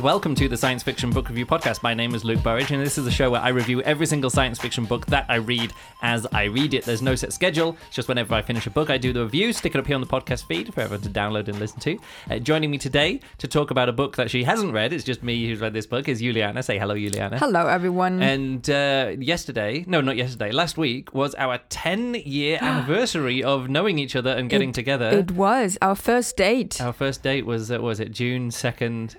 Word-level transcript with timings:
And 0.00 0.06
welcome 0.06 0.34
to 0.36 0.48
the 0.48 0.56
Science 0.56 0.82
Fiction 0.82 1.10
Book 1.10 1.28
Review 1.28 1.44
Podcast. 1.44 1.82
My 1.82 1.92
name 1.92 2.14
is 2.14 2.24
Luke 2.24 2.42
Burridge, 2.42 2.70
and 2.70 2.80
this 2.80 2.96
is 2.96 3.06
a 3.06 3.10
show 3.10 3.28
where 3.32 3.42
I 3.42 3.50
review 3.50 3.82
every 3.82 4.06
single 4.06 4.30
science 4.30 4.58
fiction 4.58 4.86
book 4.86 5.04
that 5.08 5.26
I 5.28 5.34
read 5.34 5.74
as 6.00 6.26
I 6.32 6.44
read 6.44 6.72
it. 6.72 6.86
There's 6.86 7.02
no 7.02 7.14
set 7.14 7.34
schedule, 7.34 7.76
it's 7.86 7.96
just 7.96 8.08
whenever 8.08 8.34
I 8.34 8.40
finish 8.40 8.66
a 8.66 8.70
book, 8.70 8.88
I 8.88 8.96
do 8.96 9.12
the 9.12 9.24
review, 9.24 9.52
stick 9.52 9.74
it 9.74 9.78
up 9.78 9.86
here 9.86 9.96
on 9.96 10.00
the 10.00 10.06
podcast 10.06 10.46
feed 10.46 10.72
for 10.72 10.80
everyone 10.80 11.02
to 11.02 11.10
download 11.10 11.48
and 11.48 11.58
listen 11.58 11.80
to. 11.80 11.98
Uh, 12.30 12.38
joining 12.38 12.70
me 12.70 12.78
today 12.78 13.20
to 13.36 13.46
talk 13.46 13.70
about 13.70 13.90
a 13.90 13.92
book 13.92 14.16
that 14.16 14.30
she 14.30 14.42
hasn't 14.42 14.72
read, 14.72 14.94
it's 14.94 15.04
just 15.04 15.22
me 15.22 15.46
who's 15.46 15.60
read 15.60 15.74
this 15.74 15.84
book, 15.84 16.08
is 16.08 16.20
Juliana. 16.20 16.62
Say 16.62 16.78
hello, 16.78 16.94
Juliana. 16.94 17.38
Hello, 17.38 17.66
everyone. 17.66 18.22
And 18.22 18.70
uh, 18.70 19.12
yesterday, 19.18 19.84
no, 19.86 20.00
not 20.00 20.16
yesterday, 20.16 20.50
last 20.50 20.78
week 20.78 21.12
was 21.12 21.34
our 21.34 21.58
10 21.68 22.14
year 22.14 22.56
anniversary 22.62 23.44
of 23.44 23.68
knowing 23.68 23.98
each 23.98 24.16
other 24.16 24.30
and 24.30 24.48
getting 24.48 24.70
It- 24.70 24.76
together. 24.76 25.10
it 25.10 25.32
was 25.32 25.76
our 25.82 25.94
first 25.94 26.38
date. 26.38 26.80
Our 26.80 26.94
first 26.94 27.22
date 27.22 27.44
was, 27.44 27.70
uh, 27.70 27.82
was 27.82 28.00
it 28.00 28.12
June 28.12 28.48
2nd, 28.48 29.16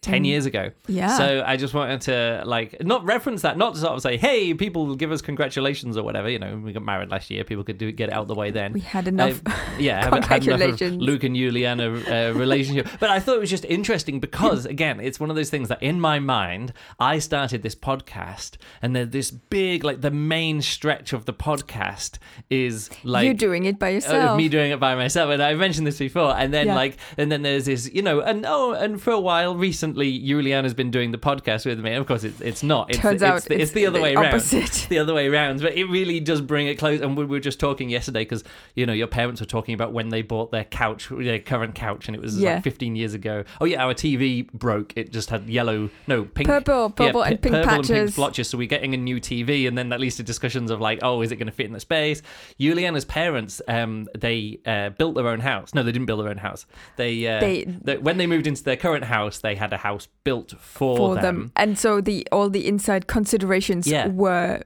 10 0.00 0.21
years 0.24 0.46
ago. 0.46 0.70
Yeah. 0.86 1.16
So 1.16 1.42
I 1.46 1.56
just 1.56 1.74
wanted 1.74 2.00
to, 2.02 2.42
like, 2.46 2.82
not 2.82 3.04
reference 3.04 3.42
that, 3.42 3.56
not 3.56 3.74
to 3.74 3.80
sort 3.80 3.92
of 3.92 4.02
say, 4.02 4.16
hey, 4.16 4.54
people 4.54 4.94
give 4.96 5.12
us 5.12 5.22
congratulations 5.22 5.96
or 5.96 6.02
whatever. 6.02 6.28
You 6.28 6.38
know, 6.38 6.60
we 6.62 6.72
got 6.72 6.82
married 6.82 7.10
last 7.10 7.30
year. 7.30 7.44
People 7.44 7.64
could 7.64 7.78
do 7.78 7.90
get 7.92 8.08
it 8.08 8.12
out 8.14 8.28
the 8.28 8.34
way 8.34 8.50
then. 8.50 8.72
We 8.72 8.80
had 8.80 9.08
enough. 9.08 9.40
Uh, 9.44 9.52
yeah, 9.78 10.04
haven't 10.04 10.24
had 10.24 10.44
enough 10.44 10.60
Congratulations. 10.60 11.02
Luke 11.02 11.24
and 11.24 11.36
Juliana 11.36 11.88
uh, 11.88 12.32
relationship. 12.34 12.88
But 13.00 13.10
I 13.10 13.20
thought 13.20 13.36
it 13.36 13.40
was 13.40 13.50
just 13.50 13.64
interesting 13.64 14.20
because, 14.20 14.66
again, 14.66 15.00
it's 15.00 15.18
one 15.18 15.30
of 15.30 15.36
those 15.36 15.50
things 15.50 15.68
that 15.68 15.82
in 15.82 16.00
my 16.00 16.18
mind, 16.18 16.72
I 16.98 17.18
started 17.18 17.62
this 17.62 17.74
podcast, 17.74 18.56
and 18.80 18.94
then 18.94 19.10
this 19.10 19.30
big, 19.30 19.84
like, 19.84 20.00
the 20.00 20.10
main 20.10 20.62
stretch 20.62 21.12
of 21.12 21.24
the 21.24 21.32
podcast 21.32 22.18
is 22.50 22.90
like 23.04 23.26
you 23.26 23.34
doing 23.34 23.64
it 23.64 23.78
by 23.78 23.88
uh, 23.88 23.94
yourself. 23.94 24.36
me 24.36 24.48
doing 24.48 24.70
it 24.70 24.80
by 24.80 24.94
myself, 24.94 25.30
and 25.30 25.42
I 25.42 25.54
mentioned 25.54 25.86
this 25.86 25.98
before. 25.98 26.34
And 26.36 26.52
then 26.52 26.66
Yeah. 26.66 26.74
like, 26.74 26.96
and 27.16 27.30
then 27.30 27.42
there's 27.42 27.64
this, 27.66 27.90
you 27.92 28.02
know, 28.02 28.20
and 28.20 28.44
oh, 28.46 28.72
and 28.72 29.00
for 29.00 29.10
a 29.10 29.20
while 29.20 29.56
recently, 29.56 30.08
Juliana's 30.18 30.74
been 30.74 30.90
doing 30.90 31.10
the 31.12 31.18
podcast 31.18 31.66
with 31.66 31.80
me. 31.80 31.92
Of 31.94 32.06
course, 32.06 32.24
it's 32.24 32.40
it's 32.40 32.62
not. 32.62 32.90
It's, 32.90 32.98
Turns 32.98 33.22
it's, 33.22 33.22
out 33.22 33.42
the, 33.44 33.54
it's, 33.54 33.62
it's 33.64 33.72
the 33.72 33.86
other 33.86 33.98
the 33.98 34.02
way 34.02 34.14
around. 34.14 34.26
opposite. 34.26 34.62
It's 34.64 34.86
the 34.86 34.98
other 34.98 35.14
way 35.14 35.28
around. 35.28 35.60
But 35.60 35.74
it 35.76 35.84
really 35.84 36.20
does 36.20 36.40
bring 36.40 36.66
it 36.66 36.78
close. 36.78 37.00
And 37.00 37.16
we 37.16 37.24
were 37.24 37.40
just 37.40 37.60
talking 37.60 37.88
yesterday 37.90 38.20
because 38.22 38.44
you 38.74 38.86
know 38.86 38.92
your 38.92 39.06
parents 39.06 39.40
were 39.40 39.46
talking 39.46 39.74
about 39.74 39.92
when 39.92 40.08
they 40.08 40.22
bought 40.22 40.50
their 40.52 40.64
couch, 40.64 41.08
their 41.10 41.38
current 41.38 41.74
couch, 41.74 42.08
and 42.08 42.14
it 42.16 42.20
was 42.20 42.38
Yeah. 42.38 42.54
like 42.54 42.64
15 42.64 42.96
years 42.96 43.14
ago. 43.14 43.44
Oh 43.60 43.64
yeah, 43.64 43.84
our 43.84 43.94
TV 43.94 44.50
broke. 44.52 44.92
It 44.96 45.12
just 45.12 45.30
had 45.30 45.48
yellow, 45.48 45.90
no 46.06 46.24
pink, 46.24 46.48
Purple- 46.48 46.90
purple 46.90 47.20
yeah, 47.20 47.26
and 47.28 47.42
pi- 47.42 47.48
pink 47.50 47.54
purple 47.54 47.74
and 47.74 47.84
pink 47.86 47.98
patches. 47.98 48.16
blotches. 48.16 48.48
So 48.48 48.58
we're 48.58 48.66
getting 48.68 48.94
a 48.94 48.96
new 48.96 49.20
TV, 49.20 49.66
and 49.68 49.76
then 49.76 49.92
at 49.92 50.00
least 50.00 50.16
the 50.18 50.22
discussions 50.22 50.70
of 50.70 50.80
like, 50.80 50.98
oh, 51.02 51.22
is 51.22 51.32
it 51.32 51.36
going 51.36 51.46
to 51.46 51.52
fit 51.52 51.66
in 51.66 51.72
the 51.72 51.80
space? 51.80 52.22
Juliana's 52.58 53.04
parents, 53.04 53.60
um, 53.68 54.08
they 54.16 54.58
uh, 54.66 54.90
built 54.90 55.14
their 55.14 55.28
own 55.28 55.40
house. 55.40 55.74
No, 55.74 55.82
they 55.82 55.92
didn't 55.92 56.06
build 56.06 56.20
their 56.20 56.28
own 56.28 56.36
house. 56.38 56.66
They, 56.96 57.26
uh, 57.26 57.40
They- 57.40 57.64
they 57.64 57.98
when 57.98 58.16
they 58.18 58.26
moved 58.26 58.46
into 58.46 58.62
their 58.62 58.76
current 58.76 59.04
house, 59.04 59.38
they 59.38 59.54
had 59.54 59.72
a 59.72 59.76
house 59.76 60.01
built 60.24 60.54
for, 60.58 60.96
for 60.96 61.14
them. 61.16 61.22
them. 61.22 61.52
and 61.56 61.78
so 61.78 62.00
the 62.00 62.26
all 62.32 62.48
the 62.50 62.66
inside 62.66 63.06
considerations 63.06 63.86
Yeah. 63.86 64.08
were 64.08 64.62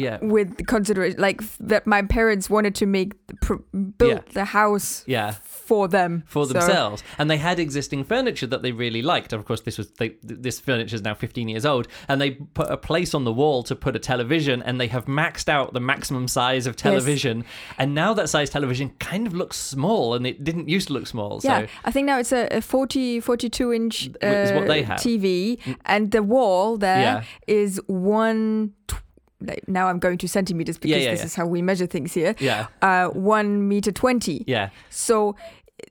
Yeah, 0.00 0.18
with 0.22 0.66
consideration 0.66 1.20
like 1.20 1.40
that 1.68 1.86
my 1.86 2.02
parents 2.02 2.48
wanted 2.50 2.74
to 2.76 2.86
make 2.86 3.12
pr- 3.40 3.62
build 3.98 4.22
Yeah. 4.26 4.32
the 4.32 4.44
house 4.46 5.04
yeah. 5.06 5.34
for 5.44 5.88
them 5.88 6.22
for 6.26 6.46
So- 6.46 6.52
themselves, 6.54 7.02
and 7.18 7.30
they 7.30 7.36
had 7.38 7.58
existing 7.58 8.04
furniture 8.04 8.46
that 8.48 8.62
they 8.62 8.72
really 8.72 9.02
liked. 9.02 9.32
Of 9.32 9.44
course, 9.44 9.60
this 9.62 9.78
was 9.78 9.90
they, 9.98 10.16
this 10.22 10.60
furniture 10.60 10.96
is 10.96 11.02
now 11.02 11.14
15 11.14 11.48
years 11.48 11.64
old, 11.66 11.86
and 12.08 12.20
they 12.20 12.30
put 12.54 12.68
a 12.70 12.76
place 12.76 13.14
on 13.14 13.24
the 13.24 13.32
wall 13.32 13.62
to 13.64 13.74
put 13.76 13.94
a 13.96 13.98
television, 13.98 14.62
and 14.62 14.80
they 14.80 14.88
have 14.88 15.04
maxed 15.06 15.48
out 15.48 15.72
the 15.74 15.80
maximum 15.80 16.26
size 16.28 16.66
of 16.66 16.74
television, 16.76 17.44
and 17.78 17.94
now 17.94 18.14
that 18.14 18.28
size 18.28 18.50
television 18.50 18.90
kind 18.98 19.26
of 19.26 19.34
looks 19.34 19.56
small, 19.56 20.14
and 20.14 20.26
it 20.26 20.42
didn't 20.44 20.68
used 20.68 20.88
to 20.88 20.92
look 20.94 21.06
small. 21.06 21.40
yeah 21.44 21.60
So 21.60 21.66
i 21.84 21.90
think 21.92 22.06
now 22.06 22.18
it's 22.18 22.32
a, 22.32 22.46
a 22.58 22.60
40 22.60 23.20
42 23.20 23.72
inch 23.72 24.08
uh, 24.22 24.26
Is 24.26 24.52
what 24.52 24.66
they 24.68 24.82
have. 24.82 24.98
tv 25.00 25.58
and 25.86 26.10
the 26.10 26.22
wall 26.22 26.76
there 26.78 27.00
Yeah. 27.00 27.22
is 27.46 27.80
one 27.86 28.72
tw- 28.88 29.02
like, 29.40 29.66
now 29.66 29.88
i'm 29.88 29.98
going 29.98 30.18
to 30.18 30.28
centimeters 30.28 30.78
because 30.78 31.02
yeah, 31.02 31.10
this 31.10 31.20
yeah. 31.20 31.26
is 31.26 31.34
how 31.34 31.46
we 31.46 31.62
measure 31.62 31.86
things 31.86 32.12
here. 32.12 32.34
Yeah, 32.38 32.66
uh 32.82 33.08
one 33.08 33.68
meter 33.68 33.92
20 33.92 34.44
yeah, 34.46 34.70
so 34.90 35.36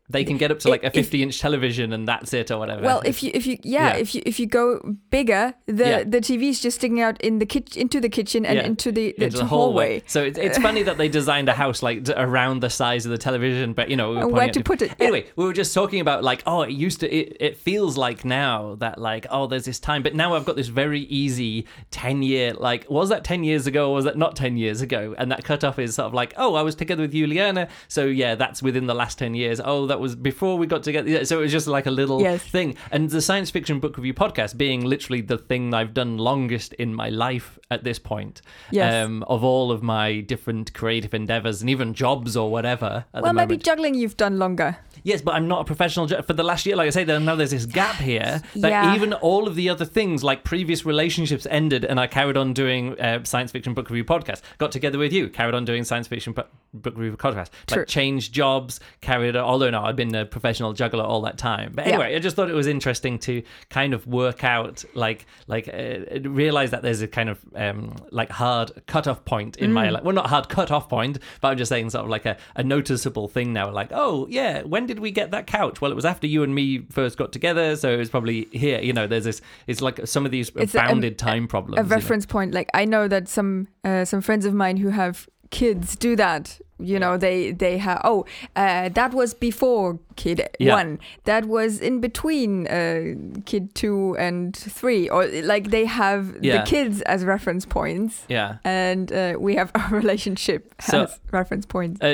they 0.09 0.23
can 0.23 0.37
get 0.37 0.51
up 0.51 0.59
to 0.59 0.69
like 0.69 0.83
a 0.83 0.89
50 0.91 1.21
inch 1.23 1.39
television, 1.39 1.93
and 1.93 2.07
that's 2.07 2.33
it, 2.33 2.49
or 2.51 2.57
whatever. 2.57 2.81
Well, 2.81 3.01
if 3.05 3.21
you 3.23 3.31
if 3.33 3.45
you 3.45 3.57
yeah, 3.63 3.93
Yeah. 3.93 3.97
if 3.97 4.15
you 4.15 4.21
if 4.25 4.39
you 4.39 4.47
go 4.47 4.95
bigger, 5.11 5.53
the 5.67 5.87
Yeah. 5.89 6.03
the 6.03 6.19
TV 6.21 6.49
is 6.49 6.59
just 6.61 6.77
sticking 6.77 7.01
out 7.01 7.19
in 7.21 7.39
the 7.39 7.45
kitchen 7.45 7.81
into 7.83 7.99
the 8.01 8.09
kitchen 8.09 8.45
and 8.45 8.57
Yeah. 8.57 8.65
into 8.65 8.91
the, 8.91 9.13
the, 9.17 9.25
into 9.25 9.37
the 9.37 9.45
hallway. 9.45 9.85
hallway. 9.99 10.03
So 10.07 10.23
it's, 10.23 10.37
it's 10.39 10.57
funny 10.57 10.83
that 10.83 10.97
they 10.97 11.09
designed 11.19 11.49
a 11.49 11.53
house 11.53 11.83
like 11.83 12.07
around 12.17 12.61
the 12.61 12.69
size 12.69 13.05
of 13.05 13.11
the 13.11 13.17
television, 13.17 13.73
but 13.73 13.89
you 13.89 13.95
know, 13.95 14.09
we 14.09 14.15
were 14.15 14.21
And 14.23 14.31
pointing 14.31 14.45
where 14.45 14.53
to 14.53 14.63
put 14.63 14.81
it. 14.81 14.91
Anyway, 14.99 15.25
we 15.35 15.45
were 15.45 15.53
just 15.53 15.73
talking 15.73 15.99
about 16.01 16.23
like, 16.23 16.41
oh, 16.45 16.61
it 16.63 16.71
used 16.71 16.99
to. 17.01 17.07
It, 17.13 17.37
it 17.39 17.57
feels 17.57 17.97
like 17.97 18.25
now 18.25 18.75
that 18.79 18.99
like, 18.99 19.25
oh, 19.29 19.47
there's 19.47 19.65
this 19.65 19.79
time, 19.79 20.01
but 20.03 20.15
now 20.15 20.33
I've 20.35 20.45
got 20.45 20.55
this 20.55 20.67
very 20.69 21.01
easy 21.01 21.65
ten 21.91 22.21
year. 22.23 22.53
Like, 22.53 22.89
was 22.89 23.09
that 23.09 23.23
ten 23.23 23.43
years 23.43 23.67
ago? 23.67 23.91
or 23.91 23.95
Was 23.95 24.05
that 24.05 24.17
not 24.17 24.35
ten 24.35 24.57
years 24.57 24.81
ago? 24.81 25.15
And 25.17 25.31
that 25.31 25.43
cutoff 25.43 25.77
is 25.79 25.95
sort 25.95 26.07
of 26.07 26.13
like, 26.13 26.33
oh, 26.37 26.55
I 26.55 26.61
was 26.63 26.75
together 26.75 27.03
with 27.03 27.11
Juliana, 27.11 27.67
so 27.87 28.05
yeah, 28.05 28.35
that's 28.35 28.63
within 28.63 28.87
the 28.87 28.95
last 28.95 29.19
ten 29.19 29.35
years. 29.35 29.61
Oh, 29.63 29.85
that 29.87 29.98
was 29.99 30.15
before 30.15 30.57
we 30.57 30.67
got 30.67 30.83
together. 30.83 31.25
So 31.25 31.39
it 31.39 31.41
was 31.41 31.51
just 31.51 31.67
like 31.67 31.85
a 31.85 31.91
little 31.91 32.21
Yes. 32.21 32.43
thing. 32.43 32.75
And 32.91 33.09
the 33.09 33.21
science 33.21 33.49
fiction 33.51 33.79
book 33.79 33.97
review 33.97 34.13
podcast 34.13 34.57
being 34.57 34.83
literally 34.85 35.21
the 35.21 35.37
thing 35.37 35.73
I've 35.73 35.93
done 35.93 36.17
longest 36.17 36.73
in 36.73 36.93
my 36.93 37.09
life 37.09 37.59
at 37.71 37.83
this 37.83 37.99
point. 37.99 38.41
Yes. 38.71 39.05
Um, 39.05 39.23
of 39.23 39.43
all 39.43 39.71
of 39.71 39.83
my 39.83 40.21
different 40.21 40.73
creative 40.73 41.13
endeavors 41.13 41.61
and 41.61 41.69
even 41.69 41.93
jobs 41.93 42.35
or 42.35 42.51
whatever. 42.51 43.05
At 43.13 43.23
Well, 43.23 43.33
maybe 43.33 43.57
juggling 43.57 43.95
you've 43.95 44.17
done 44.17 44.39
longer. 44.39 44.77
Yes, 45.03 45.21
but 45.21 45.35
I'm 45.35 45.47
not 45.47 45.61
a 45.61 45.63
professional 45.63 46.05
ju- 46.07 46.21
for 46.21 46.33
the 46.33 46.43
last 46.43 46.65
year. 46.65 46.75
Like 46.75 46.87
I 46.87 46.89
say, 46.91 47.03
there 47.03 47.19
now 47.19 47.35
there's 47.35 47.51
this 47.51 47.65
gap 47.65 47.95
here 47.95 48.41
that 48.55 48.69
Yeah. 48.69 48.95
even 48.95 49.13
all 49.13 49.47
of 49.47 49.55
the 49.55 49.69
other 49.69 49.85
things, 49.85 50.23
like 50.23 50.43
previous 50.43 50.85
relationships, 50.85 51.47
ended, 51.49 51.85
and 51.85 51.99
I 51.99 52.07
carried 52.07 52.37
on 52.37 52.53
doing 52.53 52.99
uh, 52.99 53.23
science 53.23 53.51
fiction 53.51 53.73
book 53.73 53.89
review 53.89 54.03
podcast. 54.05 54.41
Got 54.57 54.71
together 54.71 54.97
with 54.97 55.13
you, 55.13 55.29
carried 55.29 55.55
on 55.55 55.65
doing 55.65 55.83
science 55.83 56.07
fiction 56.07 56.33
bu- 56.33 56.43
book 56.73 56.97
review 56.97 57.17
podcast. 57.17 57.49
True. 57.67 57.79
Like 57.81 57.87
changed 57.87 58.33
jobs, 58.33 58.79
carried 59.01 59.35
on. 59.35 59.43
Although 59.43 59.69
no, 59.69 59.83
I've 59.83 59.95
been 59.95 60.13
a 60.15 60.25
professional 60.25 60.73
juggler 60.73 61.03
all 61.03 61.21
that 61.21 61.37
time. 61.37 61.71
But 61.73 61.85
Yeah. 61.87 61.93
anyway, 61.93 62.15
I 62.15 62.19
just 62.19 62.35
thought 62.35 62.49
it 62.49 62.53
was 62.55 62.67
interesting 62.67 63.17
to 63.19 63.41
kind 63.69 63.93
of 63.93 64.05
work 64.07 64.43
out, 64.43 64.83
like, 64.93 65.25
like 65.47 65.67
uh, 65.67 66.19
realize 66.29 66.71
that 66.71 66.81
there's 66.81 67.01
a 67.01 67.07
kind 67.07 67.29
of 67.29 67.39
um, 67.55 67.95
like 68.11 68.29
hard 68.29 68.71
cutoff 68.87 69.23
point 69.25 69.57
in 69.57 69.71
Mm. 69.71 69.73
my 69.73 69.89
life. 69.89 70.03
Well, 70.03 70.15
not 70.15 70.27
hard 70.27 70.49
cutoff 70.49 70.89
point, 70.89 71.19
but 71.41 71.49
I'm 71.49 71.57
just 71.57 71.69
saying 71.69 71.89
sort 71.91 72.03
of 72.05 72.09
like 72.09 72.25
a, 72.25 72.37
a 72.55 72.63
noticeable 72.63 73.27
thing 73.27 73.53
now. 73.53 73.69
Like, 73.71 73.89
oh 73.93 74.27
yeah, 74.29 74.61
when 74.63 74.85
did 74.89 74.99
we 74.99 75.11
get 75.11 75.29
that 75.31 75.45
couch? 75.45 75.81
Well, 75.81 75.91
it 75.91 75.95
was 75.95 76.05
after 76.05 76.25
you 76.25 76.41
and 76.41 76.53
me 76.55 76.79
first 76.89 77.15
got 77.17 77.31
together, 77.31 77.75
so 77.75 77.89
it 77.91 77.97
was 77.97 78.09
probably 78.09 78.47
here. 78.51 78.79
You 78.81 78.91
know, 78.91 79.05
there's 79.05 79.23
this. 79.23 79.39
It's 79.67 79.81
like 79.81 80.05
some 80.07 80.25
of 80.25 80.31
these 80.31 80.51
It's 80.55 80.73
a- 80.73 80.79
bounded 80.79 81.17
time 81.19 81.47
problems. 81.47 81.77
A 81.77 81.83
you 81.83 81.89
know. 81.89 81.95
reference 81.95 82.25
point. 82.25 82.53
Like 82.55 82.69
I 82.73 82.85
know 82.85 83.07
that 83.07 83.27
some 83.27 83.67
uh, 83.83 84.03
some 84.03 84.21
friends 84.21 84.45
of 84.45 84.53
mine 84.53 84.77
who 84.77 84.89
have 84.89 85.29
kids 85.51 85.95
do 85.95 86.15
that. 86.15 86.59
You 86.79 86.97
know, 86.97 87.17
they 87.17 87.51
they 87.51 87.77
have. 87.77 88.01
Oh, 88.03 88.25
uh, 88.55 88.89
that 88.89 89.13
was 89.13 89.33
before 89.33 89.99
kid 90.23 90.37
Yeah. 90.59 90.75
one. 90.79 90.99
That 91.31 91.43
was 91.57 91.71
in 91.89 91.95
between 92.07 92.51
uh, 92.67 93.41
kid 93.49 93.63
two 93.81 94.15
and 94.19 94.55
three, 94.79 95.03
or 95.15 95.21
like 95.53 95.65
they 95.75 95.85
have 95.85 96.23
Yeah. 96.41 96.57
the 96.57 96.63
kids 96.73 97.01
as 97.13 97.19
reference 97.35 97.65
points. 97.65 98.13
Yeah. 98.29 98.57
and 98.65 99.05
uh, 99.11 99.33
we 99.45 99.51
have 99.59 99.69
our 99.79 99.89
relationship 100.03 100.61
So- 100.81 101.03
as 101.03 101.19
reference 101.31 101.65
points. 101.65 101.99
a, 102.03 102.13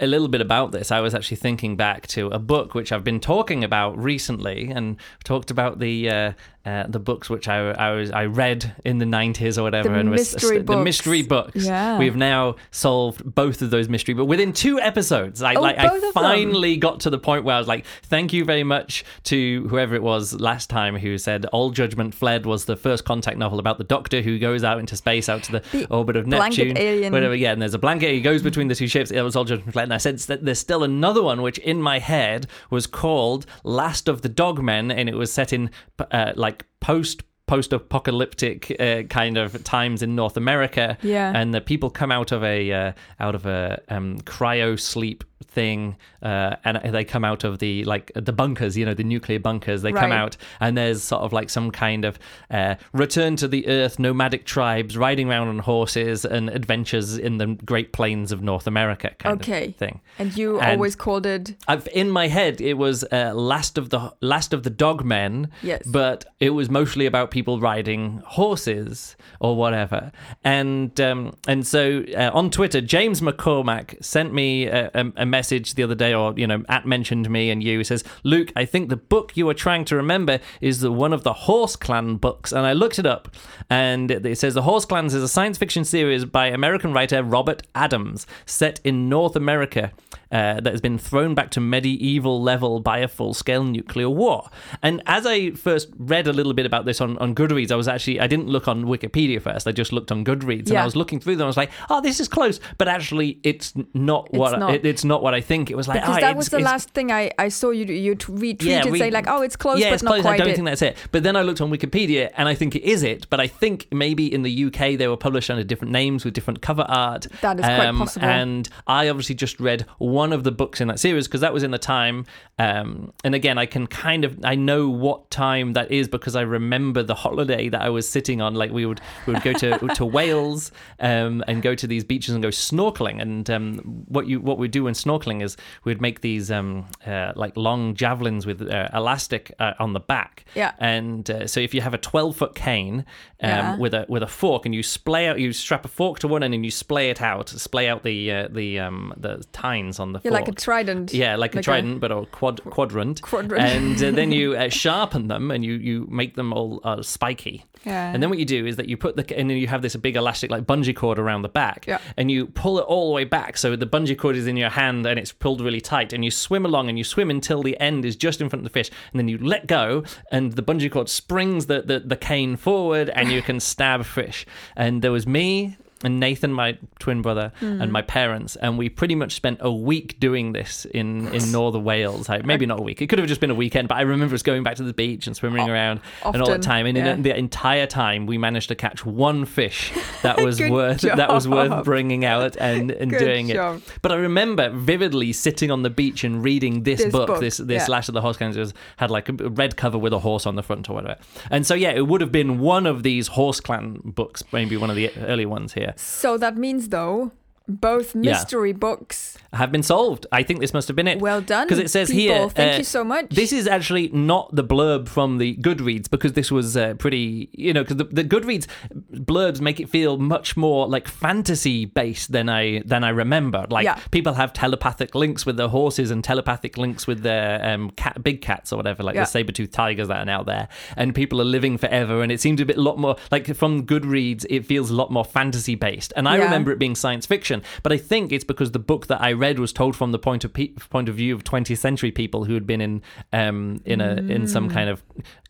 a 0.00 0.06
little 0.14 0.28
bit 0.34 0.40
about 0.40 0.72
this. 0.72 0.90
I 0.90 1.00
was 1.00 1.14
actually 1.14 1.40
thinking 1.46 1.76
back 1.76 2.06
to 2.16 2.22
a 2.28 2.38
book 2.38 2.74
which 2.74 2.90
I've 2.92 3.04
been 3.04 3.20
talking 3.20 3.64
about 3.64 3.92
recently, 4.12 4.70
and 4.76 4.96
talked 5.24 5.50
about 5.50 5.78
the 5.78 5.94
uh, 6.10 6.32
uh, 6.66 6.84
the 6.88 6.98
books 7.10 7.30
which 7.30 7.46
I, 7.48 7.58
I 7.70 7.90
was 7.98 8.10
I 8.10 8.24
read 8.26 8.60
in 8.84 8.98
the 8.98 9.06
nineties 9.06 9.56
or 9.58 9.62
whatever, 9.62 9.88
The 9.90 10.00
and 10.00 10.10
was 10.10 10.20
mystery 10.34 10.58
the 10.58 10.64
books. 10.64 10.84
mystery 10.84 11.22
books. 11.22 11.64
Yeah. 11.66 11.98
we've 11.98 12.16
now 12.32 12.56
solved 12.70 13.18
both 13.24 13.62
of 13.62 13.70
those 13.70 13.88
mystery, 13.88 14.14
but 14.14 14.26
within 14.26 14.52
two 14.52 14.78
episodes, 14.80 15.42
I 15.42 15.54
Oh, 15.54 15.62
like 15.62 15.78
I 15.78 15.86
of 15.94 16.00
them. 16.00 16.12
finally 16.12 16.76
got 16.76 17.00
to 17.04 17.10
the 17.10 17.18
point 17.28 17.44
where 17.44 17.56
I 17.56 17.58
was 17.58 17.68
like, 17.68 17.84
thank 18.04 18.32
you 18.32 18.42
very 18.42 18.64
much 18.64 19.04
to 19.24 19.68
whoever 19.68 19.94
it 19.94 20.02
was 20.02 20.32
last 20.40 20.70
time 20.70 20.96
who 20.96 21.18
said 21.18 21.44
All 21.46 21.70
Judgment 21.70 22.14
Fled 22.14 22.46
was 22.46 22.64
the 22.64 22.74
first 22.74 23.04
contact 23.04 23.36
novel 23.36 23.58
about 23.58 23.76
the 23.76 23.84
Doctor 23.84 24.22
who 24.22 24.38
goes 24.38 24.64
out 24.64 24.78
into 24.78 24.96
space 24.96 25.28
out 25.28 25.42
to 25.42 25.52
the, 25.52 25.62
The 25.72 25.86
orbit 25.88 26.16
of 26.16 26.26
Neptune, 26.26 26.78
alien. 26.78 27.12
whatever 27.12 27.34
yeah, 27.34 27.52
and 27.52 27.60
there's 27.60 27.74
a 27.74 27.78
blanket. 27.78 28.12
He 28.12 28.22
goes 28.22 28.42
between 28.42 28.68
the 28.68 28.74
two 28.74 28.88
ships. 28.88 29.10
It 29.10 29.20
was 29.20 29.36
all 29.36 29.44
Judgment 29.44 29.74
Fled. 29.74 29.84
And 29.84 29.92
I 29.92 29.98
said 29.98 30.18
that 30.20 30.42
there's 30.42 30.58
still 30.58 30.82
another 30.82 31.22
one, 31.22 31.42
which 31.42 31.58
in 31.58 31.82
my 31.82 31.98
head 31.98 32.46
was 32.70 32.86
called 32.86 33.44
Last 33.62 34.08
of 34.08 34.22
the 34.22 34.30
Dogmen, 34.30 34.90
and 34.90 35.06
it 35.06 35.14
was 35.14 35.30
set 35.30 35.52
in 35.52 35.70
uh, 36.10 36.32
like 36.34 36.64
post 36.80 37.24
post-apocalyptic 37.46 38.74
uh, 38.78 39.02
kind 39.04 39.36
of 39.36 39.64
times 39.64 40.02
in 40.02 40.14
North 40.14 40.36
America. 40.36 40.96
Yeah. 41.02 41.32
And 41.34 41.52
the 41.52 41.60
people 41.60 41.90
come 41.90 42.12
out 42.12 42.32
of 42.32 42.42
a 42.44 42.72
uh, 42.72 42.92
out 43.20 43.34
of 43.34 43.44
a 43.46 43.82
um, 43.88 44.18
cryo 44.20 44.78
sleep 44.80 45.24
thing, 45.44 45.96
uh, 46.22 46.56
and 46.64 46.94
they 46.94 47.04
come 47.04 47.24
out 47.24 47.44
of 47.44 47.58
the 47.58 47.84
like 47.84 48.10
the 48.14 48.32
bunkers, 48.32 48.76
you 48.76 48.84
know, 48.84 48.94
the 48.94 49.04
nuclear 49.04 49.38
bunkers. 49.38 49.82
They 49.82 49.92
come 49.92 50.12
out, 50.12 50.36
and 50.60 50.76
there's 50.76 51.02
sort 51.02 51.22
of 51.22 51.32
like 51.32 51.48
some 51.50 51.70
kind 51.70 52.04
of 52.04 52.18
uh, 52.50 52.74
return 52.92 53.36
to 53.36 53.48
the 53.48 53.66
earth, 53.68 53.98
nomadic 53.98 54.44
tribes 54.44 54.96
riding 54.96 55.28
around 55.28 55.48
on 55.48 55.58
horses, 55.60 56.24
and 56.24 56.48
adventures 56.50 57.16
in 57.18 57.38
the 57.38 57.46
Great 57.64 57.92
Plains 57.92 58.32
of 58.32 58.42
North 58.42 58.66
America, 58.66 59.12
kind 59.18 59.40
Okay. 59.40 59.68
of 59.68 59.76
thing. 59.76 60.00
And 60.18 60.36
you 60.36 60.58
And- 60.60 60.72
always 60.72 60.96
called 60.96 61.26
it 61.26 61.54
I've, 61.66 61.88
in 61.94 62.10
my 62.10 62.28
head, 62.28 62.60
it 62.60 62.74
was 62.74 63.04
uh, 63.12 63.32
last 63.34 63.78
of 63.78 63.90
the 63.90 64.12
last 64.20 64.52
of 64.52 64.62
the 64.64 64.70
dogmen. 64.70 65.48
Yes. 65.62 65.82
But 65.86 66.24
it 66.40 66.50
was 66.50 66.68
mostly 66.70 67.06
about 67.06 67.30
people 67.30 67.60
riding 67.60 68.22
horses 68.26 69.16
or 69.40 69.56
whatever. 69.56 70.12
And 70.44 70.98
um, 71.00 71.36
and 71.46 71.66
so 71.66 72.04
uh, 72.16 72.30
on 72.32 72.50
Twitter, 72.50 72.80
James 72.80 73.20
McCormack 73.20 74.02
sent 74.04 74.32
me 74.32 74.66
a, 74.66 74.90
a, 74.94 75.12
a 75.16 75.26
message 75.30 75.74
the 75.74 75.82
other 75.82 75.94
day, 75.94 76.14
or 76.14 76.34
you 76.36 76.46
know, 76.46 76.64
at 76.68 76.86
mentioned 76.86 77.28
me 77.30 77.50
and 77.50 77.62
you. 77.62 77.78
He 77.78 77.84
says, 77.84 78.04
Luke, 78.22 78.52
I 78.56 78.64
think 78.64 78.88
the 78.88 78.96
book 78.96 79.36
you 79.36 79.48
are 79.48 79.54
trying 79.54 79.84
to 79.86 79.96
remember 79.96 80.40
is 80.60 80.80
the 80.80 80.92
one 80.92 81.12
of 81.12 81.22
the 81.22 81.32
Horse 81.32 81.76
Clan 81.76 82.16
books. 82.16 82.52
And 82.52 82.66
I 82.66 82.72
looked 82.72 82.98
it 82.98 83.06
up, 83.06 83.34
and 83.70 84.10
it, 84.10 84.38
says 84.38 84.54
the 84.54 84.62
Horse 84.62 84.84
Clans 84.84 85.14
is 85.14 85.22
a 85.22 85.28
science 85.28 85.58
fiction 85.58 85.84
series 85.84 86.24
by 86.24 86.46
American 86.46 86.92
writer 86.92 87.22
Robert 87.22 87.62
Adams, 87.74 88.26
set 88.46 88.80
in 88.84 89.08
North 89.08 89.36
America. 89.36 89.92
Uh, 90.30 90.60
that 90.60 90.74
has 90.74 90.82
been 90.82 90.98
thrown 90.98 91.34
back 91.34 91.50
to 91.50 91.58
medieval 91.58 92.42
level 92.42 92.80
by 92.80 92.98
a 92.98 93.08
full 93.08 93.32
scale 93.32 93.64
nuclear 93.64 94.10
war. 94.10 94.50
And 94.82 95.02
as 95.06 95.24
I 95.24 95.52
first 95.52 95.88
read 95.96 96.26
a 96.26 96.34
little 96.34 96.52
bit 96.52 96.66
about 96.66 96.84
this 96.84 97.00
on, 97.00 97.16
on 97.16 97.34
Goodreads, 97.34 97.72
I 97.72 97.76
was 97.76 97.88
actually, 97.88 98.20
I 98.20 98.26
didn't 98.26 98.46
look 98.46 98.68
on 98.68 98.84
Wikipedia 98.84 99.40
first, 99.40 99.66
I 99.66 99.72
just 99.72 99.90
looked 99.90 100.12
on 100.12 100.26
Goodreads 100.26 100.68
and 100.68 100.76
I 100.76 100.84
was 100.84 100.96
looking 100.96 101.18
through 101.18 101.36
them. 101.36 101.44
I 101.44 101.46
was 101.46 101.56
like, 101.56 101.70
oh, 101.88 102.02
this 102.02 102.20
is 102.20 102.28
close. 102.28 102.60
But 102.76 102.88
actually, 102.88 103.40
it's 103.42 103.72
not 103.94 104.30
what 104.30 104.58
not. 104.58 104.74
It, 104.74 104.84
it's 104.84 105.04
not 105.04 105.17
what 105.22 105.34
I 105.34 105.40
think. 105.40 105.70
It 105.70 105.76
was 105.76 105.88
like, 105.88 106.00
because 106.00 106.16
oh, 106.18 106.20
that 106.20 106.36
was 106.36 106.48
the 106.48 106.58
last 106.60 106.90
thing 106.90 107.10
I, 107.12 107.30
I 107.38 107.48
saw 107.48 107.70
you 107.70 107.84
you 107.86 108.16
retweeted 108.16 108.62
Yeah, 108.62 108.88
we- 108.90 108.98
saying 108.98 109.12
like 109.12 109.26
oh 109.28 109.42
it's 109.42 109.56
close 109.56 109.78
yeah, 109.78 109.88
but 109.90 109.94
it's 109.94 110.02
not 110.02 110.10
close. 110.12 110.22
quite 110.22 110.34
I 110.34 110.38
don't 110.38 110.48
it. 110.48 110.54
think 110.56 110.66
that's 110.66 110.82
it. 110.82 110.96
But 111.12 111.22
then 111.22 111.36
I 111.36 111.42
looked 111.42 111.60
on 111.60 111.70
Wikipedia, 111.70 112.30
and 112.36 112.48
I 112.48 112.54
think 112.54 112.74
it 112.76 112.82
is 112.82 113.02
it. 113.02 113.28
But 113.30 113.40
I 113.40 113.46
think 113.46 113.86
maybe 113.92 114.32
in 114.32 114.42
the 114.42 114.64
UK 114.66 114.96
they 114.98 115.08
were 115.08 115.16
published 115.16 115.50
under 115.50 115.64
different 115.64 115.92
names 115.92 116.24
with 116.24 116.34
different 116.34 116.62
cover 116.62 116.82
art. 116.88 117.26
Um, 117.26 117.38
That 117.40 117.58
is 117.60 117.64
quite 117.66 117.94
possible. 117.94 118.26
And 118.26 118.68
I 118.86 119.08
obviously 119.08 119.34
just 119.34 119.60
read 119.60 119.86
one 119.98 120.32
of 120.32 120.44
the 120.44 120.52
books 120.52 120.80
in 120.80 120.88
that 120.88 121.00
series 121.00 121.26
because 121.26 121.40
that 121.40 121.52
was 121.52 121.62
in 121.62 121.70
the 121.70 121.78
time. 121.78 122.26
Um, 122.58 123.12
and 123.24 123.34
again, 123.34 123.58
I 123.58 123.66
can 123.66 123.86
kind 123.86 124.24
of 124.24 124.38
I 124.44 124.54
know 124.54 124.88
what 124.88 125.30
time 125.30 125.72
that 125.74 125.90
is 125.90 126.08
because 126.08 126.34
I 126.36 126.42
remember 126.42 127.02
the 127.02 127.14
holiday 127.14 127.68
that 127.68 127.80
I 127.82 127.88
was 127.90 128.08
sitting 128.08 128.40
on. 128.40 128.54
Like 128.54 128.70
we 128.72 128.86
would 128.86 129.00
we 129.26 129.32
would 129.34 129.42
go 129.42 129.52
to 129.54 129.78
to 129.94 130.04
Wales 130.04 130.72
um, 131.00 131.44
and 131.46 131.62
go 131.62 131.74
to 131.74 131.86
these 131.86 132.04
beaches 132.04 132.34
and 132.34 132.42
go 132.42 132.48
snorkeling. 132.48 133.20
And 133.20 133.48
um, 133.50 133.76
what 134.08 134.26
you 134.26 134.40
what 134.40 134.58
we 134.58 134.68
do 134.68 134.84
when 134.84 134.94
snorkeling 134.94 135.07
is 135.40 135.56
we'd 135.84 136.00
make 136.00 136.20
these 136.20 136.50
um, 136.50 136.86
uh, 137.06 137.32
like 137.36 137.56
long 137.56 137.94
javelins 137.94 138.46
with 138.46 138.60
uh, 138.62 138.88
elastic 138.92 139.52
uh, 139.58 139.72
on 139.78 139.92
the 139.92 140.00
back. 140.00 140.44
Yeah. 140.54 140.72
And 140.78 141.28
uh, 141.30 141.46
so 141.46 141.60
if 141.60 141.74
you 141.74 141.80
have 141.80 141.94
a 141.94 141.98
12 141.98 142.36
foot 142.36 142.54
cane 142.54 142.98
um, 143.42 143.48
Yeah. 143.50 143.76
with 143.78 143.94
a 143.94 144.06
with 144.08 144.22
a 144.22 144.26
fork 144.26 144.66
and 144.66 144.74
you 144.74 144.82
splay 144.82 145.26
out, 145.28 145.38
you 145.40 145.52
strap 145.52 145.84
a 145.84 145.88
fork 145.88 146.18
to 146.20 146.28
one 146.28 146.42
end 146.42 146.54
and 146.54 146.64
you 146.64 146.70
splay 146.70 147.10
it 147.10 147.20
out, 147.22 147.48
splay 147.48 147.88
out 147.88 148.02
the 148.02 148.30
uh, 148.32 148.48
the 148.50 148.78
um, 148.80 149.12
the 149.16 149.44
tines 149.52 149.98
on 149.98 150.12
the 150.12 150.20
yeah 150.24 150.30
fork. 150.30 150.40
like 150.40 150.48
a 150.48 150.52
trident 150.52 151.12
Yeah, 151.14 151.36
like, 151.36 151.54
a 151.54 151.62
trident, 151.62 152.00
but 152.00 152.12
a 152.12 152.26
quad 152.26 152.62
quadrant. 152.64 153.22
Quadrant. 153.22 153.62
And 153.64 154.02
uh, 154.02 154.10
then 154.10 154.30
you 154.32 154.54
uh, 154.56 154.68
sharpen 154.68 155.28
them 155.28 155.50
and 155.50 155.64
you 155.64 155.74
you 155.74 156.06
make 156.10 156.34
them 156.36 156.52
all 156.52 156.80
uh, 156.84 157.02
spiky. 157.02 157.64
Yeah. 157.84 158.12
And 158.12 158.22
then 158.22 158.30
what 158.30 158.38
you 158.38 158.44
do 158.44 158.66
is 158.66 158.76
that 158.76 158.88
you 158.88 158.96
put 158.96 159.16
the 159.16 159.38
and 159.38 159.48
then 159.48 159.56
you 159.56 159.66
have 159.66 159.82
this 159.82 159.94
big 159.96 160.16
elastic 160.16 160.50
like 160.50 160.64
bungee 160.64 160.94
cord 160.94 161.18
around 161.18 161.42
the 161.42 161.48
back. 161.48 161.86
Yeah. 161.86 161.98
And 162.16 162.30
you 162.30 162.46
pull 162.46 162.78
it 162.78 162.82
all 162.82 163.08
the 163.08 163.14
way 163.14 163.24
back 163.24 163.56
so 163.56 163.76
the 163.76 163.86
bungee 163.86 164.16
cord 164.16 164.36
is 164.36 164.46
in 164.46 164.56
your 164.56 164.70
hand 164.70 165.06
and 165.06 165.18
it's 165.18 165.32
pulled 165.32 165.60
really 165.60 165.80
tight 165.80 166.12
and 166.12 166.24
you 166.24 166.30
swim 166.30 166.64
along 166.64 166.88
and 166.88 166.98
you 166.98 167.04
swim 167.04 167.30
until 167.30 167.62
the 167.62 167.78
end 167.80 168.04
is 168.04 168.16
just 168.16 168.40
in 168.40 168.48
front 168.48 168.60
of 168.60 168.64
the 168.64 168.70
fish 168.70 168.90
and 169.12 169.18
then 169.18 169.28
you 169.28 169.38
let 169.38 169.66
go 169.66 170.02
and 170.30 170.52
the 170.52 170.62
bungee 170.62 170.90
cord 170.90 171.08
springs 171.08 171.66
the 171.66 171.82
the, 171.82 172.00
the 172.00 172.16
cane 172.16 172.56
forward 172.56 173.10
and 173.10 173.30
you 173.30 173.42
can 173.42 173.60
stab 173.68 174.04
fish. 174.04 174.46
And 174.76 175.02
there 175.02 175.12
was 175.12 175.26
me 175.26 175.76
and 176.04 176.20
Nathan, 176.20 176.52
my 176.52 176.78
twin 176.98 177.22
brother, 177.22 177.52
Hmm. 177.60 177.80
and 177.82 177.92
my 177.92 178.02
parents, 178.02 178.56
and 178.56 178.78
we 178.78 178.88
pretty 178.88 179.14
much 179.14 179.32
spent 179.34 179.58
a 179.60 179.72
week 179.72 180.18
doing 180.20 180.52
this 180.52 180.84
in 180.86 181.28
in 181.34 181.50
North 181.52 181.74
Wales. 181.74 182.28
Like, 182.28 182.44
maybe 182.44 182.66
not 182.66 182.78
a 182.78 182.82
week; 182.82 183.02
it 183.02 183.08
could 183.08 183.18
have 183.18 183.28
just 183.28 183.40
been 183.40 183.50
a 183.50 183.54
weekend. 183.54 183.88
But 183.88 183.96
I 183.96 184.02
remember 184.02 184.34
us 184.34 184.42
going 184.42 184.62
back 184.62 184.76
to 184.76 184.82
the 184.84 184.92
beach 184.92 185.26
and 185.26 185.36
swimming 185.36 185.68
around 185.68 186.00
and 186.24 186.40
all 186.42 186.48
the 186.50 186.58
time. 186.58 186.86
And 186.86 186.96
yeah. 186.96 187.12
in 187.14 187.22
the 187.22 187.36
entire 187.36 187.86
time, 187.86 188.26
we 188.26 188.38
managed 188.38 188.68
to 188.68 188.74
catch 188.74 189.04
one 189.04 189.44
fish 189.44 189.92
that 190.22 190.40
was 190.44 190.60
worth 190.60 191.00
that 191.02 191.28
was 191.30 191.48
worth 191.48 191.84
bringing 191.84 192.24
out 192.24 192.56
and, 192.56 192.90
and 192.90 193.10
Good 193.10 193.18
doing 193.18 193.48
job. 193.48 193.78
it. 193.78 193.98
But 194.02 194.12
I 194.12 194.16
remember 194.16 194.70
vividly 194.70 195.32
sitting 195.32 195.70
on 195.70 195.82
the 195.82 195.90
beach 195.90 196.24
and 196.24 196.42
reading 196.44 196.82
this, 196.84 197.02
This 197.02 197.12
book, 197.12 197.26
book, 197.28 197.40
this 197.40 197.56
this 197.58 197.88
yeah. 197.88 197.92
Lash 197.92 198.08
of 198.08 198.14
the 198.14 198.20
Horse 198.20 198.36
Clans 198.36 198.56
was 198.56 198.72
had 198.98 199.10
like 199.10 199.28
a 199.28 199.32
red 199.32 199.76
cover 199.76 199.98
with 199.98 200.12
a 200.12 200.18
horse 200.20 200.46
on 200.46 200.54
the 200.54 200.62
front 200.62 200.88
or 200.88 200.94
whatever. 200.94 201.16
And 201.50 201.66
so 201.66 201.74
yeah, 201.74 201.90
it 201.90 202.06
would 202.06 202.20
have 202.20 202.32
been 202.32 202.58
one 202.60 202.86
of 202.86 203.02
these 203.02 203.28
Horse 203.28 203.60
Clan 203.60 204.00
books, 204.04 204.42
maybe 204.52 204.76
one 204.76 204.90
of 204.90 204.96
the 204.96 205.10
early 205.18 205.46
ones 205.46 205.72
here. 205.72 205.87
So 205.96 206.38
that 206.38 206.56
means 206.56 206.88
though 206.88 207.32
both 207.68 208.14
Yeah. 208.14 208.32
mystery 208.32 208.72
books 208.72 209.36
have 209.52 209.70
been 209.72 209.82
solved. 209.82 210.26
I 210.32 210.42
think 210.42 210.60
this 210.60 210.72
must 210.74 210.88
have 210.88 210.96
been 210.96 211.08
it. 211.08 211.20
well 211.20 211.40
done 211.40 211.66
because 211.66 211.78
it 211.78 211.90
says 211.90 212.10
people. 212.10 212.34
here. 212.36 212.48
thank 212.50 212.74
uh, 212.74 212.78
you 212.78 212.84
so 212.84 213.04
much 213.04 213.30
This 213.30 213.52
is 213.52 213.66
actually 213.66 214.08
not 214.08 214.54
the 214.54 214.64
blurb 214.64 215.08
from 215.08 215.38
the 215.38 215.56
Goodreads 215.56 216.10
because 216.10 216.32
this 216.34 216.50
was 216.50 216.76
uh, 216.76 216.94
pretty, 216.94 217.48
you 217.52 217.72
know, 217.72 217.82
because 217.82 217.96
the, 217.96 218.04
the 218.04 218.24
Goodreads 218.24 218.66
blurbs 219.12 219.60
make 219.60 219.80
it 219.80 219.88
feel 219.88 220.18
much 220.18 220.56
more 220.56 220.86
like 220.88 221.08
fantasy 221.08 221.84
based 221.84 222.32
than 222.32 222.48
I 222.48 222.82
than 222.84 223.04
I 223.04 223.10
remember. 223.10 223.66
Like 223.70 223.84
Yeah. 223.84 223.98
people 224.10 224.34
have 224.34 224.52
telepathic 224.52 225.14
links 225.14 225.46
with 225.46 225.56
their 225.56 225.68
horses 225.68 226.10
and 226.10 226.22
telepathic 226.24 226.76
links 226.76 227.06
with 227.06 227.22
their 227.22 227.64
um, 227.64 227.90
cat, 227.92 228.22
big 228.22 228.40
cats 228.40 228.72
or 228.72 228.76
whatever, 228.76 229.02
like 229.02 229.14
Yeah. 229.14 229.22
the 229.22 229.26
saber 229.26 229.52
tooth 229.52 229.70
tigers 229.72 230.08
that 230.08 230.18
are 230.18 230.24
now 230.24 230.42
there, 230.42 230.68
and 230.96 231.14
people 231.14 231.40
are 231.40 231.44
living 231.44 231.78
forever. 231.78 232.22
And 232.22 232.30
it 232.32 232.40
seems 232.40 232.60
a 232.60 232.64
bit 232.66 232.76
a 232.76 232.82
lot 232.82 232.98
more 232.98 233.16
like 233.30 233.54
from 233.56 233.86
Goodreads, 233.86 234.44
it 234.50 234.66
feels 234.66 234.90
a 234.90 234.94
lot 234.94 235.10
more 235.10 235.24
fantasy 235.24 235.74
based. 235.74 236.12
And 236.16 236.28
I 236.28 236.36
Yeah. 236.38 236.44
remember 236.44 236.70
it 236.72 236.78
being 236.78 236.94
science 236.94 237.26
fiction, 237.26 237.57
but 237.82 237.92
I 237.92 237.96
think 237.98 238.32
it's 238.32 238.44
because 238.44 238.72
the 238.72 238.78
book 238.78 239.06
that 239.08 239.20
I 239.20 239.32
read 239.32 239.58
was 239.58 239.72
told 239.72 239.96
from 239.96 240.12
the 240.12 240.18
point 240.18 240.44
of 240.44 240.52
pe- 240.52 240.68
point 240.90 241.08
of 241.08 241.14
view 241.14 241.34
of 241.34 241.44
20th 241.44 241.78
century 241.78 242.10
people 242.10 242.44
who 242.44 242.54
had 242.54 242.66
been 242.66 242.80
in 242.80 243.02
um 243.32 243.80
in 243.84 244.00
a 244.00 244.12
in 244.16 244.42
Mm. 244.42 244.48
some 244.48 244.68
kind 244.68 244.88
of 244.90 245.02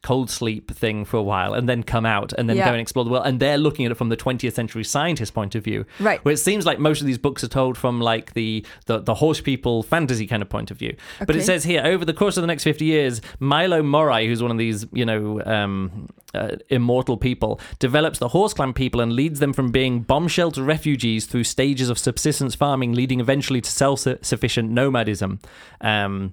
cold 0.02 0.30
sleep 0.30 0.70
thing 0.70 1.04
for 1.04 1.16
a 1.16 1.22
while 1.22 1.52
and 1.54 1.68
then 1.68 1.82
come 1.82 2.06
out 2.06 2.32
and 2.38 2.48
then 2.48 2.56
Yeah. 2.56 2.66
go 2.66 2.70
and 2.72 2.80
explore 2.80 3.04
the 3.04 3.10
world 3.10 3.24
and 3.26 3.40
they're 3.40 3.58
looking 3.58 3.84
at 3.84 3.90
it 3.90 3.96
from 3.96 4.08
the 4.10 4.16
20th 4.16 4.52
century 4.54 4.84
scientist 4.84 5.34
point 5.34 5.54
of 5.56 5.64
view 5.64 5.84
Right. 5.98 6.24
where 6.24 6.32
it 6.32 6.38
seems 6.38 6.64
like 6.64 6.78
most 6.78 7.00
of 7.00 7.06
these 7.08 7.18
books 7.18 7.42
are 7.42 7.48
told 7.48 7.76
from 7.76 8.00
like 8.00 8.34
the 8.34 8.64
the, 8.86 9.00
the 9.00 9.14
horse 9.14 9.40
people 9.40 9.82
fantasy 9.82 10.26
kind 10.26 10.40
of 10.40 10.48
point 10.48 10.70
of 10.70 10.78
view 10.78 10.94
but 11.26 11.34
it 11.34 11.42
says 11.42 11.64
here 11.64 11.82
over 11.84 12.04
the 12.04 12.14
course 12.14 12.36
of 12.36 12.42
the 12.42 12.46
next 12.46 12.62
50 12.62 12.84
years 12.84 13.20
milo 13.40 13.82
morai 13.82 14.26
who's 14.28 14.40
one 14.40 14.52
of 14.52 14.58
these 14.58 14.86
you 14.92 15.04
know 15.04 15.42
um 15.44 16.06
uh, 16.34 16.56
immortal 16.68 17.16
people 17.16 17.58
develops 17.80 18.18
the 18.20 18.28
horse 18.28 18.54
clan 18.54 18.72
people 18.72 19.00
and 19.00 19.12
leads 19.14 19.40
them 19.40 19.52
from 19.52 19.70
being 19.72 20.00
bomb 20.00 20.28
shelter 20.28 20.62
refugees 20.62 21.26
through 21.26 21.42
stages 21.44 21.88
of 21.88 21.98
subsistence 21.98 22.54
farming 22.54 22.92
leading 22.92 23.18
eventually 23.18 23.60
to 23.60 23.70
self-sufficient 23.70 24.70
nomadism 24.70 25.40
um 25.80 26.32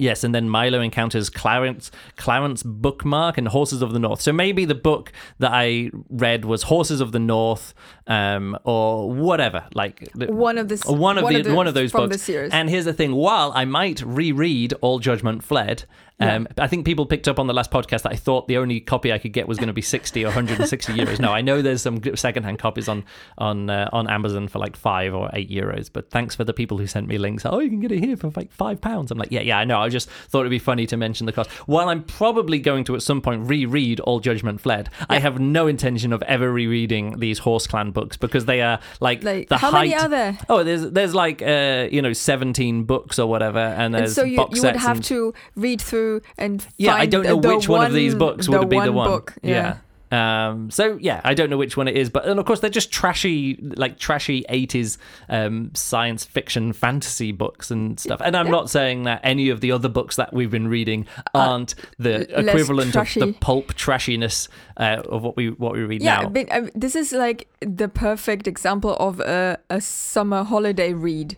Yes, 0.00 0.24
and 0.24 0.34
then 0.34 0.48
Milo 0.48 0.80
encounters 0.80 1.28
Clarence 1.28 1.90
Clarence 2.16 2.62
Bookmark 2.62 3.36
and 3.38 3.46
Horses 3.48 3.82
of 3.82 3.92
the 3.92 3.98
North. 3.98 4.20
So 4.20 4.32
maybe 4.32 4.64
the 4.64 4.74
book 4.74 5.12
that 5.38 5.50
I 5.52 5.90
read 6.08 6.44
was 6.44 6.62
Horses 6.64 7.00
of 7.00 7.12
the 7.12 7.18
North, 7.18 7.74
um, 8.06 8.56
or 8.64 9.10
whatever. 9.12 9.64
Like 9.74 10.08
the- 10.14 10.32
one 10.32 10.56
of 10.58 10.68
the 10.68 10.74
s- 10.76 10.86
one 10.86 11.18
of 11.18 11.24
the, 11.28 11.54
one 11.54 11.66
of 11.66 11.74
those 11.74 11.90
from 11.90 12.04
books. 12.08 12.16
the 12.16 12.22
series 12.24 12.52
And 12.52 12.70
here's 12.70 12.86
the 12.86 12.94
thing: 12.94 13.14
while 13.14 13.52
I 13.54 13.64
might 13.66 14.00
reread 14.02 14.72
All 14.80 14.98
Judgment 15.00 15.44
Fled, 15.44 15.84
um, 16.20 16.46
I 16.58 16.66
think 16.66 16.84
people 16.84 17.06
picked 17.06 17.28
up 17.28 17.38
on 17.38 17.46
the 17.46 17.54
last 17.54 17.70
podcast 17.70 18.02
that 18.02 18.12
I 18.12 18.16
thought 18.16 18.46
the 18.48 18.56
only 18.58 18.80
copy 18.80 19.12
I 19.12 19.18
could 19.18 19.32
get 19.32 19.48
was 19.48 19.58
going 19.58 19.68
to 19.68 19.72
be 19.72 19.82
sixty 19.82 20.22
or 20.24 20.28
160 20.28 20.92
euros. 20.94 21.18
No, 21.20 21.32
I 21.32 21.40
know 21.40 21.62
there's 21.62 21.82
some 21.82 22.00
secondhand 22.16 22.58
copies 22.58 22.88
on 22.88 23.04
on 23.38 23.70
uh, 23.70 23.88
on 23.92 24.08
Amazon 24.08 24.48
for 24.48 24.58
like 24.58 24.76
five 24.76 25.14
or 25.14 25.30
eight 25.32 25.50
euros. 25.50 25.90
But 25.92 26.10
thanks 26.10 26.34
for 26.34 26.44
the 26.44 26.52
people 26.52 26.78
who 26.78 26.86
sent 26.86 27.06
me 27.08 27.18
links. 27.18 27.44
Oh, 27.46 27.58
you 27.60 27.68
can 27.70 27.80
get 27.80 27.92
it 27.92 28.00
here 28.04 28.16
for 28.16 28.30
like 28.36 28.52
five 28.52 28.80
pounds. 28.80 29.10
I'm 29.10 29.18
like, 29.18 29.30
yeah, 29.32 29.40
yeah, 29.40 29.58
I 29.58 29.64
know. 29.64 29.80
I 29.80 29.88
just 29.88 30.08
thought 30.28 30.40
it'd 30.40 30.50
be 30.50 30.58
funny 30.58 30.86
to 30.86 30.96
mention 30.96 31.26
the 31.26 31.32
cost. 31.32 31.50
While 31.68 31.88
I'm 31.88 32.02
probably 32.02 32.58
going 32.58 32.84
to 32.84 32.94
at 32.96 33.02
some 33.02 33.20
point 33.20 33.48
reread 33.48 34.00
All 34.00 34.20
Judgment 34.20 34.60
Fled, 34.60 34.90
I 35.08 35.18
have 35.18 35.38
no 35.40 35.66
intention 35.66 36.12
of 36.12 36.22
ever 36.24 36.50
rereading 36.52 37.18
these 37.18 37.38
Horse 37.38 37.66
Clan 37.66 37.90
books 37.92 38.16
because 38.16 38.44
they 38.44 38.60
are 38.62 38.80
like, 39.00 39.22
like 39.24 39.48
the 39.48 39.58
how 39.58 39.70
height. 39.70 39.88
many 39.90 39.94
are 39.94 40.08
there 40.08 40.38
Oh, 40.48 40.62
there's 40.64 40.90
there's 40.90 41.14
like 41.14 41.40
uh 41.42 41.88
you 41.90 42.02
know 42.02 42.12
17 42.12 42.84
books 42.84 43.18
or 43.18 43.26
whatever, 43.28 43.58
and 43.58 43.80
and 43.90 43.94
there's 43.94 44.14
so 44.14 44.22
you, 44.24 44.46
you 44.52 44.62
would 44.62 44.76
have 44.76 44.96
and- 44.96 45.04
to 45.04 45.34
read 45.56 45.80
through 45.80 46.09
and 46.38 46.66
yeah, 46.76 46.94
I 46.94 47.06
don't 47.06 47.24
know 47.24 47.40
the 47.40 47.48
which 47.56 47.68
one, 47.68 47.86
of 47.86 47.92
these 47.92 48.14
books 48.14 48.48
would 48.48 48.68
be 48.68 48.80
the 48.80 48.92
one. 48.92 49.08
book 49.08 49.34
yeah. 49.42 49.78
Um, 50.12 50.72
so 50.72 50.98
yeah, 51.00 51.20
I 51.22 51.34
don't 51.34 51.50
know 51.50 51.56
which 51.56 51.76
one 51.76 51.86
it 51.86 51.96
is, 51.96 52.10
but 52.10 52.24
and 52.26 52.40
of 52.40 52.44
course 52.44 52.58
they're 52.58 52.68
just 52.80 52.90
trashy, 52.90 53.56
like 53.62 53.96
trashy 53.96 54.44
'80s 54.50 54.98
um, 55.28 55.70
science 55.74 56.24
fiction 56.24 56.72
fantasy 56.72 57.30
books 57.30 57.70
and 57.70 57.98
stuff. 58.00 58.20
And 58.24 58.36
I'm 58.36 58.50
not 58.50 58.68
saying 58.68 59.04
that 59.04 59.20
any 59.22 59.50
of 59.50 59.60
the 59.60 59.70
other 59.70 59.88
books 59.88 60.16
that 60.16 60.32
we've 60.32 60.50
been 60.50 60.66
reading 60.66 61.06
aren't 61.32 61.76
the 61.98 62.14
Uh, 62.36 62.42
less 62.42 62.54
equivalent 62.54 62.96
of 62.96 63.14
the 63.14 63.32
pulp 63.40 63.74
trashiness 63.74 64.48
uh, 64.76 65.00
of 65.08 65.22
what 65.22 65.36
we 65.36 65.50
what 65.50 65.74
we 65.74 65.82
read 65.84 66.02
Yeah, 66.02 66.22
now. 66.22 66.28
but, 66.28 66.50
uh, 66.50 66.62
this 66.74 66.96
is 66.96 67.12
like 67.12 67.46
the 67.60 67.88
perfect 67.88 68.48
example 68.48 68.96
of 68.98 69.20
a, 69.20 69.58
a 69.70 69.80
summer 69.80 70.42
holiday 70.42 70.92
read. 70.92 71.36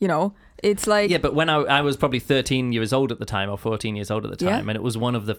You 0.00 0.08
know, 0.08 0.34
It's 0.62 0.86
like 0.86 1.10
Yeah, 1.10 1.18
but 1.18 1.34
when 1.34 1.48
I, 1.48 1.56
I 1.56 1.80
was 1.82 1.96
probably 1.96 2.20
13 2.20 2.72
years 2.72 2.92
old 2.92 3.12
at 3.12 3.18
the 3.18 3.24
time, 3.26 3.50
or 3.50 3.56
14 3.58 3.96
years 3.96 4.10
old 4.10 4.24
at 4.26 4.36
the 4.38 4.44
Yeah. 4.44 4.56
time, 4.56 4.68
and 4.68 4.76
it 4.76 4.82
was 4.82 4.96
one 4.98 5.14
of 5.14 5.26
the 5.26 5.38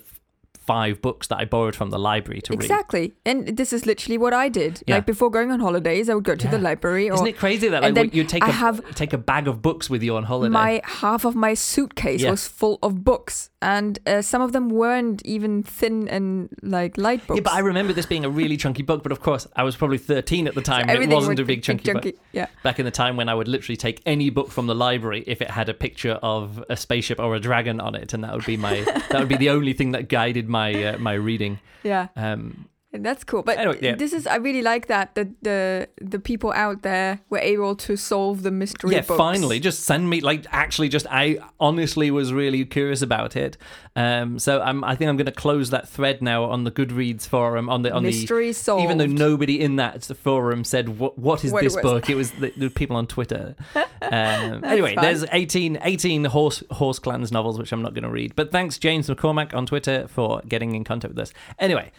five 0.74 1.01
books 1.08 1.25
that 1.28 1.38
I 1.44 1.46
borrowed 1.54 1.75
from 1.75 1.90
the 1.96 2.00
library 2.00 2.42
to 2.46 2.54
read. 2.54 2.62
exactly, 2.62 3.06
and 3.25 3.38
this 3.60 3.72
is 3.78 3.86
literally 3.92 4.18
what 4.18 4.34
I 4.34 4.48
did. 4.50 4.74
Yeah. 4.88 4.96
Like 4.96 5.06
before 5.06 5.30
going 5.38 5.50
on 5.51 5.60
holidays, 5.60 6.10
I 6.10 6.13
would 6.16 6.24
go 6.32 6.36
to 6.36 6.48
the 6.48 6.58
library, 6.70 7.10
or 7.10 7.16
Isn't 7.16 7.28
it 7.34 7.38
crazy 7.38 7.68
that 7.74 7.82
like 7.84 7.94
then 7.96 8.10
you'd 8.13 8.30
take 8.30 8.44
I 8.44 8.50
a 8.50 8.51
have- 8.66 8.82
take 8.96 9.13
a 9.13 9.18
bag 9.18 9.48
of 9.48 9.56
books 9.62 9.90
with 9.90 10.01
you 10.04 10.16
on 10.20 10.24
holiday? 10.24 10.51
my 10.66 10.82
half 11.01 11.25
of 11.25 11.34
my 11.36 11.54
suitcase 11.54 12.22
Yeah. 12.22 12.32
was 12.32 12.48
full 12.48 12.78
of 12.88 13.04
books, 13.12 13.50
and 13.62 14.00
uh, 14.08 14.22
some 14.22 14.42
of 14.42 14.51
them 14.54 14.70
weren't 14.70 15.22
even 15.25 15.62
thin 15.63 16.08
and 16.08 16.50
like 16.78 16.98
light 16.98 17.22
books. 17.28 17.38
yeah, 17.40 17.44
but 17.44 17.54
I 17.54 17.60
remember 17.60 17.94
this 17.94 18.06
being 18.06 18.25
a 18.25 18.30
really 18.42 18.58
chunky 18.63 18.84
book. 18.84 19.04
But 19.04 19.12
of 19.12 19.20
course, 19.28 19.48
I 19.56 19.63
was 19.63 19.75
probably 19.75 19.98
13 19.98 20.48
at 20.48 20.56
the 20.56 20.62
time. 20.62 20.90
and 20.90 20.98
it 21.04 21.10
wasn't 21.10 21.40
a 21.40 21.44
big 21.46 21.60
be 21.60 21.62
chunky, 21.68 21.92
book. 21.94 22.06
Yeah. 22.32 22.48
Back 22.63 22.80
in 22.80 22.86
the 22.86 22.92
time 23.04 23.18
when 23.18 23.28
I 23.30 23.36
would 23.36 23.48
literally 23.56 23.78
take 23.88 23.98
any 24.06 24.30
book 24.38 24.50
from 24.51 24.66
the 24.72 24.75
library 24.75 25.24
if 25.28 25.42
it 25.42 25.50
had 25.60 25.68
a 25.70 25.74
picture 25.74 26.18
of 26.36 26.63
a 26.70 26.78
spaceship 26.78 27.20
or 27.20 27.36
a 27.36 27.40
dragon 27.40 27.80
on 27.82 27.94
it, 27.96 28.13
and 28.13 28.24
that 28.24 28.34
would 28.36 28.46
be 28.46 28.58
my 28.58 28.75
that 29.10 29.20
would 29.20 29.30
be 29.36 29.38
the 29.46 29.50
only 29.58 29.74
thing 29.74 29.92
that 29.96 30.04
guided 30.10 30.48
my 30.50 30.61
uh, 30.70 30.98
my 30.98 31.13
reading. 31.13 31.60
Yeah. 31.84 32.08
Um, 32.15 32.68
That's 32.93 33.24
cool. 33.24 33.41
But 33.41 33.57
Anyway, 33.57 33.79
yeah. 33.81 33.95
this 33.95 34.12
is 34.12 34.27
I 34.27 34.36
really 34.36 34.62
like 34.62 34.88
that 34.88 35.15
that 35.15 35.29
the 35.41 35.88
the 36.01 36.19
people 36.19 36.51
out 36.51 36.81
there 36.81 37.21
were 37.29 37.39
able 37.39 37.74
to 37.77 37.95
solve 37.95 38.43
the 38.43 38.51
mystery 38.51 38.95
yeah, 38.95 39.01
books. 39.01 39.17
finally, 39.17 39.62
just 39.62 39.83
send 39.83 40.10
me 40.10 40.19
like 40.19 40.45
actually 40.51 40.89
just 40.89 41.07
I 41.10 41.39
honestly 41.57 42.12
was 42.12 42.33
really 42.33 42.65
curious 42.65 43.01
about 43.01 43.38
it. 43.38 43.57
Um, 43.95 44.39
so 44.39 44.62
I'm 44.62 44.83
I 44.83 44.95
think 44.95 45.07
I'm 45.07 45.15
going 45.15 45.25
to 45.25 45.31
close 45.31 45.69
that 45.69 45.88
thread 45.88 46.21
now 46.21 46.43
on 46.43 46.65
the 46.65 46.71
Goodreads 46.71 47.25
forum 47.25 47.69
on 47.69 47.83
the 47.83 47.93
on 47.93 48.03
the 48.03 48.10
mystery 48.10 48.48
the 48.48 48.53
solved. 48.53 48.83
even 48.83 48.98
though 48.98 49.05
nobody 49.05 49.62
in 49.62 49.77
that 49.77 50.03
forum 50.03 50.65
said 50.65 51.00
what 51.00 51.17
what 51.17 51.45
is 51.45 51.53
What 51.53 51.63
this 51.63 51.77
it 51.77 51.81
book, 51.81 52.10
it 52.10 52.15
was 52.15 52.31
the, 52.31 52.51
the 52.57 52.69
people 52.69 52.98
on 52.98 53.07
Twitter. 53.07 53.55
Um, 54.03 54.65
anyway, 54.65 54.95
fine. 54.95 55.05
there's 55.05 55.24
18, 55.31 55.77
18 55.83 56.25
horse 56.25 56.63
horse 56.71 56.98
clans 56.98 57.31
novels 57.31 57.60
which 57.60 57.71
I'm 57.71 57.83
not 57.83 57.93
going 57.93 58.03
to 58.03 58.10
read, 58.10 58.36
but 58.36 58.51
thanks 58.51 58.79
James 58.79 59.07
McCormack 59.07 59.53
on 59.53 59.67
Twitter 59.67 60.07
for 60.07 60.41
getting 60.41 60.75
in 60.75 60.83
contact 60.83 61.13
with 61.13 61.19
us. 61.19 61.33
Anyway. 61.60 61.91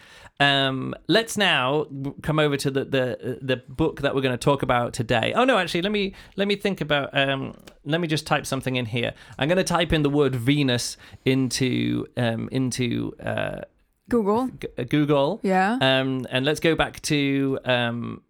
Um, 0.43 0.95
let's 1.09 1.37
now 1.37 1.87
come 2.23 2.39
over 2.39 2.57
to 2.57 2.71
the, 2.71 2.85
the 2.85 3.39
the 3.41 3.57
book 3.69 4.01
that 4.03 4.15
we're 4.15 4.21
going 4.21 4.39
to 4.39 4.45
talk 4.45 4.63
about 4.63 4.93
today. 4.93 5.33
Oh 5.35 5.45
no, 5.45 5.59
actually, 5.59 5.83
let 5.83 5.93
me 5.93 6.15
let 6.37 6.49
me 6.49 6.57
think 6.57 6.81
about. 6.81 7.11
Um, 7.17 7.55
let 7.85 8.01
me 8.01 8.09
just 8.09 8.27
type 8.27 8.47
something 8.47 8.77
in 8.77 8.87
here. 8.87 9.13
I'm 9.39 9.49
going 9.49 9.59
to 9.59 9.65
type 9.65 9.93
in 9.93 10.03
the 10.03 10.11
word 10.11 10.35
Venus 10.35 10.97
into 11.25 12.07
um, 12.17 12.49
into 12.53 13.15
uh, 13.23 13.61
Google. 14.09 14.51
G- 14.61 14.85
Google. 14.85 15.41
Yeah. 15.43 15.79
Um, 15.81 16.27
and 16.31 16.45
let's 16.45 16.61
go 16.61 16.75
back 16.75 17.01
to 17.03 17.59
um, 17.65 18.23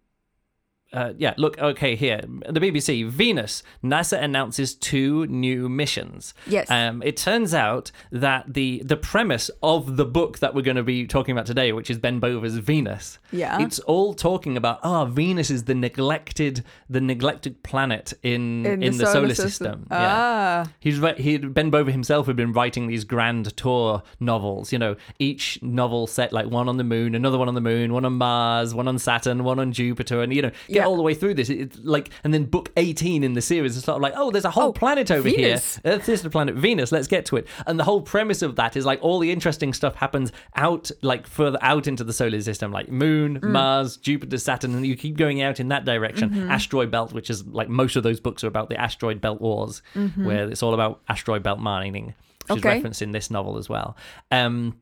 uh, 0.93 1.13
yeah. 1.17 1.33
Look, 1.37 1.57
okay, 1.59 1.95
here 1.95 2.21
the 2.49 2.59
BBC 2.59 3.07
Venus. 3.07 3.63
NASA 3.83 4.21
announces 4.21 4.75
two 4.75 5.25
new 5.27 5.67
missions. 5.69 6.33
Yes. 6.47 6.69
Um, 6.69 7.01
it 7.03 7.17
turns 7.17 7.53
out 7.53 7.91
that 8.11 8.53
the 8.53 8.81
the 8.85 8.97
premise 8.97 9.49
of 9.61 9.97
the 9.97 10.05
book 10.05 10.39
that 10.39 10.53
we're 10.53 10.61
going 10.61 10.77
to 10.77 10.83
be 10.83 11.07
talking 11.07 11.31
about 11.33 11.45
today, 11.45 11.71
which 11.71 11.89
is 11.89 11.97
Ben 11.97 12.19
Bova's 12.19 12.57
Venus, 12.57 13.19
Yeah. 13.31 13.61
it's 13.61 13.79
all 13.79 14.13
talking 14.13 14.55
about 14.57 14.79
ah, 14.83 15.05
Venus 15.05 15.49
is 15.49 15.63
the 15.63 15.75
neglected 15.75 16.63
the 16.89 17.01
neglected 17.01 17.63
planet 17.63 18.13
in 18.23 18.65
in, 18.65 18.97
the, 18.97 19.05
solar, 19.07 19.33
system. 19.35 19.87
Yeah. 19.89 19.97
Ah. 19.99 20.71
He's 20.79 20.99
re- 20.99 21.19
he 21.21 21.37
Ben 21.37 21.69
Bova 21.69 21.91
himself 21.91 22.27
had 22.27 22.35
been 22.35 22.53
writing 22.53 22.87
these 22.87 23.03
grand 23.03 23.55
tour 23.57 24.03
novels. 24.19 24.71
You 24.71 24.79
know, 24.79 24.95
each 25.19 25.61
novel 25.61 26.07
set 26.07 26.31
like 26.31 26.47
one 26.47 26.69
on 26.69 26.77
the 26.77 26.83
moon, 26.83 27.15
another 27.15 27.37
one 27.37 27.47
on 27.47 27.55
the 27.55 27.61
moon, 27.61 27.93
one 27.93 28.05
on 28.05 28.13
Mars, 28.13 28.73
one 28.75 28.87
on 28.87 28.99
Saturn, 28.99 29.43
one 29.43 29.59
on 29.59 29.71
Jupiter, 29.71 30.21
and 30.21 30.33
you 30.33 30.41
know, 30.43 30.51
get 30.67 30.82
Yeah. 30.83 30.87
all 30.89 30.95
the 30.97 31.01
way 31.01 31.13
through 31.13 31.33
this. 31.33 31.49
It's 31.49 31.77
like, 31.83 32.09
and 32.23 32.33
then 32.33 32.45
book 32.45 32.71
eighteen 32.77 33.23
in 33.23 33.33
the 33.33 33.41
series 33.41 33.75
is 33.75 33.83
sort 33.83 33.95
of 33.97 34.01
like, 34.01 34.13
oh, 34.15 34.31
there's 34.31 34.45
a 34.45 34.51
whole 34.51 34.69
Oh, 34.69 34.71
planet 34.73 35.09
over 35.11 35.23
Venus. 35.23 35.79
here. 35.83 35.93
Earth 35.93 36.07
is 36.09 36.21
the 36.21 36.29
planet 36.29 36.55
Venus. 36.55 36.91
Let's 36.91 37.07
get 37.07 37.25
to 37.27 37.37
it. 37.37 37.47
And 37.67 37.79
the 37.79 37.83
whole 37.83 38.01
premise 38.01 38.41
of 38.41 38.55
that 38.57 38.75
is 38.77 38.85
like 38.85 38.99
all 39.01 39.19
the 39.19 39.31
interesting 39.31 39.73
stuff 39.73 39.95
happens 39.95 40.31
out, 40.55 40.91
like 41.01 41.27
further 41.27 41.57
out 41.61 41.87
into 41.87 42.03
the 42.03 42.13
solar 42.13 42.39
system, 42.41 42.71
like 42.71 42.89
Moon, 42.89 43.39
Mm. 43.39 43.49
Mars, 43.51 43.97
Jupiter, 43.97 44.37
Saturn, 44.37 44.73
and 44.75 44.85
you 44.85 44.95
keep 44.95 45.17
going 45.17 45.41
out 45.41 45.59
in 45.59 45.69
that 45.69 45.85
direction. 45.85 46.29
Mm-hmm. 46.29 46.51
Asteroid 46.51 46.91
belt, 46.91 47.13
which 47.13 47.29
is 47.29 47.45
like 47.47 47.69
most 47.69 47.95
of 47.95 48.03
those 48.03 48.19
books 48.19 48.43
are 48.43 48.47
about 48.47 48.69
the 48.69 48.79
asteroid 48.79 49.21
belt 49.21 49.41
wars, 49.41 49.81
where 50.15 50.49
it's 50.49 50.63
all 50.63 50.73
about 50.73 51.01
asteroid 51.09 51.43
belt 51.43 51.59
mining, 51.59 52.13
which 52.47 52.57
is 52.57 52.63
Mm-hmm. 52.63 52.67
Referenced 52.67 53.01
in 53.01 53.11
this 53.11 53.31
novel 53.31 53.57
as 53.57 53.69
well. 53.69 53.95
Um, 54.31 54.77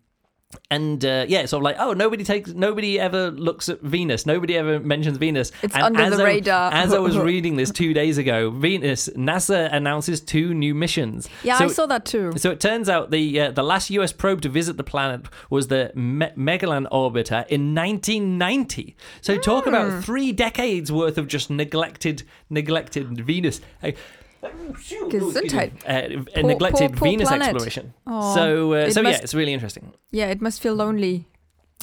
and 0.70 1.04
uh, 1.06 1.26
yeah, 1.28 1.40
it's 1.42 1.52
sort 1.52 1.62
of 1.62 1.64
like, 1.66 1.76
oh, 1.80 1.94
nobody 1.94 2.24
takes, 2.24 2.50
nobody 2.52 3.00
ever 3.00 3.32
looks 3.32 3.70
at 3.70 3.82
Venus. 3.82 4.26
Nobody 4.26 4.58
ever 4.58 4.80
mentions 4.80 5.18
Venus. 5.18 5.52
It's 5.62 5.74
And 5.76 5.84
under 5.84 6.02
as 6.02 6.18
the 6.18 6.24
I- 6.24 6.26
radar. 6.26 6.74
As 6.74 6.94
I 6.94 7.00
was 7.00 7.18
reading 7.32 7.56
this 7.56 7.72
two 7.72 7.94
days 7.94 8.18
ago, 8.18 8.50
Venus, 8.52 9.10
NASA 9.10 9.72
announces 9.74 10.22
two 10.22 10.54
new 10.54 10.74
missions. 10.76 11.30
Yeah, 11.44 11.58
So- 11.58 11.66
I 11.66 11.68
saw 11.70 11.86
that 11.88 12.06
too. 12.06 12.34
so 12.38 12.52
it 12.52 12.60
turns 12.60 12.90
out 12.90 13.12
the 13.12 13.40
uh, 13.40 13.52
the 13.52 13.64
last 13.64 13.90
U.S. 13.92 14.12
probe 14.14 14.42
to 14.42 14.50
visit 14.50 14.78
the 14.78 14.84
planet 14.84 15.26
was 15.50 15.68
the 15.68 15.92
Me- 15.96 16.32
Magellan 16.36 16.88
orbiter 16.92 17.46
in 17.48 17.74
1990. 17.76 18.96
So 19.22 19.38
talk 19.38 19.64
Hmm. 19.66 19.70
about 19.70 20.04
three 20.04 20.32
decades 20.32 20.92
worth 20.92 21.18
of 21.18 21.28
just 21.28 21.50
neglected 21.50 22.24
neglected 22.50 23.22
Venus. 23.26 23.62
Gesundheit. 24.44 25.72
Uh, 25.86 26.24
Poor- 26.34 26.44
neglected 26.44 26.92
poor- 26.92 26.98
poor 27.00 27.10
Venus 27.10 27.28
planet. 27.30 27.48
exploration. 27.50 27.94
Aw. 28.08 28.34
so 28.36 28.74
uh, 28.74 28.76
It 28.78 28.94
so 28.94 29.02
yeah, 29.02 29.20
it's 29.22 29.34
really 29.34 29.54
interesting. 29.54 29.94
Yeah, 30.12 30.28
it 30.28 30.42
must 30.42 30.62
feel 30.62 30.74
lonely, 30.74 31.26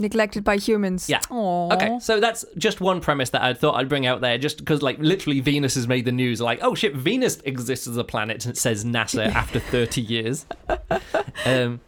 neglected 0.00 0.44
by 0.44 0.56
humans. 0.56 1.08
Yeah. 1.08 1.20
Aww. 1.30 1.72
Okay, 1.74 1.98
so 2.00 2.20
that's 2.20 2.44
just 2.56 2.80
one 2.80 3.00
premise 3.00 3.30
that 3.30 3.42
I 3.42 3.54
thought 3.54 3.74
I'd 3.76 3.88
bring 3.88 4.06
out 4.06 4.20
there, 4.20 4.38
just 4.38 4.58
because, 4.58 4.82
like, 4.82 4.98
literally 4.98 5.40
Venus 5.40 5.74
has 5.76 5.86
made 5.88 6.04
the 6.04 6.12
news. 6.12 6.40
Like, 6.40 6.58
oh 6.62 6.74
shit, 6.74 6.94
Venus 6.94 7.40
exists 7.44 7.86
as 7.86 7.96
a 7.96 8.04
planet, 8.04 8.42
says 8.56 8.84
NASA 8.84 9.26
after 9.34 9.58
30 9.60 10.00
years. 10.00 10.46
Um, 11.46 11.80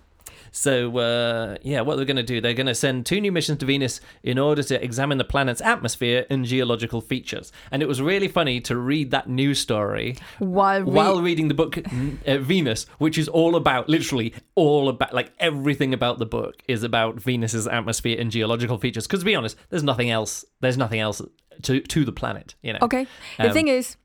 so, 0.50 0.96
uh, 0.98 1.56
yeah, 1.62 1.80
what 1.80 1.96
they're 1.96 2.04
going 2.04 2.16
to 2.16 2.22
do, 2.22 2.40
they're 2.40 2.54
going 2.54 2.66
to 2.66 2.74
send 2.74 3.06
two 3.06 3.20
new 3.20 3.32
missions 3.32 3.58
to 3.58 3.66
Venus 3.66 4.00
in 4.22 4.38
order 4.38 4.62
to 4.64 4.82
examine 4.82 5.18
the 5.18 5.24
planet's 5.24 5.60
atmosphere 5.60 6.26
and 6.30 6.44
geological 6.44 7.00
features. 7.00 7.52
And 7.70 7.82
it 7.82 7.86
was 7.86 8.00
really 8.02 8.28
funny 8.28 8.60
to 8.62 8.76
read 8.76 9.10
that 9.10 9.28
news 9.28 9.58
story 9.58 10.16
While 10.38 10.84
we, 10.84 10.92
while 10.92 11.22
reading 11.22 11.48
the 11.48 11.54
book 11.54 11.78
uh, 11.78 12.38
Venus, 12.38 12.86
which 12.98 13.18
is 13.18 13.28
all 13.28 13.56
about 13.56 13.88
literally 13.88 14.34
all 14.54 14.88
about 14.88 15.14
like 15.14 15.32
everything 15.38 15.94
about 15.94 16.18
the 16.18 16.26
book 16.26 16.62
is 16.68 16.82
about 16.82 17.20
Venus's 17.20 17.66
atmosphere 17.66 18.16
and 18.20 18.30
geological 18.30 18.78
features. 18.78 19.06
Because 19.06 19.20
to 19.20 19.26
be 19.26 19.34
honest, 19.34 19.56
there's 19.70 19.84
nothing 19.84 20.10
else. 20.10 20.44
There's 20.60 20.76
nothing 20.76 21.00
else 21.00 21.22
to 21.62 21.80
to 21.80 22.04
the 22.04 22.12
planet. 22.12 22.54
You 22.62 22.72
know. 22.74 22.78
Okay. 22.82 23.06
The 23.38 23.48
Um, 23.48 23.52
thing 23.52 23.68
is, 23.68 23.96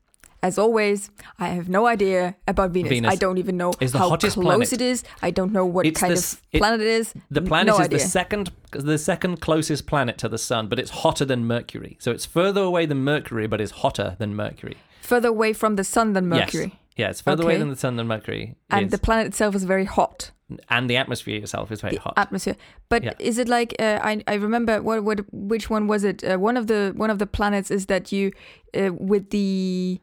as 0.42 0.58
always, 0.58 1.10
I 1.38 1.48
have 1.48 1.68
no 1.68 1.86
idea 1.86 2.36
about 2.46 2.70
Venus. 2.70 2.90
Venus 2.90 3.12
I 3.12 3.16
don't 3.16 3.38
even 3.38 3.56
know 3.56 3.72
is 3.80 3.92
the 3.92 3.98
how 3.98 4.16
close 4.16 4.34
planet. 4.34 4.72
it 4.72 4.80
is. 4.80 5.02
I 5.22 5.30
don't 5.30 5.52
know 5.52 5.64
what 5.66 5.86
It's 5.86 6.00
kind 6.00 6.12
of 6.12 6.42
planet 6.52 6.80
it 6.80 6.86
is. 6.86 7.14
The 7.30 7.42
planet 7.42 7.66
no 7.68 7.74
is 7.74 7.86
idea. 7.86 7.98
the 7.98 8.04
second 8.04 8.52
the 8.72 8.98
second 8.98 9.40
closest 9.40 9.86
planet 9.86 10.18
to 10.18 10.28
the 10.28 10.38
sun, 10.38 10.68
but 10.68 10.78
it's 10.78 10.90
hotter 10.90 11.24
than 11.24 11.46
Mercury. 11.46 11.96
So 12.00 12.10
it's 12.12 12.26
further 12.26 12.62
away 12.62 12.86
than 12.86 12.98
Mercury, 13.04 13.46
but 13.46 13.60
it's 13.60 13.72
hotter 13.82 14.16
than 14.18 14.34
Mercury. 14.36 14.76
Further 15.02 15.28
away 15.28 15.52
from 15.52 15.76
the 15.76 15.84
sun 15.84 16.12
than 16.12 16.28
Mercury. 16.28 16.64
Yes. 16.64 16.72
Yeah, 16.96 17.10
it's 17.10 17.20
further 17.20 17.42
away 17.44 17.52
Okay. 17.54 17.58
than 17.60 17.68
the 17.70 17.76
sun 17.76 17.96
than 17.96 18.06
Mercury. 18.06 18.56
And 18.70 18.90
the 18.90 18.98
planet 18.98 19.26
itself 19.26 19.54
is 19.54 19.64
very 19.64 19.84
hot. 19.84 20.30
and 20.68 20.88
the 20.88 20.96
atmosphere 20.96 21.38
itself 21.42 21.72
is 21.72 21.80
very 21.80 21.96
the 21.96 22.00
hot. 22.00 22.14
atmosphere. 22.16 22.54
But 22.88 23.02
Yeah. 23.02 23.14
is 23.18 23.36
it 23.38 23.48
like 23.48 23.74
uh, 23.80 23.98
I 24.10 24.22
I 24.28 24.34
remember 24.34 24.80
what 24.80 25.02
what 25.02 25.18
which 25.32 25.68
one 25.70 25.88
was 25.88 26.04
it? 26.04 26.22
Uh, 26.22 26.36
one 26.48 26.56
of 26.60 26.66
the 26.68 26.92
one 26.96 27.10
of 27.10 27.18
the 27.18 27.26
planets 27.26 27.70
is 27.70 27.86
that 27.86 28.12
you 28.12 28.30
uh, 28.80 28.92
with 29.12 29.30
the 29.30 30.00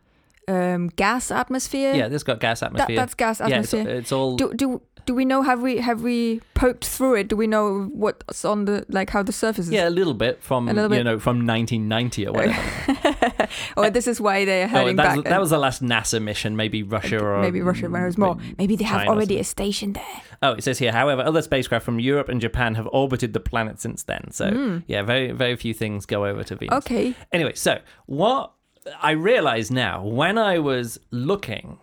um, 0.47 0.87
gas 0.89 1.31
atmosphere. 1.31 1.93
yeah, 1.93 2.07
this 2.07 2.23
got 2.23 2.39
gas 2.39 2.59
that, 2.59 2.67
atmosphere. 2.67 2.95
that's 2.95 3.13
gas 3.13 3.41
atmosphere. 3.41 3.83
yeah, 3.83 3.89
it's, 3.89 3.99
it's 3.99 4.11
all 4.11 4.35
do 4.35 4.53
do 4.53 4.81
do 5.05 5.13
we 5.13 5.25
know 5.25 5.41
have 5.41 5.61
we 5.61 5.77
have 5.77 6.01
we 6.01 6.41
poked 6.53 6.85
through 6.85 7.15
it? 7.15 7.27
Do 7.27 7.35
we 7.35 7.47
know 7.47 7.89
what's 7.93 8.45
on 8.45 8.65
the 8.65 8.85
like 8.89 9.09
how 9.09 9.23
the 9.23 9.31
surface 9.31 9.67
is? 9.67 9.71
Yeah, 9.71 9.89
a 9.89 9.91
little 9.91 10.13
bit 10.13 10.41
from 10.41 10.67
little 10.67 10.93
you 10.93 11.03
know 11.03 11.19
from 11.19 11.45
1990 11.45 12.27
or 12.27 12.33
whatever. 12.33 13.49
or 13.77 13.89
this 13.89 14.07
is 14.07 14.21
why 14.21 14.45
they're 14.45 14.65
oh, 14.65 14.69
heading 14.69 14.95
that, 14.97 15.03
back. 15.03 15.15
was, 15.17 15.23
that 15.25 15.41
was 15.41 15.49
the 15.49 15.57
last 15.57 15.83
NASA 15.83 16.21
mission. 16.21 16.55
Maybe 16.55 16.83
Russia 16.83 17.19
or 17.19 17.41
maybe 17.41 17.61
Russia, 17.61 17.89
where 17.89 18.01
there's 18.01 18.17
more. 18.17 18.37
Maybe 18.57 18.75
they 18.75 18.85
have 18.85 19.01
China 19.01 19.11
already 19.11 19.39
a 19.39 19.43
station 19.43 19.93
there. 19.93 20.21
Oh, 20.41 20.53
it 20.53 20.63
says 20.63 20.79
here. 20.79 20.91
However, 20.91 21.21
other 21.21 21.41
spacecraft 21.41 21.85
from 21.85 21.99
Europe 21.99 22.29
and 22.29 22.39
Japan 22.39 22.75
have 22.75 22.87
orbited 22.91 23.33
the 23.33 23.39
planet 23.39 23.81
since 23.81 24.03
then. 24.03 24.31
So 24.31 24.81
yeah, 24.87 25.01
very 25.01 25.31
very 25.31 25.55
few 25.55 25.73
things 25.73 26.05
go 26.05 26.25
over 26.25 26.43
to 26.45 26.55
Venus. 26.55 26.77
Okay. 26.77 27.13
Anyway, 27.31 27.53
so 27.55 27.79
what 28.05 28.53
I 29.01 29.11
realize 29.11 29.71
now 29.71 30.03
when 30.05 30.37
I 30.37 30.59
was 30.59 30.99
looking. 31.11 31.79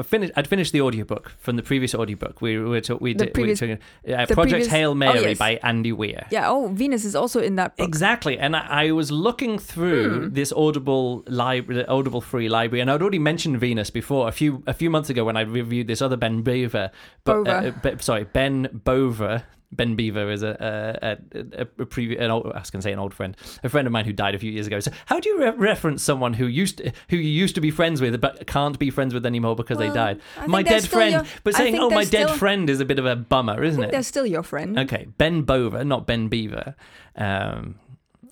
I 0.00 0.04
finished, 0.04 0.32
I'd 0.36 0.46
finished 0.46 0.72
the 0.72 0.80
audiobook 0.80 1.32
from 1.40 1.56
the 1.56 1.62
previous 1.64 1.92
audiobook. 1.92 2.40
We 2.40 2.56
were 2.56 2.80
we 3.00 3.14
did 3.14 3.34
previous- 3.34 3.60
we 3.60 3.66
were 3.70 3.76
talking, 3.76 4.14
uh, 4.14 4.26
Project 4.26 4.50
previous- 4.52 4.66
Hail 4.68 4.90
oh, 4.92 4.94
Mary 4.94 5.20
yes. 5.30 5.38
by 5.38 5.58
Andy 5.60 5.90
Weir. 5.90 6.24
Yeah. 6.30 6.48
Oh, 6.48 6.68
Venus 6.68 7.04
is 7.04 7.16
also 7.16 7.40
in 7.40 7.56
that 7.56 7.76
book. 7.76 7.88
Exactly, 7.88 8.38
and 8.38 8.54
I, 8.54 8.86
I 8.86 8.90
was 8.92 9.10
looking 9.10 9.58
through 9.58 10.28
Hmm. 10.28 10.34
this 10.34 10.52
Audible 10.52 11.24
library, 11.26 11.84
Audible 11.86 12.20
free 12.20 12.48
library, 12.48 12.80
and 12.80 12.88
I'd 12.92 13.02
already 13.02 13.18
mentioned 13.18 13.58
Venus 13.58 13.90
before 13.90 14.28
a 14.28 14.32
few 14.32 14.62
a 14.68 14.72
few 14.72 14.88
months 14.88 15.10
ago 15.10 15.24
when 15.24 15.36
I 15.36 15.40
reviewed 15.40 15.88
this 15.88 16.00
other 16.00 16.16
Ben 16.16 16.42
Bova, 16.42 16.92
but, 17.24 17.44
Bova. 17.44 17.74
uh, 17.84 17.90
Be- 17.96 17.98
sorry 18.00 18.22
Ben 18.22 18.68
Bova 18.84 19.44
Ben 19.70 19.96
Beaver 19.96 20.30
is 20.30 20.42
a 20.42 20.56
a, 21.02 21.38
a, 21.58 21.66
a, 21.78 21.84
previous 21.86 22.20
an 22.20 22.30
old, 22.30 22.46
I 22.46 22.58
was 22.60 22.70
going 22.70 22.80
to 22.80 22.82
say 22.84 22.92
an 22.92 22.98
old 22.98 23.12
friend, 23.12 23.36
a 23.62 23.68
friend 23.68 23.86
of 23.86 23.92
mine 23.92 24.06
who 24.06 24.12
died 24.14 24.34
a 24.34 24.38
few 24.38 24.50
years 24.50 24.66
ago. 24.66 24.80
So 24.80 24.90
how 25.06 25.20
do 25.20 25.28
you 25.28 25.38
re- 25.40 25.50
reference 25.50 26.02
someone 26.02 26.32
who 26.32 26.46
used 26.46 26.78
to, 26.78 26.92
who 27.10 27.16
you 27.16 27.28
used 27.30 27.54
to 27.56 27.60
be 27.60 27.70
friends 27.70 28.00
with 28.00 28.18
but 28.20 28.46
can't 28.46 28.78
be 28.78 28.90
friends 28.90 29.12
with 29.12 29.26
anymore 29.26 29.56
because 29.56 29.76
they 29.78 29.90
died? 29.90 30.20
My 30.46 30.62
dead 30.62 30.88
friend, 30.88 31.12
your- 31.12 31.24
but 31.44 31.54
saying 31.54 31.76
oh 31.76 31.90
my 31.90 32.04
they're 32.04 32.26
dead 32.26 32.36
friend 32.38 32.70
is 32.70 32.80
a 32.80 32.84
bit 32.86 32.98
of 32.98 33.04
a 33.06 33.14
bummer, 33.16 33.62
isn't 33.62 33.82
it? 33.82 33.90
They're 33.90 34.02
still 34.02 34.26
your 34.26 34.42
friend. 34.42 34.78
Okay, 34.78 35.06
Ben 35.18 35.42
Bova, 35.42 35.84
not 35.84 36.06
Ben 36.06 36.28
Beaver. 36.28 36.74
Um, 37.16 37.74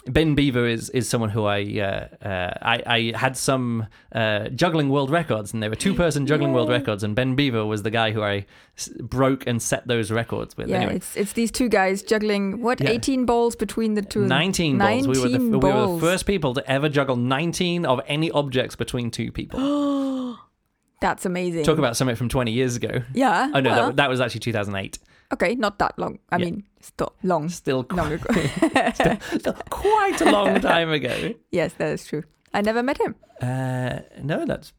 ben 0.06 0.34
Beaver 0.34 0.66
is, 0.66 0.90
is 0.90 1.08
someone 1.08 1.30
who 1.30 1.44
I, 1.44 1.62
uh, 1.80 2.26
uh, 2.26 2.52
I 2.62 2.82
I 2.86 3.12
had 3.18 3.36
some 3.36 3.86
uh, 4.12 4.48
juggling 4.48 4.88
world 4.88 5.10
records, 5.10 5.52
and 5.52 5.62
they 5.62 5.68
were 5.68 5.75
two 5.75 5.94
person 5.94 6.26
juggling 6.30 6.52
world 6.52 6.68
records, 6.68 7.02
and 7.02 7.14
Ben 7.14 7.34
Beaver 7.34 7.64
was 7.66 7.82
the 7.82 7.90
guy 7.90 8.12
who 8.12 8.22
I 8.22 8.46
s- 8.76 8.88
broke 9.00 9.46
and 9.46 9.60
set 9.60 9.86
those 9.86 10.10
records 10.10 10.56
with. 10.56 10.68
Yeah, 10.68 10.76
anyway, 10.76 10.96
it's 10.96 11.16
it's 11.16 11.32
these 11.34 11.50
two 11.50 11.68
guys 11.68 12.02
juggling 12.02 12.62
what 12.62 12.80
Yeah. 12.80 12.90
18 12.90 13.26
balls 13.26 13.56
between 13.56 13.94
the 13.94 14.02
two. 14.02 14.20
them? 14.20 14.28
19 14.28 14.78
balls. 14.78 15.06
We 15.08 15.18
were, 15.20 15.28
the, 15.28 15.38
19 15.38 15.50
we 15.50 15.58
were 15.72 15.94
the 15.94 16.00
first 16.00 16.26
people 16.26 16.54
to 16.54 16.70
ever 16.70 16.88
juggle 16.88 17.16
19 17.16 17.84
of 17.86 18.00
any 18.06 18.30
objects 18.30 18.76
between 18.76 19.10
two 19.10 19.30
people. 19.32 19.58
That's 21.00 21.26
amazing. 21.26 21.64
Talk 21.64 21.78
about 21.78 21.96
something 21.96 22.16
from 22.16 22.28
20 22.30 22.52
years 22.52 22.75
ago. 22.76 23.02
yeah. 23.12 23.50
Oh 23.54 23.60
no, 23.60 23.70
well, 23.70 23.86
that, 23.88 23.96
that 23.96 24.08
was 24.08 24.20
actually 24.20 24.40
2008. 24.40 24.98
Okay, 25.33 25.54
not 25.54 25.78
that 25.78 25.99
long. 25.99 26.18
I 26.30 26.37
Yeah. 26.38 26.45
mean, 26.45 26.64
still 26.80 27.14
long, 27.23 27.49
Still, 27.49 27.85
qu- 27.85 27.97
long 27.97 28.12
ago. 28.12 28.33
still 29.38 29.54
quite 29.71 30.21
a 30.21 30.30
long 30.30 30.61
time 30.73 30.90
ago. 30.90 31.35
yes, 31.50 31.73
that 31.75 31.92
is 31.92 32.06
true. 32.06 32.25
I 32.54 32.61
never 32.62 32.83
met 32.83 32.99
him. 33.00 33.14
Uh, 33.42 34.00
no, 34.23 34.45
that's 34.47 34.73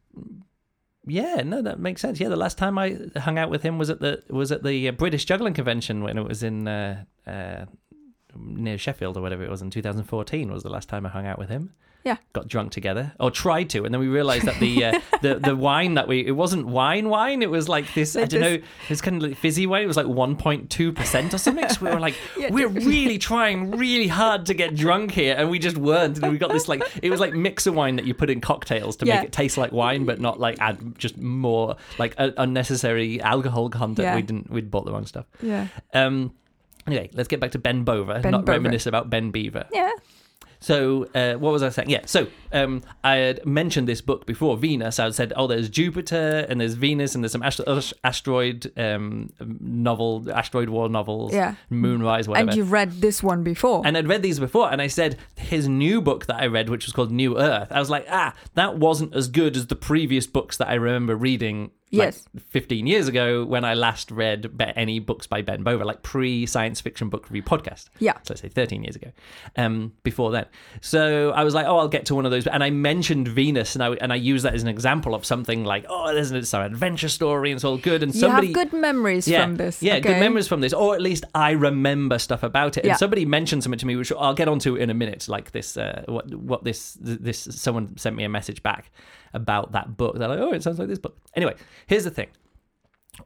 yeah, 1.06 1.42
no, 1.44 1.62
that 1.62 1.78
makes 1.80 2.02
sense. 2.02 2.20
Yeah, 2.20 2.28
the 2.28 2.36
last 2.36 2.58
time 2.58 2.76
I 2.78 2.98
hung 3.16 3.38
out 3.38 3.50
with 3.50 3.62
him 3.62 3.78
was 3.78 3.88
at 3.88 4.00
the 4.00 4.22
was 4.28 4.52
at 4.52 4.62
the 4.62 4.88
uh, 4.88 4.92
British 4.92 5.24
Juggling 5.24 5.54
Convention 5.54 6.02
when 6.02 6.18
it 6.18 6.24
was 6.26 6.42
in 6.42 6.68
uh, 6.68 7.04
uh, 7.26 7.64
near 8.36 8.76
Sheffield 8.78 9.16
or 9.16 9.22
whatever 9.22 9.42
it 9.44 9.50
was 9.50 9.62
in 9.62 9.70
2014. 9.70 10.50
Was 10.52 10.62
the 10.64 10.68
last 10.70 10.88
time 10.88 11.06
I 11.06 11.08
hung 11.08 11.26
out 11.26 11.38
with 11.38 11.48
him. 11.48 11.72
Yeah. 12.08 12.16
got 12.32 12.48
drunk 12.48 12.72
together 12.72 13.12
or 13.20 13.30
tried 13.30 13.70
to, 13.70 13.84
and 13.84 13.92
then 13.92 14.00
we 14.00 14.08
realised 14.08 14.44
that 14.46 14.58
the 14.60 14.84
uh, 14.84 15.00
the 15.22 15.34
the 15.36 15.54
wine 15.54 15.94
that 15.94 16.08
we 16.08 16.26
it 16.26 16.32
wasn't 16.32 16.66
wine 16.66 17.08
wine. 17.08 17.42
It 17.42 17.50
was 17.50 17.68
like 17.68 17.92
this. 17.94 18.16
I 18.16 18.20
don't 18.20 18.30
this- 18.30 18.40
know. 18.40 18.54
It 18.54 18.90
was 18.90 19.00
kind 19.00 19.16
of 19.22 19.28
like 19.28 19.38
fizzy 19.38 19.66
wine. 19.66 19.82
It 19.84 19.86
was 19.86 19.96
like 19.96 20.06
1.2 20.06 20.94
percent 20.94 21.34
or 21.34 21.38
something. 21.38 21.68
So 21.68 21.84
we 21.86 21.90
were 21.92 22.00
like, 22.00 22.14
Yeah. 22.38 22.50
we're 22.50 22.68
really 22.68 23.18
trying 23.18 23.70
really 23.72 24.08
hard 24.08 24.46
to 24.46 24.54
get 24.54 24.74
drunk 24.74 25.10
here, 25.12 25.34
and 25.38 25.50
we 25.50 25.58
just 25.58 25.76
weren't. 25.76 26.18
And 26.22 26.32
we 26.32 26.38
got 26.38 26.50
this 26.52 26.68
like 26.68 26.82
it 27.02 27.10
was 27.10 27.20
like 27.20 27.34
mixer 27.34 27.72
wine 27.72 27.96
that 27.96 28.06
you 28.06 28.14
put 28.14 28.30
in 28.30 28.40
cocktails 28.40 28.96
to 28.96 29.06
Yeah. 29.06 29.16
make 29.16 29.26
it 29.26 29.32
taste 29.32 29.58
like 29.58 29.72
wine, 29.72 30.04
but 30.06 30.20
not 30.20 30.40
like 30.40 30.56
add 30.60 30.98
just 30.98 31.16
more 31.18 31.76
like 31.98 32.14
uh, 32.18 32.30
unnecessary 32.36 33.20
alcohol 33.20 33.68
content. 33.70 34.06
Yeah. 34.06 34.16
We 34.16 34.22
didn't. 34.22 34.50
We'd 34.50 34.70
bought 34.70 34.84
the 34.86 34.92
wrong 34.92 35.06
stuff. 35.06 35.26
Yeah. 35.42 35.66
Um. 35.92 36.32
Anyway, 36.86 37.10
let's 37.12 37.28
get 37.28 37.38
back 37.38 37.50
to 37.50 37.58
Ben 37.58 37.84
Bova, 37.84 38.20
Ben 38.20 38.32
not 38.32 38.46
Bova. 38.46 38.52
reminisce 38.52 38.86
about 38.86 39.10
Ben 39.10 39.30
Beaver. 39.30 39.66
Yeah. 39.72 39.90
So, 40.60 41.06
uh, 41.14 41.34
what 41.34 41.52
was 41.52 41.62
I 41.62 41.68
saying? 41.68 41.90
Yeah, 41.90 42.00
so 42.06 42.26
um, 42.52 42.82
I 43.04 43.16
had 43.16 43.46
mentioned 43.46 43.86
this 43.86 44.00
book 44.00 44.26
before, 44.26 44.56
Venus. 44.56 44.98
I 44.98 45.04
had 45.04 45.14
said, 45.14 45.32
oh, 45.36 45.46
there's 45.46 45.68
Jupiter 45.68 46.46
and 46.48 46.60
there's 46.60 46.74
Venus 46.74 47.14
and 47.14 47.22
there's 47.22 47.32
some 47.32 47.42
astro- 47.42 47.80
asteroid 48.02 48.72
um, 48.76 49.30
novel, 49.60 50.26
asteroid 50.34 50.68
war 50.68 50.88
novels, 50.88 51.32
Yeah. 51.32 51.54
Moonrise, 51.70 52.26
whatever. 52.28 52.50
And 52.50 52.56
you've 52.56 52.72
read 52.72 53.00
this 53.00 53.22
one 53.22 53.42
before. 53.44 53.82
And 53.86 53.96
I'd 53.96 54.08
read 54.08 54.22
these 54.22 54.40
before, 54.40 54.70
and 54.72 54.82
I 54.82 54.88
said 54.88 55.16
his 55.36 55.68
new 55.68 56.00
book 56.00 56.26
that 56.26 56.36
I 56.36 56.46
read, 56.46 56.68
which 56.68 56.86
was 56.86 56.92
called 56.92 57.12
New 57.12 57.38
Earth. 57.38 57.68
I 57.70 57.78
was 57.78 57.90
like, 57.90 58.06
ah, 58.10 58.34
that 58.54 58.78
wasn't 58.78 59.14
as 59.14 59.28
good 59.28 59.56
as 59.56 59.68
the 59.68 59.76
previous 59.76 60.26
books 60.26 60.56
that 60.56 60.68
I 60.68 60.74
remember 60.74 61.14
reading. 61.14 61.70
Like, 61.90 62.06
Yes. 62.08 62.28
15 62.50 62.86
years 62.86 63.08
ago 63.08 63.46
when 63.46 63.64
I 63.64 63.72
last 63.72 64.10
read 64.10 64.50
any 64.76 64.98
books 64.98 65.26
by 65.26 65.40
Ben 65.40 65.62
Bova, 65.62 65.84
like 65.86 66.02
pre 66.02 66.44
science 66.44 66.82
fiction 66.82 67.08
book 67.08 67.30
review 67.30 67.42
podcast. 67.42 67.86
Yeah. 67.98 68.12
So 68.24 68.32
let's 68.32 68.42
say 68.42 68.48
13 68.50 68.84
years 68.84 68.94
ago, 68.94 69.10
um, 69.56 69.92
before 70.02 70.30
then. 70.30 70.44
So 70.82 71.30
I 71.30 71.44
was 71.44 71.54
like, 71.54 71.64
oh, 71.66 71.78
I'll 71.78 71.88
get 71.88 72.04
to 72.06 72.14
one 72.14 72.26
of 72.26 72.30
those. 72.30 72.46
And 72.46 72.62
I 72.62 72.68
mentioned 72.68 73.28
Venus, 73.28 73.74
and 73.74 73.82
I, 73.82 73.92
and 74.02 74.12
I 74.12 74.16
used 74.16 74.44
that 74.44 74.52
as 74.54 74.62
an 74.62 74.68
example 74.68 75.14
of 75.14 75.24
something 75.24 75.64
like, 75.64 75.86
oh, 75.88 76.12
there's 76.12 76.30
an- 76.30 76.44
some 76.44 76.60
adventure 76.62 77.08
story, 77.08 77.50
and 77.50 77.56
it's 77.56 77.64
all 77.64 77.78
good. 77.78 78.02
And 78.02 78.14
you 78.14 78.20
somebody. 78.20 78.48
have 78.48 78.54
good 78.54 78.72
memories 78.74 79.26
yeah, 79.26 79.44
from 79.44 79.56
this. 79.56 79.82
Yeah, 79.82 79.98
good 79.98 80.20
memories 80.20 80.46
from 80.46 80.60
this, 80.60 80.74
or 80.74 80.94
at 80.94 81.00
least 81.00 81.24
I 81.34 81.52
remember 81.52 82.18
stuff 82.18 82.42
about 82.42 82.76
it. 82.76 82.80
And 82.80 82.88
Yeah. 82.88 82.96
somebody 82.96 83.24
mentioned 83.24 83.62
something 83.62 83.78
to 83.78 83.86
me, 83.86 83.96
which 83.96 84.12
I'll 84.12 84.34
get 84.34 84.48
onto 84.48 84.76
in 84.76 84.90
a 84.90 84.94
minute. 84.94 85.26
Like 85.26 85.52
this, 85.52 85.76
uh, 85.78 86.04
what 86.06 86.34
what 86.34 86.64
this 86.64 86.98
this 87.00 87.48
someone 87.50 87.96
sent 87.96 88.14
me 88.14 88.24
a 88.24 88.28
message 88.28 88.62
back 88.62 88.90
about 89.34 89.72
that 89.72 89.96
book. 89.96 90.18
They're 90.18 90.28
like, 90.28 90.38
oh, 90.38 90.52
it 90.52 90.62
sounds 90.62 90.78
like 90.78 90.88
this 90.88 90.98
book. 90.98 91.16
Anyway, 91.34 91.54
here's 91.86 92.04
the 92.04 92.10
thing: 92.10 92.28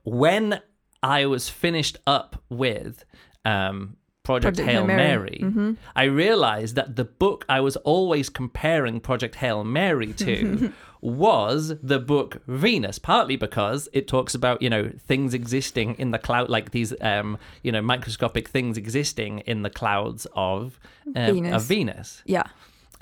when 0.04 0.60
I 1.02 1.26
was 1.26 1.48
finished 1.48 1.98
up 2.06 2.42
with 2.48 3.04
um, 3.44 3.96
Project, 4.22 4.56
Project 4.56 4.70
Hail 4.70 4.86
Mary, 4.86 4.98
Mary. 4.98 5.38
Mhm. 5.42 5.76
I 5.96 6.04
realized 6.04 6.76
that 6.76 6.94
the 6.96 7.04
book 7.04 7.44
I 7.48 7.60
was 7.60 7.76
always 7.78 8.28
comparing 8.28 9.00
Project 9.00 9.34
Hail 9.36 9.64
Mary 9.64 10.12
to 10.14 10.72
was 11.00 11.74
the 11.82 11.98
book 11.98 12.40
Venus, 12.46 13.00
partly 13.00 13.34
because 13.34 13.88
it 13.92 14.06
talks 14.06 14.36
about, 14.36 14.62
you 14.62 14.70
know, 14.70 14.92
things 14.96 15.34
existing 15.34 15.96
in 15.96 16.12
the 16.12 16.18
cloud, 16.20 16.48
like 16.48 16.70
these, 16.70 16.94
um, 17.00 17.36
you 17.64 17.72
know, 17.72 17.82
microscopic 17.82 18.48
things 18.48 18.76
existing 18.78 19.40
in 19.40 19.62
the 19.62 19.70
clouds 19.70 20.28
of, 20.34 20.78
um, 21.16 21.34
Venus. 21.34 21.56
of 21.56 21.62
Venus. 21.64 22.22
Yeah. 22.24 22.44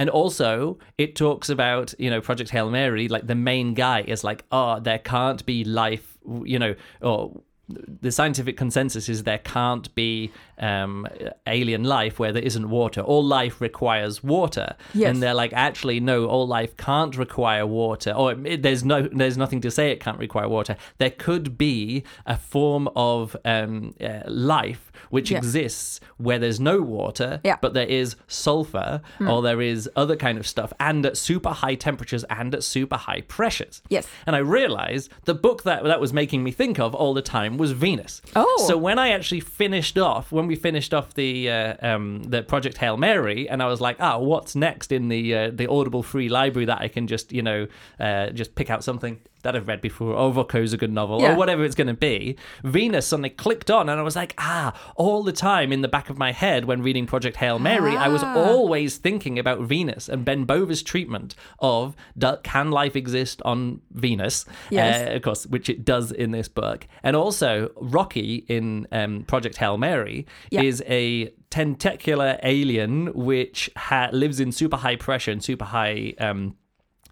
And 0.00 0.08
also, 0.08 0.78
it 0.96 1.14
talks 1.14 1.50
about, 1.50 1.92
you 1.98 2.08
know, 2.08 2.22
Project 2.22 2.48
Hail 2.50 2.70
Mary, 2.70 3.06
like 3.06 3.26
the 3.26 3.34
main 3.34 3.74
guy 3.74 4.00
is 4.00 4.24
like, 4.24 4.44
oh, 4.50 4.80
there 4.80 4.98
can't 4.98 5.44
be 5.44 5.62
life, 5.62 6.16
you 6.42 6.58
know, 6.58 6.74
or 7.02 7.42
the 7.68 8.10
scientific 8.10 8.56
consensus 8.56 9.10
is 9.10 9.24
there 9.24 9.38
can't 9.38 9.94
be 9.94 10.32
um, 10.58 11.06
alien 11.46 11.84
life 11.84 12.18
where 12.18 12.32
there 12.32 12.42
isn't 12.42 12.70
water. 12.70 13.02
All 13.02 13.22
life 13.22 13.60
requires 13.60 14.24
water, 14.24 14.74
Yes. 14.94 15.10
and 15.10 15.22
they're 15.22 15.34
like, 15.34 15.52
actually, 15.52 16.00
no, 16.00 16.24
all 16.24 16.48
life 16.48 16.76
can't 16.78 17.14
require 17.16 17.66
water, 17.66 18.12
or 18.12 18.32
it, 18.44 18.62
there's 18.62 18.82
no, 18.84 19.02
there's 19.02 19.36
nothing 19.36 19.60
to 19.60 19.70
say 19.70 19.90
it 19.92 20.00
can't 20.00 20.18
require 20.18 20.48
water. 20.48 20.76
There 20.96 21.10
could 21.10 21.58
be 21.58 22.04
a 22.26 22.36
form 22.38 22.88
of 22.96 23.36
um, 23.44 23.94
uh, 24.00 24.20
life 24.26 24.89
which 25.08 25.30
Yeah. 25.30 25.38
exists 25.38 26.00
where 26.18 26.38
there's 26.38 26.60
no 26.60 26.80
water, 26.82 27.40
Yeah. 27.44 27.56
but 27.60 27.74
there 27.74 27.86
is 27.86 28.16
sulfur 28.26 29.00
or 29.26 29.42
there 29.42 29.60
is 29.62 29.88
other 29.96 30.16
kind 30.16 30.38
of 30.38 30.46
stuff, 30.46 30.72
and 30.78 31.04
at 31.06 31.16
super 31.16 31.50
high 31.50 31.74
temperatures 31.74 32.24
and 32.24 32.54
at 32.54 32.62
super 32.62 32.96
high 32.96 33.22
pressures. 33.22 33.82
Yes. 33.88 34.06
And 34.26 34.36
I 34.36 34.40
realized 34.40 35.10
the 35.24 35.34
book 35.34 35.62
that 35.64 35.84
that 35.84 36.00
was 36.00 36.12
making 36.12 36.42
me 36.44 36.50
think 36.52 36.78
of 36.78 36.94
all 36.94 37.14
the 37.14 37.22
time 37.22 37.56
was 37.56 37.72
Venus. 37.72 38.20
Oh. 38.36 38.64
So 38.68 38.76
when 38.76 38.98
I 38.98 39.10
actually 39.10 39.40
finished 39.40 39.96
off, 39.98 40.32
when 40.32 40.46
we 40.46 40.56
finished 40.56 40.92
off 40.92 41.14
the 41.14 41.50
uh, 41.50 41.74
um, 41.82 42.22
the 42.24 42.42
Project 42.42 42.78
Hail 42.78 42.96
Mary, 42.96 43.48
and 43.48 43.62
I 43.62 43.66
was 43.66 43.80
like, 43.80 43.96
ah, 44.00 44.18
what's 44.18 44.54
next 44.54 44.92
in 44.92 45.08
the 45.08 45.34
uh, 45.34 45.50
the 45.52 45.66
Audible 45.70 46.02
free 46.02 46.28
library 46.28 46.66
that 46.66 46.80
I 46.80 46.88
can 46.88 47.06
just 47.06 47.32
you 47.32 47.42
know 47.42 47.66
uh, 47.98 48.30
just 48.30 48.54
pick 48.54 48.70
out 48.70 48.82
something 48.84 49.18
that 49.42 49.56
I've 49.56 49.68
read 49.68 49.80
before, 49.80 50.14
or 50.14 50.32
Voko's 50.32 50.72
a 50.72 50.76
good 50.76 50.92
novel, 50.92 51.20
Yeah. 51.20 51.32
or 51.32 51.36
whatever 51.36 51.64
it's 51.64 51.74
going 51.74 51.86
to 51.88 51.94
be. 51.94 52.36
Venus 52.64 53.06
suddenly 53.06 53.30
clicked 53.30 53.70
on, 53.70 53.88
and 53.88 53.98
I 53.98 54.02
was 54.02 54.16
like, 54.16 54.34
ah, 54.38 54.72
all 54.96 55.22
the 55.22 55.32
time 55.32 55.72
in 55.72 55.80
the 55.82 55.88
back 55.88 56.10
of 56.10 56.18
my 56.18 56.32
head 56.32 56.64
when 56.66 56.82
reading 56.82 57.06
Project 57.06 57.36
Hail 57.38 57.58
Mary, 57.58 57.96
I 57.96 58.08
was 58.08 58.22
Ah. 58.22 58.34
always 58.36 58.96
thinking 58.98 59.38
about 59.38 59.60
Venus 59.60 60.08
and 60.08 60.24
Ben 60.24 60.44
Bova's 60.44 60.82
treatment 60.82 61.34
of 61.58 61.94
can 62.42 62.70
life 62.70 62.96
exist 62.96 63.40
on 63.44 63.80
Venus? 63.92 64.44
Yes. 64.70 65.08
Uh, 65.08 65.14
of 65.14 65.22
course, 65.22 65.46
which 65.46 65.68
it 65.68 65.84
does 65.84 66.12
in 66.12 66.30
this 66.30 66.48
book. 66.48 66.86
And 67.02 67.16
also, 67.16 67.70
Rocky 67.76 68.44
in 68.48 68.86
um, 68.92 69.24
Project 69.24 69.56
Hail 69.56 69.78
Mary 69.78 70.26
Yeah. 70.50 70.62
is 70.62 70.82
a 70.88 71.32
tentacular 71.50 72.38
alien 72.42 73.12
which 73.14 73.70
ha- 73.76 74.08
lives 74.12 74.38
in 74.40 74.52
super 74.52 74.76
high 74.76 74.96
pressure 74.96 75.30
and 75.32 75.42
super 75.42 75.64
high 75.64 76.14
um, 76.18 76.54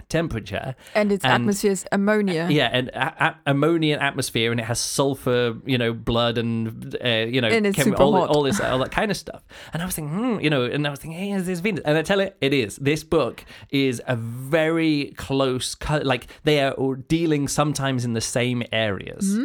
temperature. 0.09 0.75
And 0.95 1.13
its 1.13 1.25
And- 1.25 1.35
atmosphere 1.35 1.73
is 1.73 1.85
ammonia. 1.93 2.49
Yeah, 2.51 2.71
and 2.73 2.89
a- 2.89 3.25
a- 3.27 3.37
ammonia 3.47 3.97
atmosphere, 4.01 4.51
and 4.51 4.61
it 4.61 4.65
has 4.65 4.79
sulfur, 4.81 5.57
you 5.67 5.79
know, 5.79 5.93
blood 5.93 6.39
and 6.39 6.97
uh, 7.05 7.09
you 7.09 7.41
know, 7.41 7.49
And 7.49 7.67
chemi- 7.67 7.99
all, 7.99 8.15
all 8.17 8.43
this, 8.43 8.61
all 8.61 8.79
that 8.79 8.91
kind 8.91 9.11
of 9.11 9.17
stuff. 9.17 9.43
And 9.73 9.83
I 9.83 9.85
was 9.87 9.95
thinking, 9.95 10.17
hmm, 10.17 10.41
you 10.41 10.51
know, 10.51 10.65
and 10.65 10.87
I 10.87 10.91
was 10.91 10.99
thinking, 10.99 11.19
hey, 11.19 11.33
is 11.33 11.47
this 11.47 11.61
Venus? 11.61 11.83
And 11.85 11.97
I 11.99 12.03
tell 12.03 12.21
it, 12.21 12.37
it 12.41 12.53
is. 12.53 12.77
This 12.77 13.05
book 13.05 13.45
is 13.71 14.01
a 14.07 14.17
very 14.17 15.13
close, 15.17 15.75
cut. 15.75 16.05
like 16.07 16.27
they 16.45 16.61
are 16.63 16.75
dealing 17.09 17.49
sometimes 17.49 18.05
in 18.05 18.13
the 18.15 18.21
same 18.21 18.63
areas 18.73 19.39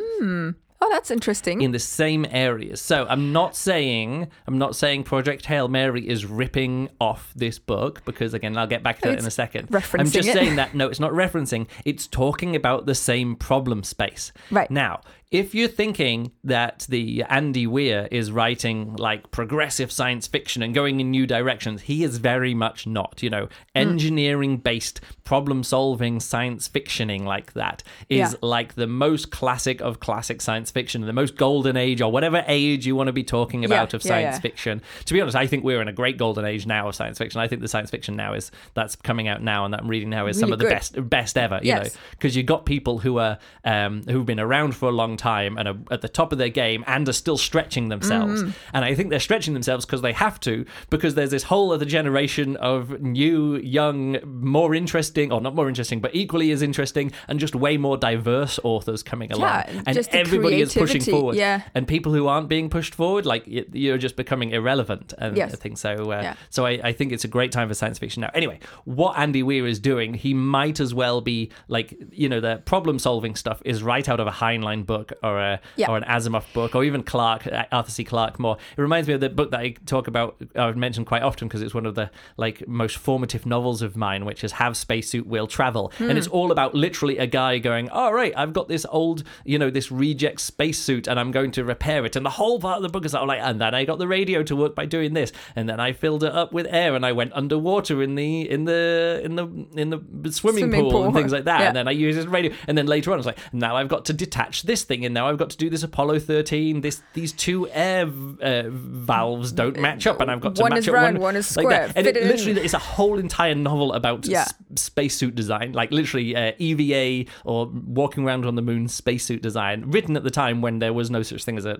Oh, 0.85 0.89
that's 0.91 1.11
interesting. 1.11 1.61
in 1.61 1.71
the 1.71 1.79
same 1.79 2.25
areas. 2.29 2.81
So 2.81 3.05
I'm 3.07 3.31
not 3.31 3.55
saying 3.55 4.27
I'm 4.47 4.57
not 4.57 4.75
saying 4.75 5.03
Project 5.05 5.45
Hail 5.45 5.69
Mary 5.69 6.05
is 6.07 6.25
ripping 6.25 6.89
off 6.99 7.31
this 7.35 7.57
book 7.57 8.03
because 8.03 8.33
again 8.33 8.57
I'll 8.57 8.67
get 8.67 8.83
back 8.83 8.99
to 9.01 9.09
that 9.09 9.19
in 9.19 9.25
a 9.25 9.31
second. 9.31 9.69
referencing 9.69 9.99
I'm 9.99 10.05
just 10.07 10.27
it. 10.27 10.33
saying 10.33 10.57
that 10.57 10.75
no, 10.75 10.89
it's 10.89 10.99
not 10.99 11.11
referencing. 11.13 11.67
It's 11.85 12.05
talking 12.07 12.53
about 12.55 12.85
the 12.85 12.95
same 12.95 13.35
problem 13.37 13.83
space. 13.83 14.33
Right. 14.51 14.69
now. 14.69 15.01
If 15.33 15.55
you're 15.55 15.67
thinking 15.67 16.31
that 16.43 16.85
the 16.89 17.23
Andy 17.27 17.65
Weir 17.65 18.07
is 18.11 18.31
writing 18.31 18.95
like 18.97 19.31
progressive 19.31 19.91
science 19.91 20.27
fiction 20.27 20.61
and 20.61 20.75
going 20.75 20.99
in 20.99 21.09
new 21.09 21.25
directions, 21.25 21.81
he 21.81 22.03
is 22.03 22.19
very 22.19 22.53
much 22.53 22.85
not. 22.85 23.23
You 23.23 23.31
know, 23.31 23.49
engineering 23.73 24.57
based 24.57 25.01
problem 25.23 25.63
solving 25.63 26.19
science 26.19 26.69
fictioning 26.69 27.23
like 27.25 27.53
that 27.53 27.81
is 28.09 28.33
Yeah. 28.33 28.37
like 28.43 28.75
the 28.75 28.85
most 28.85 29.31
classic 29.31 29.81
of 29.81 29.99
classic 29.99 30.39
science 30.39 30.69
fiction, 30.69 31.01
the 31.01 31.13
most 31.13 31.35
golden 31.35 31.77
age 31.77 31.99
or 31.99 32.11
whatever 32.11 32.43
age 32.47 32.85
you 32.85 32.95
want 32.95 33.07
to 33.07 33.13
be 33.13 33.23
talking 33.23 33.65
about 33.65 33.95
of 33.95 34.03
science 34.03 34.35
yeah. 34.35 34.39
fiction. 34.39 34.83
To 35.05 35.13
be 35.15 35.19
honest, 35.19 35.35
I 35.35 35.47
think 35.47 35.63
we're 35.63 35.81
in 35.81 35.87
a 35.87 35.93
great 35.93 36.17
golden 36.17 36.45
age 36.45 36.67
now 36.67 36.89
of 36.89 36.93
science 36.93 37.17
fiction. 37.17 37.41
I 37.41 37.47
think 37.47 37.61
the 37.63 37.67
science 37.67 37.89
fiction 37.89 38.15
now 38.15 38.33
is 38.35 38.51
that's 38.75 38.95
coming 38.95 39.27
out 39.27 39.41
now 39.41 39.65
and 39.65 39.73
that 39.73 39.81
I'm 39.81 39.87
reading 39.87 40.11
now 40.11 40.27
is 40.27 40.37
some 40.39 40.51
Really 40.51 40.53
of 40.65 40.69
the 40.69 40.75
best 40.75 41.09
best 41.09 41.37
ever. 41.39 41.59
You 41.63 41.73
know, 41.73 41.81
Yes. 41.81 41.97
because 42.11 42.35
you've 42.35 42.45
got 42.45 42.65
people 42.67 42.99
who 42.99 43.17
are 43.17 43.39
um, 43.65 44.03
who've 44.07 44.27
been 44.27 44.39
around 44.39 44.75
for 44.75 44.87
a 44.89 44.91
long 44.91 45.17
time 45.17 45.22
and 45.57 45.67
are 45.67 45.75
at 45.91 46.01
the 46.01 46.09
top 46.09 46.31
of 46.31 46.37
their 46.37 46.49
game 46.49 46.83
and 46.87 47.07
are 47.07 47.13
still 47.13 47.37
stretching 47.37 47.89
themselves. 47.89 48.41
Mm-hmm. 48.43 48.51
And 48.73 48.85
I 48.85 48.95
think 48.95 49.09
they're 49.09 49.19
stretching 49.19 49.53
themselves 49.53 49.85
because 49.85 50.01
they 50.01 50.13
have 50.13 50.39
to 50.41 50.65
because 50.89 51.15
there's 51.15 51.31
this 51.31 51.43
whole 51.43 51.71
other 51.71 51.85
generation 51.85 52.55
of 52.57 53.01
new, 53.01 53.55
young, 53.57 54.17
more 54.25 54.73
interesting 54.75 55.31
or 55.31 55.41
not 55.41 55.55
more 55.55 55.67
interesting, 55.67 55.99
but 55.99 56.13
equally 56.15 56.51
as 56.51 56.61
interesting 56.61 57.11
and 57.27 57.39
just 57.39 57.55
way 57.55 57.77
more 57.77 57.97
diverse 57.97 58.59
authors 58.63 59.03
coming 59.03 59.31
along. 59.31 59.49
Yeah, 59.49 59.81
and 59.85 60.07
everybody 60.11 60.61
is 60.61 60.73
pushing 60.73 61.01
forward. 61.01 61.35
yeah. 61.35 61.61
And 61.75 61.87
people 61.87 62.13
who 62.13 62.27
aren't 62.27 62.49
being 62.49 62.69
pushed 62.69 62.95
forward, 62.95 63.25
like 63.25 63.43
you're 63.45 63.97
just 63.97 64.15
becoming 64.15 64.51
irrelevant. 64.51 65.13
And 65.17 65.37
Yes. 65.37 65.53
I 65.53 65.57
think 65.57 65.77
so. 65.77 66.11
Uh, 66.11 66.21
Yeah. 66.21 66.35
So 66.49 66.65
I, 66.65 66.79
I 66.83 66.91
think 66.93 67.11
it's 67.11 67.23
a 67.23 67.27
great 67.27 67.51
time 67.51 67.67
for 67.67 67.73
science 67.73 67.99
fiction 67.99 68.21
now. 68.21 68.31
Anyway, 68.33 68.59
what 68.85 69.17
Andy 69.17 69.43
Weir 69.43 69.65
is 69.67 69.79
doing, 69.79 70.13
he 70.13 70.33
might 70.33 70.79
as 70.79 70.93
well 70.93 71.21
be 71.21 71.51
like, 71.67 71.93
you 72.11 72.29
know, 72.29 72.39
the 72.39 72.61
problem 72.65 72.99
solving 72.99 73.35
stuff 73.35 73.61
is 73.65 73.83
right 73.83 74.07
out 74.07 74.19
of 74.19 74.27
a 74.27 74.31
Heinlein 74.31 74.85
book 74.85 75.02
or 75.23 75.39
a 75.39 75.59
Yeah. 75.75 75.89
or 75.89 75.97
an 75.97 76.03
Asimov 76.03 76.51
book 76.53 76.75
or 76.75 76.83
even 76.83 77.03
Clarke, 77.03 77.47
uh, 77.47 77.65
Arthur 77.71 77.91
C. 77.91 78.03
Clarke 78.03 78.39
more. 78.39 78.57
It 78.77 78.81
reminds 78.81 79.07
me 79.07 79.13
of 79.13 79.21
the 79.21 79.29
book 79.29 79.51
that 79.51 79.59
I 79.59 79.75
talk 79.85 80.07
about, 80.07 80.35
I've 80.55 80.77
mentioned 80.77 81.07
quite 81.07 81.23
often 81.23 81.47
because 81.47 81.61
it's 81.61 81.73
one 81.73 81.85
of 81.85 81.95
the 81.95 82.09
like 82.37 82.67
most 82.67 82.97
formative 82.97 83.45
novels 83.45 83.81
of 83.81 83.95
mine, 83.97 84.25
which 84.25 84.43
is 84.43 84.53
Have 84.53 84.77
Spacesuit 84.77 85.25
Will 85.27 85.47
Travel. 85.47 85.91
And 85.99 86.17
it's 86.17 86.27
all 86.27 86.51
about 86.51 86.75
literally 86.75 87.17
a 87.17 87.27
guy 87.27 87.57
going, 87.59 87.89
all 87.89 88.13
right, 88.13 88.33
I've 88.35 88.53
got 88.53 88.67
this 88.67 88.85
old, 88.89 89.23
you 89.43 89.57
know, 89.59 89.69
this 89.69 89.91
reject 89.91 90.39
spacesuit 90.41 91.07
and 91.07 91.19
I'm 91.19 91.31
going 91.31 91.51
to 91.51 91.63
repair 91.63 92.05
it. 92.05 92.15
And 92.15 92.25
the 92.25 92.29
whole 92.31 92.59
part 92.59 92.77
of 92.77 92.83
the 92.83 92.89
book 92.89 93.05
is 93.05 93.13
like, 93.13 93.39
and 93.41 93.59
then 93.59 93.73
I 93.73 93.85
got 93.85 93.99
the 93.99 94.07
radio 94.07 94.43
to 94.43 94.55
work 94.55 94.75
by 94.75 94.85
doing 94.85 95.13
this. 95.13 95.31
And 95.55 95.67
then 95.67 95.79
I 95.79 95.93
filled 95.93 96.23
it 96.23 96.33
up 96.33 96.53
with 96.53 96.67
air 96.69 96.95
and 96.95 97.05
I 97.05 97.11
went 97.11 97.33
underwater 97.33 98.01
in 98.03 98.15
the, 98.15 98.49
in 98.49 98.65
the, 98.65 99.21
in 99.23 99.35
the, 99.35 99.47
in 99.75 99.89
the 99.89 100.31
swimming, 100.31 100.63
Swimming 100.65 100.81
pool, 100.91 101.05
and 101.05 101.13
things 101.13 101.31
like 101.31 101.45
that. 101.45 101.53
Yeah. 101.63 101.67
And 101.67 101.75
then 101.75 101.87
I 101.87 101.91
used 101.91 102.17
this 102.17 102.25
radio. 102.25 102.51
And 102.67 102.77
then 102.77 102.87
later 102.87 103.11
on, 103.11 103.19
it's 103.19 103.25
like, 103.25 103.37
now 103.53 103.75
I've 103.77 103.87
got 103.87 104.05
to 104.05 104.13
detach 104.13 104.63
this 104.63 104.83
thing 104.83 104.92
and 105.05 105.13
now 105.13 105.27
I've 105.27 105.37
got 105.37 105.49
to 105.51 105.57
do 105.57 105.69
this 105.69 105.83
Apollo 105.83 106.19
13. 106.19 106.81
This, 106.81 107.01
these 107.13 107.31
two 107.31 107.67
air 107.69 108.05
uh, 108.41 108.63
valves 108.69 109.51
don't 109.51 109.79
match 109.79 110.05
up 110.07 110.21
and 110.21 110.29
I've 110.29 110.41
got 110.41 110.55
to 110.55 110.61
One 110.61 110.69
match 110.71 110.79
is 110.79 110.87
up 110.89 110.93
round, 110.93 111.15
one, 111.17 111.21
one 111.23 111.35
is 111.35 111.57
like 111.57 111.67
that. 111.69 111.89
square. 111.89 111.93
And 111.95 112.07
it 112.07 112.17
it 112.17 112.27
literally, 112.27 112.61
it's 112.61 112.73
a 112.73 112.79
whole 112.79 113.17
entire 113.19 113.55
novel 113.55 113.93
about 113.93 114.25
Yeah. 114.27 114.41
s- 114.41 114.53
spacesuit 114.75 115.35
design, 115.35 115.73
like 115.73 115.91
literally 115.91 116.35
uh, 116.35 116.51
EVA 116.59 117.29
or 117.45 117.65
walking 117.67 118.23
around 118.25 118.45
on 118.45 118.55
the 118.55 118.61
moon 118.61 118.87
spacesuit 118.87 119.41
design, 119.41 119.83
written 119.87 120.15
at 120.15 120.23
the 120.23 120.31
time 120.31 120.61
when 120.61 120.79
there 120.79 120.93
was 120.93 121.09
no 121.09 121.23
such 121.23 121.43
thing 121.43 121.57
as 121.57 121.65
a 121.65 121.79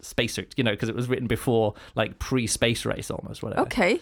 spacesuit, 0.00 0.54
you 0.56 0.64
know, 0.64 0.72
because 0.72 0.88
it 0.88 0.94
was 0.96 1.08
written 1.08 1.26
before 1.26 1.74
like 1.94 2.18
pre-space 2.18 2.84
race 2.84 3.10
almost, 3.10 3.42
whatever. 3.42 3.62
Okay. 3.62 4.00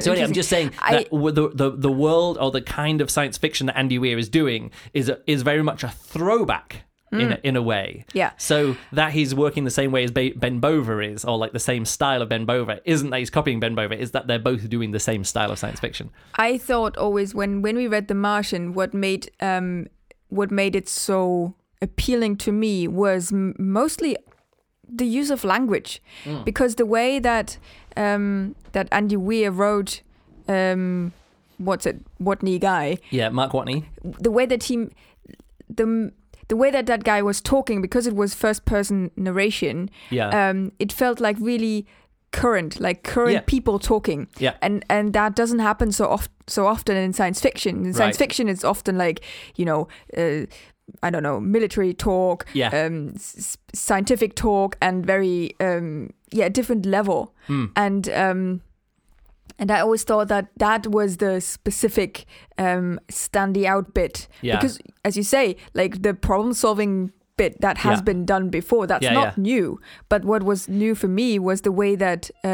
So 0.00 0.12
anyway, 0.12 0.26
I'm 0.26 0.34
just 0.34 0.50
saying 0.50 0.72
that 0.90 1.10
w- 1.10 1.32
the, 1.32 1.48
the 1.48 1.70
the 1.70 1.90
world 1.90 2.36
or 2.38 2.50
the 2.50 2.60
kind 2.60 3.00
of 3.00 3.10
science 3.10 3.38
fiction 3.38 3.68
that 3.68 3.78
Andy 3.78 3.98
Weir 3.98 4.18
is 4.18 4.28
doing 4.28 4.70
is 4.92 5.08
a, 5.08 5.18
is 5.26 5.40
very 5.40 5.62
much 5.62 5.82
a 5.82 5.88
throwback. 5.88 6.84
In, 7.10 7.32
a, 7.32 7.38
in 7.42 7.56
a 7.56 7.62
way, 7.62 8.04
Mm. 8.08 8.10
Yeah. 8.14 8.30
So 8.36 8.76
that 8.92 9.12
he's 9.12 9.34
working 9.34 9.64
the 9.64 9.70
same 9.70 9.90
way 9.92 10.04
as 10.04 10.10
Ben 10.10 10.58
Bova 10.60 11.00
is, 11.00 11.24
or 11.24 11.38
like 11.38 11.52
the 11.52 11.58
same 11.58 11.84
style 11.86 12.20
of 12.20 12.28
Ben 12.28 12.44
Bova, 12.44 12.80
isn't 12.84 13.08
that 13.10 13.18
he's 13.18 13.30
copying 13.30 13.60
Ben 13.60 13.74
Bova? 13.74 13.98
Is 13.98 14.10
that 14.10 14.26
they're 14.26 14.38
both 14.38 14.68
doing 14.68 14.90
the 14.92 15.00
same 15.00 15.24
style 15.24 15.50
of 15.50 15.58
science 15.58 15.80
fiction? 15.80 16.10
I 16.34 16.58
thought 16.58 16.96
always 16.98 17.34
when 17.34 17.62
when 17.62 17.76
we 17.76 17.86
read 17.86 18.08
The 18.08 18.14
Martian, 18.14 18.74
what 18.74 18.92
made 18.92 19.30
um 19.40 19.86
what 20.28 20.50
made 20.50 20.76
it 20.76 20.88
so 20.88 21.54
appealing 21.80 22.36
to 22.36 22.52
me 22.52 22.86
was 22.88 23.32
m- 23.32 23.54
mostly 23.58 24.16
the 24.86 25.06
use 25.06 25.30
of 25.30 25.44
language, 25.44 26.02
because 26.44 26.74
the 26.74 26.86
way 26.86 27.18
that 27.20 27.56
um 27.96 28.54
that 28.72 28.86
Andy 28.92 29.16
Weir 29.16 29.50
wrote 29.50 30.02
um 30.48 31.12
what's 31.58 31.86
it 31.86 31.96
Watney 32.20 32.58
guy 32.60 32.98
Yeah, 33.10 33.30
Mark 33.30 33.52
Watney. 33.52 33.84
the 34.02 34.30
way 34.30 34.46
that 34.46 34.64
he 34.64 34.88
the 35.68 36.12
the 36.48 36.56
way 36.56 36.70
that 36.70 36.86
that 36.86 37.04
guy 37.04 37.22
was 37.22 37.40
talking 37.40 37.80
because 37.82 38.06
it 38.06 38.14
was 38.16 38.34
first 38.34 38.64
person 38.64 39.10
narration 39.16 39.90
Yeah, 40.10 40.48
um 40.50 40.72
it 40.78 40.92
felt 40.92 41.20
like 41.20 41.36
really 41.40 41.86
current 42.30 42.78
like 42.80 43.02
current 43.02 43.32
Yeah. 43.32 43.40
people 43.46 43.78
talking 43.78 44.28
yeah, 44.38 44.54
and 44.60 44.84
and 44.88 45.12
that 45.12 45.34
doesn't 45.36 45.60
happen 45.60 45.92
so 45.92 46.04
oft 46.06 46.30
so 46.46 46.66
often 46.66 46.96
in 46.96 47.12
science 47.12 47.40
fiction. 47.40 47.84
In 47.86 47.92
science 47.94 48.14
Right. 48.14 48.26
fiction, 48.28 48.48
it's 48.48 48.64
often 48.64 48.96
like 48.98 49.20
you 49.56 49.64
know, 49.66 49.88
uh, 50.16 50.46
I 51.02 51.10
don't 51.10 51.22
know, 51.22 51.40
military 51.40 51.92
talk, 51.94 52.46
yeah. 52.54 52.70
um, 52.86 53.12
s- 53.16 53.58
scientific 53.74 54.34
talk, 54.34 54.76
and 54.80 55.04
very 55.06 55.54
um, 55.60 56.10
yeah, 56.32 56.48
different 56.48 56.86
level. 56.86 57.34
Mm. 57.48 57.70
And 57.76 58.08
um, 58.08 58.60
and 59.58 59.70
I 59.70 59.80
always 59.80 60.04
thought 60.04 60.28
that 60.28 60.48
that 60.56 60.86
was 60.86 61.16
the 61.18 61.40
specific 61.40 62.26
um, 62.58 63.00
standy 63.08 63.64
out 63.64 63.94
bit 63.94 64.28
Yeah. 64.42 64.56
because, 64.56 64.78
as 65.04 65.16
you 65.16 65.22
say, 65.22 65.56
like 65.74 66.02
the 66.02 66.14
problem 66.14 66.52
solving 66.54 67.12
bit 67.42 67.52
that 67.60 67.76
has 67.78 67.98
Yeah. 67.98 68.02
been 68.10 68.22
done 68.26 68.50
before. 68.50 68.86
That's 68.86 69.02
Yeah, 69.06 69.14
not 69.20 69.28
yeah. 69.36 69.42
new. 69.52 69.66
But 70.12 70.20
what 70.24 70.42
was 70.42 70.68
new 70.68 70.94
for 71.02 71.08
me 71.20 71.38
was 71.38 71.58
the 71.62 71.72
way 71.82 71.96
that 71.96 72.30
uh, 72.44 72.50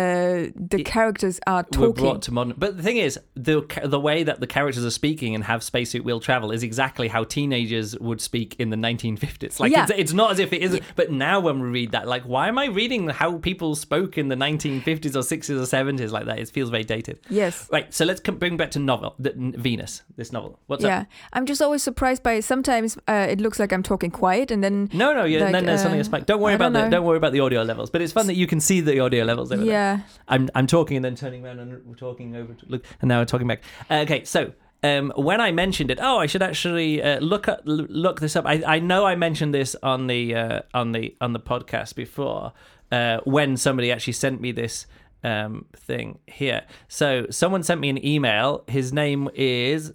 the 0.72 0.78
It- 0.80 0.86
characters 0.86 1.40
are 1.46 1.64
were 1.64 1.78
talking. 1.78 2.04
brought 2.04 2.22
to 2.22 2.32
modern. 2.32 2.54
But 2.64 2.76
the 2.78 2.82
thing 2.88 2.98
is, 2.98 3.18
the 3.48 3.56
the 3.94 4.00
way 4.08 4.18
that 4.28 4.38
the 4.44 4.46
characters 4.56 4.84
are 4.90 4.96
speaking 5.02 5.34
and 5.36 5.42
have 5.52 5.60
spacesuit 5.62 6.04
will 6.04 6.20
travel 6.28 6.48
is 6.56 6.62
exactly 6.70 7.08
how 7.08 7.22
teenagers 7.24 7.88
would 8.06 8.20
speak 8.20 8.48
in 8.62 8.68
the 8.74 8.76
1950s. 8.76 9.58
Like 9.60 9.72
Yeah. 9.72 9.84
it's, 9.84 9.92
it's 10.02 10.12
not 10.20 10.28
as 10.32 10.38
if 10.38 10.52
it 10.56 10.62
isn't. 10.66 10.82
But 11.00 11.06
now 11.26 11.36
when 11.46 11.56
we 11.62 11.68
read 11.78 11.90
that, 11.96 12.04
like, 12.14 12.24
why 12.34 12.44
am 12.48 12.58
I 12.64 12.66
reading 12.80 13.02
how 13.20 13.38
people 13.50 13.70
spoke 13.88 14.12
in 14.22 14.26
the 14.32 14.36
1950s 14.46 15.14
or 15.20 15.22
60s 15.34 15.58
or 15.62 15.66
70s 15.76 16.10
like 16.16 16.26
that? 16.26 16.38
It 16.42 16.48
feels 16.56 16.70
very 16.76 16.84
dated. 16.94 17.16
yes. 17.42 17.54
Right. 17.76 17.88
So 17.98 18.02
let's 18.04 18.20
come, 18.26 18.36
bring 18.44 18.56
back 18.60 18.70
to 18.76 18.78
novel 18.92 19.10
the, 19.24 19.32
Venus. 19.68 19.92
This 20.20 20.30
novel. 20.36 20.50
What's 20.68 20.84
yeah, 20.84 21.00
up? 21.00 21.06
I'm 21.36 21.46
just 21.52 21.60
always 21.66 21.82
surprised 21.90 22.22
by 22.28 22.34
sometimes 22.40 22.88
uh, 23.14 23.26
it 23.34 23.40
looks 23.44 23.58
like 23.62 23.72
I'm 23.74 23.82
talking 23.92 24.10
quiet, 24.22 24.50
and 24.54 24.60
then 24.64 24.73
No, 24.92 25.12
no, 25.12 25.24
yeah, 25.24 25.38
Like, 25.38 25.46
and 25.46 25.54
then 25.54 25.66
there's 25.66 25.82
something 25.82 26.00
uh, 26.00 26.04
spike. 26.04 26.26
Don't 26.26 26.40
worry 26.40 26.52
I 26.52 26.56
about 26.56 26.72
don't 26.72 26.84
the 26.90 26.96
don't 26.96 27.04
worry 27.04 27.16
about 27.16 27.32
the 27.32 27.40
audio 27.40 27.62
levels. 27.62 27.90
But 27.90 28.02
it's 28.02 28.12
fun 28.12 28.26
that 28.26 28.34
you 28.34 28.46
can 28.46 28.60
see 28.60 28.80
the 28.80 29.00
audio 29.00 29.24
levels. 29.24 29.50
over 29.52 29.64
there. 29.64 29.72
yeah, 29.72 30.00
I'm 30.28 30.48
I'm 30.54 30.66
talking 30.66 30.96
and 30.96 31.04
then 31.04 31.14
turning 31.16 31.44
around 31.44 31.58
and 31.60 31.84
we're 31.86 31.94
talking 31.94 32.36
over 32.36 32.52
to 32.54 32.66
look 32.68 32.84
and 33.00 33.08
now 33.08 33.20
I'm 33.20 33.26
talking 33.26 33.46
back. 33.46 33.62
Uh, 33.90 34.04
okay, 34.04 34.24
so 34.24 34.52
um, 34.82 35.12
when 35.16 35.40
I 35.40 35.50
mentioned 35.50 35.90
it, 35.90 35.98
oh, 36.00 36.18
I 36.18 36.26
should 36.26 36.42
actually 36.42 37.02
uh, 37.02 37.18
look 37.20 37.48
at 37.48 37.66
look 37.66 38.20
this 38.20 38.36
up. 38.36 38.44
I, 38.46 38.62
I 38.66 38.78
know 38.80 39.06
I 39.06 39.16
mentioned 39.16 39.54
this 39.54 39.74
on 39.82 40.06
the 40.08 40.34
uh, 40.34 40.60
on 40.74 40.92
the 40.92 41.16
on 41.20 41.32
the 41.32 41.40
podcast 41.40 41.94
before 41.94 42.52
uh, 42.92 43.18
when 43.24 43.56
somebody 43.56 43.90
actually 43.90 44.12
sent 44.12 44.40
me 44.40 44.52
this 44.52 44.86
um, 45.22 45.64
thing 45.74 46.18
here. 46.26 46.62
So 46.88 47.26
someone 47.30 47.62
sent 47.62 47.80
me 47.80 47.88
an 47.88 48.04
email. 48.04 48.64
His 48.68 48.92
name 48.92 49.30
is 49.34 49.94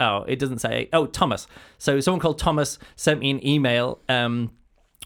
oh, 0.00 0.22
it 0.28 0.38
doesn't 0.38 0.58
say. 0.60 0.88
Oh, 0.92 1.06
Thomas. 1.06 1.46
So 1.78 2.00
someone 2.00 2.20
called 2.20 2.38
Thomas 2.38 2.78
sent 2.96 3.20
me 3.20 3.30
an 3.30 3.46
email. 3.46 4.00
Um, 4.08 4.52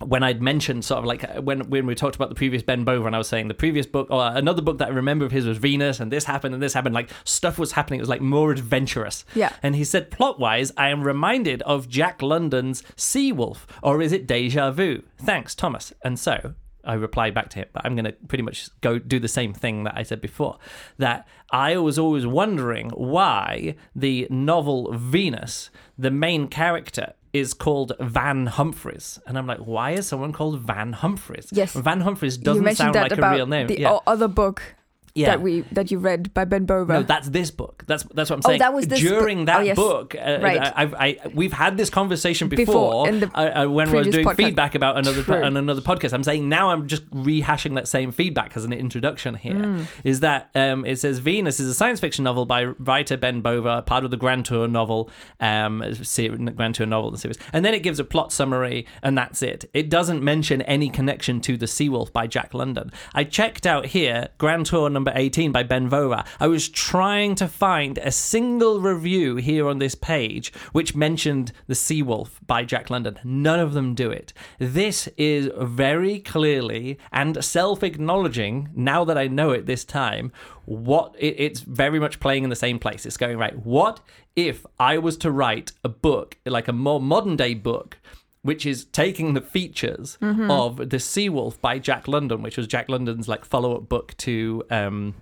when 0.01 0.23
I'd 0.25 0.43
mentioned 0.43 0.85
sort 0.85 0.99
of 1.01 1.05
like 1.05 1.23
uh, 1.23 1.41
when 1.43 1.69
when 1.71 1.87
we 1.87 1.95
talked 1.95 2.17
about 2.17 2.29
the 2.31 2.35
previous 2.35 2.63
Ben 2.63 2.83
Bova 2.83 3.07
and 3.07 3.15
I 3.15 3.19
was 3.19 3.29
saying 3.29 3.47
the 3.49 3.55
previous 3.55 3.87
book 3.87 4.09
or 4.11 4.27
another 4.35 4.61
book 4.63 4.79
that 4.79 4.89
I 4.89 4.91
remember 4.91 5.25
of 5.25 5.31
his 5.31 5.47
was 5.47 5.59
Venus 5.59 6.01
and 6.01 6.11
this 6.11 6.25
happened 6.25 6.55
and 6.55 6.63
this 6.63 6.73
happened 6.73 6.95
like 6.95 7.11
stuff 7.25 7.57
was 7.57 7.73
happening 7.73 8.01
it 8.01 8.03
was 8.03 8.09
like 8.09 8.23
more 8.23 8.51
adventurous 8.51 9.25
Yeah. 9.35 9.53
and 9.63 9.77
he 9.77 9.85
said 9.85 10.11
plot 10.11 10.41
wise 10.41 10.73
I 10.77 10.89
am 10.89 11.03
reminded 11.05 11.63
of 11.63 11.89
Jack 11.89 12.21
London's 12.21 12.83
Seawolf 12.97 13.59
or 13.81 14.03
is 14.03 14.13
it 14.13 14.27
deja 14.27 14.73
vu 14.73 15.03
thanks 15.19 15.55
Thomas 15.55 15.93
and 16.03 16.19
so 16.19 16.55
I 16.85 16.95
replied 16.95 17.35
back 17.35 17.51
to 17.51 17.61
him 17.61 17.69
but 17.73 17.85
I'm 17.85 17.95
going 17.95 18.05
to 18.05 18.13
pretty 18.29 18.43
much 18.43 18.69
go 18.81 18.99
do 18.99 19.19
the 19.19 19.29
same 19.29 19.53
thing 19.53 19.85
that 19.85 19.97
I 19.97 20.03
said 20.03 20.21
before 20.21 20.59
that 20.99 21.27
I 21.51 21.77
was 21.77 21.99
always 21.99 22.27
wondering 22.27 22.91
why 22.91 23.77
the 23.95 24.27
novel 24.31 24.93
Venus 24.93 25.71
the 25.99 26.11
main 26.11 26.49
character 26.49 27.15
is 27.33 27.55
called 27.55 27.93
Van 27.99 28.47
Humphreys. 28.47 29.19
And 29.27 29.39
I'm 29.39 29.47
like, 29.47 29.59
why 29.59 29.93
is 29.93 30.07
someone 30.07 30.33
called 30.33 30.61
Van 30.61 30.93
Humphreys? 30.93 31.49
Yes. 31.51 31.73
Van 31.73 32.01
Humphreys 32.03 32.37
doesn't 32.37 32.75
sound 32.75 32.95
like 32.95 33.17
a 33.17 33.31
real 33.31 33.47
name. 33.47 33.69
the 33.69 33.81
yeah. 33.81 33.99
other 34.07 34.29
book. 34.29 34.75
Yeah. 35.15 35.27
that 35.27 35.43
we 35.43 35.61
that 35.73 35.91
you 35.91 35.99
read 35.99 36.33
by 36.33 36.45
Ben 36.47 36.65
Bova. 36.65 36.93
No, 36.95 37.03
that's 37.03 37.29
this 37.29 37.51
book. 37.51 37.85
That's 37.87 38.03
that's 38.15 38.31
what 38.31 38.37
I'm 38.37 38.43
saying. 38.43 38.45
Oh, 38.45 38.49
saying. 38.53 38.59
that 38.61 38.73
was 38.73 38.87
this 38.87 39.03
book. 39.03 39.09
during 39.11 39.39
book. 39.39 39.47
that 39.47 39.61
Oh, 39.61 39.63
yes. 39.63 39.77
book. 39.77 40.15
Uh, 40.15 40.39
Right. 40.41 40.61
I, 40.61 40.85
I 41.07 41.19
we've 41.35 41.53
had 41.53 41.77
this 41.77 41.91
conversation 41.91 42.49
before, 42.49 43.07
Before, 43.07 43.31
uh, 43.35 43.65
uh, 43.65 43.69
when 43.69 43.91
we 43.91 43.99
were 43.99 44.05
doing 44.05 44.25
podcast. 44.25 44.37
feedback 44.37 44.75
about 44.75 44.97
another 44.97 45.23
True. 45.23 45.43
on 45.43 45.57
another 45.59 45.83
podcast. 45.83 46.15
I'm 46.15 46.25
saying 46.25 46.49
now 46.49 46.71
I'm 46.71 46.87
just 46.89 47.09
rehashing 47.11 47.75
that 47.75 47.89
same 47.89 48.11
feedback 48.11 48.57
as 48.57 48.65
an 48.65 48.73
introduction 48.73 49.35
here. 49.35 49.87
Is 50.03 50.19
Mm. 50.19 50.21
that 50.23 50.51
um, 50.55 50.87
it 50.87 50.97
says 50.99 51.19
Venus 51.19 51.61
is 51.61 51.69
a 51.69 51.75
science 51.75 52.01
fiction 52.01 52.25
novel 52.25 52.47
by 52.47 52.65
writer 52.65 53.17
Ben 53.19 53.43
Bova, 53.43 53.83
part 53.83 54.05
of 54.05 54.11
the 54.11 54.17
Grand 54.17 54.47
Tour 54.47 54.67
novel, 54.67 55.11
um, 55.41 55.83
ser- 56.03 56.37
Grand 56.37 56.75
Tour 56.75 56.87
novel 56.87 57.11
the 57.11 57.19
series, 57.19 57.39
and 57.53 57.65
then 57.65 57.75
it 57.75 57.83
gives 57.83 57.99
a 58.01 58.05
plot 58.05 58.33
summary, 58.33 58.87
and 59.03 59.19
that's 59.19 59.43
it. 59.43 59.69
It 59.75 59.91
doesn't 59.91 60.23
mention 60.23 60.63
any 60.63 60.89
connection 60.89 61.41
to 61.43 61.57
the 61.59 61.67
Seawolf 61.67 62.13
by 62.13 62.27
Jack 62.27 62.55
London. 62.55 62.91
I 63.15 63.25
checked 63.25 63.67
out 63.67 63.87
here 63.87 64.29
Grand 64.39 64.65
Tour 64.67 64.89
number 64.89 65.02
18 65.15 65.51
by 65.51 65.63
Ben 65.63 65.89
Bova. 65.89 66.25
I 66.39 66.47
was 66.47 66.69
trying 66.69 67.35
to 67.37 67.49
find 67.49 67.99
a 67.99 68.13
single 68.13 68.81
review 68.81 69.37
here 69.37 69.69
on 69.69 69.79
this 69.79 69.95
page 69.95 70.53
which 70.73 70.95
mentioned 70.95 71.53
the 71.67 71.75
Seawolf 71.75 72.31
by 72.47 72.65
Jack 72.65 72.91
London. 72.91 73.19
None 73.25 73.59
of 73.59 73.73
them 73.73 73.95
do 73.95 74.11
it. 74.11 74.33
This 74.59 75.09
is 75.17 75.51
very 75.59 76.21
clearly 76.21 76.99
and 77.13 77.45
self-acknowledging. 77.45 78.71
Now 78.75 79.05
that 79.05 79.19
I 79.19 79.27
know 79.27 79.51
it 79.51 79.67
this 79.67 79.85
time, 79.85 80.33
what 80.65 81.15
it, 81.19 81.35
it's 81.39 81.61
very 81.61 81.99
much 81.99 82.21
playing 82.21 82.45
in 82.45 82.51
the 82.51 82.57
same 82.57 82.79
place. 82.79 83.07
It's 83.07 83.17
going 83.17 83.39
right. 83.39 83.57
What 83.65 84.01
if 84.37 84.65
I 84.79 84.99
was 84.99 85.17
to 85.19 85.31
write 85.31 85.73
a 85.85 85.89
book 85.89 86.39
like 86.47 86.69
a 86.69 86.73
more 86.73 87.01
modern 87.01 87.37
day 87.37 87.55
book? 87.55 87.99
Which 88.43 88.67
is 88.67 88.85
taking 88.87 89.35
the 89.35 89.41
features 89.41 90.19
of 90.21 90.77
The 90.77 90.99
Seawolf 90.99 91.61
by 91.61 91.79
Jack 91.79 92.09
London, 92.09 92.43
which 92.43 92.57
was 92.57 92.67
Jack 92.67 92.89
London's 92.89 93.29
like 93.29 93.45
follow 93.45 93.77
up 93.77 93.89
book 93.89 94.17
to 94.19 94.63
um 94.71 95.15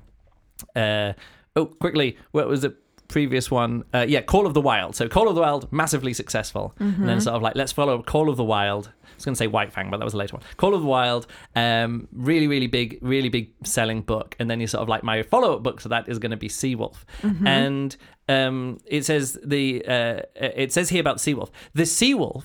uh 0.74 1.12
oh 1.56 1.66
quickly, 1.66 2.16
what 2.33 2.48
was 2.48 2.62
the 2.62 2.74
previous 3.09 3.50
one? 3.50 3.85
Uh, 3.92 4.06
yeah, 4.09 4.20
Call 4.22 4.46
of 4.46 4.54
the 4.54 4.61
Wild. 4.61 4.94
So 4.94 5.09
Call 5.09 5.28
of 5.28 5.35
the 5.35 5.40
Wild, 5.40 5.70
massively 5.72 6.14
successful. 6.14 6.74
And 6.78 7.09
then 7.09 7.20
sort 7.20 7.37
of 7.37 7.42
like 7.42 7.56
let's 7.56 7.72
follow 7.72 7.98
up 7.98 8.06
Call 8.06 8.28
of 8.30 8.37
the 8.37 8.44
Wild. 8.44 8.87
I 8.87 9.14
was 9.16 9.24
going 9.26 9.35
to 9.35 9.38
say 9.38 9.48
White 9.48 9.70
Fang, 9.70 9.90
but 9.90 9.98
that 9.98 10.04
was 10.04 10.14
a 10.14 10.16
later 10.16 10.37
one. 10.37 10.42
Call 10.56 10.74
of 10.74 10.80
the 10.80 10.87
Wild, 10.87 11.26
um, 11.54 12.09
really, 12.12 12.46
really 12.46 12.68
big, 12.68 12.98
really 13.02 13.28
big 13.28 13.52
selling 13.64 14.00
book. 14.00 14.35
And 14.38 14.50
then 14.50 14.61
you 14.61 14.66
sort 14.66 14.80
of 14.80 14.88
like 14.88 15.02
my 15.02 15.22
follow 15.24 15.54
up 15.56 15.62
book 15.62 15.83
to 15.83 15.88
that 15.88 16.09
is 16.09 16.18
going 16.18 16.30
to 16.30 16.38
be 16.38 16.48
Seawolf. 16.48 17.04
And 17.46 17.94
um, 18.30 18.78
it 18.87 19.04
says 19.04 19.38
the 19.44 19.85
uh, 19.87 20.20
it 20.37 20.72
says 20.72 20.88
here 20.88 21.00
about 21.02 21.18
the 21.20 21.35
Seawolf. 21.35 21.50
The 21.74 21.83
Seawolf 21.83 22.44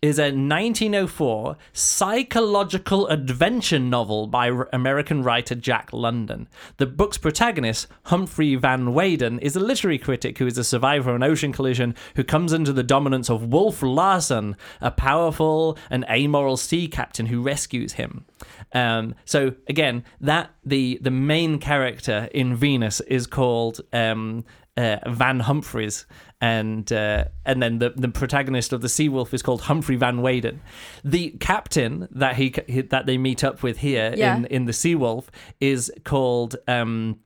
is 0.00 0.18
a 0.18 0.30
1904 0.30 1.56
psychological 1.72 3.08
adventure 3.08 3.80
novel 3.80 4.28
by 4.28 4.52
American 4.72 5.24
writer 5.24 5.56
Jack 5.56 5.92
London. 5.92 6.46
The 6.76 6.86
book's 6.86 7.18
protagonist, 7.18 7.88
Humphrey 8.04 8.54
Van 8.54 8.94
Weyden, 8.94 9.40
is 9.40 9.56
a 9.56 9.60
literary 9.60 9.98
critic 9.98 10.38
who 10.38 10.46
is 10.46 10.56
a 10.56 10.62
survivor 10.62 11.10
of 11.10 11.16
an 11.16 11.24
ocean 11.24 11.52
collision 11.52 11.96
who 12.14 12.22
comes 12.22 12.52
under 12.52 12.72
the 12.72 12.84
dominance 12.84 13.28
of 13.28 13.48
Wolf 13.48 13.82
Larsen, 13.82 14.56
a 14.80 14.92
powerful 14.92 15.76
and 15.90 16.04
amoral 16.08 16.56
sea 16.56 16.86
captain 16.86 17.26
who 17.26 17.42
rescues 17.42 17.94
him. 17.94 18.24
Um, 18.72 19.16
so 19.24 19.54
again, 19.66 20.04
that 20.20 20.50
the 20.64 21.00
the 21.02 21.10
main 21.10 21.58
character 21.58 22.28
in 22.32 22.54
Venus 22.54 23.00
is 23.00 23.26
called 23.26 23.80
um, 23.92 24.44
uh, 24.78 24.98
Van 25.08 25.40
Humphreys, 25.40 26.06
and 26.40 26.90
uh, 26.92 27.24
and 27.44 27.62
then 27.62 27.78
the 27.78 27.90
the 27.90 28.08
protagonist 28.08 28.72
of 28.72 28.80
the 28.80 28.88
Seawolf 28.88 29.34
is 29.34 29.42
called 29.42 29.62
Humphrey 29.62 29.96
Van 29.96 30.22
Weyden. 30.22 30.60
The 31.04 31.30
captain 31.40 32.08
that 32.12 32.36
he, 32.36 32.50
that 32.50 33.06
they 33.06 33.18
meet 33.18 33.42
up 33.44 33.62
with 33.62 33.78
here 33.78 34.14
Yeah. 34.16 34.36
in 34.36 34.44
in 34.46 34.64
the 34.66 34.72
Seawolf 34.72 35.24
is 35.60 35.92
called. 36.04 36.56
Um, 36.68 37.18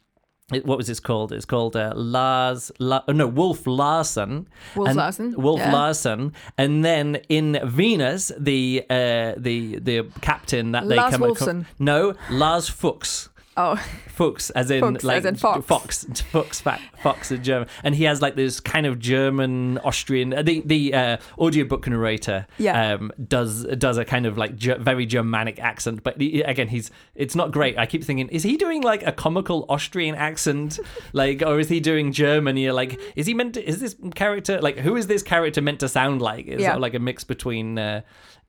what 0.64 0.76
was 0.76 0.86
this 0.86 1.00
called? 1.00 1.32
It's 1.32 1.46
called 1.46 1.76
uh, 1.76 1.94
Lars. 1.96 2.70
La, 2.78 3.02
no, 3.08 3.26
Wolf 3.26 3.66
Larsen. 3.66 4.48
Wolf 4.76 4.88
And- 4.88 4.96
Larsen, 4.98 5.34
Wolf 5.40 5.60
yeah. 5.60 5.72
Larsen, 5.72 6.34
and 6.58 6.84
then 6.84 7.16
in 7.30 7.58
Venus, 7.64 8.30
the 8.38 8.84
uh, 8.90 9.32
the 9.38 9.78
the 9.78 10.10
captain 10.20 10.72
that 10.72 10.88
they 10.88 10.96
come 10.96 11.22
across-. 11.22 11.64
No, 11.78 12.14
Lars 12.30 12.68
Fuchs. 12.68 13.30
Oh, 13.54 13.76
Fuchs, 14.08 14.48
as 14.50 14.70
in 14.70 14.80
Fuchs, 14.80 15.04
like 15.04 15.18
as 15.18 15.24
in 15.26 15.36
fox. 15.36 15.66
Fox, 15.66 16.04
Fox, 16.30 16.62
Fox 17.02 17.30
in 17.30 17.42
German, 17.44 17.68
and 17.84 17.94
he 17.94 18.04
has 18.04 18.22
like 18.22 18.34
this 18.34 18.60
kind 18.60 18.86
of 18.86 18.98
German 18.98 19.76
Austrian. 19.78 20.32
uh, 20.32 20.40
The 20.42 20.62
the 20.64 20.94
uh, 20.94 21.16
audiobook 21.38 21.86
narrator, 21.86 22.46
Yeah. 22.56 22.94
um, 22.94 23.12
does 23.28 23.64
does 23.64 23.98
a 23.98 24.06
kind 24.06 24.24
of 24.24 24.38
like 24.38 24.52
very 24.54 25.04
Germanic 25.04 25.58
accent, 25.60 26.02
but 26.02 26.18
he, 26.18 26.40
again, 26.42 26.68
he's 26.68 26.90
it's 27.14 27.34
not 27.34 27.50
great. 27.52 27.76
I 27.78 27.84
keep 27.84 28.02
thinking, 28.04 28.28
is 28.30 28.42
he 28.42 28.56
doing 28.56 28.80
like 28.82 29.06
a 29.06 29.12
comical 29.12 29.66
Austrian 29.68 30.14
accent, 30.14 30.78
like, 31.12 31.42
or 31.42 31.60
is 31.60 31.68
he 31.68 31.78
doing 31.78 32.10
German? 32.12 32.56
You're 32.56 32.72
like, 32.72 32.98
is 33.16 33.26
he 33.26 33.34
meant? 33.34 33.54
To, 33.54 33.68
is 33.68 33.80
this 33.80 33.94
character 34.14 34.62
like 34.62 34.78
who 34.78 34.96
is 34.96 35.08
this 35.08 35.22
character 35.22 35.60
meant 35.60 35.80
to 35.80 35.88
sound 35.90 36.22
like? 36.22 36.46
Is 36.46 36.62
Yeah. 36.62 36.76
it 36.76 36.80
like 36.80 36.94
a 36.94 36.98
mix 36.98 37.22
between, 37.24 37.78
uh, 37.78 38.00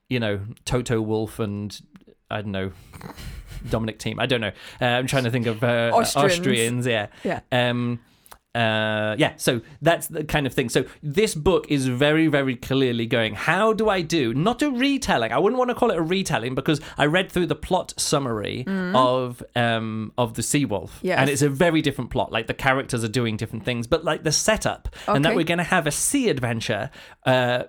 you 0.09 0.21
know, 0.21 0.39
Toto 0.63 1.01
Wolff 1.01 1.39
and 1.39 1.77
I 2.31 2.41
don't 2.41 2.51
know. 2.53 2.71
Dominic 3.69 3.99
Thiem. 3.99 4.15
I 4.19 4.25
don't 4.25 4.41
know. 4.41 4.51
Uh, 4.81 4.85
I'm 4.85 5.07
trying 5.07 5.23
to 5.23 5.31
think 5.31 5.45
of 5.47 5.63
uh, 5.63 5.91
Austrians. 5.93 6.31
Austrians. 6.39 6.87
Yeah. 6.87 7.07
Yeah. 7.23 7.39
Um, 7.51 7.99
uh, 8.55 9.15
yeah. 9.17 9.33
So 9.37 9.61
that's 9.81 10.07
the 10.07 10.23
kind 10.23 10.45
of 10.45 10.53
thing. 10.53 10.69
So 10.69 10.85
this 11.01 11.33
book 11.35 11.65
is 11.69 11.87
very, 11.87 12.27
very 12.27 12.55
clearly 12.55 13.05
going. 13.05 13.33
How 13.33 13.73
do 13.73 13.89
I 13.89 14.01
do 14.01 14.33
not 14.33 14.61
a 14.61 14.69
retelling? 14.69 15.31
I 15.31 15.39
wouldn't 15.39 15.57
want 15.57 15.69
to 15.69 15.75
call 15.75 15.89
it 15.91 15.97
a 15.97 16.01
retelling 16.01 16.53
because 16.55 16.79
I 16.97 17.05
read 17.07 17.31
through 17.31 17.47
the 17.47 17.55
plot 17.55 17.93
summary 17.97 18.63
of 18.67 19.41
um 19.55 20.11
of 20.17 20.35
the 20.35 20.41
Seawolf, 20.43 20.91
Yes. 21.01 21.19
and 21.19 21.29
it's 21.29 21.41
a 21.41 21.49
very 21.49 21.81
different 21.81 22.11
plot. 22.11 22.31
Like 22.31 22.47
the 22.47 22.53
characters 22.53 23.03
are 23.03 23.07
doing 23.09 23.37
different 23.37 23.65
things, 23.65 23.87
but 23.87 24.03
like 24.03 24.23
the 24.23 24.31
setup 24.31 24.89
and 25.07 25.25
that 25.25 25.35
we're 25.35 25.43
going 25.45 25.57
to 25.57 25.63
have 25.63 25.87
a 25.87 25.91
sea 25.91 26.29
adventure. 26.29 26.89
Uh, 27.25 27.63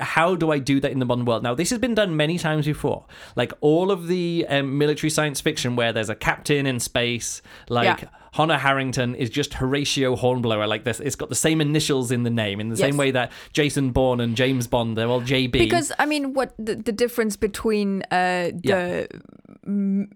how 0.00 0.36
do 0.36 0.50
I 0.52 0.58
do 0.58 0.80
that 0.80 0.92
in 0.92 0.98
the 0.98 1.06
modern 1.06 1.24
world? 1.24 1.42
Now, 1.42 1.54
this 1.54 1.70
has 1.70 1.78
been 1.78 1.94
done 1.94 2.16
many 2.16 2.38
times 2.38 2.66
before. 2.66 3.06
Like 3.36 3.52
all 3.60 3.90
of 3.90 4.06
the 4.06 4.46
um, 4.48 4.78
military 4.78 5.10
science 5.10 5.40
fiction 5.40 5.76
where 5.76 5.92
there's 5.92 6.10
a 6.10 6.14
captain 6.14 6.66
in 6.66 6.78
space, 6.78 7.42
like. 7.68 8.02
Yeah. 8.02 8.08
Honor 8.36 8.58
Harrington 8.58 9.14
is 9.14 9.30
just 9.30 9.54
Horatio 9.54 10.16
Hornblower. 10.16 10.66
Like 10.66 10.84
this, 10.84 11.00
it's 11.00 11.16
got 11.16 11.28
the 11.28 11.34
same 11.34 11.60
initials 11.60 12.10
in 12.10 12.22
the 12.22 12.30
name, 12.30 12.60
in 12.60 12.68
the 12.68 12.76
same 12.76 12.96
way 12.96 13.10
that 13.10 13.32
Jason 13.52 13.90
Bourne 13.90 14.20
and 14.20 14.36
James 14.36 14.66
Bond, 14.66 14.96
they're 14.96 15.08
all 15.08 15.22
JB. 15.22 15.52
because 15.52 15.92
I 15.98 16.06
mean, 16.06 16.32
what 16.34 16.54
the, 16.58 16.76
the 16.76 16.92
difference 16.92 17.36
between 17.36 18.02
uh, 18.10 18.50
the 18.54 19.08
mm, 19.66 20.10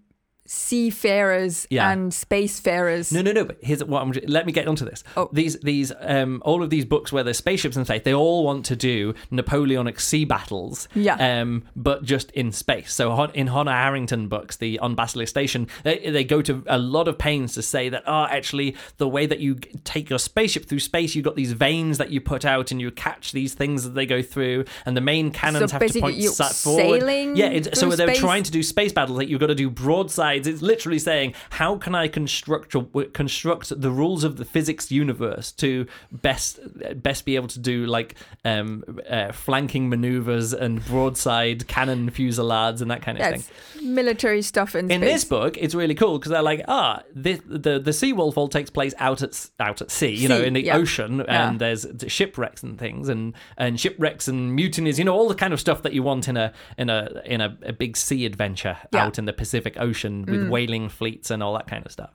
seafarers 0.47 1.67
Yeah. 1.71 1.91
and 1.91 2.13
spacefarers? 2.13 3.13
No, 3.13 3.23
no, 3.23 3.33
no. 3.33 3.45
But 3.45 3.59
here's 3.63 3.83
what 3.85 4.03
I'm. 4.03 4.13
Let 4.27 4.47
me 4.47 4.53
get 4.53 4.67
onto 4.69 4.85
this. 4.85 5.05
Oh. 5.17 5.29
These, 5.33 5.59
these, 5.61 5.93
um, 6.01 6.43
all 6.45 6.63
of 6.63 6.71
these 6.71 6.85
books 6.85 7.13
where 7.13 7.23
there's 7.25 7.39
spaceships 7.39 7.77
and 7.77 7.87
space, 7.87 8.03
they 8.05 8.15
all 8.15 8.45
want 8.45 8.65
to 8.67 8.77
do 8.77 9.15
Napoleonic 9.31 10.01
sea 10.01 10.25
battles. 10.25 10.89
Yeah. 10.95 11.41
Um, 11.41 11.65
but 11.77 12.05
just 12.05 12.31
in 12.33 12.53
space. 12.53 12.93
So 12.93 13.25
in 13.35 13.49
Honor 13.49 13.73
Harrington 13.73 14.29
books, 14.29 14.57
the 14.57 14.79
on 14.81 14.95
Basilisk 14.95 15.31
Station, 15.31 15.69
they, 15.83 15.99
they 16.11 16.25
go 16.25 16.43
to 16.43 16.63
a 16.67 16.79
lot 16.79 17.09
of 17.09 17.19
pains 17.19 17.55
to 17.55 17.63
say 17.63 17.89
that, 17.89 18.03
oh, 18.07 18.25
actually, 18.25 18.77
the 18.99 19.09
way 19.09 19.27
that 19.27 19.41
you 19.41 19.57
take 19.85 20.11
your 20.11 20.19
spaceship 20.19 20.67
through 20.67 20.81
space, 20.81 21.15
you've 21.15 21.25
got 21.25 21.37
these 21.37 21.53
veins 21.53 21.99
that 21.99 22.11
you 22.11 22.21
put 22.21 22.45
out, 22.45 22.71
and 22.71 22.81
you 22.81 22.91
catch 22.91 23.33
these 23.33 23.55
things 23.55 23.85
that 23.85 23.95
they 23.95 24.07
go 24.07 24.23
through, 24.23 24.65
and 24.87 24.97
the 24.97 25.01
main 25.01 25.31
cannons 25.31 25.71
have 25.73 25.85
to 25.87 26.01
point 26.01 26.17
you're 26.17 26.33
sa- 26.33 26.49
forward. 26.49 27.01
sailing 27.01 27.37
Yeah. 27.37 27.47
It's, 27.47 27.79
so 27.79 27.89
they're 27.91 28.09
space? 28.09 28.19
trying 28.19 28.43
to 28.45 28.51
do 28.51 28.63
space 28.63 28.93
battles. 28.93 29.19
Like 29.19 29.29
you've 29.29 29.41
got 29.41 29.47
to 29.49 29.55
do 29.55 29.71
broadsides. 30.35 30.47
It's 30.47 30.63
literally 30.63 30.99
saying, 30.99 31.35
how 31.51 31.77
can 31.77 31.95
I 31.95 32.09
construct 32.09 32.75
construct 33.13 33.81
the 33.81 33.91
rules 33.91 34.25
of 34.25 34.37
the 34.37 34.45
physics 34.45 34.91
universe 34.91 35.53
to 35.53 35.87
best 36.13 36.59
best 37.03 37.25
be 37.25 37.37
able 37.37 37.49
to 37.49 37.59
do 37.59 37.87
like 37.87 38.15
um, 38.45 38.85
uh, 39.09 39.33
flanking 39.33 39.89
maneuvers 39.89 40.53
and 40.53 40.85
broadside 40.85 41.67
cannon 41.69 42.11
fusillades 42.11 42.81
and 42.81 42.91
that 42.91 43.03
kind 43.03 43.19
of 43.21 43.43
thing. 43.43 43.95
military 43.95 44.43
stuff 44.43 44.75
in, 44.75 44.91
In 44.91 45.01
space. 45.01 45.13
this 45.13 45.25
book, 45.25 45.57
it's 45.59 45.75
really 45.75 45.95
cool 45.95 46.19
because 46.19 46.31
they're 46.31 46.43
like, 46.43 46.63
ah, 46.69 47.03
this, 47.15 47.41
the 47.47 47.79
the 47.79 47.91
Seawolf 47.91 48.37
all 48.37 48.49
takes 48.49 48.71
place 48.71 48.95
out 48.99 49.23
at 49.23 49.49
out 49.61 49.81
at 49.81 49.91
sea, 49.91 50.15
you 50.15 50.29
know, 50.29 50.41
in 50.43 50.55
the 50.55 50.65
yeah. 50.65 50.77
ocean, 50.77 51.19
Yeah. 51.27 51.49
and 51.49 51.61
there's 51.61 51.87
shipwrecks 52.07 52.63
and 52.63 52.79
things, 52.79 53.09
and 53.09 53.35
and 53.57 53.79
shipwrecks 53.79 54.29
and 54.29 54.55
mutinies, 54.59 54.99
you 54.99 55.05
know, 55.05 55.15
all 55.15 55.29
the 55.29 55.35
kind 55.35 55.53
of 55.53 55.61
stuff 55.61 55.83
that 55.83 55.93
you 55.93 56.03
want 56.03 56.29
in 56.29 56.37
a 56.37 56.53
in 56.79 56.91
a 56.91 57.23
in 57.25 57.41
a, 57.41 57.57
a 57.63 57.73
big 57.73 57.97
sea 57.97 58.27
adventure 58.27 58.77
Yeah. 58.93 59.05
Out 59.05 59.19
in 59.19 59.25
the 59.27 59.33
Pacific 59.33 59.75
Ocean 59.79 60.24
with 60.29 60.49
whaling 60.49 60.89
fleets 60.89 61.31
and 61.31 61.43
all 61.43 61.55
that 61.55 61.67
kind 61.67 61.85
of 61.87 61.93
stuff. 61.93 62.11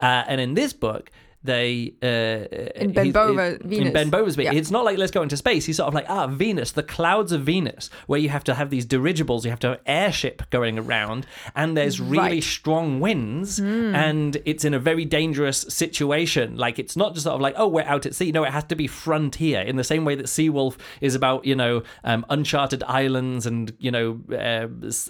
Uh, 0.00 0.24
and 0.26 0.40
in 0.40 0.54
this 0.54 0.72
book, 0.72 1.10
they 1.42 1.94
uh, 2.02 2.80
In 2.80 2.92
Ben 2.92 3.06
he's- 3.06 3.14
Bova- 3.14 3.60
in 3.62 3.68
Venus. 3.68 3.92
Ben 3.92 4.10
Bova's 4.10 4.36
Yeah. 4.36 4.52
it's 4.52 4.70
not 4.70 4.84
like 4.84 4.98
let's 4.98 5.10
go 5.10 5.22
into 5.22 5.36
space. 5.36 5.64
He's 5.64 5.76
sort 5.78 5.88
of 5.88 5.94
like 5.94 6.06
ah 6.08 6.26
Venus, 6.26 6.72
the 6.72 6.82
clouds 6.82 7.32
of 7.32 7.42
Venus, 7.42 7.88
where 8.06 8.20
you 8.20 8.28
have 8.28 8.44
to 8.44 8.54
have 8.54 8.70
these 8.70 8.84
dirigibles, 8.84 9.44
you 9.44 9.50
have 9.50 9.60
to 9.60 9.68
have 9.70 9.80
airship 9.86 10.42
going 10.50 10.78
around, 10.78 11.26
and 11.56 11.76
there's 11.76 12.00
really 12.00 12.20
Right. 12.20 12.42
strong 12.42 13.00
winds, 13.00 13.58
and 13.58 14.36
it's 14.44 14.64
in 14.64 14.74
a 14.74 14.78
very 14.78 15.04
dangerous 15.04 15.64
situation. 15.68 16.56
Like 16.56 16.78
it's 16.78 16.96
not 16.96 17.14
just 17.14 17.24
sort 17.24 17.34
of 17.36 17.40
like 17.40 17.54
oh 17.56 17.68
we're 17.68 17.82
out 17.84 18.06
at 18.06 18.14
sea. 18.14 18.32
No, 18.32 18.44
it 18.44 18.50
has 18.52 18.64
to 18.64 18.76
be 18.76 18.86
frontier 18.86 19.60
in 19.62 19.76
the 19.76 19.84
same 19.84 20.04
way 20.04 20.14
that 20.16 20.26
Seawolf 20.26 20.76
is 21.00 21.14
about 21.14 21.44
you 21.46 21.54
know 21.54 21.82
um, 22.04 22.26
uncharted 22.28 22.82
islands 22.84 23.46
and 23.46 23.72
you 23.78 23.90
know 23.90 24.20
uh, 24.36 24.66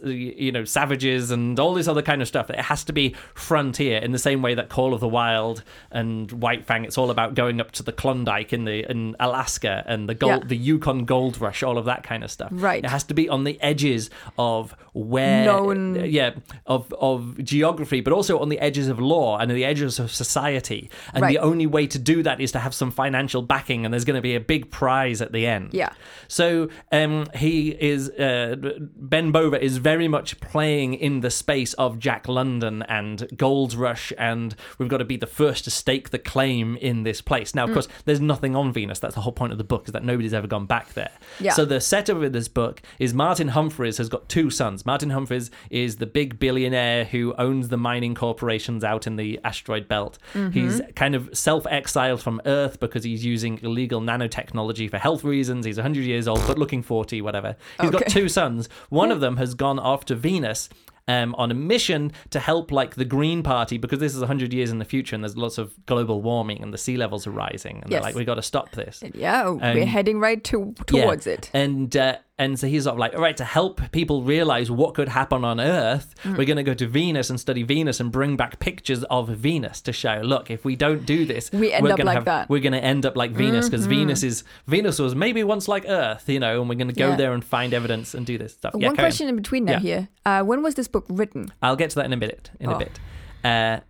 you 0.08 0.52
know 0.52 0.64
savages 0.64 1.30
and 1.30 1.58
all 1.58 1.74
this 1.74 1.88
other 1.88 2.02
kind 2.02 2.22
of 2.22 2.28
stuff. 2.28 2.50
It 2.50 2.60
has 2.60 2.84
to 2.84 2.92
be 2.92 3.14
frontier 3.34 3.98
in 3.98 4.12
the 4.12 4.18
same 4.18 4.42
way 4.42 4.54
that 4.54 4.68
Call 4.68 4.94
of 4.94 5.00
the 5.00 5.08
Wild 5.08 5.62
and 5.90 6.19
White 6.28 6.64
Fang. 6.66 6.84
It's 6.84 6.98
all 6.98 7.10
about 7.10 7.34
going 7.34 7.60
up 7.60 7.72
to 7.72 7.82
the 7.82 7.92
Klondike 7.92 8.52
in 8.52 8.64
the 8.64 8.90
in 8.90 9.16
Alaska 9.20 9.82
and 9.86 10.08
the 10.08 10.14
gold 10.14 10.42
Yeah. 10.42 10.48
the 10.48 10.56
Yukon 10.56 11.04
Gold 11.04 11.40
Rush, 11.40 11.62
all 11.62 11.78
of 11.78 11.84
that 11.86 12.02
kind 12.02 12.22
of 12.24 12.30
stuff. 12.30 12.50
Right. 12.52 12.84
It 12.84 12.90
has 12.90 13.04
to 13.04 13.14
be 13.14 13.28
on 13.28 13.44
the 13.44 13.60
edges 13.60 14.10
of 14.38 14.74
where 14.92 15.44
Known- 15.44 16.04
yeah 16.10 16.30
of 16.66 16.92
of 17.00 17.42
geography, 17.42 18.00
but 18.00 18.12
also 18.12 18.38
on 18.38 18.48
the 18.48 18.58
edges 18.58 18.88
of 18.88 18.98
law 18.98 19.38
and 19.38 19.50
the 19.50 19.64
edges 19.64 19.98
of 19.98 20.10
society. 20.12 20.90
And 21.14 21.22
Right. 21.22 21.30
the 21.32 21.38
only 21.38 21.66
way 21.66 21.86
to 21.86 21.98
do 21.98 22.22
that 22.22 22.40
is 22.40 22.52
to 22.52 22.58
have 22.58 22.74
some 22.74 22.90
financial 22.90 23.42
backing, 23.42 23.84
and 23.84 23.92
there's 23.94 24.04
going 24.04 24.16
to 24.16 24.22
be 24.22 24.34
a 24.34 24.40
big 24.40 24.70
prize 24.70 25.20
at 25.22 25.32
the 25.32 25.46
end. 25.46 25.70
Yeah. 25.72 25.90
So 26.28 26.68
um, 26.92 27.26
he 27.36 27.70
is 27.80 28.10
uh, 28.10 28.56
Ben 28.96 29.30
Bova 29.32 29.62
is 29.62 29.78
very 29.78 30.08
much 30.08 30.40
playing 30.40 30.94
in 30.94 31.20
the 31.20 31.30
space 31.30 31.72
of 31.74 31.98
Jack 31.98 32.28
London 32.28 32.82
and 32.88 33.28
Gold 33.36 33.74
Rush, 33.74 34.12
and 34.18 34.54
we've 34.78 34.88
got 34.88 34.98
to 34.98 35.04
be 35.04 35.16
the 35.16 35.26
first 35.26 35.64
to 35.64 35.70
stake 35.70 36.09
the 36.10 36.18
claim 36.18 36.76
in 36.76 37.02
this 37.02 37.20
place. 37.20 37.52
Mm. 37.52 37.56
Now, 37.56 37.64
of 37.64 37.72
course, 37.72 37.88
there's 38.04 38.20
nothing 38.20 38.56
on 38.56 38.72
Venus. 38.72 38.98
That's 38.98 39.14
the 39.14 39.20
whole 39.20 39.32
point 39.32 39.52
of 39.52 39.58
the 39.58 39.64
book 39.64 39.86
is 39.86 39.92
that 39.92 40.04
nobody's 40.04 40.34
ever 40.34 40.46
gone 40.46 40.66
back 40.66 40.92
there. 40.94 41.12
Yeah. 41.38 41.52
So 41.52 41.64
the 41.64 41.80
setup 41.80 42.22
of 42.22 42.32
this 42.32 42.48
book 42.48 42.82
is 42.98 43.14
Martin 43.14 43.48
Humphreys 43.48 43.98
has 43.98 44.08
got 44.08 44.28
two 44.28 44.50
sons. 44.50 44.84
Martin 44.86 45.10
Humphreys 45.10 45.50
is 45.70 45.96
the 45.96 46.06
big 46.06 46.38
billionaire 46.38 47.04
who 47.04 47.34
owns 47.38 47.68
the 47.68 47.76
mining 47.76 48.14
corporations 48.14 48.84
out 48.84 49.06
in 49.06 49.16
the 49.16 49.40
asteroid 49.44 49.88
belt. 49.88 50.18
Mm-hmm. 50.34 50.50
He's 50.50 50.80
kind 50.96 51.14
of 51.14 51.30
self-exiled 51.32 52.22
from 52.22 52.40
Earth 52.46 52.80
because 52.80 53.04
he's 53.04 53.24
using 53.24 53.58
illegal 53.62 54.00
nanotechnology 54.00 54.90
for 54.90 54.98
health 54.98 55.24
reasons. 55.24 55.64
He's 55.64 55.76
100 55.76 56.04
years 56.04 56.28
old 56.28 56.42
but 56.46 56.58
looking 56.58 56.82
40, 56.82 57.22
whatever. 57.22 57.56
He's 57.80 57.90
got 57.90 58.06
two 58.08 58.28
sons. 58.28 58.68
One 58.88 59.10
of 59.10 59.20
them 59.20 59.36
has 59.36 59.54
gone 59.54 59.78
off 59.78 60.04
to 60.06 60.14
Venus. 60.14 60.68
Um, 61.08 61.34
on 61.38 61.50
a 61.50 61.54
mission 61.54 62.12
to 62.30 62.38
help 62.38 62.70
like 62.70 62.94
the 62.94 63.04
Green 63.04 63.42
Party 63.42 63.78
because 63.78 63.98
this 63.98 64.14
is 64.14 64.20
100 64.20 64.52
years 64.52 64.70
in 64.70 64.78
the 64.78 64.84
future 64.84 65.16
and 65.16 65.24
there's 65.24 65.36
lots 65.36 65.58
of 65.58 65.74
global 65.86 66.22
warming 66.22 66.62
and 66.62 66.72
the 66.72 66.78
sea 66.78 66.96
levels 66.96 67.26
are 67.26 67.32
rising 67.32 67.80
and 67.82 67.90
they're 67.90 68.00
like 68.00 68.14
we 68.14 68.24
got 68.24 68.36
to 68.36 68.42
stop 68.42 68.70
this 68.72 69.02
Yeah, 69.14 69.48
we're 69.50 69.86
heading 69.86 70.20
right 70.20 70.42
to 70.44 70.72
yeah. 70.90 71.02
towards 71.04 71.26
it. 71.26 71.50
And 71.52 71.96
uh, 71.96 72.18
and 72.40 72.58
so 72.58 72.66
he's 72.66 72.84
sort 72.84 72.94
of 72.94 72.98
like, 72.98 73.14
all 73.14 73.20
right, 73.20 73.36
to 73.36 73.44
help 73.44 73.80
people 73.92 74.22
realize 74.22 74.70
what 74.70 74.94
could 74.94 75.08
happen 75.08 75.44
on 75.44 75.60
Earth, 75.60 76.14
Mm. 76.24 76.36
we're 76.38 76.44
going 76.52 76.56
to 76.64 76.68
go 76.72 76.74
to 76.74 76.86
Venus 76.86 77.30
and 77.30 77.38
study 77.38 77.62
Venus 77.62 78.00
and 78.00 78.10
bring 78.10 78.36
back 78.36 78.58
pictures 78.58 79.04
of 79.04 79.28
Venus 79.28 79.80
to 79.82 79.92
show. 79.92 80.20
Look, 80.24 80.50
if 80.50 80.64
we 80.64 80.74
don't 80.76 81.04
do 81.06 81.24
this, 81.24 81.50
We 81.52 81.70
end 81.72 81.84
we're 81.84 81.92
up 81.92 81.98
like 82.00 82.14
have, 82.14 82.24
that. 82.24 82.42
Mm-hmm. 82.44 82.52
We're 82.52 82.60
going 82.68 82.78
to 82.80 82.84
end 82.94 83.06
up 83.06 83.16
like 83.16 83.30
Venus 83.32 83.68
because 83.68 83.86
Venus 83.86 84.22
is 84.22 84.42
Venus 84.66 84.98
was 84.98 85.14
maybe 85.14 85.44
once 85.44 85.68
like 85.68 85.84
Earth, 85.88 86.28
you 86.28 86.40
know, 86.40 86.60
and 86.60 86.68
we're 86.68 86.74
going 86.82 86.88
to 86.88 86.94
go 86.94 87.10
Yeah. 87.10 87.16
there 87.16 87.32
and 87.34 87.44
find 87.44 87.72
evidence 87.74 88.14
and 88.14 88.24
do 88.26 88.36
this 88.38 88.52
stuff. 88.54 88.72
Yeah, 88.76 88.86
One 88.88 88.96
on. 88.96 89.04
question 89.06 89.28
in 89.28 89.36
between 89.36 89.64
now 89.66 89.72
Yeah. 89.72 89.78
here. 89.90 90.08
Uh, 90.26 90.42
when 90.42 90.62
was 90.62 90.74
this 90.74 90.88
book 90.88 91.04
written? 91.08 91.52
I'll 91.62 91.76
get 91.76 91.90
to 91.90 91.96
that 91.96 92.06
in 92.06 92.12
a 92.12 92.16
minute. 92.16 92.50
In 92.58 92.70
a 92.70 92.74
Oh. 92.74 92.78
bit. 92.78 92.98
Uh, 93.44 93.80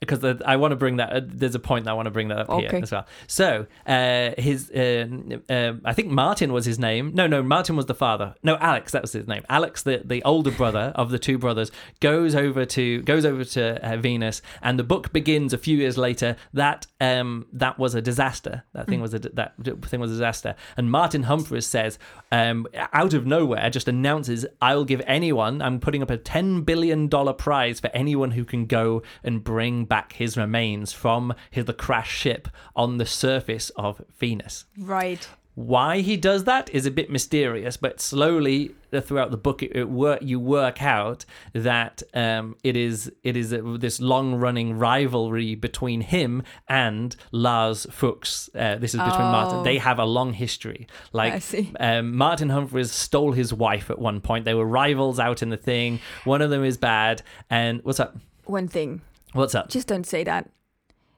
because 0.00 0.24
I 0.44 0.56
want 0.56 0.72
to 0.72 0.76
bring 0.76 0.96
that. 0.96 1.12
Uh, 1.12 1.20
there's 1.22 1.54
a 1.54 1.58
point 1.58 1.84
that 1.84 1.90
I 1.90 1.94
want 1.94 2.06
to 2.06 2.10
bring 2.10 2.28
that 2.28 2.48
up 2.48 2.58
here 2.58 2.70
as 2.82 2.90
well. 2.90 3.06
So 3.26 3.66
uh, 3.86 4.30
his, 4.38 4.70
uh, 4.70 5.06
uh, 5.48 5.74
I 5.84 5.92
think 5.92 6.08
Martin 6.08 6.52
was 6.54 6.64
his 6.64 6.78
name. 6.78 7.12
No, 7.14 7.26
no, 7.26 7.42
Martin 7.42 7.76
was 7.76 7.84
the 7.84 7.94
father. 7.94 8.34
No, 8.42 8.56
Alex, 8.56 8.92
that 8.92 9.02
was 9.02 9.12
his 9.12 9.28
name. 9.28 9.44
Alex, 9.50 9.82
the, 9.82 10.00
the 10.02 10.22
older 10.24 10.50
brother 10.50 10.92
of 10.94 11.10
the 11.10 11.18
two 11.18 11.36
brothers, 11.36 11.70
goes 12.00 12.34
over 12.34 12.64
to 12.64 13.02
goes 13.02 13.26
over 13.26 13.44
to 13.44 13.86
uh, 13.86 13.96
Venus, 13.98 14.40
and 14.62 14.78
the 14.78 14.84
book 14.84 15.12
begins 15.12 15.52
a 15.52 15.58
few 15.58 15.76
years 15.76 15.98
later. 15.98 16.36
That 16.54 16.86
um, 17.00 17.46
that 17.52 17.78
was 17.78 17.94
a 17.94 18.00
disaster. 18.00 18.64
That 18.72 18.86
thing 18.86 19.02
was 19.02 19.12
a 19.12 19.18
that 19.18 19.54
thing 19.62 20.00
was 20.00 20.10
a 20.10 20.14
disaster. 20.14 20.54
And 20.78 20.90
Martin 20.90 21.24
Humphreys 21.24 21.66
says, 21.66 21.98
um, 22.32 22.66
out 22.94 23.12
of 23.12 23.26
nowhere, 23.26 23.68
just 23.68 23.86
announces, 23.86 24.46
"I'll 24.62 24.86
give 24.86 25.02
anyone. 25.06 25.60
I'm 25.60 25.78
putting 25.78 26.02
up 26.02 26.08
a 26.08 26.16
ten 26.16 26.62
billion 26.62 27.08
dollar 27.08 27.34
prize 27.34 27.80
for 27.80 27.90
anyone 27.92 28.30
who 28.30 28.46
can 28.46 28.64
go 28.64 29.02
and 29.22 29.44
bring 29.44 29.84
back 29.90 30.14
his 30.14 30.38
remains 30.38 30.94
from 30.94 31.34
his, 31.50 31.66
the 31.66 31.74
crash 31.74 32.16
ship 32.16 32.48
on 32.74 32.96
the 32.96 33.04
surface 33.06 33.68
of 33.76 34.00
Venus." 34.18 34.64
Right. 34.78 35.28
Why 35.56 36.00
he 36.00 36.16
does 36.16 36.44
that 36.44 36.70
is 36.70 36.86
a 36.86 36.90
bit 36.90 37.10
mysterious, 37.10 37.76
but 37.76 38.00
slowly 38.00 38.74
uh, 38.92 39.00
throughout 39.00 39.30
the 39.30 39.36
book, 39.36 39.62
it, 39.62 39.74
it 39.74 39.90
work 39.90 40.20
you 40.22 40.38
work 40.38 40.80
out 40.80 41.24
that 41.52 42.02
um, 42.14 42.56
it 42.62 42.76
is 42.76 43.12
it 43.24 43.36
is 43.36 43.52
a, 43.52 43.60
this 43.60 44.00
long 44.00 44.36
running 44.36 44.78
rivalry 44.78 45.56
between 45.56 46.00
him 46.02 46.44
and 46.68 47.14
Lars 47.32 47.86
Fuchs. 47.90 48.48
Uh, 48.54 48.76
this 48.76 48.94
is 48.94 49.00
between 49.00 49.18
Martin. 49.18 49.58
Oh. 49.58 49.62
They 49.64 49.78
have 49.78 49.98
a 49.98 50.06
long 50.06 50.32
history. 50.32 50.86
Like 51.12 51.34
I 51.34 51.38
see. 51.40 51.72
Um, 51.78 52.16
Martin 52.16 52.48
Humphreys 52.48 52.92
stole 52.92 53.32
his 53.32 53.52
wife 53.52 53.90
at 53.90 53.98
one 53.98 54.20
point. 54.20 54.44
They 54.46 54.54
were 54.54 54.66
rivals 54.66 55.18
out 55.18 55.42
in 55.42 55.50
the 55.50 55.58
thing. 55.58 56.00
One 56.24 56.42
of 56.42 56.50
them 56.50 56.64
is 56.64 56.78
bad. 56.78 57.22
And 57.50 57.82
what's 57.82 58.00
up? 58.00 58.16
One 58.44 58.68
thing. 58.68 59.02
What's 59.32 59.54
up? 59.54 59.68
Just 59.68 59.86
don't 59.86 60.06
say 60.06 60.24
that. 60.24 60.50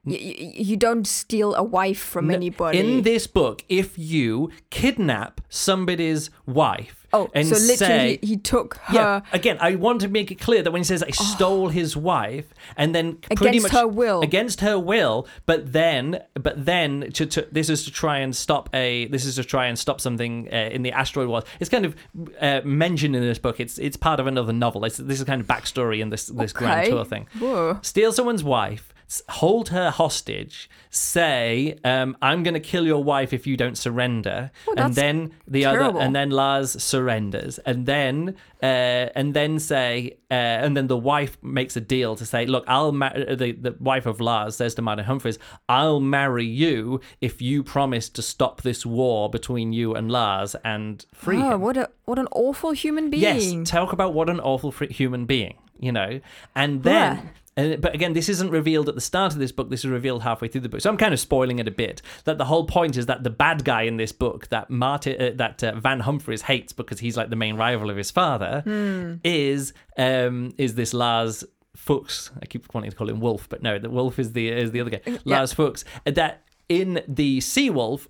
You, 0.05 0.19
you 0.19 0.77
don't 0.77 1.07
steal 1.07 1.55
a 1.55 1.63
wife 1.63 2.01
from 2.01 2.31
anybody. 2.31 2.79
In 2.79 3.03
this 3.03 3.29
book, 3.29 3.65
if 3.69 3.97
you 3.97 4.51
kidnap 4.71 5.41
somebody's 5.49 6.29
wife 6.45 7.03
oh, 7.13 7.31
and 7.35 7.47
so 7.47 7.55
literally 7.55 7.77
say, 7.77 8.19
he, 8.21 8.29
he 8.29 8.37
took 8.37 8.77
her 8.77 8.95
yeah, 8.95 9.21
again, 9.33 9.59
I 9.61 9.77
want 9.77 10.01
to 10.01 10.09
make 10.09 10.31
it 10.31 10.41
clear 10.41 10.63
that 10.63 10.71
when 10.71 10.81
he 10.81 10.85
says 10.85 11.03
I 11.03 11.11
stole 11.11 11.69
his 11.69 11.97
wife, 11.97 12.53
and 12.77 12.95
then 12.95 13.17
pretty 13.17 13.59
Against 13.59 13.63
much 13.65 13.73
her 13.73 13.87
will. 13.87 14.23
against 14.23 14.61
her 14.61 14.79
will, 14.79 15.27
but 15.47 15.73
then, 15.73 16.23
but 16.35 16.65
then, 16.65 17.11
to, 17.13 17.27
to, 17.27 17.49
this 17.53 17.69
is 17.69 17.85
to 17.85 17.91
try 17.91 18.19
and 18.19 18.35
stop 18.35 18.69
a, 18.75 19.07
this 19.07 19.25
is 19.25 19.37
to 19.37 19.45
try 19.45 19.67
and 19.67 19.79
stop 19.79 20.01
something 20.01 20.49
uh, 20.53 20.71
in 20.73 20.83
the 20.83 20.93
asteroid 20.93 21.29
wars. 21.29 21.45
It's 21.61 21.71
kind 21.71 21.85
of 21.85 21.97
uh, 22.41 22.61
mentioned 22.65 23.15
in 23.15 23.23
this 23.23 23.39
book. 23.39 23.61
It's 23.61 23.79
it's 23.79 23.97
part 23.97 24.21
of 24.21 24.27
another 24.27 24.53
novel. 24.53 24.85
It's, 24.85 24.97
this 24.97 25.19
is 25.19 25.25
kind 25.25 25.41
of 25.41 25.47
backstory 25.47 26.01
in 26.01 26.11
this 26.11 26.27
this 26.27 26.53
grand 26.53 26.89
tour 26.89 27.05
thing 27.05 27.27
Whoa. 27.39 27.79
steal 27.83 28.13
someone's 28.13 28.45
wife, 28.45 28.92
hold 29.29 29.69
her 29.71 29.91
hostage, 29.91 30.71
say, 30.91 31.77
um, 31.85 32.17
"I'm 32.23 32.43
going 32.43 32.55
to 32.55 32.61
kill 32.61 32.87
your 32.87 33.03
wife 33.03 33.33
if 33.33 33.47
you 33.47 33.57
don't 33.57 33.77
surrender," 33.77 34.51
Oh, 34.69 34.75
and 34.77 34.95
then 34.95 35.33
the 35.47 35.63
terrible. 35.63 35.91
other, 35.99 36.01
and 36.01 36.15
then 36.15 36.31
Lars 36.31 36.81
surrenders, 36.83 37.59
and 37.67 37.87
then 37.87 38.37
uh, 38.63 39.11
and 39.15 39.35
then 39.35 39.59
say, 39.59 40.17
uh, 40.31 40.35
and 40.65 40.77
then 40.77 40.87
the 40.87 40.97
wife 40.97 41.37
makes 41.43 41.77
a 41.77 41.81
deal 41.81 42.15
to 42.17 42.25
say, 42.25 42.47
"Look, 42.47 42.65
I'll 42.69 42.93
ma- 42.93 43.07
uh, 43.07 43.35
the 43.35 43.53
the 43.53 43.75
wife 43.81 44.07
of 44.07 44.21
Lars 44.21 44.57
says 44.57 44.75
to 44.77 44.83
Martin 44.83 45.05
Humphreys, 45.05 45.39
I'll 45.69 46.01
marry 46.01 46.47
you 46.47 47.01
if 47.21 47.43
you 47.43 47.63
promise 47.63 48.09
to 48.11 48.23
stop 48.23 48.63
this 48.63 48.87
war 48.87 49.29
between 49.29 49.73
you 49.73 49.95
and 49.95 50.11
Lars 50.11 50.55
and 50.65 51.05
free 51.15 51.39
Oh, 51.43 51.53
him." 51.55 51.61
what 51.61 51.77
a 51.77 51.91
what 52.05 52.19
an 52.19 52.29
awful 52.33 52.73
human 52.73 53.11
being. 53.11 53.23
Yes, 53.61 53.71
talk 53.71 53.93
about 53.93 54.15
what 54.15 54.29
an 54.31 54.41
awful 54.41 54.71
human 54.71 55.27
being, 55.27 55.55
you 55.79 55.93
know. 55.93 56.21
And 56.55 56.83
then, 56.83 57.31
and, 57.57 57.81
but 57.81 57.95
again, 57.95 58.13
this 58.13 58.29
isn't 58.29 58.51
revealed 58.51 58.89
at 58.89 58.95
the 58.95 59.01
start 59.01 59.33
of 59.33 59.39
this 59.39 59.53
book. 59.53 59.71
This 59.71 59.85
is 59.85 59.91
revealed 59.91 60.23
halfway 60.23 60.49
through 60.49 60.63
the 60.63 60.69
book. 60.69 60.81
So 60.81 60.91
I'm 60.91 60.97
kind 60.97 61.13
of 61.13 61.21
spoiling 61.21 61.59
it 61.59 61.69
a 61.69 61.71
bit. 61.71 62.03
That 62.25 62.39
the 62.39 62.45
whole 62.47 62.65
point 62.67 62.97
is 62.97 63.07
that 63.07 63.25
the 63.25 63.31
bad 63.31 63.65
guy 63.65 63.83
in 63.83 63.97
this 63.97 64.13
book, 64.13 64.49
that 64.49 64.71
Martin, 64.71 65.21
uh, 65.21 65.31
that 65.37 65.63
uh, 65.63 65.75
Van 65.77 66.01
Humphreys 66.01 66.43
hates 66.43 66.73
because 66.73 67.01
he's 67.01 67.17
like 67.17 67.31
the 67.31 67.37
main 67.37 67.57
rival 67.57 67.91
of 67.91 67.97
his 67.97 68.11
father, 68.11 68.63
is 69.25 69.73
um, 69.97 70.55
is 70.59 70.75
this 70.75 70.95
Lars. 70.95 71.45
Fuchs. 71.75 72.31
I 72.41 72.45
keep 72.45 72.73
wanting 72.75 72.91
to 72.91 72.97
call 72.97 73.09
him 73.09 73.19
Wolf, 73.19 73.49
but 73.49 73.63
no, 73.63 73.79
the 73.79 73.89
Wolf 73.89 74.19
is 74.19 74.35
the 74.35 74.49
is 74.49 74.73
the 74.73 74.81
other 74.83 74.91
guy. 74.91 75.01
Lars 75.25 75.55
Fuchs. 75.55 75.87
That 76.05 76.43
in 76.69 77.03
the 77.09 77.41
Sea 77.41 77.71
Wolf, 77.71 78.09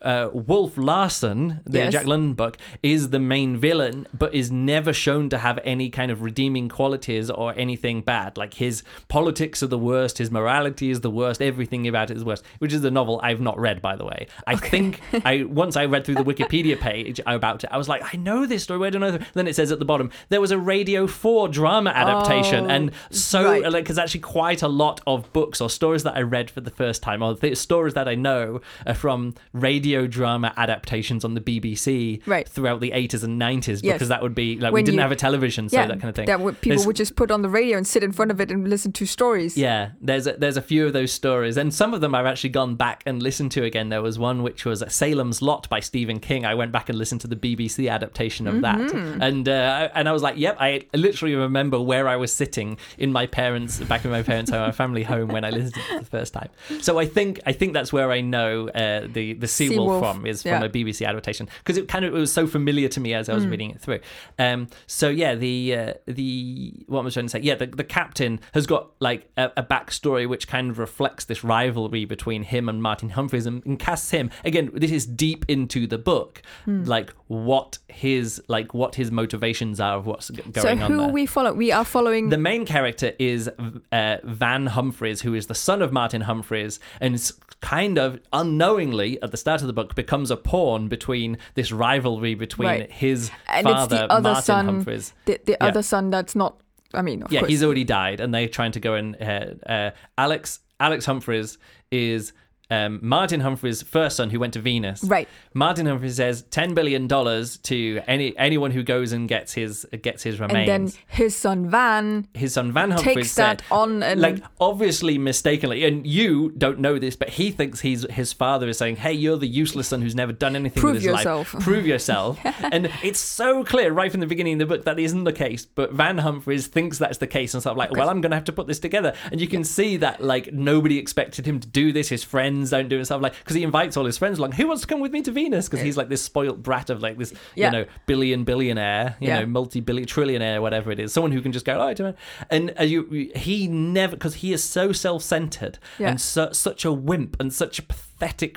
uh, 0.00 0.28
Wolf 0.32 0.76
Larsen, 0.76 1.60
the 1.64 1.78
Yes. 1.78 1.92
Jack 1.92 2.06
London 2.06 2.34
book, 2.34 2.56
is 2.82 3.10
the 3.10 3.18
main 3.18 3.56
villain, 3.56 4.06
but 4.16 4.34
is 4.34 4.50
never 4.50 4.92
shown 4.92 5.28
to 5.30 5.38
have 5.38 5.58
any 5.64 5.90
kind 5.90 6.10
of 6.10 6.22
redeeming 6.22 6.68
qualities 6.68 7.30
or 7.30 7.54
anything 7.56 8.00
bad. 8.02 8.36
Like 8.36 8.54
his 8.54 8.82
politics 9.08 9.62
are 9.62 9.66
the 9.68 9.78
worst, 9.78 10.18
his 10.18 10.30
morality 10.30 10.90
is 10.90 11.00
the 11.00 11.10
worst, 11.10 11.40
everything 11.42 11.86
about 11.88 12.10
it 12.10 12.16
is 12.16 12.24
worst. 12.24 12.44
Which 12.58 12.72
is 12.72 12.84
a 12.84 12.90
novel 12.90 13.20
I've 13.22 13.40
not 13.40 13.58
read, 13.58 13.80
by 13.82 13.96
the 13.96 14.04
way. 14.04 14.26
I 14.46 14.56
think 14.56 15.00
I 15.24 15.44
once 15.44 15.76
I 15.76 15.84
read 15.86 16.04
through 16.04 16.16
the 16.16 16.24
Wikipedia 16.24 16.78
page 16.78 17.20
about 17.26 17.64
it, 17.64 17.70
I 17.72 17.78
was 17.78 17.88
like, 17.88 18.02
I 18.14 18.16
know 18.16 18.46
this 18.46 18.62
story. 18.64 18.78
Where 18.78 18.90
do 18.90 18.98
I 18.98 19.10
know? 19.10 19.18
Then 19.34 19.46
it 19.48 19.56
says 19.56 19.72
at 19.72 19.78
the 19.78 19.84
bottom 19.84 20.10
there 20.28 20.40
was 20.40 20.50
a 20.50 20.58
Radio 20.58 21.06
Four 21.06 21.48
drama 21.48 21.90
adaptation, 21.90 22.66
Oh, 22.66 22.74
and 22.74 22.90
so 23.10 23.44
right. 23.44 23.70
like 23.72 23.86
there's 23.86 23.98
actually 23.98 24.20
quite 24.20 24.62
a 24.62 24.68
lot 24.68 25.00
of 25.06 25.32
books 25.32 25.60
or 25.60 25.70
stories 25.70 26.02
that 26.02 26.16
I 26.16 26.22
read 26.22 26.50
for 26.50 26.60
the 26.60 26.70
first 26.70 27.02
time, 27.02 27.22
or 27.22 27.34
th- 27.36 27.56
stories 27.56 27.94
that 27.94 28.08
I 28.08 28.14
know 28.14 28.60
are 28.86 28.94
from 28.94 29.34
Radio 29.52 29.71
radio 29.72 30.06
drama 30.06 30.52
adaptations 30.56 31.24
on 31.24 31.32
the 31.34 31.40
BBC 31.40 32.20
Right. 32.26 32.48
throughout 32.48 32.80
the 32.80 32.90
80s 32.92 33.22
and 33.24 33.38
90s 33.40 33.80
Yes. 33.82 33.94
because 33.94 34.08
that 34.08 34.22
would 34.22 34.34
be 34.34 34.48
like 34.58 34.72
we 34.72 34.82
didn't 34.82 34.96
you- 34.96 35.00
have 35.06 35.12
a 35.12 35.16
television, 35.16 35.68
so 35.68 35.76
yeah, 35.76 35.86
that 35.86 36.00
kind 36.00 36.10
of 36.10 36.14
thing. 36.16 36.26
That 36.26 36.40
would, 36.40 36.60
people 36.60 36.76
There's- 36.76 36.86
would 36.86 36.96
just 36.96 37.14
put 37.16 37.30
on 37.30 37.40
the 37.42 37.48
radio 37.48 37.76
and 37.78 37.86
sit 37.86 38.02
in 38.02 38.12
front 38.12 38.30
of 38.30 38.40
it 38.40 38.50
and 38.50 38.68
listen 38.68 38.92
to 38.92 39.06
stories. 39.06 39.56
Yeah, 39.56 39.90
there's 40.00 40.26
a, 40.26 40.32
there's 40.42 40.56
a 40.56 40.62
few 40.72 40.86
of 40.86 40.92
those 40.92 41.12
stories, 41.12 41.56
and 41.56 41.72
some 41.72 41.94
of 41.94 42.00
them 42.02 42.14
I've 42.14 42.26
actually 42.32 42.50
gone 42.50 42.74
back 42.76 43.02
and 43.06 43.22
listened 43.22 43.50
to 43.52 43.64
again. 43.64 43.88
There 43.88 44.02
was 44.02 44.18
one 44.18 44.42
which 44.42 44.64
was 44.64 44.82
Salem's 44.88 45.40
Lot 45.42 45.68
by 45.68 45.80
Stephen 45.80 46.18
King. 46.20 46.44
I 46.44 46.54
went 46.54 46.72
back 46.72 46.88
and 46.90 46.98
listened 46.98 47.20
to 47.22 47.28
the 47.28 47.36
BBC 47.44 47.88
adaptation 47.90 48.46
of 48.46 48.60
that, 48.62 48.78
Mm-hmm. 48.78 49.22
and 49.22 49.48
uh, 49.48 49.88
and 49.94 50.08
I 50.08 50.12
was 50.12 50.22
like, 50.22 50.36
yep, 50.36 50.56
I 50.60 50.70
literally 50.94 51.34
remember 51.34 51.78
where 51.80 52.06
I 52.08 52.16
was 52.16 52.32
sitting 52.32 52.76
in 52.98 53.10
my 53.12 53.26
parents 53.26 53.72
back 53.92 54.04
in 54.04 54.10
my 54.10 54.22
parents' 54.22 54.50
home, 54.50 54.60
my 54.66 54.72
family 54.72 55.02
home 55.04 55.28
when 55.28 55.44
I 55.44 55.50
listened 55.50 55.74
to 55.74 55.96
it 55.96 55.98
the 56.00 56.10
first 56.18 56.32
time. 56.34 56.48
So 56.80 56.98
I 56.98 57.06
think 57.06 57.40
I 57.46 57.52
think 57.52 57.72
that's 57.72 57.92
where 57.92 58.10
I 58.10 58.20
know 58.20 58.68
uh, 58.68 59.06
the 59.12 59.34
the 59.34 59.48
Seawolf 59.70 60.00
from 60.00 60.26
is 60.26 60.42
from 60.42 60.62
a 60.62 60.68
BBC 60.68 61.06
adaptation 61.06 61.48
because 61.58 61.76
it 61.76 61.88
kind 61.88 62.04
of 62.04 62.14
it 62.14 62.18
was 62.18 62.32
so 62.32 62.46
familiar 62.46 62.88
to 62.88 63.00
me 63.00 63.14
as 63.14 63.28
I 63.28 63.34
was 63.34 63.46
reading 63.46 63.70
it 63.70 63.80
through. 63.80 64.00
Um, 64.38 64.68
so 64.86 65.08
yeah, 65.08 65.34
the 65.34 65.76
uh, 65.76 65.92
the 66.06 66.84
what 66.88 67.04
was 67.04 67.14
I 67.14 67.20
trying 67.20 67.26
to 67.26 67.30
say? 67.30 67.40
Yeah, 67.40 67.54
the, 67.54 67.66
the 67.66 67.84
captain 67.84 68.40
has 68.54 68.66
got 68.66 68.90
like 69.00 69.30
a, 69.36 69.50
a 69.56 69.62
backstory 69.62 70.28
which 70.28 70.48
kind 70.48 70.70
of 70.70 70.78
reflects 70.78 71.24
this 71.26 71.44
rivalry 71.44 72.04
between 72.04 72.42
him 72.42 72.68
and 72.68 72.82
Martin 72.82 73.10
Humphreys 73.10 73.46
and, 73.46 73.64
and 73.66 73.78
casts 73.78 74.10
him 74.10 74.30
again. 74.44 74.70
This 74.74 74.90
is 74.90 75.06
deep 75.06 75.44
into 75.48 75.86
the 75.86 75.98
book, 75.98 76.42
like 76.66 77.12
what 77.28 77.78
his 77.88 78.42
like 78.48 78.74
what 78.74 78.94
his 78.94 79.10
motivations 79.10 79.80
are 79.80 79.96
of 79.98 80.06
what's 80.06 80.26
So 80.26 80.34
going 80.52 80.82
on 80.82 80.88
So, 80.90 80.94
who 80.94 80.96
there. 80.98 81.08
we 81.08 81.26
follow? 81.26 81.52
We 81.52 81.72
are 81.72 81.84
following. 81.84 82.28
The 82.28 82.38
main 82.38 82.64
character 82.66 83.12
is 83.18 83.48
uh, 83.92 84.16
Van 84.24 84.66
Humphreys, 84.66 85.22
who 85.22 85.34
is 85.34 85.46
the 85.46 85.54
son 85.54 85.82
of 85.82 85.92
Martin 85.92 86.22
Humphreys, 86.22 86.78
and 87.00 87.14
is 87.14 87.32
kind 87.62 87.96
of 87.96 88.20
unknowingly 88.32 89.22
at 89.22 89.30
the 89.30 89.36
start 89.38 89.60
of 89.62 89.66
the 89.68 89.72
book 89.72 89.94
becomes 89.94 90.30
a 90.30 90.36
pawn 90.36 90.88
between 90.88 91.38
this 91.54 91.72
rivalry 91.72 92.34
between 92.34 92.68
Right. 92.68 92.92
his 92.92 93.30
and 93.48 93.66
it's 93.66 93.74
father, 93.74 93.96
the 94.08 94.12
other 94.12 94.22
Martin 94.30 94.42
son. 94.44 94.64
Humphreys. 94.66 95.14
The, 95.24 95.40
the 95.46 95.52
Yeah. 95.52 95.66
other 95.68 95.82
son 95.82 96.10
that's 96.10 96.34
not. 96.34 96.60
I 96.92 97.00
mean, 97.02 97.22
of 97.22 97.32
Yeah, 97.32 97.40
course. 97.40 97.50
he's 97.50 97.62
already 97.64 97.84
died, 97.84 98.20
and 98.20 98.34
they're 98.34 98.48
trying 98.48 98.72
to 98.72 98.80
go 98.80 98.94
and 98.94 99.16
uh, 99.22 99.70
uh, 99.70 99.90
Alex 100.18 100.60
Alex 100.78 101.06
Humphreys 101.06 101.56
is. 101.90 102.32
Um, 102.70 103.00
Martin 103.02 103.40
Humphreys' 103.40 103.82
first 103.82 104.16
son, 104.16 104.30
who 104.30 104.40
went 104.40 104.54
to 104.54 104.60
Venus, 104.60 105.04
Right. 105.04 105.28
Martin 105.52 105.84
Humphrey 105.84 106.08
says 106.08 106.42
ten 106.50 106.72
billion 106.72 107.06
dollars 107.06 107.58
to 107.58 108.00
any 108.06 108.34
anyone 108.38 108.70
who 108.70 108.82
goes 108.82 109.12
and 109.12 109.28
gets 109.28 109.52
his 109.52 109.84
gets 110.00 110.22
his 110.22 110.40
remains. 110.40 110.70
and 110.70 110.88
then 110.88 110.92
his 111.06 111.36
son 111.36 111.68
Van 111.68 112.26
his 112.32 112.54
son 112.54 112.72
Van 112.72 112.90
Humphreys 112.92 113.14
takes 113.16 113.32
said, 113.32 113.58
that 113.58 113.62
on 113.70 114.02
and 114.02 114.20
like 114.22 114.42
obviously 114.58 115.18
mistakenly, 115.18 115.84
and 115.84 116.06
you 116.06 116.50
don't 116.56 116.78
know 116.78 116.98
this, 116.98 117.14
but 117.14 117.28
he 117.28 117.50
thinks 117.50 117.80
he's 117.80 118.10
his 118.10 118.32
father 118.32 118.66
is 118.68 118.78
saying, 118.78 118.96
"Hey, 118.96 119.12
you're 119.12 119.36
the 119.36 119.46
useless 119.48 119.88
son 119.88 120.00
who's 120.00 120.14
never 120.14 120.32
done 120.32 120.56
anything 120.56 120.80
Prove 120.80 120.94
with 120.94 121.02
his 121.02 121.10
yourself." 121.12 121.52
life. 121.52 121.62
Prove 121.64 121.86
yourself." 121.86 122.38
and 122.72 122.90
it's 123.02 123.20
so 123.20 123.64
clear 123.64 123.92
right 123.92 124.10
from 124.10 124.20
the 124.20 124.26
beginning 124.26 124.54
of 124.54 124.58
the 124.60 124.66
book 124.76 124.86
that 124.86 124.98
isn't 124.98 125.24
the 125.24 125.32
case. 125.34 125.66
But 125.66 125.92
Van 125.92 126.16
Humphreys 126.18 126.68
thinks 126.68 126.96
that's 126.96 127.18
the 127.18 127.26
case, 127.26 127.52
and 127.52 127.62
sort 127.62 127.72
of 127.72 127.76
like, 127.76 127.90
"Well, 127.92 128.08
I'm 128.08 128.22
going 128.22 128.30
to 128.30 128.36
have 128.36 128.44
to 128.44 128.52
put 128.52 128.66
this 128.66 128.78
together." 128.78 129.12
And 129.30 129.42
you 129.42 129.46
can 129.48 129.62
see 129.64 129.98
that 129.98 130.22
like 130.22 130.54
nobody 130.54 130.96
expected 130.98 131.44
him 131.44 131.60
to 131.60 131.68
do 131.68 131.92
this. 131.92 132.08
His 132.08 132.24
friends 132.24 132.61
don't 132.70 132.88
do 132.88 132.96
it, 132.96 133.00
and 133.00 133.06
stuff 133.06 133.20
like 133.22 133.36
because 133.38 133.56
he 133.56 133.62
invites 133.62 133.96
all 133.96 134.04
his 134.04 134.18
friends 134.18 134.38
along. 134.38 134.52
Who 134.52 134.66
wants 134.66 134.82
to 134.82 134.86
come 134.88 135.00
with 135.00 135.12
me 135.12 135.22
to 135.22 135.30
Venus? 135.32 135.68
Because 135.68 135.82
he's 135.84 135.96
like 135.96 136.08
this 136.08 136.22
spoilt 136.22 136.62
brat 136.62 136.90
of 136.90 137.02
like 137.02 137.18
this, 137.18 137.32
Yeah. 137.54 137.66
you 137.66 137.72
know, 137.72 137.84
billion 138.06 138.44
billionaire, 138.44 139.16
you 139.20 139.28
Yeah. 139.28 139.40
know, 139.40 139.46
multi-billion 139.46 140.06
trillionaire, 140.06 140.60
whatever 140.60 140.90
it 140.90 140.98
is, 141.00 141.12
someone 141.12 141.32
who 141.32 141.40
can 141.42 141.52
just 141.52 141.64
go, 141.66 141.80
oh, 141.80 141.94
do 141.94 142.06
it." 142.06 142.16
and 142.50 142.72
uh, 142.78 142.82
you, 142.84 143.30
he 143.36 143.66
never, 143.68 144.16
because 144.16 144.34
he 144.36 144.52
is 144.52 144.62
so 144.62 144.92
self-centered 144.92 145.78
Yeah. 145.98 146.10
and 146.10 146.20
su- 146.20 146.48
such 146.52 146.84
a 146.84 146.92
wimp 146.92 147.36
and 147.40 147.52
such 147.52 147.78
a 147.78 147.82
pathetic 147.82 148.11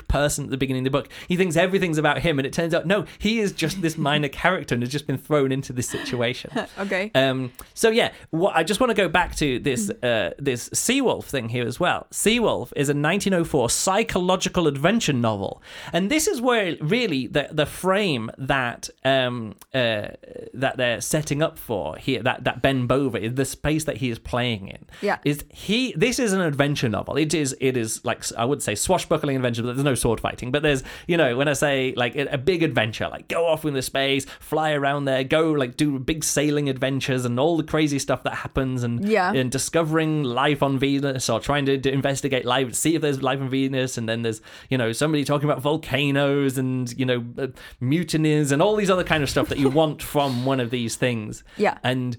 person 0.08 0.44
at 0.44 0.50
the 0.50 0.56
beginning 0.56 0.86
of 0.86 0.92
the 0.92 0.98
book. 0.98 1.08
He 1.28 1.36
thinks 1.36 1.56
everything's 1.56 1.98
about 1.98 2.18
him, 2.20 2.38
and 2.38 2.46
it 2.46 2.52
turns 2.52 2.74
out 2.74 2.86
no, 2.86 3.04
he 3.18 3.40
is 3.40 3.52
just 3.52 3.82
this 3.82 3.98
minor 3.98 4.28
character 4.42 4.74
and 4.74 4.82
has 4.82 4.90
just 4.90 5.06
been 5.06 5.18
thrown 5.18 5.52
into 5.52 5.72
this 5.72 5.88
situation. 5.88 6.50
okay. 6.78 7.10
Um, 7.14 7.52
so 7.74 7.90
yeah, 7.90 8.12
what, 8.30 8.54
I 8.56 8.62
just 8.62 8.80
want 8.80 8.90
to 8.90 8.94
go 8.94 9.08
back 9.08 9.34
to 9.36 9.58
this 9.58 9.90
uh, 9.90 10.32
this 10.38 10.68
Seawolf 10.70 11.24
thing 11.24 11.48
here 11.48 11.66
as 11.66 11.80
well. 11.80 12.06
Seawolf 12.10 12.72
is 12.76 12.88
a 12.88 12.94
1904 12.94 13.70
psychological 13.70 14.66
adventure 14.66 15.12
novel, 15.12 15.62
and 15.92 16.10
this 16.10 16.26
is 16.26 16.40
where 16.40 16.76
really 16.80 17.26
the 17.26 17.48
the 17.50 17.66
frame 17.66 18.30
that 18.38 18.88
um, 19.04 19.54
uh, 19.74 20.08
that 20.54 20.76
they're 20.76 21.00
setting 21.00 21.42
up 21.42 21.58
for 21.58 21.96
here 21.96 22.22
that 22.22 22.44
that 22.44 22.62
Ben 22.62 22.86
Bova 22.86 23.20
is 23.20 23.34
the 23.34 23.44
space 23.44 23.84
that 23.84 23.98
he 23.98 24.10
is 24.10 24.18
playing 24.18 24.68
in. 24.68 24.86
Yeah. 25.00 25.18
is 25.24 25.44
he? 25.50 25.92
This 25.96 26.18
is 26.18 26.32
an 26.32 26.40
adventure 26.40 26.88
novel. 26.88 27.16
It 27.16 27.34
is 27.34 27.56
it 27.60 27.76
is 27.76 28.04
like 28.04 28.24
I 28.36 28.44
would 28.44 28.62
say 28.62 28.74
swashbuckling 28.74 29.36
adventure, 29.36 29.55
but 29.64 29.74
there's 29.76 29.84
no 29.84 29.94
sword 29.94 30.20
fighting. 30.20 30.50
But 30.52 30.62
there's 30.62 30.82
you 31.06 31.16
know 31.16 31.36
when 31.36 31.48
I 31.48 31.52
say 31.52 31.94
like 31.96 32.14
a, 32.16 32.26
a 32.34 32.38
big 32.38 32.62
adventure, 32.62 33.08
like 33.08 33.28
go 33.28 33.46
off 33.46 33.64
in 33.64 33.74
the 33.74 33.82
space, 33.82 34.24
fly 34.40 34.72
around 34.72 35.04
there, 35.06 35.24
go 35.24 35.52
like 35.52 35.76
do 35.76 35.98
big 35.98 36.24
sailing 36.24 36.68
adventures 36.68 37.24
and 37.24 37.38
all 37.40 37.56
the 37.56 37.62
crazy 37.64 37.98
stuff 37.98 38.22
that 38.24 38.34
happens, 38.34 38.82
and 38.82 39.06
Yeah. 39.08 39.32
and 39.32 39.50
discovering 39.50 40.22
life 40.22 40.62
on 40.62 40.78
Venus 40.78 41.28
or 41.30 41.40
trying 41.40 41.66
to, 41.66 41.78
to 41.78 41.90
investigate 41.92 42.44
life, 42.44 42.74
see 42.74 42.94
if 42.94 43.02
there's 43.02 43.22
life 43.22 43.40
on 43.40 43.48
Venus, 43.48 43.96
and 43.98 44.08
then 44.08 44.22
there's 44.22 44.40
you 44.70 44.78
know 44.78 44.92
somebody 44.92 45.24
talking 45.24 45.48
about 45.48 45.62
volcanoes 45.62 46.58
and 46.58 46.92
you 46.98 47.06
know 47.06 47.24
uh, 47.38 47.46
mutinies 47.80 48.52
and 48.52 48.60
all 48.62 48.76
these 48.76 48.90
other 48.90 49.04
kind 49.04 49.22
of 49.22 49.30
stuff 49.30 49.48
that 49.48 49.58
you 49.58 49.68
want 49.80 50.02
from 50.02 50.44
one 50.44 50.60
of 50.60 50.70
these 50.70 50.96
things. 50.96 51.44
Yeah. 51.56 51.78
and. 51.82 52.16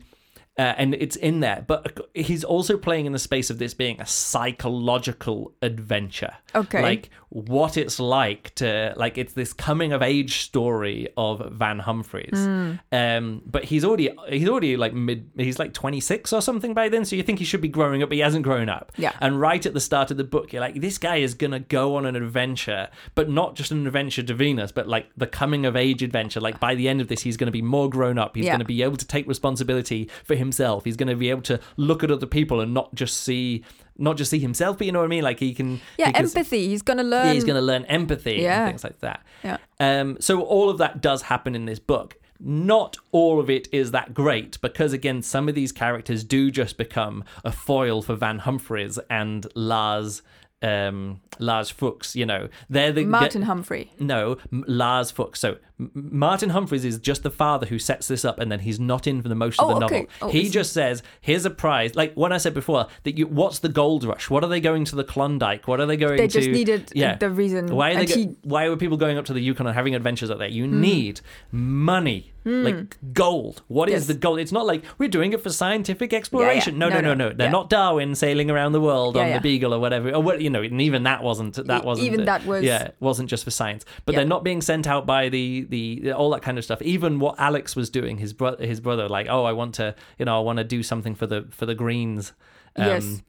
Uh, 0.57 0.73
and 0.77 0.95
it's 0.95 1.15
in 1.15 1.39
there, 1.39 1.63
but 1.67 2.09
he's 2.15 2.43
also 2.43 2.77
playing 2.77 3.05
in 3.05 3.11
the 3.11 3.19
space 3.19 3.49
of 3.51 3.59
this 3.59 3.73
being 3.75 4.01
a 4.01 4.05
psychological 4.05 5.53
adventure. 5.61 6.33
Okay. 6.55 6.81
like 6.81 7.09
what 7.29 7.75
it's 7.77 7.99
like 7.99 8.55
to 8.55 8.93
like 8.95 9.17
it's 9.17 9.33
this 9.33 9.51
coming 9.53 9.91
of 9.91 10.01
age 10.01 10.39
story 10.39 11.07
of 11.17 11.51
Van 11.53 11.77
Humphreys. 11.77 12.29
Hmm. 12.33 12.71
Um, 12.91 13.41
but 13.45 13.65
he's 13.65 13.83
already 13.83 14.09
he's 14.29 14.47
already 14.47 14.77
like 14.77 14.93
mid 14.93 15.29
he's 15.37 15.59
like 15.59 15.73
twenty 15.73 15.99
six 15.99 16.31
or 16.33 16.41
something 16.41 16.73
by 16.73 16.89
then, 16.89 17.05
so 17.05 17.15
you 17.15 17.23
think 17.23 17.39
he 17.39 17.45
should 17.45 17.61
be 17.61 17.67
growing 17.67 18.01
up, 18.01 18.09
but 18.09 18.15
he 18.15 18.21
hasn't 18.21 18.43
grown 18.43 18.69
up. 18.69 18.91
Yeah. 18.97 19.11
And 19.19 19.39
right 19.39 19.63
at 19.65 19.73
the 19.73 19.81
start 19.81 20.09
of 20.09 20.17
the 20.17 20.23
book, 20.23 20.53
you're 20.53 20.61
like, 20.61 20.79
this 20.81 20.97
guy 20.97 21.17
is 21.17 21.33
gonna 21.33 21.59
go 21.59 21.95
on 21.97 22.05
an 22.05 22.15
adventure, 22.15 22.87
but 23.13 23.29
not 23.29 23.55
just 23.55 23.71
an 23.71 23.85
adventure 23.85 24.23
to 24.23 24.33
Venus, 24.33 24.71
but 24.71 24.87
like 24.87 25.07
the 25.17 25.27
coming 25.27 25.65
of 25.65 25.75
age 25.75 26.01
adventure. 26.01 26.39
Like 26.39 26.59
by 26.59 26.75
the 26.75 26.87
end 26.87 27.01
of 27.01 27.09
this, 27.09 27.21
he's 27.21 27.37
gonna 27.37 27.51
be 27.51 27.61
more 27.61 27.89
grown 27.89 28.17
up. 28.17 28.35
He's 28.35 28.45
Yeah. 28.45 28.53
gonna 28.53 28.65
be 28.65 28.81
able 28.83 28.97
to 28.97 29.05
take 29.05 29.27
responsibility 29.27 30.09
for 30.23 30.35
himself. 30.47 30.83
He's 30.85 30.95
gonna 30.97 31.15
be 31.15 31.29
able 31.29 31.41
to 31.43 31.59
look 31.77 32.03
at 32.03 32.11
other 32.11 32.25
people 32.25 32.59
and 32.61 32.73
not 32.73 32.93
just 32.95 33.21
see 33.21 33.63
not 33.97 34.15
just 34.15 34.29
see 34.31 34.39
himself, 34.39 34.77
but 34.77 34.85
you 34.85 34.91
know 34.93 34.99
what 34.99 35.05
I 35.05 35.09
mean? 35.09 35.23
Like 35.23 35.39
he 35.39 35.53
can 35.53 35.81
yeah, 35.97 36.07
he 36.07 36.13
can- 36.13 36.25
empathy. 36.25 36.67
He's 36.67 36.81
gonna 36.83 37.03
learn. 37.03 37.33
he's 37.33 37.43
going 37.43 37.55
to 37.55 37.61
learn 37.61 37.83
empathy 37.85 38.35
Yeah. 38.35 38.61
and 38.63 38.69
things 38.69 38.83
like 38.83 38.99
that. 38.99 39.23
Yeah. 39.43 39.57
Um, 39.79 40.17
so 40.19 40.41
all 40.41 40.69
of 40.69 40.77
that 40.77 41.01
does 41.01 41.23
happen 41.23 41.55
in 41.55 41.65
this 41.65 41.79
book. 41.79 42.15
Not 42.39 42.97
all 43.11 43.39
of 43.39 43.49
it 43.49 43.67
is 43.71 43.89
that 43.91 44.13
great 44.13 44.61
because 44.61 44.93
again, 44.93 45.23
some 45.23 45.49
of 45.49 45.55
these 45.55 45.71
characters 45.71 46.23
do 46.23 46.51
just 46.51 46.77
become 46.77 47.23
a 47.43 47.51
foil 47.51 48.03
for 48.03 48.13
Van 48.15 48.37
Humphreys 48.39 48.99
and 49.09 49.47
Lars 49.55 50.21
um 50.61 51.21
Lars 51.39 51.69
Fuchs, 51.69 52.15
you 52.15 52.25
know. 52.25 52.49
They're 52.67 52.91
the 52.91 53.05
Martin 53.05 53.43
Humphrey. 53.43 53.91
no, 53.99 54.37
M- 54.51 54.63
Lars 54.67 55.11
Fuchs. 55.11 55.39
So 55.39 55.57
M- 55.79 55.91
Martin 55.93 56.49
Humphreys 56.49 56.83
is 56.83 56.97
just 56.97 57.21
the 57.21 57.29
father 57.29 57.67
who 57.67 57.77
sets 57.77 58.07
this 58.07 58.25
up, 58.25 58.39
and 58.39 58.51
then 58.51 58.61
he's 58.61 58.79
not 58.79 59.05
in 59.05 59.21
for 59.21 59.29
the 59.29 59.35
most 59.35 59.59
of 59.59 59.69
Oh, 59.69 59.79
the 59.79 59.85
okay. 59.85 59.95
novel. 60.01 60.09
Oh, 60.23 60.29
he 60.29 60.49
just 60.49 60.73
says, 60.73 61.03
"Here's 61.21 61.45
a 61.45 61.51
prize." 61.51 61.93
Like 61.95 62.15
what 62.15 62.31
I 62.33 62.37
said 62.39 62.55
before, 62.55 62.87
that 63.03 63.19
you, 63.19 63.27
what's 63.27 63.59
the 63.59 63.69
gold 63.69 64.03
rush? 64.03 64.31
What 64.31 64.43
are 64.43 64.47
they 64.49 64.59
going 64.59 64.83
to 64.85 64.95
the 64.95 65.03
Klondike? 65.03 65.67
What 65.67 65.79
are 65.79 65.85
they 65.85 65.95
going 65.97 66.17
to 66.17 66.23
They 66.23 66.27
to? 66.27 66.39
just 66.39 66.49
needed 66.49 66.91
yeah. 66.95 67.17
the 67.17 67.29
reason. 67.29 67.67
Why 67.75 67.91
are 67.91 67.95
they? 67.97 68.05
Go- 68.07 68.15
he- 68.15 68.35
why 68.41 68.67
were 68.67 68.77
people 68.77 68.97
going 68.97 69.19
up 69.19 69.25
to 69.25 69.33
the 69.33 69.41
Yukon 69.41 69.67
and 69.67 69.75
having 69.75 69.93
adventures 69.93 70.31
up 70.31 70.39
there? 70.39 70.47
You 70.49 70.65
need 70.65 71.21
money, 71.51 72.33
like 72.47 72.97
gold. 73.13 73.61
What 73.67 73.89
is 73.89 73.93
Hmm. 73.93 73.97
Yes. 73.97 74.07
the 74.07 74.13
gold? 74.13 74.39
It's 74.39 74.51
not 74.51 74.65
like 74.65 74.83
we're 74.97 75.09
doing 75.09 75.33
it 75.33 75.41
for 75.43 75.49
scientific 75.49 76.13
exploration. 76.13 76.77
No, 76.77 76.87
no, 76.89 76.95
No, 76.95 77.01
no, 77.01 77.13
no. 77.13 77.29
no. 77.29 77.35
They're 77.35 77.47
Yeah. 77.47 77.51
not 77.51 77.69
Darwin 77.69 78.15
sailing 78.15 78.49
around 78.49 78.71
the 78.71 78.81
world 78.81 79.15
Yeah, 79.15 79.21
on 79.23 79.27
yeah. 79.29 79.37
the 79.37 79.41
Beagle 79.41 79.73
or 79.73 79.79
whatever. 79.79 80.11
Or 80.11 80.21
what 80.23 80.41
you 80.41 80.49
know, 80.49 80.61
and 80.61 80.81
even 80.81 81.03
that 81.03 81.21
wasn't 81.23 81.55
that 81.67 81.83
wasn't 81.85 82.07
even 82.07 82.19
the- 82.21 82.25
that 82.25 82.45
was- 82.45 82.63
yeah 82.63 82.89
wasn't 82.99 83.29
just 83.29 83.43
for 83.43 83.51
science. 83.51 83.83
But 84.05 84.13
Yeah. 84.13 84.19
they're 84.19 84.27
not 84.27 84.43
being 84.43 84.61
sent 84.61 84.87
out 84.87 85.05
by 85.05 85.29
the, 85.29 85.65
the 85.69 86.11
all 86.13 86.29
that 86.31 86.41
kind 86.41 86.57
of 86.57 86.63
stuff. 86.63 86.81
Even 86.81 87.19
what 87.19 87.35
Alex 87.37 87.75
was 87.75 87.89
doing, 87.89 88.17
his 88.17 88.33
brother, 88.33 88.65
his 88.65 88.79
brother, 88.79 89.07
like, 89.09 89.27
oh, 89.29 89.43
I 89.43 89.51
want 89.51 89.75
to, 89.75 89.95
you 90.17 90.25
know, 90.25 90.37
I 90.37 90.41
want 90.41 90.57
to 90.57 90.63
do 90.63 90.83
something 90.83 91.15
for 91.15 91.27
the 91.27 91.45
for 91.51 91.65
the 91.65 91.75
Greens. 91.75 92.33
Um, 92.75 92.85
Yes. 92.87 93.23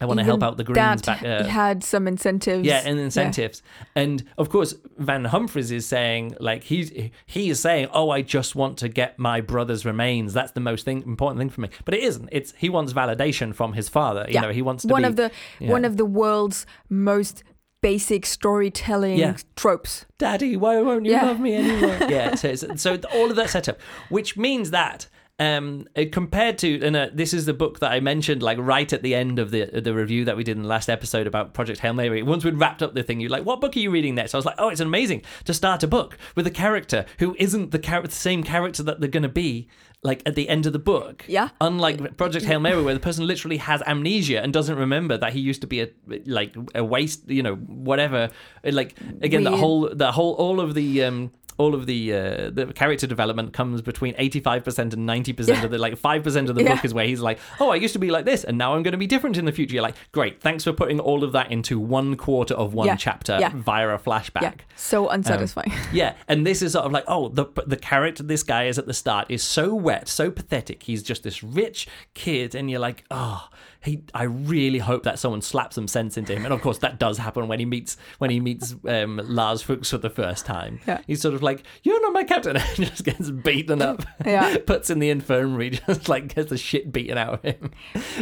I 0.00 0.06
want 0.06 0.18
to 0.18 0.24
help 0.24 0.42
out 0.42 0.56
the 0.56 0.64
Greens 0.64 1.02
back. 1.02 1.22
Uh, 1.22 1.44
had 1.44 1.84
some 1.84 2.08
incentives. 2.08 2.64
yeah, 2.66 2.82
and 2.84 2.98
incentives. 2.98 3.62
And 3.94 4.24
of 4.38 4.48
course, 4.48 4.74
Van 4.98 5.24
Humphreys 5.26 5.70
is 5.70 5.86
saying, 5.86 6.36
like, 6.40 6.64
he's 6.64 6.90
he 7.26 7.50
is 7.50 7.60
saying, 7.60 7.88
"Oh, 7.92 8.10
I 8.10 8.22
just 8.22 8.54
want 8.54 8.78
to 8.78 8.88
get 8.88 9.18
my 9.18 9.40
brother's 9.40 9.84
remains. 9.84 10.32
That's 10.32 10.52
the 10.52 10.60
most 10.60 10.84
thing, 10.84 11.02
important 11.02 11.38
thing 11.38 11.50
for 11.50 11.60
me." 11.60 11.68
But 11.84 11.94
it 11.94 12.02
isn't. 12.02 12.28
It's 12.32 12.54
he 12.56 12.68
wants 12.70 12.92
validation 12.92 13.54
from 13.54 13.74
his 13.74 13.88
father. 13.88 14.24
You 14.28 14.34
Yeah. 14.34 14.40
know, 14.42 14.52
he 14.52 14.62
wants 14.62 14.82
to 14.84 14.88
one 14.88 15.02
be 15.02 15.08
of 15.08 15.16
the 15.16 15.30
yeah. 15.58 15.70
one 15.70 15.84
of 15.84 15.96
the 15.96 16.04
world's 16.06 16.64
most 16.88 17.42
basic 17.82 18.26
storytelling 18.26 19.18
Yeah. 19.18 19.36
tropes. 19.56 20.04
Daddy, 20.18 20.56
why 20.56 20.80
won't 20.82 21.06
you 21.06 21.12
Yeah. 21.12 21.24
love 21.26 21.40
me 21.40 21.54
anymore? 21.56 21.96
yeah, 22.10 22.34
so, 22.34 22.54
so 22.54 22.98
all 23.14 23.30
of 23.30 23.36
that 23.36 23.48
setup, 23.50 23.80
which 24.10 24.36
means 24.36 24.70
that 24.70 25.08
um, 25.40 25.86
uh, 25.96 26.04
compared 26.12 26.58
to, 26.58 26.80
and 26.86 26.94
uh, 26.94 27.08
this 27.12 27.32
is 27.34 27.46
the 27.46 27.54
book 27.54 27.80
that 27.80 27.90
I 27.90 27.98
mentioned, 28.00 28.42
like 28.42 28.58
right 28.60 28.92
at 28.92 29.02
the 29.02 29.14
end 29.14 29.38
of 29.40 29.50
the 29.50 29.64
the 29.80 29.94
review 29.94 30.24
that 30.26 30.36
we 30.36 30.44
did 30.44 30.56
in 30.56 30.62
the 30.62 30.68
last 30.68 30.88
episode 30.88 31.26
about 31.26 31.54
Project 31.54 31.80
Hail 31.80 31.94
Mary. 31.94 32.22
Once 32.22 32.44
we'd 32.44 32.54
wrapped 32.58 32.82
up 32.82 32.94
the 32.94 33.02
thing, 33.02 33.18
you're 33.20 33.30
like, 33.30 33.44
"What 33.44 33.60
book 33.60 33.74
are 33.76 33.80
you 33.80 33.90
reading 33.90 34.14
next?" 34.14 34.34
I 34.34 34.38
was 34.38 34.44
like, 34.46 34.56
"Oh, 34.58 34.68
it's 34.68 34.80
amazing 34.80 35.22
to 35.46 35.54
start 35.54 35.82
a 35.82 35.88
book 35.88 36.18
with 36.36 36.46
a 36.46 36.50
character 36.50 37.06
who 37.18 37.34
isn't 37.38 37.70
the 37.72 37.78
char- 37.78 38.02
the 38.02 38.10
same 38.10 38.42
character 38.44 38.82
that 38.84 39.00
they're 39.00 39.08
going 39.10 39.22
to 39.24 39.28
be." 39.28 39.68
Like 40.02 40.22
at 40.24 40.34
the 40.34 40.48
end 40.48 40.64
of 40.64 40.72
the 40.72 40.78
book, 40.78 41.26
Yeah. 41.28 41.50
Unlike 41.60 42.16
Project 42.16 42.46
Hail 42.46 42.58
Mary, 42.58 42.82
where 42.82 42.94
the 42.94 43.00
person 43.00 43.26
literally 43.26 43.58
has 43.58 43.82
amnesia 43.86 44.40
and 44.42 44.50
doesn't 44.50 44.78
remember 44.78 45.18
that 45.18 45.34
he 45.34 45.40
used 45.40 45.60
to 45.60 45.66
be 45.66 45.82
a 45.82 45.88
like 46.24 46.56
a 46.74 46.82
waste, 46.82 47.28
you 47.28 47.42
know, 47.42 47.56
whatever. 47.56 48.30
Like 48.64 48.94
again, 49.20 49.44
the 49.44 49.50
Weird. 49.50 49.60
whole 49.60 49.88
the 49.94 50.10
whole 50.12 50.32
all 50.36 50.58
of 50.58 50.72
the 50.72 51.04
um 51.04 51.32
all 51.60 51.74
of 51.74 51.82
the 51.86 52.00
uh, 52.20 52.50
the 52.58 52.64
character 52.74 53.06
development 53.06 53.52
comes 53.52 53.82
between 53.82 54.14
85% 54.14 54.78
and 54.94 55.08
90% 55.08 55.48
Yeah. 55.48 55.64
of 55.64 55.70
the 55.70 55.78
like 55.78 55.94
5% 55.96 56.48
of 56.48 56.54
the 56.56 56.62
Yeah. 56.64 56.74
book 56.74 56.84
is 56.84 56.92
where 56.94 57.06
he's 57.06 57.20
like 57.20 57.38
oh 57.60 57.70
i 57.70 57.76
used 57.84 57.92
to 57.92 57.98
be 58.06 58.10
like 58.10 58.24
this 58.24 58.44
and 58.44 58.56
now 58.56 58.74
i'm 58.74 58.82
going 58.82 58.92
to 58.98 58.98
be 59.06 59.06
different 59.14 59.36
in 59.36 59.44
the 59.44 59.52
future 59.52 59.74
you're 59.74 59.82
like 59.90 59.96
great 60.12 60.40
thanks 60.40 60.64
for 60.64 60.72
putting 60.72 60.98
all 61.08 61.22
of 61.22 61.32
that 61.32 61.52
into 61.52 61.78
one 61.98 62.16
quarter 62.16 62.54
of 62.54 62.72
one 62.74 62.86
Yeah. 62.86 62.96
chapter 62.96 63.34
via 63.54 63.88
a 63.90 63.98
flashback 63.98 64.60
so 64.76 65.08
unsatisfying. 65.08 65.72
yeah, 65.92 66.14
and 66.28 66.46
this 66.46 66.62
is 66.62 66.72
sort 66.72 66.86
of 66.86 66.92
like, 66.92 67.04
oh, 67.06 67.28
the 67.28 67.44
the 67.66 67.76
character 67.76 68.22
this 68.22 68.42
guy 68.42 68.64
is 68.64 68.78
at 68.78 68.86
the 68.86 68.94
start 68.94 69.26
is 69.28 69.42
so 69.42 69.74
wet, 69.74 70.08
so 70.08 70.30
pathetic. 70.30 70.82
He's 70.84 71.02
just 71.02 71.22
this 71.22 71.42
rich 71.44 71.86
kid, 72.14 72.54
and 72.54 72.70
you're 72.70 72.80
like, 72.88 73.04
oh, 73.10 73.48
he. 73.82 74.02
I 74.14 74.24
really 74.24 74.78
hope 74.78 75.02
that 75.04 75.18
someone 75.18 75.42
slaps 75.42 75.74
some 75.74 75.88
sense 75.88 76.16
into 76.16 76.34
him. 76.34 76.44
And 76.44 76.52
of 76.52 76.60
course, 76.60 76.78
that 76.78 76.98
does 76.98 77.18
happen 77.18 77.48
when 77.48 77.58
he 77.58 77.64
meets 77.64 77.96
when 78.18 78.30
he 78.30 78.40
meets 78.40 78.74
um, 78.86 79.20
Lars 79.24 79.62
Fuchs 79.62 79.90
for 79.90 79.98
the 79.98 80.10
first 80.10 80.44
time. 80.46 80.80
Yeah. 80.86 81.00
He's 81.06 81.20
sort 81.20 81.34
of 81.34 81.42
like, 81.42 81.62
you're 81.82 82.00
not 82.02 82.12
my 82.12 82.24
captain, 82.24 82.56
and 82.58 82.76
just 82.76 83.04
gets 83.04 83.30
beaten 83.30 83.80
up. 83.82 84.02
Yeah. 84.24 84.56
puts 84.66 84.90
in 84.90 84.98
the 84.98 85.10
infirmary, 85.10 85.70
just 85.86 86.08
like 86.08 86.34
gets 86.34 86.50
the 86.50 86.58
shit 86.58 86.92
beaten 86.92 87.16
out 87.18 87.34
of 87.34 87.42
him 87.42 87.70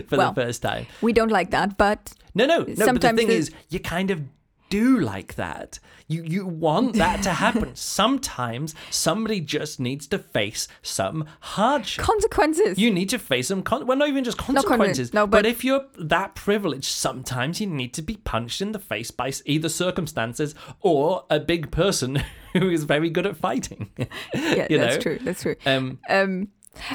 for 0.06 0.16
Well, 0.16 0.32
the 0.32 0.42
first 0.42 0.62
time. 0.62 0.86
we 1.02 1.12
don't 1.12 1.30
like 1.32 1.50
that, 1.50 1.76
but 1.76 2.12
No, 2.34 2.46
no, 2.46 2.58
no. 2.58 2.64
but 2.86 3.00
the 3.00 3.12
thing 3.14 3.26
the- 3.28 3.34
is, 3.34 3.50
you 3.68 3.80
kind 3.80 4.10
of 4.10 4.22
do 4.68 4.98
like 5.00 5.34
that. 5.36 5.78
You 6.06 6.22
you 6.22 6.46
want 6.46 6.94
that 6.96 7.22
to 7.24 7.30
happen. 7.30 7.74
Sometimes 7.74 8.74
somebody 8.90 9.40
just 9.40 9.78
needs 9.78 10.06
to 10.08 10.18
face 10.18 10.66
some 10.82 11.26
hardship. 11.40 12.04
consequences. 12.04 12.78
You 12.78 12.90
need 12.90 13.08
to 13.10 13.18
face 13.18 13.48
some 13.48 13.62
con- 13.62 13.86
well, 13.86 13.96
not 13.98 14.08
even 14.08 14.24
just 14.24 14.38
consequences. 14.38 15.12
no, 15.12 15.26
but, 15.26 15.38
but- 15.42 15.46
if 15.46 15.64
you're 15.64 15.84
that 15.98 16.34
privileged, 16.34 16.86
sometimes 16.86 17.60
you 17.60 17.66
need 17.66 17.92
to 17.94 18.02
be 18.02 18.16
punched 18.16 18.62
in 18.62 18.72
the 18.72 18.78
face 18.78 19.10
by 19.10 19.32
either 19.44 19.68
circumstances 19.68 20.54
or 20.80 21.24
a 21.30 21.38
big 21.40 21.70
person 21.70 22.22
who 22.54 22.70
is 22.70 22.84
very 22.84 23.10
good 23.10 23.26
at 23.26 23.36
fighting. 23.36 23.90
yeah, 24.34 24.66
you 24.70 24.78
that's 24.78 24.96
know? 24.96 25.00
true. 25.02 25.18
That's 25.22 25.42
true. 25.42 25.56
Um, 25.66 25.98
Um, 26.08 26.48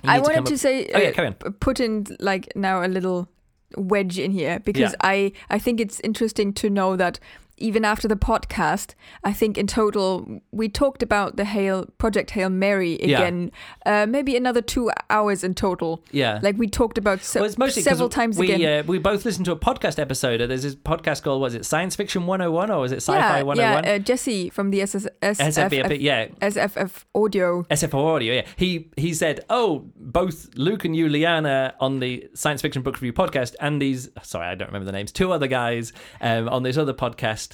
I 0.04 0.18
to 0.18 0.24
wanted 0.24 0.46
to 0.48 0.54
up- 0.54 0.60
say, 0.60 0.90
Oh, 0.94 1.00
yeah, 1.00 1.10
uh, 1.10 1.12
carry 1.14 1.28
on. 1.28 1.34
p- 1.34 1.50
put 1.60 1.80
in 1.80 2.06
like 2.20 2.52
now 2.56 2.84
a 2.84 2.88
little 2.88 3.30
wedge 3.76 4.18
in 4.20 4.32
here 4.32 4.60
because 4.60 4.92
Yeah. 4.92 4.96
I 5.02 5.32
I 5.50 5.60
think 5.60 5.80
it's 5.80 6.00
interesting 6.02 6.54
to 6.54 6.70
know 6.70 6.96
that 6.96 7.20
even 7.58 7.86
after 7.86 8.08
the 8.08 8.16
podcast, 8.16 8.96
I 9.24 9.32
think 9.34 9.58
in 9.58 9.68
total 9.68 10.42
we 10.52 10.68
talked 10.70 11.04
about 11.04 11.36
the 11.38 11.46
Hail 11.46 11.86
Project 11.98 12.32
Hail 12.32 12.50
Mary 12.50 13.00
Yeah. 13.04 13.20
again, 13.20 13.52
uh, 13.86 14.06
maybe 14.08 14.36
another 14.36 14.62
two 14.62 14.90
hours 15.10 15.44
in 15.44 15.54
total. 15.54 16.04
yeah. 16.12 16.40
Like 16.42 16.58
we 16.58 16.68
talked 16.68 16.98
about 16.98 17.22
se- 17.22 17.40
Well, 17.40 17.48
it's 17.48 17.58
mostly 17.58 17.84
several 17.84 18.10
times 18.10 18.38
we, 18.38 18.52
again. 18.52 18.80
Uh, 18.80 18.84
we 18.88 18.98
both 18.98 19.24
listened 19.26 19.46
to 19.46 19.52
a 19.52 19.56
podcast 19.56 20.00
episode. 20.00 20.38
There's 20.50 20.64
this 20.64 20.76
podcast 20.76 21.24
called, 21.24 21.42
was 21.42 21.54
it 21.54 21.66
Science 21.66 21.96
Fiction 21.96 22.26
101 22.26 22.72
or 22.72 22.80
was 22.80 22.92
it 22.92 22.98
Sci 22.98 23.14
Fi 23.14 23.38
yeah, 23.38 23.44
101? 23.44 23.84
yeah. 23.84 23.92
Uh, 23.92 24.00
Jesse 24.00 24.50
from 24.50 24.72
the 24.72 24.82
SS, 24.82 25.08
SFF, 25.22 25.70
SFF, 25.70 26.02
yeah, 26.02 26.28
SFF 26.42 27.06
audio. 27.16 27.64
SFF 27.70 27.94
Audio, 27.94 28.34
yeah. 28.34 28.46
He 28.58 28.90
he 28.98 29.14
said, 29.14 29.46
"Oh, 29.50 29.86
both 29.96 30.50
Luke 30.56 30.86
and 30.86 30.96
you, 30.96 31.08
Liana, 31.08 31.74
on 31.80 32.00
the 32.00 32.28
Science 32.34 32.62
Fiction 32.62 32.82
Book 32.82 32.96
Review 32.96 33.14
podcast, 33.14 33.56
and 33.62 33.82
these 33.82 34.10
sorry, 34.24 34.48
I 34.48 34.56
don't 34.56 34.68
remember 34.70 34.86
the 34.86 34.92
names. 34.92 35.12
Two 35.12 35.32
other 35.32 35.48
guys 35.48 35.94
um, 36.22 36.50
on 36.50 36.64
this 36.64 36.78
other 36.78 36.94
podcast 36.94 37.53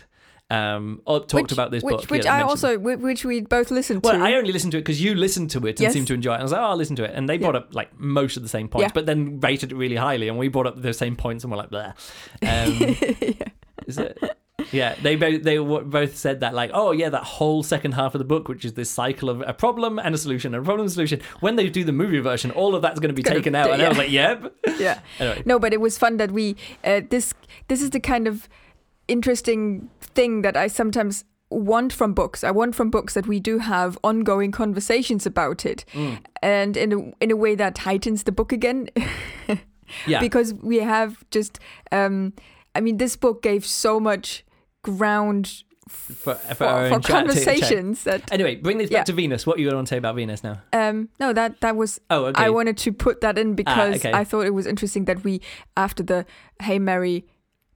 um, 0.51 1.01
talked 1.05 1.33
which, 1.33 1.51
about 1.51 1.71
this 1.71 1.83
which, 1.83 1.95
book. 1.97 2.09
which 2.11 2.25
yeah, 2.25 2.33
I 2.33 2.37
mentioned- 2.43 2.49
also 2.49 2.79
which 2.79 3.23
we 3.25 3.41
both 3.41 3.69
listened 3.71 4.01
Well, 4.03 4.13
to. 4.13 4.19
Well, 4.19 4.27
I 4.27 4.33
only 4.33 4.51
listened 4.51 4.71
to 4.71 4.77
it 4.77 4.81
because 4.81 5.01
you 5.01 5.13
listened 5.15 5.51
to 5.51 5.59
it 5.67 5.71
and 5.71 5.81
Yes. 5.81 5.93
seemed 5.93 6.07
to 6.07 6.13
enjoy 6.13 6.31
it. 6.31 6.35
And 6.35 6.41
I 6.41 6.45
was 6.45 6.51
like, 6.51 6.61
oh, 6.61 6.65
I'll 6.65 6.75
listen 6.77 6.95
to 6.97 7.03
it. 7.03 7.11
And 7.13 7.29
they 7.29 7.37
brought 7.37 7.55
up 7.55 7.73
like 7.75 7.99
most 7.99 8.35
of 8.37 8.43
the 8.43 8.49
same 8.49 8.67
points, 8.67 8.83
Yeah. 8.89 8.91
but 8.93 9.05
then 9.05 9.39
rated 9.39 9.71
it 9.71 9.75
really 9.75 9.95
highly. 9.95 10.27
And 10.27 10.37
we 10.37 10.47
brought 10.47 10.65
up 10.67 10.81
the 10.81 10.93
same 10.93 11.15
points 11.15 11.43
and 11.43 11.51
we're 11.51 11.57
like, 11.57 11.69
blah. 11.69 11.93
Um, 12.41 12.71
Is 13.87 13.97
it? 13.97 14.17
Yeah, 14.71 14.95
they 15.01 15.15
both 15.15 15.41
they 15.43 15.57
both 15.57 16.17
said 16.17 16.41
that 16.41 16.53
like, 16.53 16.71
oh 16.73 16.91
yeah, 16.91 17.09
that 17.09 17.23
whole 17.23 17.63
second 17.63 17.93
half 17.93 18.13
of 18.13 18.19
the 18.19 18.25
book, 18.25 18.49
which 18.49 18.65
is 18.65 18.73
this 18.73 18.89
cycle 18.89 19.29
of 19.29 19.41
a 19.47 19.53
problem 19.53 19.97
and 19.99 20.13
a 20.13 20.17
solution, 20.17 20.53
and 20.53 20.61
a 20.61 20.65
problem 20.65 20.81
and 20.81 20.89
a 20.89 20.93
solution. 20.93 21.21
When 21.39 21.55
they 21.55 21.69
do 21.69 21.83
the 21.83 21.93
movie 21.93 22.19
version, 22.19 22.51
all 22.51 22.75
of 22.75 22.81
that's 22.81 22.99
going 22.99 23.09
to 23.09 23.15
be 23.15 23.23
taken 23.23 23.55
out, 23.55 23.71
and 23.71 23.81
I 23.81 23.87
was 23.89 23.97
like, 23.97 24.11
yep. 24.11 24.53
yeah. 24.77 24.99
Anyway, 25.17 25.43
No, 25.45 25.59
but 25.59 25.73
it 25.73 25.79
was 25.79 25.97
fun 25.97 26.17
that 26.17 26.31
we 26.31 26.55
uh, 26.83 27.01
this 27.09 27.33
this 27.69 27.81
is 27.81 27.91
the 27.91 27.99
kind 28.01 28.27
of 28.27 28.49
interesting 29.09 29.89
thing 30.15 30.41
that 30.43 30.55
I 30.55 30.67
sometimes 30.67 31.25
want 31.51 31.91
from 31.93 32.13
books. 32.13 32.43
I 32.43 32.51
want 32.51 32.75
from 32.75 32.89
books 32.89 33.13
that 33.15 33.27
we 33.27 33.39
do 33.39 33.57
have 33.59 33.97
ongoing 34.03 34.51
conversations 34.51 35.25
about 35.25 35.65
it, 35.65 35.83
Mm. 35.93 36.19
and 36.43 36.77
in 36.77 36.91
a, 36.93 37.23
in 37.23 37.31
a 37.31 37.35
way 37.35 37.55
that 37.55 37.79
heightens 37.79 38.23
the 38.23 38.31
book 38.31 38.51
again, 38.51 38.89
yeah, 40.07 40.19
because 40.19 40.53
we 40.53 40.77
have 40.79 41.23
just. 41.31 41.59
Um, 41.91 42.33
I 42.75 42.81
mean, 42.81 42.97
this 42.97 43.15
book 43.17 43.41
gave 43.41 43.65
so 43.65 43.99
much 43.99 44.45
ground 44.83 45.63
for, 45.87 46.13
for, 46.13 46.35
for, 46.35 46.55
for 46.55 46.65
own 46.65 46.91
chat 46.91 47.03
chat. 47.03 47.15
conversations 47.17 48.03
that. 48.03 48.31
Anyway, 48.31 48.55
bring 48.57 48.77
this 48.77 48.91
Yeah. 48.91 48.99
back 48.99 49.05
to 49.07 49.13
Venus. 49.13 49.47
What 49.47 49.57
you 49.57 49.67
want 49.73 49.87
to 49.87 49.89
say 49.89 49.97
about 49.97 50.15
Venus 50.15 50.43
now? 50.43 50.61
Um, 50.71 51.09
no, 51.19 51.33
that 51.33 51.59
that 51.61 51.75
was 51.75 51.99
Oh, 52.11 52.25
okay. 52.25 52.43
I 52.45 52.49
wanted 52.51 52.77
to 52.77 52.93
put 52.93 53.21
that 53.21 53.37
in 53.39 53.55
because 53.55 53.95
okay. 54.05 54.13
I 54.13 54.23
thought 54.23 54.45
it 54.45 54.53
was 54.53 54.67
interesting 54.67 55.05
that 55.05 55.23
we, 55.23 55.41
after 55.75 56.03
the 56.03 56.25
Hail 56.61 56.79
Mary 56.79 57.25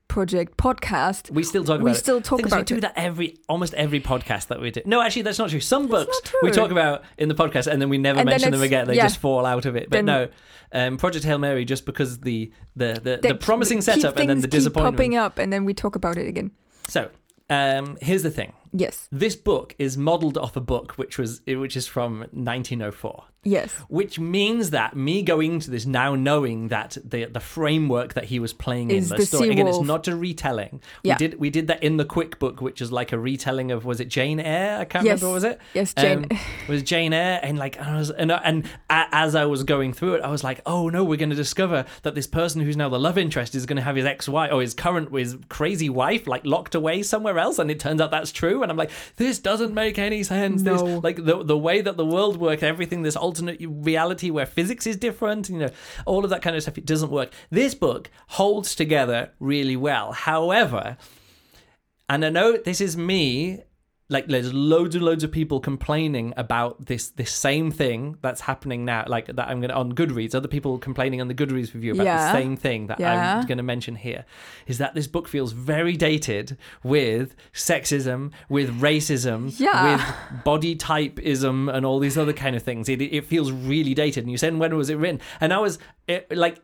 project 0.08 0.56
podcast, 0.56 1.30
we 1.30 1.42
still 1.42 1.64
talk 1.64 1.78
we 1.80 1.90
about 1.90 1.96
it. 1.96 1.98
still 1.98 2.20
talk 2.20 2.44
about 2.44 2.58
we 2.60 2.64
do 2.64 2.76
it. 2.76 2.80
that 2.82 2.92
every 2.96 3.36
almost 3.48 3.74
every 3.74 4.00
podcast 4.00 4.48
that 4.48 4.60
we 4.60 4.70
do. 4.70 4.80
No, 4.84 5.00
actually, 5.00 5.22
that's 5.22 5.38
not 5.38 5.50
true. 5.50 5.60
Some 5.60 5.88
books 5.88 6.20
true. 6.24 6.38
we 6.42 6.50
talk 6.50 6.70
about 6.70 7.02
in 7.18 7.28
the 7.28 7.34
podcast 7.34 7.66
and 7.66 7.80
then 7.80 7.88
we 7.88 7.98
never 7.98 8.20
And 8.20 8.28
mention 8.28 8.50
them 8.52 8.62
again. 8.62 8.86
They 8.86 8.96
yeah. 8.96 9.04
just 9.04 9.18
fall 9.18 9.44
out 9.46 9.66
of 9.66 9.76
it. 9.76 9.90
But 9.90 9.96
Then- 9.96 10.04
no, 10.06 10.28
um, 10.72 10.96
Project 10.98 11.24
Hail 11.24 11.38
Mary 11.38 11.64
just 11.64 11.84
because 11.86 12.20
the 12.20 12.52
the 12.76 13.00
the, 13.02 13.28
the 13.28 13.34
promising 13.34 13.80
setup 13.80 14.16
and 14.18 14.28
then 14.28 14.40
the 14.40 14.48
disappointment. 14.48 14.96
popping 14.96 15.16
up, 15.16 15.38
and 15.38 15.52
then 15.52 15.64
we 15.64 15.74
talk 15.74 15.96
about 15.96 16.16
it 16.18 16.28
again. 16.28 16.50
So, 16.88 17.10
um, 17.50 17.96
here's 18.00 18.22
the 18.22 18.30
thing. 18.30 18.52
Yes, 18.76 19.08
This 19.12 19.36
book 19.36 19.74
is 19.78 19.96
modeled 19.96 20.36
off 20.36 20.56
a 20.56 20.60
book 20.60 20.92
which 20.92 21.16
was 21.16 21.40
which 21.46 21.76
is 21.76 21.86
from 21.86 22.20
1904. 22.32 23.24
Yes, 23.44 23.72
Which 23.88 24.18
means 24.18 24.70
that 24.70 24.96
me 24.96 25.22
going 25.22 25.54
into 25.54 25.70
this 25.70 25.86
now 25.86 26.14
knowing 26.14 26.68
that 26.68 26.96
the 27.04 27.26
the 27.26 27.40
framework 27.40 28.14
that 28.14 28.24
he 28.24 28.38
was 28.38 28.52
playing 28.52 28.90
Is 28.90 29.10
in 29.10 29.16
the, 29.16 29.22
the 29.22 29.26
story 29.26 29.50
again, 29.50 29.66
it's 29.68 29.80
not 29.80 30.08
a 30.08 30.16
retelling. 30.16 30.80
Yeah. 31.02 31.14
We 31.14 31.18
did 31.18 31.40
we 31.40 31.50
did 31.50 31.66
that 31.68 31.82
in 31.82 31.96
the 31.96 32.04
quick 32.04 32.38
book, 32.38 32.60
which 32.60 32.80
is 32.82 32.90
like 32.92 33.12
a 33.12 33.18
retelling 33.18 33.70
of 33.70 33.84
was 33.84 34.00
it 34.00 34.08
Jane 34.08 34.40
Eyre? 34.40 34.80
I 34.80 34.84
can't 34.84 35.04
Yes. 35.04 35.20
remember. 35.22 35.26
What 35.28 35.34
was 35.34 35.44
it? 35.44 35.60
yes, 35.74 35.94
Jane. 35.94 36.18
Um, 36.18 36.24
it 36.30 36.68
was 36.68 36.82
Jane 36.82 37.12
Eyre, 37.12 37.40
and 37.42 37.58
like 37.58 37.78
I 37.78 37.96
was, 37.96 38.10
and, 38.10 38.30
and 38.32 38.68
as 38.90 39.34
I 39.34 39.44
was 39.46 39.62
going 39.64 39.92
through 39.92 40.14
it, 40.14 40.22
I 40.22 40.28
was 40.30 40.42
like, 40.44 40.60
oh 40.66 40.88
no, 40.88 41.04
we're 41.04 41.16
going 41.18 41.30
to 41.30 41.36
discover 41.36 41.84
that 42.02 42.14
this 42.14 42.26
person 42.26 42.60
who's 42.60 42.76
now 42.76 42.88
the 42.88 42.98
love 42.98 43.18
interest 43.18 43.54
is 43.54 43.66
going 43.66 43.76
to 43.76 43.82
have 43.82 43.96
his 43.96 44.04
ex-wife 44.04 44.50
or 44.52 44.60
his 44.60 44.74
current, 44.74 45.14
his 45.14 45.36
crazy 45.48 45.88
wife, 45.88 46.26
like 46.26 46.44
locked 46.44 46.74
away 46.74 47.02
somewhere 47.02 47.38
else, 47.38 47.58
and 47.58 47.70
it 47.70 47.80
turns 47.80 48.00
out 48.00 48.10
that's 48.10 48.32
true. 48.32 48.62
And 48.62 48.70
I'm 48.70 48.76
like, 48.76 48.90
this 49.16 49.38
doesn't 49.38 49.74
make 49.74 49.98
any 49.98 50.22
sense. 50.22 50.62
This, 50.62 50.80
No. 50.80 51.00
like 51.02 51.16
the 51.24 51.42
the 51.44 51.58
way 51.58 51.80
that 51.80 51.96
the 51.96 52.06
world 52.06 52.36
works, 52.38 52.62
everything, 52.62 53.02
this 53.02 53.16
alternate 53.34 53.60
reality 53.68 54.30
where 54.30 54.46
physics 54.46 54.86
is 54.86 54.96
different, 54.96 55.48
you 55.48 55.58
know, 55.58 55.70
all 56.06 56.22
of 56.22 56.30
that 56.30 56.40
kind 56.42 56.54
of 56.54 56.62
stuff, 56.62 56.78
it 56.78 56.86
doesn't 56.86 57.10
work. 57.10 57.32
This 57.50 57.74
book 57.74 58.08
holds 58.28 58.76
together 58.76 59.32
really 59.40 59.76
well. 59.76 60.12
However, 60.12 60.96
and 62.08 62.24
I 62.24 62.30
know 62.30 62.56
this 62.56 62.80
is 62.80 62.96
me. 62.96 63.62
Like 64.10 64.26
there's 64.26 64.52
loads 64.52 64.94
and 64.94 65.02
loads 65.02 65.24
of 65.24 65.32
people 65.32 65.60
complaining 65.60 66.34
about 66.36 66.84
this 66.86 67.08
this 67.08 67.32
same 67.32 67.70
thing 67.70 68.18
that's 68.20 68.42
happening 68.42 68.84
now. 68.84 69.04
Like 69.06 69.26
that 69.34 69.48
I'm 69.48 69.62
gonna 69.62 69.72
on 69.72 69.94
Goodreads. 69.94 70.34
Other 70.34 70.46
people 70.48 70.76
complaining 70.78 71.22
on 71.22 71.28
the 71.28 71.34
Goodreads 71.34 71.72
review 71.72 71.92
about 71.94 72.04
Yeah. 72.04 72.30
the 72.32 72.38
same 72.38 72.54
thing 72.54 72.86
that 72.88 73.00
Yeah. 73.00 73.38
I'm 73.38 73.46
gonna 73.46 73.62
mention 73.62 73.96
here. 73.96 74.26
Is 74.66 74.76
that 74.76 74.94
this 74.94 75.06
book 75.06 75.26
feels 75.26 75.52
very 75.52 75.96
dated 75.96 76.58
with 76.82 77.34
sexism, 77.54 78.32
with 78.50 78.78
racism, 78.78 79.58
Yeah. 79.58 79.96
with 79.96 80.44
body 80.44 80.76
typeism, 80.76 81.74
and 81.74 81.86
all 81.86 81.98
these 81.98 82.18
other 82.18 82.34
kind 82.34 82.54
of 82.54 82.62
things. 82.62 82.90
It 82.90 83.00
it 83.00 83.24
feels 83.24 83.52
really 83.52 83.94
dated. 83.94 84.24
And 84.24 84.30
you 84.30 84.36
said 84.38 84.54
when 84.58 84.76
was 84.76 84.90
it 84.90 84.96
written? 84.96 85.20
And 85.40 85.52
I 85.54 85.58
was 85.58 85.78
it, 86.06 86.30
like 86.36 86.60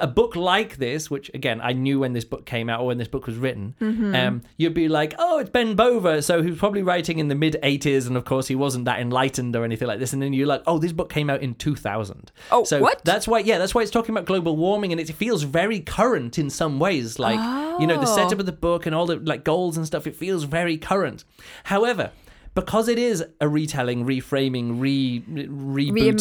a 0.00 0.06
book 0.06 0.36
like 0.36 0.76
this, 0.76 1.10
which 1.10 1.30
again 1.34 1.60
I 1.62 1.72
knew 1.72 2.00
when 2.00 2.12
this 2.12 2.24
book 2.24 2.46
came 2.46 2.68
out 2.68 2.80
or 2.80 2.86
when 2.86 2.98
this 2.98 3.08
book 3.08 3.26
was 3.26 3.36
written, 3.36 3.74
Mm-hmm. 3.80 4.14
um, 4.14 4.42
you'd 4.56 4.74
be 4.74 4.88
like, 4.88 5.14
oh, 5.18 5.38
it's 5.38 5.50
Ben 5.50 5.74
Bova, 5.76 6.22
so 6.22 6.42
he 6.42 6.50
was 6.50 6.58
probably 6.58 6.82
writing 6.82 7.18
in 7.18 7.28
the 7.28 7.34
mid 7.34 7.56
'80s, 7.62 8.06
and 8.06 8.16
of 8.16 8.24
course 8.24 8.48
he 8.48 8.54
wasn't 8.54 8.84
that 8.86 9.00
enlightened 9.00 9.54
or 9.56 9.64
anything 9.64 9.88
like 9.88 9.98
this. 9.98 10.12
And 10.12 10.20
then 10.22 10.32
you're 10.32 10.46
like, 10.46 10.62
oh, 10.66 10.78
this 10.78 10.92
book 10.92 11.10
came 11.10 11.28
out 11.30 11.40
in 11.42 11.54
2000. 11.54 12.32
Oh, 12.50 12.64
so 12.64 12.80
what? 12.80 13.04
That's 13.04 13.26
why, 13.28 13.40
yeah, 13.40 13.58
that's 13.58 13.74
why 13.74 13.82
it's 13.82 13.90
talking 13.90 14.14
about 14.14 14.26
global 14.26 14.56
warming, 14.56 14.92
and 14.92 15.00
it 15.00 15.08
feels 15.12 15.42
very 15.42 15.80
current 15.80 16.38
in 16.38 16.50
some 16.50 16.78
ways. 16.78 17.18
Like 17.18 17.38
you 17.80 17.86
know, 17.86 17.96
the 18.00 18.10
Oh. 18.10 18.16
setup 18.16 18.38
of 18.40 18.46
the 18.46 18.52
book 18.52 18.86
and 18.86 18.94
all 18.94 19.06
the 19.06 19.16
like 19.16 19.44
goals 19.44 19.76
and 19.76 19.86
stuff. 19.86 20.06
It 20.06 20.16
feels 20.16 20.44
very 20.44 20.76
current. 20.78 21.24
However. 21.64 22.10
because 22.52 22.88
it 22.88 22.98
is 22.98 23.24
a 23.40 23.48
retelling, 23.48 24.04
reframing, 24.04 24.80
re 24.80 25.22
rebooting, 25.28 26.18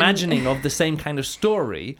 reimagining 0.00 0.46
of 0.46 0.62
the 0.62 0.70
same 0.70 0.96
kind 0.96 1.18
of 1.18 1.26
story. 1.26 1.98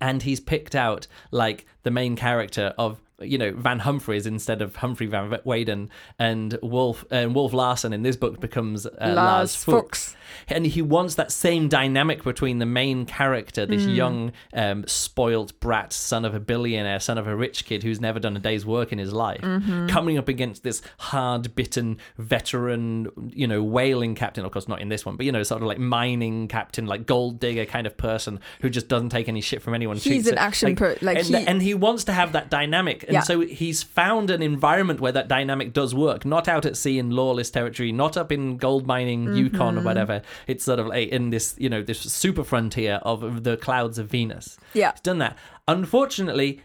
And 0.00 0.22
he's 0.22 0.40
picked 0.40 0.74
out 0.74 1.06
like 1.30 1.66
the 1.82 1.90
main 1.90 2.16
character 2.16 2.74
of 2.78 3.00
you 3.20 3.36
know 3.38 3.52
Van 3.52 3.80
Humphreys 3.80 4.26
instead 4.26 4.62
of 4.62 4.76
Humphrey 4.76 5.06
Van 5.06 5.38
Weyden, 5.44 5.90
and 6.18 6.58
Wolf 6.62 7.04
and 7.10 7.34
Wolf 7.34 7.52
Larsen 7.52 7.92
in 7.92 8.02
this 8.02 8.16
book 8.16 8.40
becomes 8.40 8.86
uh, 8.86 8.90
Lars, 9.00 9.16
Lars 9.16 9.56
Fuchs. 9.56 10.04
Fuchs. 10.04 10.16
And 10.48 10.66
he 10.66 10.82
wants 10.82 11.14
that 11.16 11.32
same 11.32 11.68
dynamic 11.68 12.24
between 12.24 12.58
the 12.58 12.66
main 12.66 13.06
character, 13.06 13.66
this 13.66 13.84
hmm. 13.84 13.90
young, 13.90 14.32
um, 14.54 14.86
spoilt 14.86 15.58
brat, 15.60 15.92
son 15.92 16.24
of 16.24 16.34
a 16.34 16.40
billionaire, 16.40 17.00
son 17.00 17.18
of 17.18 17.26
a 17.26 17.36
rich 17.36 17.64
kid 17.64 17.82
who's 17.82 18.00
never 18.00 18.18
done 18.18 18.36
a 18.36 18.40
day's 18.40 18.64
work 18.66 18.92
in 18.92 18.98
his 18.98 19.12
life, 19.12 19.40
mm-hmm. 19.40 19.86
coming 19.88 20.18
up 20.18 20.28
against 20.28 20.62
this 20.62 20.82
hard-bitten 20.98 21.98
veteran, 22.18 23.08
you 23.28 23.46
know, 23.46 23.62
whaling 23.62 24.14
captain. 24.14 24.44
Of 24.44 24.52
course, 24.52 24.68
not 24.68 24.80
in 24.80 24.88
this 24.88 25.04
one, 25.04 25.16
but 25.16 25.26
you 25.26 25.32
know, 25.32 25.42
sort 25.42 25.62
of 25.62 25.68
like 25.68 25.78
mining 25.78 26.48
captain, 26.48 26.86
like 26.86 27.06
gold 27.06 27.40
digger 27.40 27.66
kind 27.66 27.86
of 27.86 27.96
person 27.96 28.40
who 28.60 28.70
just 28.70 28.88
doesn't 28.88 29.10
take 29.10 29.28
any 29.28 29.40
shit 29.40 29.62
from 29.62 29.74
anyone. 29.74 29.96
He's 29.96 30.26
an 30.26 30.34
it- 30.34 30.38
action 30.38 30.76
per- 30.76 30.96
like 31.02 31.18
and, 31.18 31.26
he- 31.26 31.46
and 31.46 31.62
he 31.62 31.74
wants 31.74 32.04
to 32.04 32.12
have 32.12 32.32
that 32.32 32.50
dynamic, 32.50 33.04
and 33.04 33.14
Yeah. 33.14 33.20
so 33.20 33.40
he's 33.40 33.82
found 33.82 34.30
an 34.30 34.42
environment 34.42 35.00
where 35.00 35.12
that 35.12 35.28
dynamic 35.28 35.72
does 35.72 35.94
work. 35.94 36.24
Not 36.24 36.48
out 36.48 36.66
at 36.66 36.76
sea 36.76 36.98
in 36.98 37.10
lawless 37.10 37.50
territory, 37.50 37.92
not 37.92 38.16
up 38.16 38.32
in 38.32 38.56
gold 38.56 38.86
mining 38.86 39.26
mm-hmm. 39.26 39.36
Yukon 39.36 39.78
or 39.78 39.82
whatever. 39.82 40.19
It's 40.46 40.64
sort 40.64 40.78
of 40.78 40.86
like 40.86 41.08
in 41.08 41.30
this, 41.30 41.54
you 41.58 41.68
know, 41.68 41.82
this 41.82 42.00
super 42.00 42.44
frontier 42.44 43.00
of 43.02 43.44
the 43.44 43.56
clouds 43.56 43.98
of 43.98 44.08
Venus. 44.08 44.58
Yeah. 44.74 44.92
He's 44.92 45.00
done 45.00 45.18
that. 45.18 45.36
Unfortunately, 45.68 46.62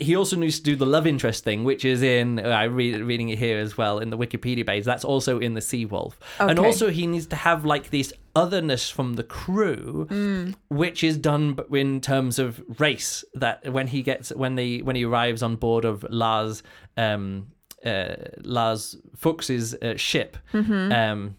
he 0.00 0.14
also 0.14 0.36
needs 0.36 0.58
to 0.58 0.64
do 0.64 0.76
the 0.76 0.86
love 0.86 1.06
interest 1.06 1.42
thing, 1.42 1.64
which 1.64 1.84
is 1.84 2.02
in 2.02 2.38
uh, 2.38 2.48
I 2.48 2.64
read 2.64 3.00
reading 3.00 3.30
it 3.30 3.38
here 3.38 3.58
as 3.58 3.76
well 3.76 3.98
in 3.98 4.10
the 4.10 4.18
Wikipedia 4.18 4.64
page. 4.64 4.84
That's 4.84 5.04
also 5.04 5.40
in 5.40 5.54
the 5.54 5.60
Sea 5.60 5.84
Wolf, 5.84 6.18
and 6.38 6.58
also 6.58 6.90
he 6.90 7.06
needs 7.06 7.26
to 7.28 7.36
have 7.36 7.64
like 7.64 7.90
this 7.90 8.12
otherness 8.36 8.88
from 8.88 9.14
the 9.14 9.24
crew, 9.24 10.06
which 10.68 11.02
is 11.02 11.18
done 11.18 11.58
in 11.72 12.00
terms 12.00 12.38
of 12.38 12.62
race. 12.78 13.24
That 13.34 13.72
when 13.72 13.88
he 13.88 14.02
gets 14.02 14.30
when 14.32 14.54
they 14.54 14.78
when 14.78 14.94
he 14.94 15.04
arrives 15.04 15.42
on 15.42 15.56
board 15.56 15.84
of 15.84 16.04
Lars. 16.08 16.62
Um, 16.96 17.48
uh, 17.84 18.14
Lars 18.42 18.96
Fuchs's 19.14 19.74
uh, 19.74 19.94
ship, 19.96 20.38
um, 20.54 21.36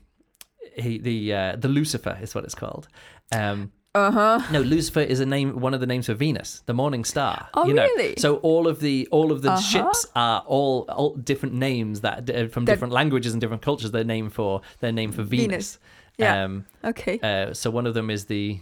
he 0.76 0.98
the 0.98 1.34
uh, 1.34 1.56
the 1.58 1.68
Lucifer 1.68 2.18
is 2.22 2.34
what 2.36 2.44
it's 2.44 2.56
called. 2.56 2.88
Um, 3.32 3.72
Uh 3.96 4.12
huh. 4.12 4.40
no, 4.52 4.60
Lucifer 4.62 5.00
is 5.00 5.20
a 5.22 5.26
name, 5.26 5.60
one 5.62 5.74
of 5.74 5.80
the 5.80 5.88
names 5.88 6.08
for 6.08 6.14
Venus, 6.16 6.62
the 6.66 6.74
morning 6.74 7.06
star. 7.06 7.48
Oh, 7.54 7.66
you 7.66 7.74
know? 7.74 7.84
really? 7.84 8.16
So 8.18 8.38
all 8.38 8.68
of 8.68 8.80
the 8.82 9.08
all 9.12 9.32
of 9.32 9.42
the 9.42 9.52
Uh-huh. 9.52 9.62
ships 9.62 10.06
are 10.16 10.44
all, 10.48 10.82
all 10.90 11.16
different 11.16 11.56
names 11.56 12.02
that 12.02 12.30
uh, 12.30 12.48
from 12.50 12.66
That- 12.66 12.74
different 12.74 12.94
languages 12.94 13.32
and 13.34 13.40
different 13.42 13.62
cultures. 13.62 13.92
They're 13.92 14.04
named 14.04 14.34
for 14.34 14.62
their 14.82 14.92
name 14.92 15.12
for 15.14 15.24
Venus. 15.24 15.48
Venus. 15.48 15.80
Yeah. 16.18 16.44
Um, 16.44 16.66
Okay. 16.84 17.20
uh, 17.24 17.54
so 17.54 17.70
one 17.72 17.88
of 17.88 17.94
them 17.94 18.10
is 18.10 18.26
the 18.26 18.60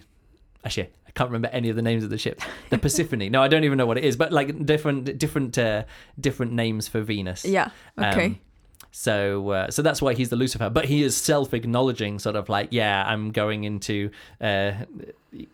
actually 0.66 0.90
I 1.08 1.12
can't 1.12 1.30
remember 1.30 1.50
any 1.50 1.70
of 1.70 1.76
the 1.76 1.82
names 1.82 2.04
of 2.04 2.10
the 2.10 2.18
ships. 2.18 2.44
The 2.70 2.78
Persephone. 2.78 3.30
no, 3.32 3.42
I 3.42 3.48
don't 3.48 3.64
even 3.64 3.78
know 3.78 3.86
what 3.88 3.98
it 3.98 4.06
is, 4.06 4.16
but 4.16 4.32
like 4.32 4.66
different 4.66 5.18
different 5.18 5.58
uh, 5.58 5.84
different 6.20 6.52
names 6.54 6.88
for 6.88 7.02
Venus. 7.02 7.44
yeah. 7.46 7.70
Okay. 7.98 8.26
Um, 8.26 8.40
so 8.96 9.50
uh, 9.50 9.72
so 9.72 9.82
that's 9.82 10.04
why 10.04 10.14
he's 10.14 10.30
the 10.30 10.36
Lucifer, 10.36 10.70
but 10.70 10.86
he 10.86 11.02
is 11.02 11.18
self-acknowledging, 11.18 12.20
sort 12.20 12.36
of 12.36 12.48
like, 12.48 12.68
yeah, 12.70 13.04
I'm 13.08 13.32
going 13.32 13.64
into, 13.64 14.12
uh, 14.40 14.74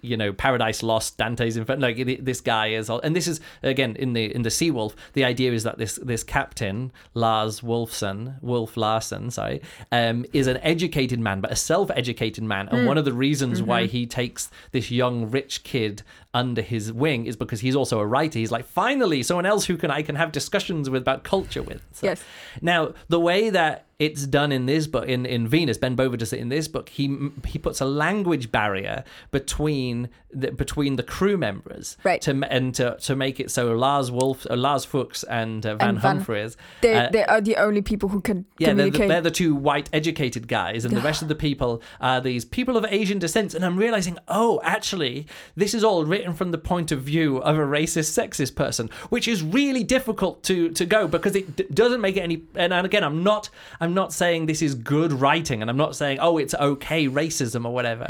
you 0.01 0.17
know, 0.17 0.33
Paradise 0.33 0.83
Lost, 0.83 1.17
Dante's 1.17 1.57
Inferno. 1.57 1.81
Like 1.87 2.23
this 2.23 2.41
guy 2.41 2.67
is, 2.67 2.89
and 2.89 3.15
this 3.15 3.27
is 3.27 3.39
again 3.63 3.95
in 3.95 4.13
the 4.13 4.33
in 4.33 4.41
the 4.41 4.49
Sea 4.51 4.71
Wolf. 4.71 4.95
The 5.13 5.23
idea 5.23 5.51
is 5.53 5.63
that 5.63 5.77
this 5.77 5.95
this 6.03 6.23
captain 6.23 6.91
Lars 7.13 7.61
Wolfson, 7.61 8.41
Wolf 8.41 8.75
Larsen, 8.77 9.31
sorry, 9.31 9.61
um, 9.91 10.25
is 10.33 10.47
an 10.47 10.57
educated 10.57 11.19
man, 11.19 11.41
but 11.41 11.51
a 11.51 11.55
self-educated 11.55 12.43
man, 12.43 12.67
and 12.69 12.85
one 12.87 12.97
of 12.97 13.05
the 13.05 13.13
reasons 13.13 13.61
why 13.61 13.85
he 13.85 14.05
takes 14.05 14.49
this 14.71 14.91
young 14.91 15.29
rich 15.31 15.63
kid 15.63 16.03
under 16.33 16.61
his 16.61 16.93
wing 16.93 17.25
is 17.25 17.35
because 17.35 17.59
he's 17.61 17.75
also 17.75 17.99
a 17.99 18.05
writer. 18.05 18.37
He's 18.37 18.51
like, 18.51 18.65
finally, 18.65 19.23
someone 19.23 19.45
else 19.47 19.65
who 19.65 19.77
can 19.77 19.89
I 19.91 20.01
can 20.03 20.15
have 20.15 20.31
discussions 20.31 20.89
with 20.89 21.01
about 21.01 21.23
culture 21.23 21.63
with. 21.63 21.81
So- 21.93 22.05
Yes. 22.07 22.23
now, 22.61 22.93
the 23.07 23.19
way 23.19 23.49
that 23.49 23.85
it's 23.99 24.25
done 24.25 24.53
in 24.53 24.65
this 24.65 24.87
book, 24.87 25.07
in, 25.09 25.25
in 25.25 25.45
Venus, 25.45 25.77
Ben 25.77 25.93
Bova 25.95 26.15
does 26.15 26.31
it 26.31 26.39
in 26.39 26.47
this 26.47 26.69
book. 26.69 26.87
He 26.87 27.29
he 27.45 27.59
puts 27.59 27.81
a 27.81 27.85
language 27.85 28.49
barrier 28.49 29.03
between 29.31 30.09
the, 30.31 30.51
between 30.51 30.95
the 30.95 31.03
crew 31.03 31.37
members, 31.37 31.97
Right. 32.03 32.21
To 32.21 32.31
and 32.49 32.73
to, 32.75 32.95
to 33.01 33.15
make 33.15 33.39
it 33.39 33.51
so 33.51 33.73
Lars 33.73 34.09
Wolf, 34.09 34.45
uh, 34.49 34.55
Lars 34.55 34.85
Fuchs, 34.85 35.23
and 35.23 35.65
uh, 35.65 35.75
Van 35.75 35.89
And 35.89 35.99
Van- 35.99 36.15
Humphreys, 36.17 36.55
They 36.81 36.93
uh, 36.93 37.09
they 37.11 37.25
are 37.25 37.41
the 37.41 37.57
only 37.57 37.81
people 37.81 38.07
who 38.09 38.21
can 38.21 38.45
yeah, 38.57 38.73
they're 38.73 38.89
the, 38.89 39.07
they're 39.07 39.21
the 39.21 39.31
two 39.31 39.53
white 39.53 39.89
educated 39.91 40.47
guys, 40.47 40.85
and 40.85 40.95
the 40.95 41.01
rest 41.01 41.21
of 41.23 41.27
the 41.27 41.35
people 41.35 41.81
are 41.99 42.21
these 42.21 42.45
people 42.45 42.77
of 42.77 42.85
Asian 42.85 43.19
descent. 43.19 43.53
And 43.53 43.65
I'm 43.65 43.75
realizing, 43.77 44.17
oh, 44.29 44.61
actually, 44.63 45.27
this 45.57 45.73
is 45.73 45.83
all 45.83 46.05
written 46.05 46.33
from 46.33 46.51
the 46.51 46.57
point 46.57 46.93
of 46.93 47.01
view 47.01 47.37
of 47.39 47.57
a 47.57 47.61
racist, 47.61 48.17
sexist 48.17 48.55
person, 48.55 48.89
which 49.09 49.27
is 49.27 49.43
really 49.43 49.83
difficult 49.83 50.41
to 50.43 50.69
to 50.69 50.85
go 50.85 51.07
because 51.07 51.35
it 51.35 51.55
d- 51.57 51.65
doesn't 51.73 51.99
make 51.99 52.15
it 52.15 52.21
any. 52.21 52.43
And, 52.55 52.71
and 52.71 52.85
again, 52.85 53.03
I'm 53.03 53.23
not 53.23 53.49
I'm 53.81 53.88
not 53.93 54.13
saying 54.13 54.45
this 54.45 54.61
is 54.61 54.75
good 54.75 55.11
writing, 55.13 55.61
and 55.61 55.69
I'm 55.69 55.77
not 55.77 55.95
saying 55.95 56.19
oh, 56.21 56.37
it's 56.37 56.53
okay 56.55 57.07
racism 57.07 57.65
or 57.65 57.73
whatever, 57.73 58.07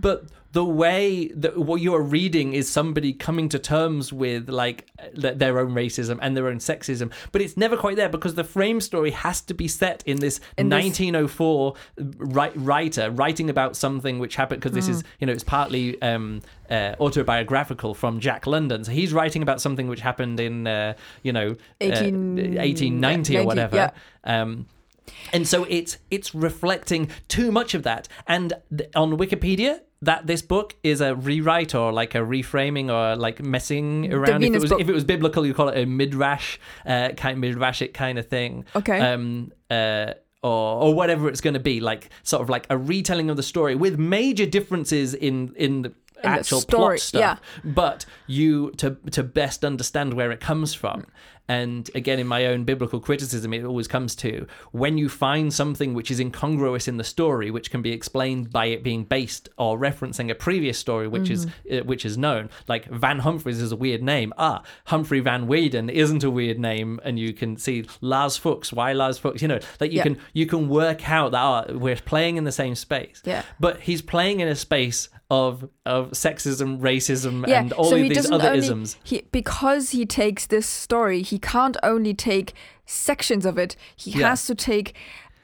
but 0.00 0.24
the 0.52 0.62
way 0.64 1.28
that 1.28 1.56
what 1.56 1.80
you 1.80 1.94
are 1.94 2.02
reading 2.02 2.52
is 2.52 2.68
somebody 2.68 3.14
coming 3.14 3.48
to 3.48 3.58
terms 3.58 4.12
with 4.12 4.50
like 4.50 4.90
their 5.14 5.58
own 5.58 5.72
racism 5.72 6.18
and 6.20 6.36
their 6.36 6.46
own 6.46 6.58
sexism 6.58 7.10
but 7.32 7.40
it's 7.40 7.56
never 7.56 7.74
quite 7.74 7.96
there 7.96 8.10
because 8.10 8.34
the 8.34 8.44
frame 8.44 8.78
story 8.78 9.12
has 9.12 9.40
to 9.40 9.54
be 9.54 9.66
set 9.66 10.02
in 10.04 10.20
this 10.20 10.40
In 10.58 10.68
this- 10.68 10.84
1904 10.84 11.74
ri- 11.96 12.50
writer 12.54 13.10
writing 13.10 13.48
about 13.48 13.76
something 13.76 14.18
which 14.18 14.36
happened 14.36 14.60
because 14.60 14.74
this 14.74 14.84
Hmm. 14.88 14.92
is 14.92 15.04
you 15.20 15.26
know 15.26 15.32
it's 15.32 15.42
partly 15.44 16.00
um 16.02 16.42
uh, 16.70 16.96
autobiographical 17.00 17.94
from 17.94 18.20
Jack 18.20 18.46
London, 18.46 18.84
so 18.84 18.92
he's 18.92 19.12
writing 19.14 19.40
about 19.42 19.60
something 19.60 19.88
which 19.88 20.00
happened 20.00 20.40
in, 20.40 20.66
uh, 20.66 20.94
you 21.22 21.30
know, 21.30 21.54
18 21.82 22.38
uh, 22.38 22.62
1890 22.62 23.36
or 23.38 23.44
whatever. 23.44 23.76
yeah. 23.76 23.90
Um, 24.24 24.66
and 25.32 25.46
so 25.46 25.64
it's 25.64 25.98
it's 26.10 26.34
reflecting 26.34 27.08
too 27.28 27.52
much 27.52 27.74
of 27.74 27.82
that. 27.82 28.08
And 28.26 28.52
th- 28.76 28.90
on 28.94 29.16
Wikipedia, 29.16 29.80
that 30.02 30.26
this 30.26 30.42
book 30.42 30.74
is 30.82 31.00
a 31.00 31.14
rewrite 31.14 31.74
or 31.74 31.92
like 31.92 32.14
a 32.14 32.18
reframing 32.18 32.90
or 32.90 33.16
like 33.16 33.40
messing 33.40 34.12
around. 34.12 34.42
If 34.42 34.54
it 34.54 34.60
was 34.60 34.72
if 34.72 34.88
it 34.88 34.92
was 34.92 35.04
biblical, 35.04 35.46
you 35.46 35.54
call 35.54 35.68
it 35.68 35.78
a 35.80 35.86
midrash, 35.86 36.58
uh, 36.84 37.10
kind 37.16 37.42
midrashic 37.42 37.94
kind 37.94 38.18
of 38.18 38.26
thing. 38.26 38.64
Okay. 38.76 39.00
Um. 39.00 39.52
Uh. 39.70 40.14
Or, 40.44 40.82
or 40.82 40.94
whatever 40.94 41.28
it's 41.28 41.40
going 41.40 41.54
to 41.54 41.60
be, 41.60 41.78
like 41.78 42.10
sort 42.24 42.42
of 42.42 42.50
like 42.50 42.66
a 42.68 42.76
retelling 42.76 43.30
of 43.30 43.36
the 43.36 43.44
story 43.44 43.76
with 43.76 43.96
major 43.96 44.44
differences 44.44 45.14
in 45.14 45.54
in 45.56 45.82
the 45.82 45.92
actual 46.24 46.62
plot 46.62 46.98
stuff 46.98 47.20
yeah. 47.20 47.36
but 47.72 48.04
you 48.26 48.70
to 48.72 48.96
to 49.10 49.22
best 49.22 49.64
understand 49.64 50.14
where 50.14 50.30
it 50.30 50.40
comes 50.40 50.74
from 50.74 51.06
and 51.48 51.90
again 51.94 52.18
in 52.18 52.26
my 52.26 52.46
own 52.46 52.64
biblical 52.64 53.00
criticism 53.00 53.52
it 53.52 53.64
always 53.64 53.88
comes 53.88 54.14
to 54.14 54.46
when 54.70 54.96
you 54.96 55.08
find 55.08 55.52
something 55.52 55.92
which 55.92 56.10
is 56.10 56.20
incongruous 56.20 56.86
in 56.86 56.96
the 56.98 57.04
story 57.04 57.50
which 57.50 57.70
can 57.70 57.82
be 57.82 57.90
explained 57.92 58.50
by 58.52 58.66
it 58.66 58.82
being 58.82 59.04
based 59.04 59.48
or 59.58 59.76
referencing 59.78 60.30
a 60.30 60.34
previous 60.34 60.78
story 60.78 61.08
which 61.08 61.30
is 61.30 61.46
Mm-hmm. 61.46 61.78
uh, 61.80 61.84
which 61.84 62.04
is 62.04 62.16
known 62.16 62.48
like 62.68 62.84
van 62.86 63.18
humphreys 63.20 63.60
is 63.60 63.72
a 63.72 63.76
weird 63.76 64.02
name 64.02 64.32
ah 64.38 64.62
humphrey 64.86 65.18
van 65.20 65.46
weyden 65.48 65.90
isn't 65.90 66.22
a 66.22 66.30
weird 66.30 66.58
name 66.58 67.00
and 67.04 67.18
you 67.18 67.32
can 67.32 67.56
see 67.56 67.84
lars 68.00 68.36
fuchs 68.36 68.72
why 68.72 68.92
lars 68.92 69.18
fuchs 69.18 69.42
you 69.42 69.48
know 69.48 69.58
like 69.80 69.90
you 69.90 69.96
Yeah. 69.98 70.02
can 70.04 70.18
you 70.32 70.46
can 70.46 70.68
work 70.68 71.10
out 71.10 71.32
that 71.32 71.42
oh, 71.70 71.78
we're 71.78 71.96
playing 71.96 72.36
in 72.36 72.44
the 72.44 72.52
same 72.52 72.74
space 72.76 73.20
Yeah. 73.24 73.42
but 73.58 73.80
he's 73.80 74.02
playing 74.02 74.40
in 74.40 74.48
a 74.48 74.54
space 74.54 75.08
of 75.30 75.66
of 75.86 76.10
sexism, 76.10 76.78
racism, 76.80 77.46
yeah, 77.48 77.60
and 77.62 77.72
all 77.72 77.86
so 77.86 77.96
of 77.96 78.02
these 78.06 78.30
other 78.30 78.48
only, 78.48 78.58
isms. 78.58 78.98
He 79.02 79.22
because 79.32 79.90
he 79.90 80.04
takes 80.04 80.44
this 80.46 80.66
story, 80.66 81.22
he 81.22 81.38
can't 81.42 81.76
only 81.82 82.14
take 82.14 82.54
sections 82.86 83.44
of 83.46 83.58
it. 83.58 83.76
He 83.96 84.10
Yeah. 84.12 84.28
has 84.30 84.46
to 84.46 84.54
take 84.54 84.94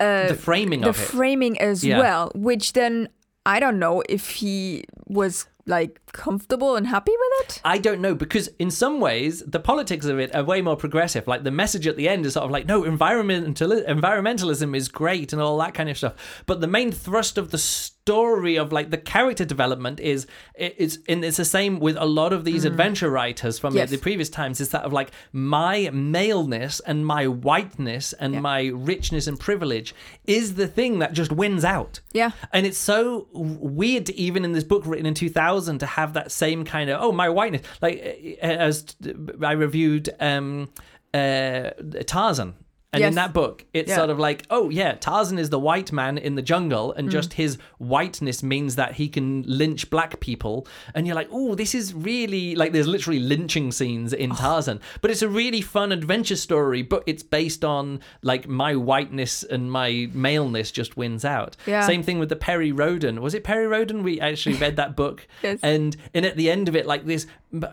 uh, 0.01 0.29
The 0.29 0.35
framing 0.35 0.83
the 0.83 0.91
of 0.91 0.97
it. 0.99 1.03
framing 1.03 1.61
as 1.61 1.85
Yeah. 1.85 1.99
well, 1.99 2.31
which 2.35 2.73
then 2.73 3.09
I 3.45 3.59
don't 3.61 3.79
know 3.79 4.03
if 4.09 4.31
he 4.41 4.85
was 5.07 5.47
like 5.67 6.01
comfortable 6.13 6.77
and 6.77 6.87
happy 6.87 7.13
with 7.23 7.33
it. 7.51 7.61
I 7.65 7.77
don't 7.79 8.01
know 8.01 8.15
because 8.15 8.49
in 8.59 8.71
some 8.71 9.01
ways 9.01 9.43
the 9.47 9.61
politics 9.61 10.07
of 10.07 10.19
it 10.19 10.35
are 10.35 10.43
way 10.45 10.63
more 10.63 10.77
progressive. 10.77 11.27
Like 11.27 11.43
the 11.45 11.51
message 11.51 11.87
at 11.87 11.97
the 11.97 12.09
end 12.09 12.25
is 12.27 12.33
sort 12.35 12.45
of 12.45 12.51
like, 12.51 12.65
no, 12.67 12.85
environmental 12.85 13.71
environmentalism 13.71 14.75
is 14.77 14.89
great 14.89 15.33
and 15.33 15.43
all 15.43 15.59
that 15.59 15.75
kind 15.75 15.91
of 15.91 15.97
stuff. 15.99 16.15
But 16.47 16.61
the 16.61 16.67
main 16.69 16.91
thrust 16.93 17.37
of 17.37 17.51
the 17.51 17.59
story 18.09 18.57
of 18.57 18.73
like 18.73 18.89
the 18.91 18.97
character 19.15 19.45
development 19.45 20.01
is 20.01 20.27
it's 20.55 20.99
and 21.09 21.25
it's 21.25 21.37
the 21.37 21.45
same 21.45 21.79
with 21.79 21.97
a 21.99 22.07
lot 22.21 22.33
of 22.33 22.41
these 22.45 22.65
adventure 22.65 23.11
writers 23.11 23.59
from 23.59 23.75
Yes. 23.75 23.91
the 23.91 23.99
previous 23.99 24.31
times. 24.31 24.61
Is 24.61 24.71
that 24.71 24.83
of 24.85 24.93
like 25.01 25.11
my 25.33 25.91
maleness 25.93 26.81
and 26.81 27.05
my 27.15 27.25
whiteness 27.27 28.15
and 28.15 28.35
Yeah. 28.35 28.41
my 28.41 28.61
richness 28.93 29.27
and 29.27 29.39
privilege 29.39 29.95
is 30.27 30.55
the 30.55 30.67
thing 30.79 31.01
that 31.01 31.13
just 31.13 31.31
wins 31.33 31.65
out. 31.65 32.01
Yeah. 32.15 32.31
And 32.55 32.65
it's 32.67 32.79
so 32.79 33.29
weird 33.33 34.07
to 34.07 34.15
even 34.27 34.45
in 34.45 34.53
this 34.53 34.65
book 34.65 34.85
written 34.87 35.07
in 35.07 35.15
2000 35.15 35.79
to 35.81 35.87
have 35.87 36.13
that 36.15 36.33
same 36.33 36.65
kind 36.65 36.89
of, 36.91 36.97
oh, 37.03 37.13
my 37.13 37.29
whiteness. 37.29 37.63
Like, 37.83 37.97
as 38.41 38.85
I 39.43 39.53
reviewed 39.53 40.09
um, 40.21 40.69
uh, 41.15 41.71
Tarzan 42.07 42.55
And 42.91 43.05
in 43.05 43.15
that 43.17 43.35
book, 43.35 43.67
it's 43.75 43.91
Yeah. 43.91 43.97
sort 43.97 44.09
of 44.09 44.19
like, 44.19 44.45
oh 44.49 44.71
yeah, 44.71 44.93
Tarzan 44.95 45.39
is 45.39 45.51
the 45.51 45.59
white 45.59 45.93
man 45.93 46.17
in 46.17 46.37
the 46.37 46.43
jungle, 46.43 46.93
and 46.95 47.11
just 47.11 47.35
his 47.35 47.59
whiteness 47.77 48.43
means 48.43 48.77
that 48.77 48.95
he 48.95 49.09
can 49.11 49.43
lynch 49.47 49.91
black 49.91 50.21
people. 50.21 50.67
And 50.95 51.07
you're 51.07 51.15
like, 51.15 51.29
oh, 51.31 51.55
this 51.55 51.75
is 51.75 51.93
really 51.93 52.55
like 52.55 52.73
there's 52.73 52.87
literally 52.89 53.21
lynching 53.21 53.73
scenes 53.73 54.15
in 54.15 54.33
Oh. 54.33 54.37
Tarzan, 54.37 54.81
but 55.03 55.11
it's 55.11 55.21
a 55.21 55.29
really 55.29 55.61
fun 55.61 55.93
adventure 55.93 56.35
story. 56.37 56.81
But 56.81 57.03
it's 57.07 57.23
based 57.23 57.63
on 57.63 58.01
like 58.23 58.49
my 58.49 58.75
whiteness 58.75 59.43
and 59.43 59.71
my 59.71 60.09
maleness 60.15 60.71
just 60.71 60.97
wins 60.97 61.27
out. 61.27 61.59
Yeah. 61.67 61.83
Same 61.87 62.03
thing 62.03 62.19
with 62.19 62.31
the 62.31 62.37
Perry 62.37 62.73
Rhodan. 62.73 63.21
Was 63.21 63.35
it 63.35 63.45
Perry 63.45 63.67
Rhodan? 63.67 64.03
We 64.03 64.19
actually 64.19 64.57
read 64.57 64.77
that 64.77 64.97
book, 64.97 65.27
Yes. 65.43 65.59
and 65.63 65.95
and 66.15 66.25
at 66.25 66.37
the 66.37 66.51
end 66.51 66.69
of 66.69 66.75
it, 66.75 66.87
like 66.87 67.05
this 67.05 67.27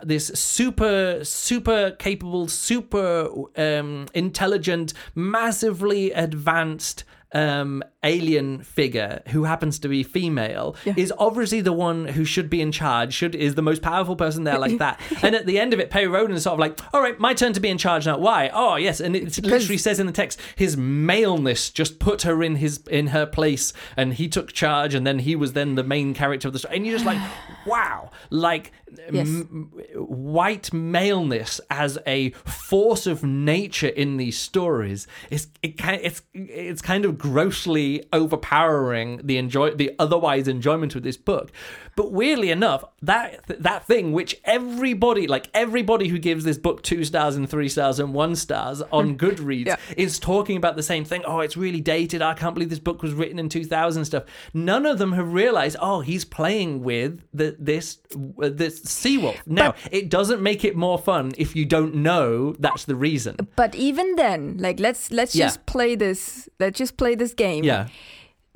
this 0.04 0.28
super 0.28 1.20
super 1.24 1.92
capable, 1.92 2.48
super 2.50 3.30
um, 3.58 4.08
intelligent, 4.14 4.94
massively 5.14 6.12
advanced 6.12 7.04
um, 7.34 7.84
alien 8.06 8.62
figure 8.64 9.22
who 9.30 9.44
happens 9.44 9.80
to 9.80 9.88
be 9.90 10.04
female 10.04 10.76
Yeah. 10.86 10.94
is 10.96 11.12
obviously 11.18 11.60
the 11.62 11.74
one 11.74 12.06
who 12.08 12.24
should 12.24 12.50
be 12.50 12.62
in 12.62 12.72
charge, 12.72 13.14
should 13.14 13.36
is 13.36 13.56
the 13.56 13.62
most 13.62 13.82
powerful 13.82 14.16
person 14.16 14.44
there 14.46 14.58
like 14.60 14.78
that. 14.86 15.00
and 15.22 15.36
at 15.36 15.46
the 15.46 15.60
end 15.60 15.74
of 15.74 15.80
it, 15.80 15.90
Perry 15.90 16.08
Rhodan 16.08 16.36
is 16.36 16.44
sort 16.44 16.54
of 16.54 16.60
like, 16.60 16.80
all 16.94 17.02
right, 17.02 17.20
my 17.20 17.34
turn 17.34 17.52
to 17.54 17.60
be 17.60 17.70
in 17.70 17.78
charge 17.78 18.06
now. 18.06 18.18
Why? 18.18 18.50
Oh 18.54 18.76
yes, 18.78 19.00
and 19.02 19.16
it 19.16 19.44
literally 19.44 19.78
says 19.78 20.00
in 20.00 20.06
the 20.06 20.14
text, 20.14 20.40
his 20.56 20.78
maleness 20.78 21.70
just 21.72 22.00
put 22.00 22.22
her 22.22 22.42
in 22.44 22.56
his 22.58 22.80
in 22.90 23.08
her 23.08 23.26
place, 23.26 23.74
and 23.98 24.14
he 24.14 24.28
took 24.28 24.54
charge, 24.54 24.94
and 24.94 25.06
then 25.06 25.20
he 25.20 25.36
was 25.36 25.54
then 25.54 25.76
the 25.76 25.84
main 25.84 26.14
character 26.14 26.48
of 26.48 26.54
the 26.54 26.60
story. 26.60 26.76
And 26.78 26.86
you're 26.86 26.96
just 26.96 27.06
like, 27.06 27.20
wow, 27.66 28.12
like 28.30 28.72
Yes. 29.12 29.28
m- 29.28 29.72
white 29.96 30.72
maleness 30.72 31.60
as 31.70 31.98
a 32.08 32.30
force 32.46 33.08
of 33.08 33.24
nature 33.24 33.88
in 33.90 34.16
these 34.18 34.38
stories 34.38 35.06
is 35.30 35.48
it 35.62 35.76
it's 35.84 36.22
it's 36.34 36.82
kind 36.82 37.04
of 37.04 37.18
grossly 37.18 37.95
overpowering 38.14 39.22
the 39.24 39.38
enjoy 39.38 39.72
the 39.72 39.92
otherwise 40.00 40.48
enjoyment 40.48 40.96
of 40.96 41.04
this 41.04 41.18
book 41.18 41.52
but 41.96 42.12
weirdly 42.12 42.50
enough 42.52 42.84
that 43.02 43.44
that 43.48 43.86
thing 43.86 44.12
which 44.12 44.40
everybody 44.44 45.28
like 45.28 45.48
everybody 45.54 46.08
who 46.08 46.18
gives 46.18 46.44
this 46.44 46.58
book 46.58 46.82
two 46.84 47.04
stars 47.06 47.36
and 47.36 47.50
three 47.50 47.70
stars 47.70 48.00
and 48.00 48.14
one 48.14 48.36
stars 48.36 48.82
on 48.92 49.18
goodreads 49.24 49.68
Yeah. 49.68 49.78
is 49.98 50.20
talking 50.20 50.58
about 50.58 50.76
the 50.76 50.84
same 50.84 51.06
thing 51.06 51.24
oh 51.26 51.40
it's 51.40 51.56
really 51.58 51.82
dated 51.82 52.22
i 52.22 52.34
can't 52.34 52.54
believe 52.54 52.70
this 52.70 52.80
book 52.80 53.02
was 53.02 53.14
written 53.14 53.40
in 53.40 53.48
2000 53.50 54.06
stuff 54.06 54.24
none 54.54 54.86
of 54.86 54.98
them 54.98 55.14
have 55.14 55.32
realized 55.34 55.78
oh 55.82 56.02
he's 56.02 56.26
playing 56.26 56.84
with 56.84 57.22
the, 57.34 57.56
this 57.60 58.00
uh, 58.42 58.50
this 58.52 58.82
seawolf 58.82 59.38
now 59.46 59.74
it 59.92 60.10
doesn't 60.10 60.42
make 60.42 60.64
it 60.66 60.76
more 60.76 60.98
fun 60.98 61.32
if 61.38 61.56
you 61.56 61.66
don't 61.66 61.96
know 61.96 62.54
that's 62.60 62.86
the 62.86 62.96
reason 62.96 63.36
But 63.56 63.76
even 63.76 64.16
then, 64.16 64.58
like 64.60 64.80
let's 64.80 65.12
let's 65.12 65.36
Yeah. 65.36 65.46
just 65.46 65.66
play 65.66 65.96
this. 65.96 66.50
Let's 66.60 66.78
just 66.78 66.98
play 66.98 67.16
this 67.16 67.34
game. 67.34 67.64
yeah 67.64 67.88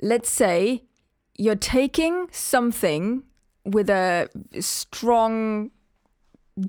Let's 0.02 0.28
say 0.30 0.84
you're 1.36 1.56
taking 1.78 2.28
something 2.32 3.22
with 3.64 3.90
a 3.90 4.28
strong 4.60 5.70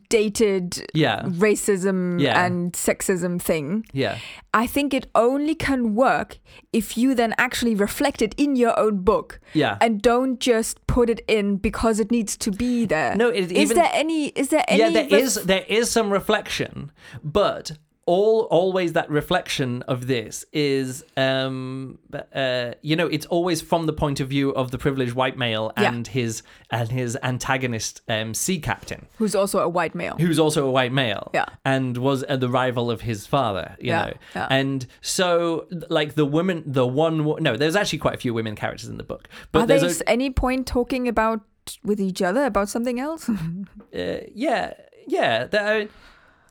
dated 0.09 0.89
yeah 0.93 1.21
racism 1.23 2.19
Yeah. 2.21 2.45
and 2.45 2.71
sexism 2.73 3.41
thing. 3.41 3.83
yeah 3.91 4.19
I 4.53 4.65
think 4.67 4.93
it 4.93 5.07
only 5.15 5.53
can 5.55 5.95
work 5.95 6.39
if 6.71 6.97
you 6.97 7.13
then 7.15 7.33
actually 7.37 7.75
reflect 7.75 8.21
it 8.21 8.33
in 8.37 8.55
your 8.55 8.77
own 8.79 8.99
book 9.01 9.39
yeah 9.53 9.77
and 9.81 10.01
don't 10.01 10.39
just 10.39 10.85
put 10.87 11.09
it 11.09 11.21
in 11.27 11.57
because 11.57 11.99
it 11.99 12.09
needs 12.11 12.37
to 12.37 12.51
be 12.51 12.85
there. 12.85 13.15
No, 13.15 13.29
it 13.29 13.51
is 13.51 13.71
even- 13.71 13.77
there 13.77 13.89
any? 13.93 14.27
Is 14.27 14.49
there 14.49 14.63
any? 14.67 14.79
yeah 14.79 14.89
there 14.91 15.09
ref- 15.09 15.21
is 15.23 15.35
there 15.45 15.65
is 15.67 15.89
some 15.89 16.09
reflection 16.13 16.91
but 17.23 17.71
all 18.15 18.39
always 18.59 18.89
that 18.99 19.09
reflection 19.21 19.69
of 19.93 19.99
this 20.13 20.33
is 20.51 20.87
um 21.17 21.97
uh 22.43 22.71
you 22.89 22.95
know 22.99 23.07
it's 23.15 23.27
always 23.35 23.59
from 23.71 23.81
the 23.89 23.93
point 24.03 24.19
of 24.23 24.27
view 24.35 24.47
of 24.61 24.65
the 24.73 24.77
privileged 24.85 25.13
white 25.21 25.37
male 25.45 25.65
Yeah. 25.77 25.89
and 25.89 26.03
his 26.17 26.33
and 26.77 26.87
his 26.99 27.11
antagonist 27.23 27.93
um 28.15 28.33
sea 28.43 28.59
captain 28.59 29.01
who's 29.19 29.35
also 29.41 29.57
a 29.59 29.69
white 29.77 29.95
male. 30.01 30.15
who's 30.23 30.39
also 30.45 30.61
a 30.67 30.71
white 30.71 30.91
male 31.03 31.25
Yeah. 31.33 31.45
and 31.63 31.97
was 31.97 32.19
uh, 32.27 32.35
the 32.45 32.49
rival 32.61 32.85
of 32.95 32.99
his 33.01 33.19
father 33.35 33.67
you 33.79 33.91
Yeah, 33.91 34.01
know 34.05 34.13
yeah. 34.35 34.47
and 34.59 34.79
so 35.17 35.67
like 35.97 36.15
the 36.21 36.25
woman 36.37 36.57
the 36.79 36.87
one 37.05 37.15
no 37.47 37.51
there's 37.61 37.77
actually 37.81 37.99
quite 38.05 38.15
a 38.19 38.21
few 38.25 38.33
women 38.39 38.55
characters 38.55 38.89
in 38.93 38.97
the 38.97 39.07
book 39.13 39.23
but 39.53 39.59
Are 39.61 39.67
there 39.67 39.79
there's 39.79 40.01
s- 40.01 40.07
any 40.15 40.29
point 40.43 40.61
talking 40.67 41.07
about 41.07 41.39
with 41.89 41.99
each 42.09 42.21
other 42.29 42.43
about 42.51 42.67
something 42.75 42.99
else? 43.07 43.23
uh, 43.29 44.21
yeah 44.45 44.73
yeah 45.07 45.45
there, 45.53 45.87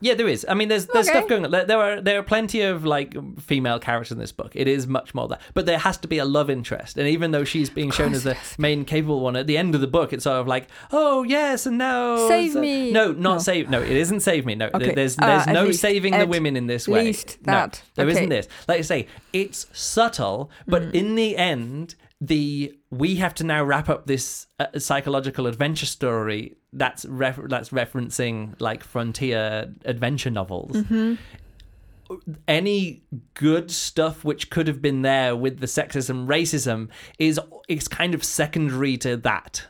yeah 0.01 0.13
there 0.13 0.27
is 0.27 0.45
i 0.49 0.53
mean 0.53 0.67
there's 0.67 0.87
there's 0.87 1.07
Okay. 1.07 1.17
stuff 1.19 1.29
going 1.29 1.45
on 1.45 1.51
there, 1.51 1.77
are 1.79 2.01
there 2.01 2.19
are 2.19 2.23
plenty 2.23 2.61
of 2.61 2.83
like 2.85 3.15
female 3.39 3.79
characters 3.79 4.11
in 4.11 4.17
this 4.19 4.31
book 4.31 4.51
it 4.55 4.67
is 4.67 4.87
much 4.87 5.13
more 5.15 5.27
that 5.29 5.39
but 5.53 5.65
there 5.65 5.77
has 5.77 5.97
to 5.97 6.07
be 6.07 6.17
a 6.17 6.25
love 6.25 6.49
interest 6.49 6.97
and 6.97 7.07
even 7.07 7.31
though 7.31 7.43
she's 7.43 7.69
being 7.69 7.91
shown 7.91 8.13
as 8.13 8.23
the 8.23 8.35
main 8.57 8.83
capable 8.83 9.19
one 9.21 9.35
at 9.35 9.47
the 9.47 9.57
end 9.57 9.73
of 9.75 9.81
the 9.81 9.87
book 9.87 10.11
it's 10.11 10.23
sort 10.25 10.37
of 10.41 10.47
like 10.47 10.67
oh 10.91 11.23
yes 11.23 11.65
and 11.65 11.77
no 11.77 12.27
Save 12.27 12.53
so- 12.53 12.61
me. 12.61 12.91
no 12.91 13.11
not 13.11 13.33
No. 13.35 13.37
save 13.39 13.69
no 13.69 13.81
it 13.81 13.91
isn't 13.91 14.19
save 14.21 14.45
me 14.45 14.55
no 14.55 14.69
Okay. 14.73 14.85
There- 14.87 14.95
there's 14.95 15.17
Ah, 15.19 15.27
there's 15.27 15.47
at 15.47 15.53
no 15.53 15.65
least- 15.65 15.79
saving 15.81 16.17
the 16.17 16.25
women 16.27 16.55
in 16.57 16.67
this 16.67 16.87
way 16.87 17.05
least 17.05 17.37
no 17.45 17.53
that. 17.53 17.81
there 17.95 18.05
Okay. 18.07 18.21
not 18.21 18.29
this 18.29 18.47
like 18.67 18.79
I 18.79 18.81
say 18.81 19.07
it's 19.33 19.67
subtle 19.71 20.49
but 20.67 20.81
Mm. 20.83 20.93
in 20.93 21.15
the 21.15 21.37
end 21.37 21.95
the 22.23 22.77
we 22.91 23.15
have 23.15 23.33
to 23.35 23.43
now 23.43 23.63
wrap 23.63 23.89
up 23.89 24.05
this 24.05 24.45
uh, 24.59 24.67
psychological 24.77 25.47
adventure 25.47 25.87
story 25.87 26.55
that's 26.71 27.03
ref- 27.05 27.39
that's 27.49 27.69
referencing 27.69 28.53
like 28.61 28.83
frontier 28.83 29.73
adventure 29.85 30.29
novels. 30.29 30.71
Mm-hmm. 30.75 31.15
any 32.47 33.01
good 33.33 33.71
stuff 33.71 34.23
which 34.25 34.49
could 34.49 34.67
have 34.67 34.81
been 34.81 35.01
there 35.01 35.35
with 35.35 35.59
the 35.59 35.65
sexism 35.65 36.27
racism 36.27 36.89
is 37.17 37.39
is 37.67 37.87
kind 37.87 38.13
of 38.13 38.23
secondary 38.23 38.97
to 38.97 39.17
that. 39.17 39.65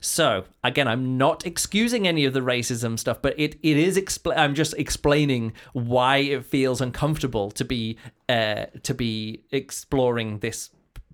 So 0.00 0.44
again 0.62 0.88
i'm 0.88 1.16
not 1.16 1.46
excusing 1.46 2.06
any 2.06 2.24
of 2.26 2.34
the 2.34 2.40
racism 2.40 2.98
stuff 2.98 3.18
but 3.22 3.34
it, 3.38 3.54
it 3.62 3.76
is 3.76 3.96
expl- 3.96 4.36
i'm 4.36 4.54
just 4.54 4.74
explaining 4.76 5.52
why 5.72 6.18
it 6.18 6.44
feels 6.44 6.80
uncomfortable 6.80 7.50
to 7.52 7.64
be 7.64 7.96
uh 8.28 8.66
to 8.82 8.92
be 8.92 9.44
exploring 9.52 10.40
this 10.40 10.70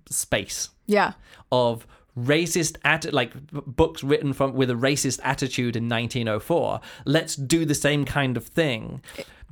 space 0.09 0.69
yeah. 0.91 1.13
of 1.51 1.87
racist 2.17 2.75
at 2.83 3.11
like 3.13 3.31
books 3.51 4.03
written 4.03 4.33
from 4.33 4.53
with 4.53 4.69
a 4.69 4.73
racist 4.73 5.19
attitude 5.23 5.77
in 5.77 5.87
1904 5.87 6.81
let's 7.05 7.37
do 7.37 7.63
the 7.63 7.75
same 7.75 8.03
kind 8.03 8.35
of 8.35 8.45
thing. 8.45 9.01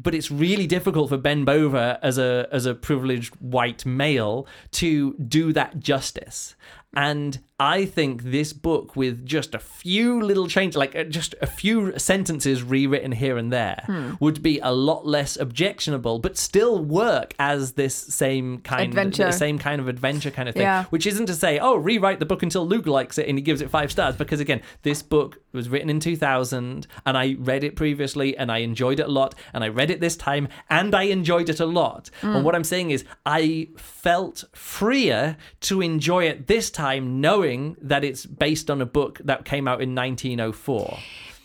But 0.01 0.15
it's 0.15 0.31
really 0.31 0.65
difficult 0.65 1.09
for 1.09 1.17
Ben 1.17 1.43
Bova 1.43 1.99
as 2.01 2.17
a 2.17 2.47
as 2.51 2.65
a 2.65 2.73
privileged 2.73 3.35
white 3.35 3.85
male 3.85 4.47
to 4.71 5.13
do 5.15 5.51
that 5.53 5.79
justice 5.79 6.55
and 6.95 7.39
I 7.61 7.85
think 7.85 8.23
this 8.23 8.53
book 8.53 8.95
with 8.95 9.25
just 9.25 9.53
a 9.53 9.59
few 9.59 10.21
little 10.21 10.47
changes 10.47 10.77
like 10.77 10.95
uh, 10.95 11.03
just 11.03 11.35
a 11.41 11.45
few 11.45 11.97
sentences 11.99 12.63
rewritten 12.63 13.11
here 13.11 13.37
and 13.37 13.51
there 13.51 13.83
Hmm. 13.85 14.11
would 14.21 14.41
be 14.41 14.59
a 14.59 14.71
lot 14.71 15.05
less 15.05 15.35
objectionable 15.35 16.19
but 16.19 16.37
still 16.37 16.83
work 16.83 17.33
as 17.37 17.73
this 17.73 17.93
same 17.95 18.59
kind 18.59 18.89
Adventure. 18.89 19.31
same 19.33 19.59
kind 19.59 19.81
of 19.81 19.87
adventure 19.89 20.31
kind 20.31 20.47
of 20.47 20.55
thing 20.55 20.61
Yeah. 20.63 20.85
which 20.85 21.05
isn't 21.05 21.25
to 21.27 21.33
say, 21.35 21.59
oh, 21.59 21.75
rewrite 21.75 22.19
the 22.19 22.25
book 22.25 22.43
until 22.43 22.65
Luke 22.65 22.87
likes 22.87 23.17
it 23.17 23.27
and 23.27 23.37
he 23.37 23.41
gives 23.41 23.61
it 23.61 23.69
five 23.69 23.91
stars. 23.91 24.15
Because 24.15 24.39
again, 24.39 24.61
this 24.83 25.03
book 25.03 25.39
was 25.51 25.67
written 25.69 25.89
in 25.89 25.99
2000 25.99 26.87
and 27.05 27.17
I 27.17 27.35
read 27.39 27.63
it 27.65 27.75
previously 27.75 28.37
and 28.37 28.49
I 28.51 28.59
enjoyed 28.59 28.99
it 29.01 29.07
a 29.07 29.11
lot. 29.11 29.35
And 29.53 29.63
I 29.63 29.67
read 29.67 29.91
it 29.91 29.99
this 29.99 30.15
time 30.15 30.47
and 30.69 30.95
I 30.95 31.03
enjoyed 31.03 31.49
it 31.49 31.59
a 31.59 31.65
lot. 31.65 32.09
And 32.21 32.45
what 32.45 32.55
I'm 32.55 32.63
saying 32.63 32.91
is, 32.91 33.03
I 33.25 33.67
felt 33.75 34.45
freer 34.53 35.35
to 35.61 35.81
enjoy 35.81 36.23
it 36.25 36.47
this 36.47 36.69
time, 36.71 36.78
knowing 37.21 37.77
that 37.81 38.03
it's 38.03 38.25
based 38.25 38.69
on 38.69 38.81
a 38.81 38.85
book 38.85 39.19
that 39.23 39.45
came 39.45 39.67
out 39.67 39.81
in 39.81 39.93
1904. 39.93 40.97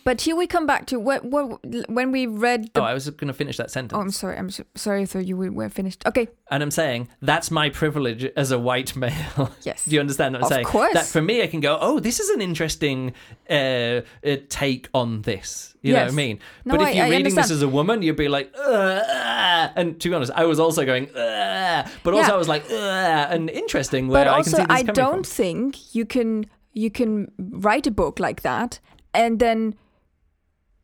But 0.05 0.21
here 0.21 0.35
we 0.35 0.45
come 0.45 0.67
back 0.67 0.85
to 0.87 0.99
what, 0.99 1.25
what 1.25 1.59
when 1.89 2.11
we 2.11 2.27
read 2.27 2.69
the. 2.75 2.81
Oh, 2.81 2.83
I 2.83 2.93
was 2.93 3.09
going 3.09 3.27
to 3.27 3.33
finish 3.33 3.57
that 3.57 3.71
sentence. 3.71 3.97
Oh, 3.97 3.99
I'm 3.99 4.11
sorry. 4.11 4.37
I'm 4.37 4.51
so, 4.51 4.63
sorry. 4.75 5.01
I 5.01 5.05
thought 5.05 5.25
you 5.25 5.35
were 5.35 5.67
finished. 5.67 6.05
Okay. 6.05 6.27
And 6.51 6.61
I'm 6.61 6.69
saying 6.69 7.07
that's 7.23 7.49
my 7.49 7.71
privilege 7.71 8.23
as 8.37 8.51
a 8.51 8.59
white 8.59 8.95
male. 8.95 9.49
Yes. 9.63 9.83
Do 9.89 9.95
you 9.95 9.99
understand 9.99 10.33
what 10.33 10.41
I'm 10.41 10.45
Of 10.45 10.49
saying? 10.51 10.65
course. 10.67 10.93
That 10.93 11.07
for 11.07 11.23
me, 11.23 11.41
I 11.41 11.47
can 11.47 11.59
go, 11.59 11.79
oh, 11.81 11.99
this 11.99 12.19
is 12.19 12.29
an 12.29 12.39
interesting 12.39 13.13
uh, 13.49 13.53
uh, 13.53 14.01
take 14.47 14.89
on 14.93 15.23
this. 15.23 15.75
You 15.81 15.93
know 15.93 16.01
what 16.03 16.11
I 16.11 16.15
mean? 16.15 16.39
No, 16.65 16.77
but 16.77 16.87
if 16.89 16.95
you're 16.95 17.05
I 17.05 17.09
reading 17.09 17.33
this 17.33 17.49
as 17.49 17.63
a 17.63 17.67
woman, 17.67 18.03
you'd 18.03 18.15
be 18.15 18.27
like, 18.27 18.51
"Ugh, 18.57 19.03
ah." 19.07 19.71
and 19.75 19.99
to 20.01 20.09
be 20.09 20.15
honest, 20.15 20.31
I 20.35 20.45
was 20.45 20.59
also 20.59 20.83
going, 20.85 21.09
"Ugh," 21.15 21.87
but 22.03 22.13
also 22.13 22.29
Yeah. 22.29 22.33
I 22.33 22.37
was 22.37 22.47
like, 22.47 22.65
"Ugh," 22.71 23.27
and 23.31 23.49
interesting 23.49 24.07
where 24.07 24.25
But 24.25 24.27
I 24.27 24.41
can 24.43 24.53
also, 24.53 24.57
see 24.57 24.65
this 24.65 24.67
I 24.69 24.81
don't 24.81 25.25
from. 25.27 25.35
think 25.35 25.95
you 25.95 26.05
can 26.05 26.45
you 26.73 26.89
can 26.91 27.31
write 27.37 27.85
a 27.87 27.91
book 27.91 28.19
like 28.19 28.41
that 28.41 28.79
and 29.13 29.37
then 29.39 29.75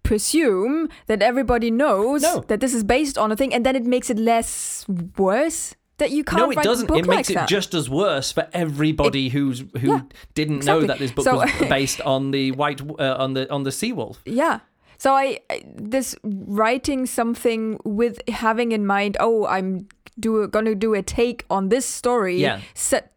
presume 0.03 0.89
that 1.07 1.21
everybody 1.21 1.71
knows 1.71 2.21
No. 2.21 2.43
that 2.47 2.59
this 2.59 2.73
is 2.73 2.83
based 2.83 3.17
on 3.17 3.31
a 3.31 3.35
thing, 3.35 3.53
and 3.53 3.65
then 3.65 3.75
it 3.75 3.85
makes 3.85 4.09
it 4.09 4.17
less 4.17 4.85
worse 5.17 5.75
that 5.97 6.11
you 6.11 6.23
can't 6.23 6.39
No, 6.41 6.49
it 6.51 6.55
write 6.57 6.63
doesn't. 6.65 6.85
a 6.85 6.87
book 6.87 6.97
It 6.97 7.07
makes 7.07 7.29
like 7.29 7.29
it 7.29 7.33
that. 7.35 7.49
just 7.49 7.73
as 7.73 7.87
worse 7.89 8.31
for 8.31 8.47
everybody 8.53 9.29
who's 9.29 9.63
who 9.79 9.89
yeah, 9.89 10.01
didn't 10.33 10.65
know 10.65 10.81
that 10.81 10.97
this 10.99 11.11
book 11.11 11.25
So- 11.25 11.35
was 11.37 11.51
based 11.69 12.01
on 12.01 12.31
the 12.31 12.51
white 12.53 12.81
uh, 12.81 13.15
on 13.19 13.33
the 13.33 13.49
on 13.51 13.63
the 13.63 13.69
seawolf. 13.71 14.17
Yeah. 14.25 14.59
So 14.97 15.13
I 15.13 15.39
this 15.75 16.15
writing 16.23 17.05
something 17.05 17.79
with 17.83 18.21
having 18.29 18.71
in 18.71 18.85
mind, 18.85 19.17
oh, 19.19 19.45
I'm 19.45 19.87
do 20.19 20.41
a, 20.43 20.47
gonna 20.47 20.75
do 20.75 20.93
a 20.93 21.01
take 21.01 21.45
on 21.49 21.69
this 21.69 21.85
story, 21.85 22.37
Yeah. 22.41 22.59
set 22.73 23.11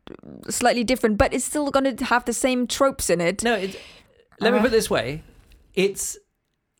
slightly 0.48 0.84
different, 0.84 1.18
but 1.18 1.32
it's 1.34 1.44
still 1.44 1.70
gonna 1.70 1.94
have 2.04 2.24
the 2.24 2.32
same 2.32 2.66
tropes 2.66 3.10
in 3.10 3.20
it. 3.20 3.42
No, 3.42 3.54
it, 3.54 3.78
let 4.40 4.52
me 4.52 4.58
Uh. 4.58 4.62
put 4.62 4.68
it 4.68 4.76
this 4.76 4.88
way: 4.90 5.22
it's 5.74 6.16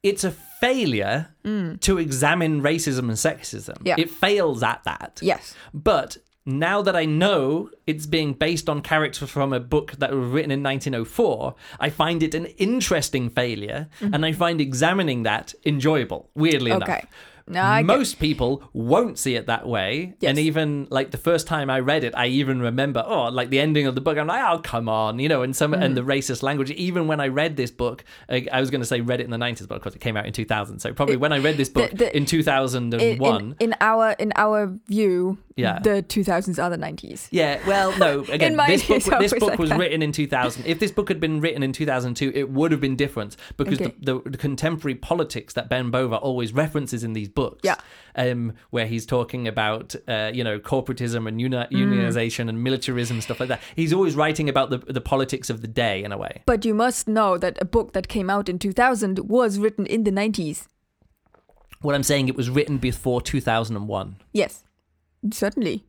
it's 0.05 0.23
a 0.23 0.31
failure 0.31 1.31
to 1.43 1.99
examine 1.99 2.63
racism 2.63 3.01
and 3.01 3.19
sexism. 3.19 3.77
Yeah. 3.83 3.97
It 3.99 4.11
fails 4.11 4.63
at 4.63 4.85
that. 4.85 5.19
Yes. 5.21 5.55
But 5.73 6.19
now 6.47 6.83
that 6.83 6.95
I 6.95 7.07
know 7.07 7.71
it's 7.87 8.07
being 8.07 8.35
based 8.35 8.69
on 8.69 8.83
characters 8.83 9.31
from 9.31 9.53
a 9.53 9.61
book 9.61 9.93
that 9.93 10.13
was 10.13 10.29
written 10.29 10.51
in 10.51 10.63
1904, 10.63 11.55
I 11.81 11.91
find 11.91 12.23
it 12.23 12.35
an 12.35 12.47
interesting 12.47 13.31
failure, 13.31 13.89
and 14.01 14.25
I 14.25 14.33
find 14.33 14.61
examining 14.61 15.23
that 15.25 15.55
enjoyable. 15.65 16.31
Weirdly 16.35 16.71
enough. 16.71 17.07
No, 17.47 17.61
I 17.63 17.83
get- 17.83 17.87
Most 17.87 18.19
people 18.19 18.63
won't 18.73 19.19
see 19.19 19.35
it 19.35 19.47
that 19.49 19.67
way. 19.69 20.15
Yes. 20.21 20.31
And 20.31 20.39
even 20.39 20.87
like 20.91 21.11
the 21.11 21.19
first 21.19 21.47
time 21.47 21.69
I 21.69 21.81
read 21.81 22.03
it, 22.05 22.15
I 22.17 22.27
even 22.29 22.61
remember, 22.61 23.05
oh, 23.07 23.25
like 23.25 23.51
the 23.51 23.61
ending 23.61 23.87
of 23.87 23.95
the 23.95 24.01
book. 24.01 24.17
I'm 24.17 24.27
like, 24.27 24.43
oh, 24.51 24.61
come 24.61 24.89
on, 24.89 25.19
you 25.19 25.29
know, 25.29 25.43
and 25.43 25.55
some 25.55 25.75
and 25.75 25.95
the 25.97 26.01
Mm. 26.01 26.07
racist 26.07 26.43
language. 26.43 26.71
Even 26.71 27.07
when 27.07 27.21
I 27.21 27.29
read 27.29 27.57
this 27.57 27.71
book, 27.71 28.03
I, 28.31 28.47
I 28.51 28.61
was 28.61 28.71
going 28.71 28.81
to 28.81 28.87
say 28.87 29.01
read 29.03 29.21
it 29.21 29.25
in 29.25 29.31
the 29.31 29.37
90s, 29.37 29.69
but 29.69 29.75
of 29.77 29.83
course 29.83 29.95
it 29.95 30.01
came 30.01 30.17
out 30.17 30.25
in 30.27 30.33
2000. 30.33 30.79
So 30.81 30.95
probably 30.95 31.17
when 31.17 31.33
I 31.33 31.39
read 31.39 31.57
this 31.59 31.69
book 31.69 31.91
the- 31.91 32.11
in 32.17 32.23
in, 32.23 32.27
2001. 32.27 33.43
in, 33.45 33.57
in 33.61 33.75
our 33.81 34.13
in 34.19 34.33
our 34.37 34.73
view, 34.89 35.39
Yeah. 35.57 35.79
the 35.81 36.03
2000s 36.03 36.59
are 36.63 36.71
the 36.71 36.79
90s. 36.79 37.29
Yeah, 37.31 37.61
well, 37.67 37.97
no. 37.99 38.21
Again, 38.33 38.57
my 38.57 38.67
this 38.69 38.87
book, 38.89 39.03
this 39.21 39.33
book 39.35 39.51
like 39.51 39.59
was 39.59 39.69
that. 39.71 39.79
written 39.79 40.03
in 40.03 40.13
2000. 40.13 40.65
If 40.67 40.79
this 40.79 40.91
book 40.91 41.09
had 41.09 41.21
been 41.21 41.41
written 41.41 41.63
in 41.63 41.73
2002, 41.73 42.33
it 42.35 42.51
would 42.51 42.73
have 42.73 42.81
been 42.81 42.97
different 42.97 43.37
because 43.57 43.81
Okay. 43.81 43.95
the, 44.01 44.15
the, 44.23 44.31
the 44.31 44.39
contemporary 44.39 44.95
politics 44.95 45.55
that 45.55 45.69
Ben 45.69 45.91
Bova 45.91 46.17
always 46.17 46.53
references 46.53 47.05
in 47.05 47.13
these 47.13 47.29
books, 47.35 47.61
Yeah. 47.63 47.77
um, 48.17 48.53
where 48.71 48.87
he's 48.87 49.07
talking 49.07 49.49
about, 49.49 49.95
uh, 50.09 50.31
you 50.35 50.45
know, 50.45 50.59
corporatism 50.59 51.27
and 51.29 51.41
uni- 51.41 51.57
Mm. 51.57 51.69
unionization 51.71 52.49
and 52.49 52.63
militarism 52.63 53.17
and 53.17 53.23
stuff 53.23 53.41
like 53.41 53.49
that. 53.49 53.61
He's 53.77 53.93
always 53.93 54.15
writing 54.15 54.49
about 54.49 54.71
the 54.71 54.79
the 54.79 55.01
politics 55.01 55.51
of 55.51 55.61
the 55.61 55.69
day 55.69 56.03
in 56.05 56.13
a 56.13 56.19
way. 56.19 56.43
But 56.47 56.65
you 56.65 56.75
must 56.75 57.09
know 57.09 57.39
that 57.39 57.59
a 57.61 57.65
book 57.65 57.93
that 57.93 58.09
came 58.09 58.31
out 58.31 58.49
in 58.49 58.59
2000 58.59 59.19
was 59.29 59.59
written 59.59 59.87
in 59.87 60.05
the 60.05 60.11
90s. 60.13 60.69
What 61.81 61.95
I'm 61.95 62.03
saying, 62.03 62.29
it 62.29 62.37
was 62.37 62.49
written 62.49 62.79
before 62.79 63.21
2001. 63.21 64.17
Yes, 64.33 64.65
certainly. 65.33 65.85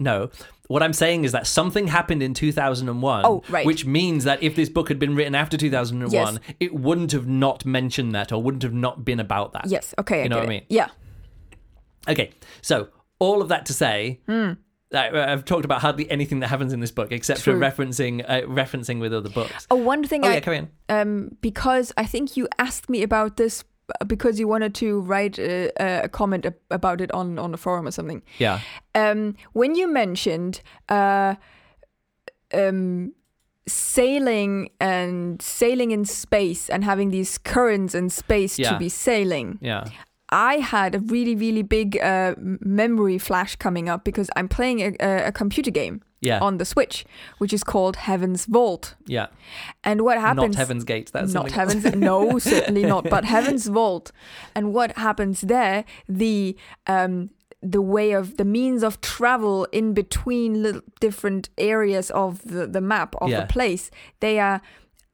No. 0.00 0.30
What 0.68 0.82
I'm 0.82 0.92
saying 0.92 1.24
is 1.24 1.32
that 1.32 1.46
something 1.46 1.88
happened 1.88 2.22
in 2.22 2.34
2001, 2.34 3.24
Oh, 3.24 3.42
right. 3.48 3.64
which 3.66 3.84
means 3.86 4.24
that 4.24 4.42
if 4.42 4.54
this 4.54 4.68
book 4.68 4.88
had 4.88 4.98
been 4.98 5.16
written 5.16 5.34
after 5.34 5.56
2001, 5.56 6.10
Yes. 6.34 6.38
it 6.60 6.74
wouldn't 6.74 7.12
have 7.12 7.26
not 7.26 7.64
mentioned 7.64 8.14
that 8.14 8.30
or 8.30 8.42
wouldn't 8.42 8.62
have 8.62 8.74
not 8.74 9.04
been 9.04 9.18
about 9.18 9.54
that. 9.54 9.66
Yes. 9.66 9.94
Okay. 9.98 10.22
You 10.24 10.28
know 10.28 10.36
I 10.36 10.40
what 10.40 10.42
get 10.44 10.48
I 10.50 10.54
mean? 10.54 10.66
Yeah. 10.68 10.88
Okay, 12.08 12.30
so 12.62 12.88
all 13.18 13.42
of 13.42 13.48
that 13.48 13.66
to 13.66 13.72
say. 13.72 14.20
I, 14.28 15.10
I've 15.12 15.44
talked 15.44 15.66
about 15.66 15.82
hardly 15.82 16.10
anything 16.10 16.40
that 16.40 16.48
happens 16.48 16.72
in 16.72 16.80
this 16.80 16.90
book 16.90 17.12
except 17.12 17.42
True. 17.42 17.52
for 17.54 17.58
referencing 17.60 18.24
uh, 18.26 18.46
referencing 18.46 19.00
with 19.00 19.12
other 19.12 19.28
books. 19.28 19.66
Oh, 19.70 19.76
one 19.76 20.02
thing 20.04 20.24
Oh 20.24 20.28
I 20.28 20.34
yeah, 20.34 20.40
carry 20.40 20.58
on. 20.60 20.68
um 20.88 21.36
because 21.42 21.92
I 21.98 22.06
think 22.06 22.38
you 22.38 22.48
asked 22.58 22.88
me 22.88 23.02
about 23.02 23.36
this 23.36 23.62
because 24.06 24.38
you 24.40 24.48
wanted 24.48 24.74
to 24.74 25.00
write 25.00 25.38
a, 25.38 25.70
a 26.04 26.08
comment 26.08 26.46
about 26.70 27.00
it 27.00 27.10
on 27.12 27.38
on 27.38 27.52
the 27.52 27.58
forum 27.58 27.86
or 27.86 27.90
something. 27.90 28.22
Yeah, 28.38 28.60
Um, 28.94 29.34
when 29.52 29.74
you 29.74 29.88
mentioned 29.92 30.60
uh, 30.88 31.34
um, 32.52 33.12
sailing 33.66 34.70
and 34.80 35.40
sailing 35.42 35.90
in 35.90 36.04
space 36.04 36.68
and 36.70 36.84
having 36.84 37.10
these 37.10 37.38
currents 37.38 37.94
in 37.94 38.10
space 38.10 38.58
Yeah. 38.58 38.72
to 38.72 38.78
be 38.78 38.88
sailing, 38.88 39.58
yeah, 39.60 39.84
I 40.30 40.56
had 40.56 40.94
a 40.94 41.00
really 41.00 41.34
really 41.34 41.62
big 41.62 41.98
uh, 41.98 42.34
memory 42.38 43.18
flash 43.18 43.56
coming 43.56 43.88
up 43.88 44.04
because 44.04 44.28
I'm 44.36 44.48
playing 44.48 44.80
a, 45.00 45.28
a, 45.28 45.32
computer 45.32 45.70
game 45.70 46.02
yeah, 46.20 46.40
on 46.40 46.58
the 46.58 46.64
Switch, 46.64 47.04
which 47.38 47.52
is 47.52 47.62
called 47.62 47.96
Heaven's 47.96 48.46
Vault. 48.46 48.94
yeah. 49.06 49.28
And 49.84 50.02
what 50.02 50.18
happens? 50.18 50.56
Not 50.56 50.58
Heaven's 50.58 50.84
Gate. 50.84 51.10
That's 51.12 51.32
not 51.32 51.50
heavens 51.52 51.84
no 51.94 52.38
certainly 52.54 52.84
not 52.84 53.08
but 53.08 53.24
heaven's 53.24 53.66
vault 53.68 54.12
and 54.54 54.74
what 54.74 54.96
happens 54.98 55.40
there 55.42 55.84
the 56.08 56.56
um 56.86 57.30
the 57.62 57.82
way 57.82 58.12
of 58.12 58.36
the 58.36 58.44
means 58.44 58.82
of 58.82 59.00
travel 59.00 59.66
in 59.72 59.92
between 59.92 60.62
little 60.62 60.82
different 61.00 61.48
areas 61.58 62.10
of 62.12 62.42
the, 62.42 62.66
the 62.66 62.80
map 62.80 63.16
of 63.20 63.30
Yeah. 63.30 63.40
the 63.40 63.46
place 63.46 63.90
they 64.20 64.38
are 64.38 64.60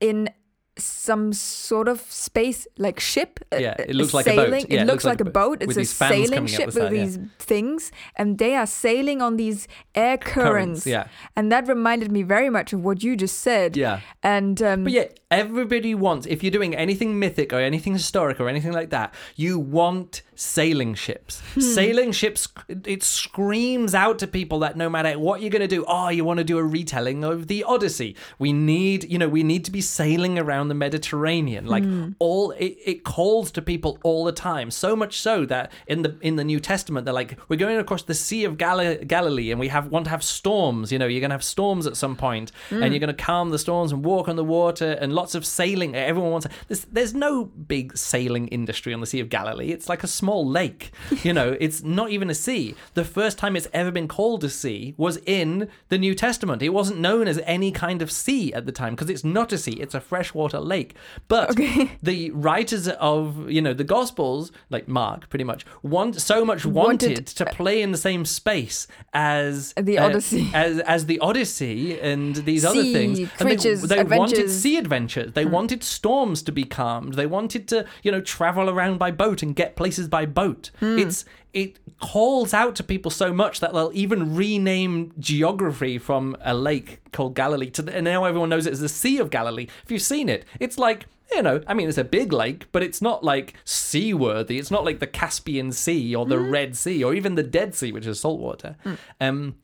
in 0.00 0.28
some 0.76 1.32
sort 1.32 1.86
of 1.88 2.00
space 2.00 2.66
like 2.78 2.98
ship 2.98 3.38
uh, 3.52 3.56
Yeah, 3.56 3.74
it 3.78 3.90
uh, 3.90 3.92
looks 3.92 4.12
like 4.14 4.26
a 4.26 4.34
boat. 4.34 4.44
sailing. 4.46 4.66
Yeah, 4.68 4.82
it 4.82 4.86
looks 4.86 5.04
like, 5.04 5.20
a 5.20 5.24
boat 5.24 5.58
it's 5.62 5.76
a 5.76 5.84
sailing 5.84 6.46
ship 6.46 6.70
the 6.70 6.80
with 6.80 6.90
side, 6.90 6.92
yeah. 6.96 7.04
these 7.04 7.18
things 7.38 7.92
and 8.16 8.38
they 8.38 8.56
are 8.56 8.66
sailing 8.66 9.22
on 9.22 9.36
these 9.36 9.68
air 9.94 10.18
currents, 10.18 10.86
yeah. 10.86 11.06
and 11.36 11.52
that 11.52 11.68
reminded 11.68 12.10
me 12.10 12.22
very 12.22 12.50
much 12.50 12.72
of 12.72 12.84
what 12.84 13.02
you 13.04 13.16
just 13.16 13.38
said 13.38 13.76
Yeah. 13.76 14.00
and 14.22 14.60
um 14.62 14.84
But 14.84 14.92
yet, 14.92 15.20
everybody 15.30 15.94
wants, 15.94 16.26
if 16.26 16.42
you're 16.42 16.50
doing 16.50 16.74
anything 16.74 17.18
mythic 17.18 17.52
or 17.52 17.60
anything 17.60 17.92
historic 17.92 18.40
or 18.40 18.48
anything 18.48 18.72
like 18.72 18.90
that, 18.90 19.14
you 19.36 19.58
want 19.58 20.22
sailing 20.36 20.94
ships. 20.94 21.40
Hmm. 21.54 21.60
Sailing 21.60 22.12
ships, 22.12 22.48
it 22.68 23.02
screams 23.02 23.94
out 23.94 24.18
to 24.18 24.26
people 24.26 24.58
that 24.60 24.76
no 24.76 24.88
matter 24.90 25.18
what 25.18 25.40
you're 25.40 25.50
going 25.50 25.62
to 25.62 25.68
do, 25.68 25.84
oh, 25.86 26.08
you 26.08 26.24
want 26.24 26.38
to 26.38 26.44
do 26.44 26.58
a 26.58 26.64
retelling 26.64 27.24
of 27.24 27.46
the 27.46 27.64
Odyssey. 27.64 28.16
We 28.38 28.52
need, 28.52 29.04
you 29.10 29.18
know, 29.18 29.28
we 29.28 29.42
need 29.42 29.64
to 29.66 29.70
be 29.70 29.80
sailing 29.80 30.38
around 30.38 30.68
the 30.68 30.74
Mediterranean. 30.74 31.66
Like 31.66 31.84
Hmm. 31.84 32.10
all, 32.18 32.50
it, 32.52 32.76
it 32.84 33.04
calls 33.04 33.50
to 33.52 33.62
people 33.62 33.98
all 34.02 34.24
the 34.24 34.32
time. 34.32 34.70
So 34.70 34.96
much 34.96 35.20
so 35.20 35.44
that 35.46 35.70
in 35.86 36.02
the 36.02 36.16
in 36.20 36.36
the 36.36 36.44
New 36.44 36.60
Testament, 36.60 37.04
they're 37.04 37.14
like, 37.14 37.38
we're 37.48 37.56
going 37.56 37.78
across 37.78 38.02
the 38.02 38.14
Sea 38.14 38.44
of 38.44 38.56
Gal- 38.58 38.96
Galilee 39.04 39.50
and 39.50 39.60
we 39.60 39.68
have 39.68 39.88
want 39.88 40.04
to 40.06 40.10
have 40.10 40.24
storms. 40.24 40.90
You 40.92 40.98
know, 40.98 41.06
you're 41.06 41.20
going 41.20 41.30
to 41.30 41.34
have 41.34 41.44
storms 41.44 41.86
at 41.86 41.96
some 41.96 42.16
point. 42.16 42.24
point 42.24 42.52
and 42.70 42.92
you're 42.94 43.00
going 43.00 43.14
to 43.14 43.24
calm 43.24 43.50
the 43.50 43.58
storms 43.58 43.92
and 43.92 44.02
walk 44.02 44.28
on 44.28 44.36
the 44.36 44.44
water 44.44 44.92
and 44.92 45.12
lots 45.12 45.34
of 45.34 45.44
sailing. 45.44 45.94
Everyone 45.94 46.30
wants. 46.32 46.46
There's, 46.68 46.86
there's 46.86 47.12
no 47.12 47.44
big 47.44 47.94
sailing 47.98 48.48
industry 48.48 48.94
on 48.94 49.00
the 49.00 49.06
Sea 49.06 49.20
of 49.20 49.28
Galilee. 49.28 49.70
It's 49.72 49.90
like 49.90 50.02
a 50.02 50.06
small 50.06 50.23
lake. 50.32 50.92
You 51.22 51.32
know, 51.32 51.56
it's 51.60 51.82
not 51.82 52.10
even 52.10 52.30
a 52.30 52.34
sea. 52.34 52.74
The 52.94 53.04
first 53.04 53.38
time 53.38 53.56
it's 53.56 53.68
ever 53.72 53.90
been 53.90 54.08
called 54.08 54.44
a 54.44 54.50
sea 54.50 54.94
was 54.96 55.18
in 55.26 55.68
the 55.88 55.98
New 55.98 56.14
Testament. 56.14 56.62
It 56.62 56.70
wasn't 56.70 57.00
known 57.00 57.28
as 57.28 57.38
any 57.44 57.70
kind 57.72 58.02
of 58.02 58.10
sea 58.10 58.52
at 58.52 58.66
the 58.66 58.72
time 58.72 58.94
because 58.94 59.10
it's 59.10 59.24
not 59.24 59.52
a 59.52 59.58
sea. 59.58 59.72
It's 59.72 59.94
a 59.94 60.00
freshwater 60.00 60.60
lake. 60.60 60.94
But 61.28 61.56
the 62.02 62.30
writers 62.30 62.88
of 62.88 63.50
you 63.50 63.60
know 63.62 63.74
the 63.74 63.84
Gospels, 63.84 64.52
like 64.70 64.88
Mark, 64.88 65.28
pretty 65.28 65.44
much 65.44 65.64
want 65.82 66.20
so 66.20 66.44
much 66.44 66.64
wanted, 66.64 67.08
Wanted- 67.10 67.26
to 67.26 67.46
play 67.46 67.82
in 67.82 67.92
the 67.92 67.98
same 67.98 68.24
space 68.24 68.86
as 69.12 69.72
The 69.76 69.98
uh, 69.98 70.06
Odyssey. 70.06 70.50
as 70.54 70.78
as 70.80 71.06
the 71.06 71.18
Odyssey 71.20 71.98
and 72.00 72.36
these 72.36 72.64
other 72.64 72.82
Sea 72.82 72.92
things. 72.92 73.18
And 73.18 73.30
creatures, 73.38 73.82
they, 73.82 74.02
they 74.02 74.16
wanted 74.18 74.50
sea 74.50 74.76
adventures. 74.76 75.32
They 75.32 75.44
wanted 75.44 75.82
storms 75.82 76.42
to 76.42 76.52
be 76.52 76.64
calmed. 76.64 77.14
They 77.14 77.26
wanted 77.26 77.68
to 77.68 77.86
you 78.02 78.10
know 78.12 78.20
travel 78.20 78.68
around 78.70 78.98
by 78.98 79.10
boat 79.10 79.42
and 79.42 79.54
get 79.54 79.76
places 79.76 80.08
by 80.14 80.26
boat. 80.26 80.70
It's 81.00 81.24
it 81.52 81.80
calls 81.98 82.54
out 82.54 82.76
to 82.76 82.84
people 82.84 83.10
so 83.10 83.32
much 83.32 83.58
that 83.58 83.72
they'll 83.72 83.90
even 83.94 84.36
rename 84.36 85.12
geography 85.18 85.98
from 85.98 86.36
a 86.40 86.54
lake 86.54 87.00
called 87.10 87.34
Galilee 87.34 87.70
to 87.70 87.82
the, 87.82 87.96
and 87.96 88.04
now 88.04 88.24
everyone 88.24 88.48
knows 88.48 88.66
it 88.68 88.72
as 88.72 88.80
the 88.80 88.88
Sea 88.88 89.18
of 89.18 89.28
Galilee. 89.30 89.66
If 89.84 89.90
you've 89.90 90.02
seen 90.02 90.28
it, 90.28 90.44
it's 90.60 90.78
like 90.78 91.06
you 91.32 91.42
know, 91.42 91.60
I 91.66 91.74
mean, 91.74 91.88
it's 91.88 91.98
a 91.98 92.04
big 92.04 92.32
lake, 92.32 92.66
but 92.70 92.84
it's 92.84 93.02
not 93.02 93.24
like 93.24 93.54
seaworthy. 93.64 94.56
It's 94.60 94.70
not 94.70 94.84
like 94.84 95.00
the 95.00 95.08
Caspian 95.08 95.72
Sea 95.72 96.14
or 96.14 96.26
the 96.26 96.38
Red 96.38 96.76
Sea 96.76 97.02
or 97.02 97.12
even 97.12 97.34
the 97.34 97.42
Dead 97.42 97.74
Sea, 97.74 97.90
which 97.90 98.06
is 98.06 98.20
saltwater. 98.20 98.76
Um, 99.20 99.56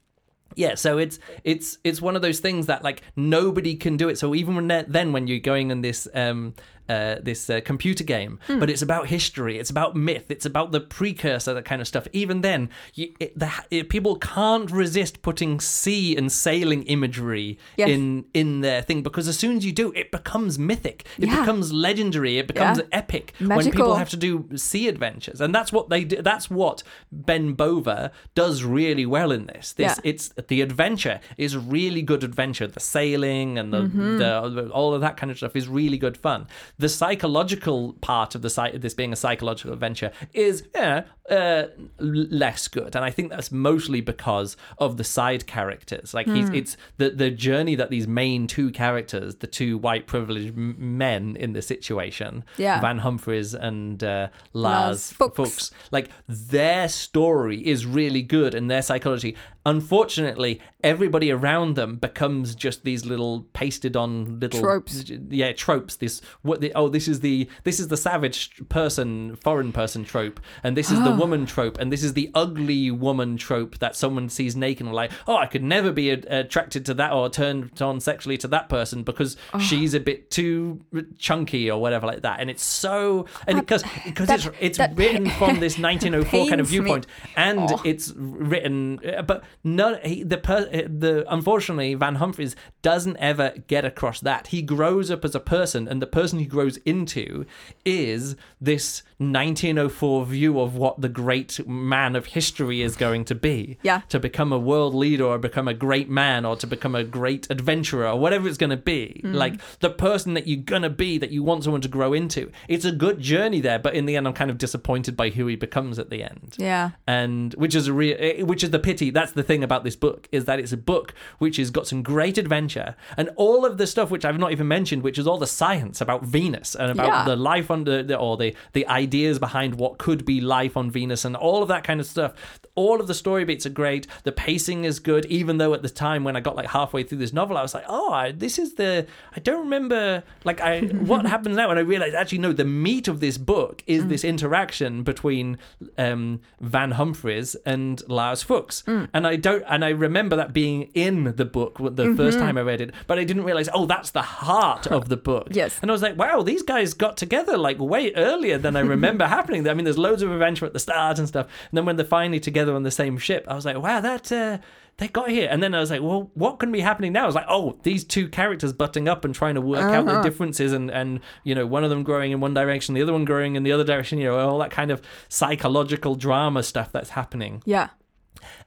yeah, 0.56 0.74
so 0.74 0.98
it's 0.98 1.20
it's 1.44 1.78
it's 1.84 2.02
one 2.02 2.16
of 2.16 2.22
those 2.22 2.40
things 2.40 2.66
that 2.66 2.82
like 2.82 3.02
nobody 3.14 3.76
can 3.76 3.96
do 3.96 4.08
it. 4.08 4.18
So 4.18 4.34
even 4.34 4.56
when 4.56 4.66
then 4.66 5.12
when 5.12 5.28
you're 5.28 5.38
going 5.38 5.70
on 5.70 5.80
this 5.80 6.08
um 6.12 6.54
uh, 6.90 7.16
this 7.28 7.40
uh, 7.50 7.60
computer 7.70 8.04
game, 8.16 8.32
but 8.60 8.68
it's 8.72 8.82
about 8.88 9.04
history, 9.16 9.54
it's 9.60 9.70
about 9.76 9.90
myth, 10.08 10.26
it's 10.36 10.46
about 10.52 10.68
the 10.72 10.80
precursor, 10.80 11.52
that 11.54 11.64
kind 11.64 11.80
of 11.82 11.88
stuff. 11.92 12.06
Even 12.12 12.40
then, 12.48 12.60
you, 12.98 13.06
it, 13.24 13.30
the, 13.38 13.50
it, 13.70 13.88
people 13.88 14.14
can't 14.16 14.68
resist 14.84 15.22
putting 15.28 15.52
sea 15.60 16.16
and 16.18 16.26
sailing 16.32 16.82
imagery 16.96 17.48
Yes. 17.76 17.88
in 17.94 18.24
in 18.34 18.48
their 18.66 18.82
thing 18.88 19.00
because 19.08 19.26
as 19.32 19.38
soon 19.42 19.56
as 19.58 19.62
you 19.68 19.72
do, 19.72 19.86
it 20.02 20.10
becomes 20.18 20.52
mythic, 20.58 20.98
it 21.18 21.28
Yeah. 21.28 21.40
becomes 21.40 21.66
legendary, 21.88 22.34
it 22.42 22.46
becomes 22.52 22.78
Yeah. 22.78 22.84
epic 23.02 23.24
when 23.38 23.70
people 23.70 23.94
have 24.02 24.10
to 24.10 24.16
do 24.28 24.30
sea 24.56 24.84
adventures, 24.94 25.40
and 25.40 25.50
that's 25.56 25.72
what 25.76 25.84
they 25.92 26.02
do. 26.12 26.16
That's 26.30 26.48
what 26.60 26.76
Ben 27.12 27.44
Bova 27.62 27.98
does 28.34 28.56
really 28.78 29.06
well 29.16 29.30
in 29.38 29.42
this. 29.52 29.72
This 29.80 29.92
Yeah. 29.96 30.10
it's 30.10 30.24
the 30.52 30.60
adventure 30.68 31.16
is 31.36 31.56
really 31.56 32.02
good 32.02 32.22
adventure. 32.30 32.66
The 32.66 32.80
sailing 32.96 33.58
and 33.60 33.68
the, 33.74 33.80
Mm-hmm. 33.80 34.18
the 34.18 34.68
all 34.78 34.92
of 34.96 35.00
that 35.06 35.16
kind 35.20 35.30
of 35.32 35.36
stuff 35.36 35.54
is 35.56 35.66
really 35.80 35.98
good 36.06 36.16
fun. 36.16 36.40
The 36.80 36.88
psychological 36.88 37.92
part 38.00 38.34
of 38.34 38.42
the 38.42 38.50
site 38.50 38.74
of 38.74 38.80
this 38.80 38.94
being 38.94 39.12
a 39.12 39.16
psychological 39.16 39.72
adventure 39.72 40.10
is 40.32 40.64
yeah 40.74 41.04
uh, 41.30 41.68
less 41.98 42.66
good, 42.66 42.96
and 42.96 43.04
I 43.04 43.10
think 43.10 43.30
that's 43.30 43.52
mostly 43.52 44.00
because 44.00 44.56
of 44.78 44.96
the 44.96 45.04
side 45.04 45.46
characters. 45.46 46.12
Like 46.12 46.26
he's 46.26 46.48
it's 46.48 46.76
the 46.96 47.10
the 47.10 47.30
journey 47.30 47.76
that 47.76 47.90
these 47.90 48.08
main 48.08 48.46
two 48.48 48.70
characters, 48.72 49.36
the 49.36 49.46
two 49.46 49.78
white 49.78 50.06
privileged 50.08 50.56
men 50.56 51.36
in 51.36 51.52
the 51.52 51.62
situation, 51.62 52.44
Yeah. 52.56 52.80
Van 52.80 52.98
Humphreys 52.98 53.54
and 53.54 54.02
uh, 54.02 54.28
Lars. 54.52 55.12
Fuchs, 55.12 55.70
like 55.92 56.08
their 56.26 56.88
story 56.88 57.64
is 57.64 57.86
really 57.86 58.22
good 58.22 58.54
and 58.54 58.68
their 58.70 58.82
psychology. 58.82 59.36
Unfortunately, 59.66 60.60
everybody 60.82 61.30
around 61.30 61.76
them 61.76 61.96
becomes 61.96 62.54
just 62.54 62.82
these 62.82 63.04
little 63.04 63.42
pasted 63.52 63.94
on 63.96 64.40
little 64.40 64.60
Tropes. 64.60 65.04
Yeah, 65.28 65.52
tropes. 65.52 65.96
This 65.96 66.22
what 66.42 66.60
the 66.70 66.78
oh 66.78 66.88
this 66.88 67.08
is 67.08 67.20
the 67.20 67.48
this 67.64 67.80
is 67.80 67.88
the 67.88 67.96
savage 67.96 68.50
person 68.68 69.36
foreign 69.36 69.72
person 69.72 70.04
trope, 70.04 70.40
and 70.62 70.76
this 70.76 70.90
is 70.90 71.02
the 71.02 71.10
woman 71.12 71.46
trope, 71.46 71.78
and 71.78 71.92
this 71.92 72.02
is 72.02 72.14
the 72.14 72.30
ugly 72.34 72.90
woman 72.90 73.36
trope 73.36 73.78
that 73.78 73.96
someone 73.96 74.28
sees 74.28 74.54
naked 74.56 74.86
and 74.86 74.94
like 74.94 75.10
oh 75.26 75.36
I 75.36 75.46
could 75.46 75.62
never 75.62 75.90
be 75.92 76.10
attracted 76.10 76.84
to 76.86 76.94
that 76.94 77.12
or 77.12 77.28
turned 77.30 77.80
on 77.82 78.00
sexually 78.00 78.36
to 78.38 78.48
that 78.48 78.68
person 78.68 79.02
because 79.02 79.36
she's 79.60 79.94
a 79.94 80.00
bit 80.00 80.30
too 80.30 80.80
chunky 81.18 81.70
or 81.70 81.80
whatever 81.80 82.06
like 82.06 82.22
that, 82.22 82.40
and 82.40 82.50
it's 82.50 82.64
so 82.64 83.26
and 83.46 83.58
because 83.60 83.82
because 84.04 84.28
it's 84.30 84.48
it's 84.60 84.78
that 84.78 84.96
written 84.96 85.28
from 85.40 85.60
this 85.60 85.78
1904 85.78 86.48
kind 86.48 86.60
of 86.60 86.66
pains 86.66 86.72
me. 86.72 86.78
viewpoint 86.78 87.06
and 87.36 87.60
Oh. 87.60 87.80
it's 87.84 88.12
written 88.16 89.00
uh, 89.06 89.22
but 89.22 89.42
no 89.64 89.96
he, 90.04 90.22
the 90.22 90.38
per, 90.38 90.68
uh, 90.72 90.82
the 90.88 91.24
unfortunately 91.32 91.94
van 91.94 92.16
humphreys 92.16 92.56
doesn't 92.82 93.16
ever 93.18 93.52
get 93.66 93.84
across 93.84 94.20
that 94.20 94.48
he 94.48 94.62
grows 94.62 95.10
up 95.10 95.24
as 95.24 95.34
a 95.34 95.40
person 95.40 95.86
and 95.88 96.00
the 96.00 96.06
person 96.06 96.38
he 96.38 96.46
grows 96.46 96.59
into 96.68 97.46
is 97.84 98.36
this 98.60 99.02
1904 99.18 100.24
view 100.26 100.60
of 100.60 100.76
what 100.76 101.00
the 101.00 101.08
great 101.08 101.66
man 101.68 102.16
of 102.16 102.26
history 102.26 102.80
is 102.82 102.96
going 102.96 103.24
to 103.24 103.34
be 103.34 103.78
Yeah. 103.82 104.00
to 104.08 104.18
become 104.18 104.52
a 104.52 104.58
world 104.58 104.94
leader 104.94 105.24
or 105.24 105.38
become 105.38 105.68
a 105.68 105.74
great 105.74 106.08
man 106.08 106.44
or 106.44 106.56
to 106.56 106.66
become 106.66 106.94
a 106.94 107.04
great 107.04 107.46
adventurer 107.50 108.06
or 108.08 108.18
whatever 108.18 108.48
it's 108.48 108.56
going 108.58 108.70
to 108.70 108.76
be 108.76 109.20
Mm. 109.24 109.34
like 109.34 109.60
the 109.80 109.90
person 109.90 110.34
that 110.34 110.46
you're 110.46 110.62
going 110.62 110.82
to 110.82 110.90
be 110.90 111.18
that 111.18 111.30
you 111.30 111.42
want 111.42 111.64
someone 111.64 111.80
to 111.82 111.88
grow 111.88 112.12
into 112.12 112.50
it's 112.68 112.84
a 112.84 112.92
good 112.92 113.20
journey 113.20 113.60
there 113.60 113.78
but 113.78 113.94
in 113.94 114.06
the 114.06 114.16
end 114.16 114.26
i'm 114.26 114.32
kind 114.34 114.50
of 114.50 114.58
disappointed 114.58 115.16
by 115.16 115.30
who 115.30 115.46
he 115.46 115.56
becomes 115.56 115.98
at 115.98 116.08
the 116.10 116.22
end 116.22 116.54
Yeah. 116.58 116.90
and 117.06 117.54
which 117.54 117.74
is 117.74 117.86
a 117.88 117.92
real 117.92 118.16
eh, 118.18 118.42
which 118.42 118.64
is 118.64 118.70
the 118.70 118.78
pity 118.78 119.10
that's 119.10 119.32
the 119.32 119.42
thing 119.42 119.62
about 119.62 119.84
this 119.84 119.96
book 119.96 120.28
is 120.32 120.44
that 120.46 120.58
it's 120.58 120.72
a 120.72 120.76
book 120.76 121.14
which 121.38 121.56
has 121.56 121.70
got 121.70 121.86
some 121.86 122.02
great 122.02 122.38
adventure 122.38 122.94
and 123.16 123.30
all 123.36 123.64
of 123.66 123.76
the 123.78 123.86
stuff 123.86 124.10
which 124.10 124.24
i've 124.24 124.38
not 124.38 124.52
even 124.52 124.66
mentioned 124.68 125.02
which 125.02 125.18
is 125.18 125.26
all 125.26 125.38
the 125.38 125.46
science 125.46 126.00
about 126.00 126.22
venus 126.50 126.74
and 126.74 126.90
about 126.90 127.06
Yeah. 127.06 127.24
the 127.24 127.36
life 127.36 127.70
on 127.70 127.84
the 127.84 128.02
the- 128.02 128.16
or 128.16 128.36
the 128.36 128.54
the 128.72 128.86
ideas 128.86 129.38
behind 129.38 129.74
what 129.76 129.98
could 129.98 130.24
be 130.24 130.40
life 130.40 130.76
on 130.76 130.90
venus 130.90 131.24
and 131.24 131.36
all 131.36 131.62
of 131.62 131.68
that 131.68 131.84
kind 131.84 132.00
of 132.00 132.06
stuff. 132.06 132.32
All 132.74 133.00
of 133.00 133.06
the 133.06 133.14
story 133.14 133.44
beats 133.44 133.66
are 133.66 133.70
great. 133.70 134.06
The 134.24 134.32
pacing 134.32 134.84
is 134.84 135.00
good 135.00 135.26
even 135.26 135.58
though 135.58 135.74
at 135.74 135.82
the 135.82 135.88
time 135.88 136.24
when 136.24 136.36
i 136.36 136.40
got 136.40 136.56
like 136.56 136.68
halfway 136.68 137.02
through 137.02 137.18
this 137.18 137.32
novel 137.32 137.56
i 137.56 137.62
was 137.62 137.74
like 137.74 137.84
oh 137.88 138.12
I, 138.12 138.32
this 138.32 138.58
is 138.58 138.74
the 138.74 139.06
i 139.36 139.40
don't 139.40 139.60
remember 139.60 140.22
like 140.44 140.60
i 140.60 140.80
what 141.10 141.26
happens 141.26 141.56
now? 141.56 141.70
And 141.70 141.78
i 141.78 141.82
realized 141.82 142.14
actually 142.14 142.38
no 142.38 142.52
the 142.52 142.64
meat 142.64 143.08
of 143.08 143.20
this 143.20 143.38
book 143.38 143.82
is 143.86 144.04
mm. 144.04 144.08
this 144.08 144.24
interaction 144.24 145.02
between 145.02 145.58
um 145.98 146.40
van 146.60 146.92
humphreys 146.92 147.54
and 147.66 148.02
lars 148.08 148.42
fuchs. 148.42 148.82
Mm. 148.82 149.08
And 149.12 149.26
i 149.26 149.36
don't 149.36 149.64
and 149.68 149.84
i 149.84 149.90
remember 149.90 150.36
that 150.36 150.52
being 150.52 150.90
in 150.94 151.34
the 151.36 151.44
book 151.44 151.78
the 151.78 152.14
first 152.14 152.36
mm-hmm. 152.36 152.46
time 152.46 152.58
i 152.58 152.62
read 152.62 152.80
it 152.80 152.92
but 153.06 153.18
i 153.18 153.24
didn't 153.24 153.44
realize 153.44 153.68
oh 153.74 153.86
that's 153.86 154.10
the 154.10 154.22
heart 154.22 154.86
of 154.86 155.08
the 155.08 155.16
book. 155.16 155.48
Yes. 155.50 155.78
and 155.82 155.90
I 155.90 155.92
was 155.92 156.02
like, 156.02 156.16
wow, 156.16 156.29
these 156.42 156.62
guys 156.62 156.94
got 156.94 157.16
together 157.16 157.58
like 157.58 157.78
way 157.78 158.12
earlier 158.14 158.58
than 158.58 158.76
I 158.76 158.80
remember 158.80 159.26
happening. 159.36 159.68
I 159.68 159.74
mean, 159.74 159.84
there's 159.84 159.98
loads 159.98 160.22
of 160.22 160.30
adventure 160.30 160.66
at 160.66 160.72
the 160.72 160.78
start 160.78 161.18
and 161.18 161.28
stuff. 161.28 161.46
And 161.70 161.76
then 161.76 161.84
when 161.84 161.96
they're 161.96 162.06
finally 162.06 162.40
together 162.40 162.74
on 162.74 162.82
the 162.82 162.90
same 162.90 163.18
ship, 163.18 163.44
I 163.48 163.54
was 163.54 163.64
like, 163.64 163.76
wow, 163.78 164.00
that 164.00 164.30
uh, 164.32 164.58
they 164.98 165.08
got 165.08 165.30
here. 165.30 165.48
And 165.50 165.62
then 165.62 165.74
I 165.74 165.80
was 165.80 165.90
like, 165.90 166.02
well, 166.02 166.30
what 166.34 166.58
can 166.58 166.70
be 166.70 166.80
happening 166.80 167.12
now? 167.12 167.24
I 167.24 167.26
was 167.26 167.34
like, 167.34 167.46
oh, 167.48 167.78
these 167.82 168.04
two 168.04 168.28
characters 168.28 168.72
butting 168.72 169.08
up 169.08 169.24
and 169.24 169.34
trying 169.34 169.54
to 169.56 169.60
work 169.60 169.80
out 169.82 170.06
the 170.06 170.22
differences 170.22 170.72
and, 170.72 170.90
and, 170.90 171.20
you 171.44 171.54
know, 171.54 171.66
one 171.66 171.84
of 171.84 171.90
them 171.90 172.02
growing 172.02 172.32
in 172.32 172.40
one 172.40 172.54
direction, 172.54 172.94
the 172.94 173.02
other 173.02 173.12
one 173.12 173.24
growing 173.24 173.56
in 173.56 173.62
the 173.62 173.72
other 173.72 173.84
direction, 173.84 174.18
you 174.18 174.26
know, 174.26 174.38
all 174.38 174.58
that 174.58 174.70
kind 174.70 174.90
of 174.90 175.02
psychological 175.28 176.14
drama 176.14 176.62
stuff 176.62 176.92
that's 176.92 177.10
happening 177.10 177.62
Yeah. 177.64 177.88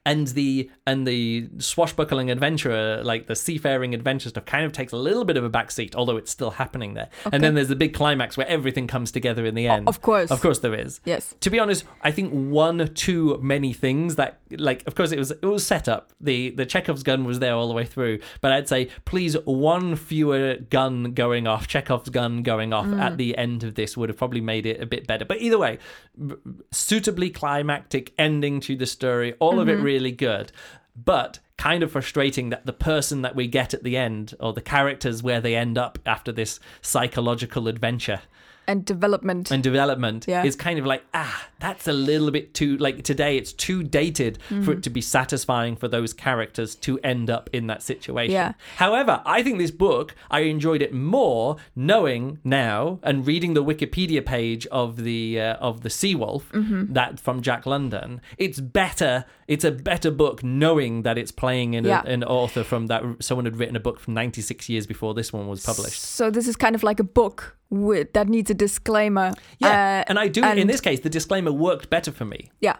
And 0.06 0.28
the 0.30 0.70
and 0.86 1.08
the 1.08 1.49
swashbuckling 1.60 2.30
adventurer, 2.30 3.01
like 3.04 3.28
the 3.28 3.36
seafaring 3.36 3.93
adventure 3.93 4.30
stuff, 4.30 4.45
kind 4.45 4.66
of 4.66 4.74
takes 4.74 4.91
a 4.91 4.97
little 4.97 5.24
bit 5.24 5.38
of 5.38 5.43
a 5.43 5.49
backseat, 5.49 5.95
although 5.95 6.18
it's 6.18 6.32
still 6.32 6.51
happening 6.51 6.93
there. 6.93 7.10
And 7.32 7.41
then 7.43 7.56
there's 7.56 7.70
the 7.70 7.76
big 7.76 7.93
climax 7.93 8.36
where 8.36 8.47
everything 8.47 8.88
comes 8.88 9.12
together 9.12 9.45
in 9.45 9.56
the 9.56 9.68
end. 9.68 9.88
of 9.88 10.01
course. 10.01 10.30
of 10.30 10.41
course, 10.41 10.60
there 10.60 10.74
is. 10.74 10.99
Yes. 11.06 11.36
To 11.39 11.49
be 11.49 11.58
honest, 11.58 11.86
I 12.01 12.12
think 12.12 12.32
one 12.32 12.93
too 12.93 13.39
many 13.41 13.72
things 13.72 14.16
that, 14.16 14.39
like, 14.51 14.86
of 14.88 14.95
course, 14.95 15.12
it 15.12 15.20
was 15.20 15.32
it 15.32 15.45
was 15.45 15.66
set 15.66 15.88
up. 15.88 16.12
the 16.20 16.49
The 16.49 16.66
Chekhov's 16.66 17.04
gun 17.04 17.24
was 17.24 17.39
there 17.39 17.54
all 17.54 17.68
the 17.68 17.74
way 17.74 17.86
through, 17.86 18.20
but 18.41 18.51
I'd 18.51 18.68
say 18.68 18.89
please 19.06 19.38
one 19.45 19.95
fewer 19.95 20.56
gun 20.56 21.14
going 21.14 21.47
off, 21.47 21.68
Chekhov's 21.68 22.10
gun 22.10 22.43
going 22.43 22.74
off 22.74 22.88
mm. 22.88 22.99
at 22.99 23.18
the 23.18 23.38
end 23.38 23.64
of 23.64 23.76
this 23.76 23.95
would 23.95 24.10
have 24.10 24.18
probably 24.18 24.41
made 24.41 24.66
it 24.66 24.82
a 24.82 24.86
bit 24.86 25.08
better. 25.08 25.24
But 25.24 25.41
either 25.41 25.58
way, 25.58 25.80
b- 26.28 26.36
suitably 26.72 27.30
climactic 27.30 28.14
ending 28.18 28.60
to 28.62 28.76
the 28.76 28.86
story, 28.86 29.34
all 29.39 29.60
of 29.60 29.70
it 29.70 29.76
really 29.76 29.93
good. 30.12 30.52
But 30.96 31.39
kind 31.58 31.82
of 31.84 31.91
frustrating 31.91 32.50
that 32.50 32.66
the 32.66 32.74
person 32.74 33.22
that 33.22 33.36
we 33.36 33.48
get 33.48 33.74
at 33.74 33.84
the 33.84 33.96
end, 33.98 34.34
or 34.39 34.54
the 34.54 34.62
characters 34.62 35.24
where 35.24 35.41
they 35.41 35.56
end 35.56 35.78
up 35.78 35.98
after 36.06 36.32
this 36.32 36.60
psychological 36.82 37.68
adventure 37.68 38.22
And 38.68 38.86
development. 38.86 39.52
and 39.52 39.62
development 39.62 40.26
Yeah. 40.28 40.44
is 40.46 40.56
kind 40.56 40.80
of 40.80 40.86
like 40.86 41.04
ah 41.14 41.48
that's 41.60 41.86
a 41.88 41.94
little 41.94 42.32
bit 42.32 42.54
too 42.54 42.78
like 42.78 43.04
today 43.04 43.36
it's 43.38 43.52
too 43.54 43.84
dated 43.84 44.38
for 44.48 44.54
Mm-hmm. 44.54 44.72
it 44.72 44.84
to 44.84 44.89
be 44.89 45.02
satisfying 45.02 45.76
for 45.76 45.88
those 45.89 46.14
characters 46.14 46.76
to 46.76 46.98
end 47.04 47.30
up 47.30 47.50
in 47.54 47.68
that 47.68 47.82
situation 47.84 48.34
Yeah. 48.34 48.54
however 48.78 49.22
i 49.26 49.44
think 49.44 49.58
this 49.58 49.72
book 49.72 50.16
i 50.32 50.41
enjoyed 50.41 50.82
it 50.82 50.94
more 50.94 51.58
knowing 51.76 52.39
now 52.46 53.00
and 53.04 53.28
reading 53.28 53.54
the 53.54 53.64
wikipedia 53.64 54.26
page 54.26 54.66
of 54.68 55.04
the 55.04 55.39
uh, 55.41 55.56
of 55.56 55.82
the 55.82 55.89
seawolf 55.89 56.44
Mm-hmm. 56.52 56.94
that 56.94 57.20
from 57.20 57.41
jack 57.41 57.66
london 57.66 58.22
it's 58.38 58.60
better 58.62 59.26
it's 59.48 59.64
a 59.66 59.72
better 59.72 60.10
book 60.12 60.44
knowing 60.44 61.02
that 61.04 61.18
it's 61.18 61.32
playing 61.32 61.74
in 61.74 61.86
Yeah. 61.86 62.02
a, 62.06 62.10
an 62.10 62.24
author 62.24 62.64
from 62.64 62.88
that 62.88 63.04
someone 63.20 63.46
had 63.46 63.58
written 63.58 63.76
a 63.76 63.80
book 63.80 64.00
from 64.00 64.14
96 64.14 64.70
years 64.70 64.88
before 64.88 65.14
this 65.14 65.34
one 65.34 65.48
was 65.48 65.66
published 65.66 66.02
So 66.02 66.30
this 66.30 66.48
is 66.48 66.56
kind 66.56 66.76
of 66.76 66.84
like 66.84 67.00
a 67.00 67.04
book 67.04 67.58
with, 67.70 68.14
that 68.14 68.30
needs 68.30 68.50
a 68.52 68.54
disclaimer. 68.54 69.34
yeah 69.60 70.04
Uh, 70.06 70.10
and 70.10 70.20
i 70.20 70.28
do 70.28 70.44
in 70.44 70.68
this 70.68 70.82
case 70.82 71.00
the 71.02 71.10
disclaimer 71.10 71.52
worked 71.52 71.89
better 71.89 72.12
for 72.12 72.26
me 72.26 72.52
Yeah. 72.62 72.78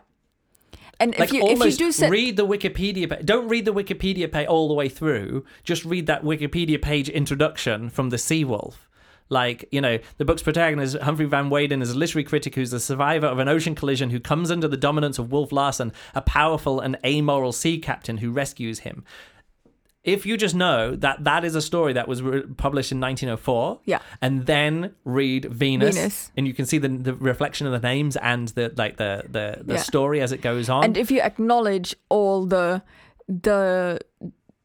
And 1.00 1.18
like 1.18 1.30
if 1.30 1.34
you 1.34 1.42
if 1.48 1.60
you 1.66 1.72
do 1.72 1.92
set, 1.92 2.10
read 2.12 2.38
the 2.38 2.46
Wikipedia 2.46 3.10
page. 3.10 3.26
Don't 3.26 3.48
read 3.50 3.66
the 3.66 3.74
Wikipedia 3.74 4.32
page 4.32 4.48
all 4.48 4.68
the 4.68 4.76
way 4.76 4.88
through. 4.88 5.44
Just 5.64 5.84
read 5.84 6.06
that 6.06 6.24
Wikipedia 6.24 6.80
page 6.80 7.10
introduction 7.10 7.90
from 7.90 8.10
the 8.12 8.18
Seawolf. 8.18 8.76
Like, 9.30 9.66
you 9.72 9.82
know, 9.82 10.00
the 10.18 10.26
book's 10.26 10.44
protagonist, 10.44 10.98
Humphrey 11.00 11.26
Van 11.26 11.50
Weyden, 11.50 11.82
is 11.82 11.92
a 11.92 11.98
literary 11.98 12.24
critic 12.24 12.56
who's 12.56 12.72
the 12.72 12.80
survivor 12.80 13.28
of 13.28 13.40
an 13.40 13.48
ocean 13.48 13.74
collision 13.76 14.10
who 14.10 14.20
comes 14.20 14.52
under 14.52 14.68
the 14.68 14.78
dominance 14.78 15.18
of 15.18 15.32
Wolf 15.32 15.52
Larsen, 15.52 15.92
a 16.14 16.22
powerful 16.22 16.80
and 16.80 16.98
amoral 17.06 17.52
sea 17.52 17.80
captain 17.80 18.18
who 18.18 18.32
rescues 18.32 18.80
him. 18.80 19.04
If 20.04 20.26
you 20.26 20.36
just 20.36 20.54
know 20.54 20.98
that 20.98 21.24
that 21.24 21.46
is 21.46 21.56
a 21.56 21.62
story 21.62 21.94
that 21.94 22.10
was 22.10 22.22
re- 22.22 22.42
published 22.58 22.92
in 22.92 23.00
1904, 23.00 23.80
Yeah. 23.86 24.00
and 24.22 24.46
then 24.46 24.94
read 25.06 25.46
Venus, 25.46 25.96
Venus. 25.96 26.32
and 26.36 26.46
you 26.46 26.54
can 26.54 26.66
see 26.66 26.78
the, 26.78 26.90
the 26.90 27.14
reflection 27.14 27.66
of 27.68 27.72
the 27.72 27.80
names 27.88 28.18
and 28.18 28.50
the 28.50 28.74
like 28.76 28.98
the 28.98 29.24
the, 29.32 29.64
the 29.64 29.76
Yeah. 29.76 29.80
story 29.80 30.20
as 30.20 30.34
it 30.34 30.42
goes 30.42 30.68
on. 30.68 30.84
and 30.84 30.98
if 30.98 31.10
you 31.10 31.22
acknowledge 31.22 31.96
all 32.10 32.46
the 32.46 32.84
the 33.30 34.02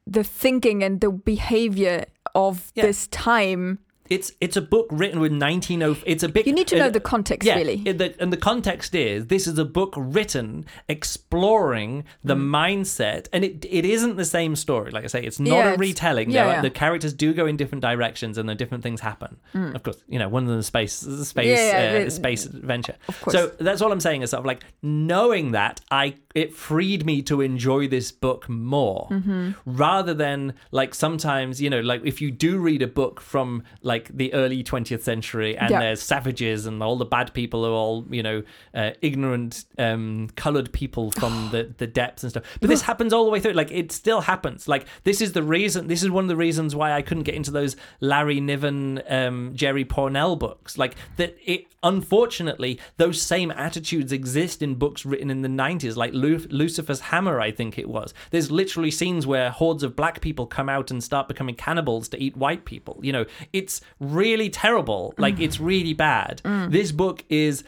the 0.08 0.24
thinking 0.24 0.82
and 0.82 1.00
the 1.00 1.10
behavior 1.12 2.06
of 2.34 2.72
Yeah. 2.74 2.86
this 2.86 3.06
time, 3.06 3.78
It's 4.08 4.32
it's 4.40 4.56
a 4.56 4.62
book 4.62 4.86
written 4.90 5.20
with 5.20 5.32
1904. 5.32 6.04
It's 6.06 6.22
a 6.22 6.28
big. 6.28 6.46
you 6.46 6.52
need 6.52 6.68
to 6.68 6.76
know 6.78 6.86
uh, 6.86 6.90
the 6.90 7.00
context 7.00 7.46
yeah, 7.46 7.56
really. 7.56 7.76
the- 7.76 8.14
and 8.20 8.32
the 8.32 8.36
context 8.36 8.94
is 8.94 9.26
this 9.26 9.46
is 9.46 9.58
a 9.58 9.64
book 9.64 9.94
written 9.96 10.64
exploring 10.88 12.04
the 12.24 12.34
Mm. 12.36 12.48
mindset, 12.50 13.26
and 13.32 13.44
it 13.44 13.64
it 13.68 13.84
isn't 13.84 14.16
the 14.16 14.24
same 14.24 14.54
story. 14.56 14.90
Like 14.90 15.04
I 15.04 15.08
say, 15.08 15.22
it's 15.24 15.40
not 15.40 15.50
Yeah, 15.50 15.56
a 15.56 15.72
it's- 15.74 15.78
retelling. 15.78 16.30
yeah, 16.30 16.46
yeah. 16.46 16.60
The 16.62 16.70
characters 16.70 17.12
do 17.12 17.32
go 17.34 17.46
in 17.46 17.56
different 17.56 17.82
directions, 17.82 18.38
and 18.38 18.48
the 18.48 18.54
different 18.54 18.82
things 18.82 19.00
happen. 19.00 19.36
Of 19.54 19.82
course, 19.82 19.98
you 20.08 20.18
know 20.18 20.28
one 20.28 20.42
of 20.44 20.48
them 20.48 20.58
is 20.58 20.66
space 20.66 20.94
space 21.34 21.58
Mm. 21.58 22.00
Uh, 22.00 22.04
the- 22.04 22.10
space 22.10 22.46
adventure. 22.46 22.96
Of 23.08 23.20
course. 23.20 23.34
So 23.36 23.40
that's 23.66 23.80
all 23.82 23.92
I'm 23.92 24.00
saying 24.08 24.22
is 24.22 24.30
sort 24.30 24.40
of 24.40 24.46
like 24.46 24.62
knowing 24.82 25.52
that 25.52 25.80
I 25.90 26.14
it 26.34 26.54
freed 26.54 27.04
me 27.04 27.16
to 27.22 27.40
enjoy 27.40 27.88
this 27.88 28.12
book 28.12 28.48
more 28.48 29.08
Mm-hmm. 29.10 29.50
rather 29.64 30.14
than 30.14 30.54
like 30.70 30.94
sometimes 30.94 31.60
you 31.64 31.70
know 31.70 31.80
like 31.80 32.02
if 32.04 32.20
you 32.22 32.30
do 32.30 32.58
read 32.68 32.82
a 32.82 32.86
book 33.00 33.20
from 33.20 33.62
like 33.82 33.97
like 33.98 34.16
the 34.16 34.32
early 34.34 34.62
20th 34.62 35.02
century 35.02 35.56
and 35.56 35.70
Yeah. 35.70 35.80
there's 35.80 36.00
savages 36.02 36.66
and 36.66 36.82
all 36.82 36.96
the 36.96 37.04
bad 37.04 37.34
people 37.34 37.64
are 37.66 37.70
all 37.82 38.04
you 38.10 38.22
know 38.22 38.42
uh, 38.74 38.90
ignorant 39.02 39.64
um 39.78 40.28
colored 40.36 40.72
people 40.72 41.10
from 41.10 41.48
the 41.54 41.62
the 41.78 41.86
depths 41.86 42.22
and 42.22 42.30
stuff. 42.30 42.44
But 42.60 42.68
this 42.70 42.82
happens 42.82 43.12
all 43.12 43.24
the 43.24 43.30
way 43.30 43.40
through. 43.40 43.52
Like 43.62 43.70
it 43.70 43.92
still 43.92 44.20
happens. 44.22 44.68
Like 44.68 44.86
this 45.04 45.20
is 45.20 45.32
the 45.32 45.42
reason 45.42 45.88
this 45.88 46.02
is 46.02 46.10
one 46.10 46.24
of 46.24 46.28
the 46.28 46.36
reasons 46.36 46.74
why 46.74 46.92
i 46.92 47.02
couldn't 47.02 47.24
get 47.24 47.34
into 47.34 47.50
those 47.50 47.76
larry 48.00 48.40
niven 48.40 49.02
um 49.08 49.52
jerry 49.54 49.84
pournelle 49.84 50.38
books. 50.38 50.78
Like 50.78 50.94
that 51.16 51.36
it 51.44 51.66
unfortunately 51.82 52.78
those 52.96 53.20
same 53.20 53.50
attitudes 53.52 54.12
exist 54.12 54.62
in 54.62 54.74
books 54.74 55.04
written 55.06 55.30
in 55.30 55.42
the 55.42 55.48
90s 55.48 55.96
like 55.96 56.12
Lu- 56.12 56.46
lucifer's 56.50 57.00
hammer 57.00 57.40
i 57.40 57.50
think 57.50 57.78
it 57.78 57.88
was. 57.88 58.14
There's 58.30 58.50
literally 58.50 58.90
scenes 58.90 59.26
where 59.26 59.50
hordes 59.50 59.82
of 59.82 59.94
black 59.96 60.20
people 60.20 60.46
come 60.46 60.68
out 60.68 60.90
and 60.90 61.02
start 61.02 61.28
becoming 61.28 61.54
cannibals 61.54 62.08
to 62.10 62.16
eat 62.22 62.36
white 62.36 62.64
people. 62.64 62.98
You 63.02 63.12
know 63.12 63.24
it's 63.52 63.80
really 64.00 64.50
terrible 64.50 65.14
like 65.18 65.38
it's 65.40 65.58
mm. 65.58 65.66
really 65.66 65.94
bad 65.94 66.40
mm. 66.44 66.70
this 66.70 66.92
book 66.92 67.24
is 67.28 67.64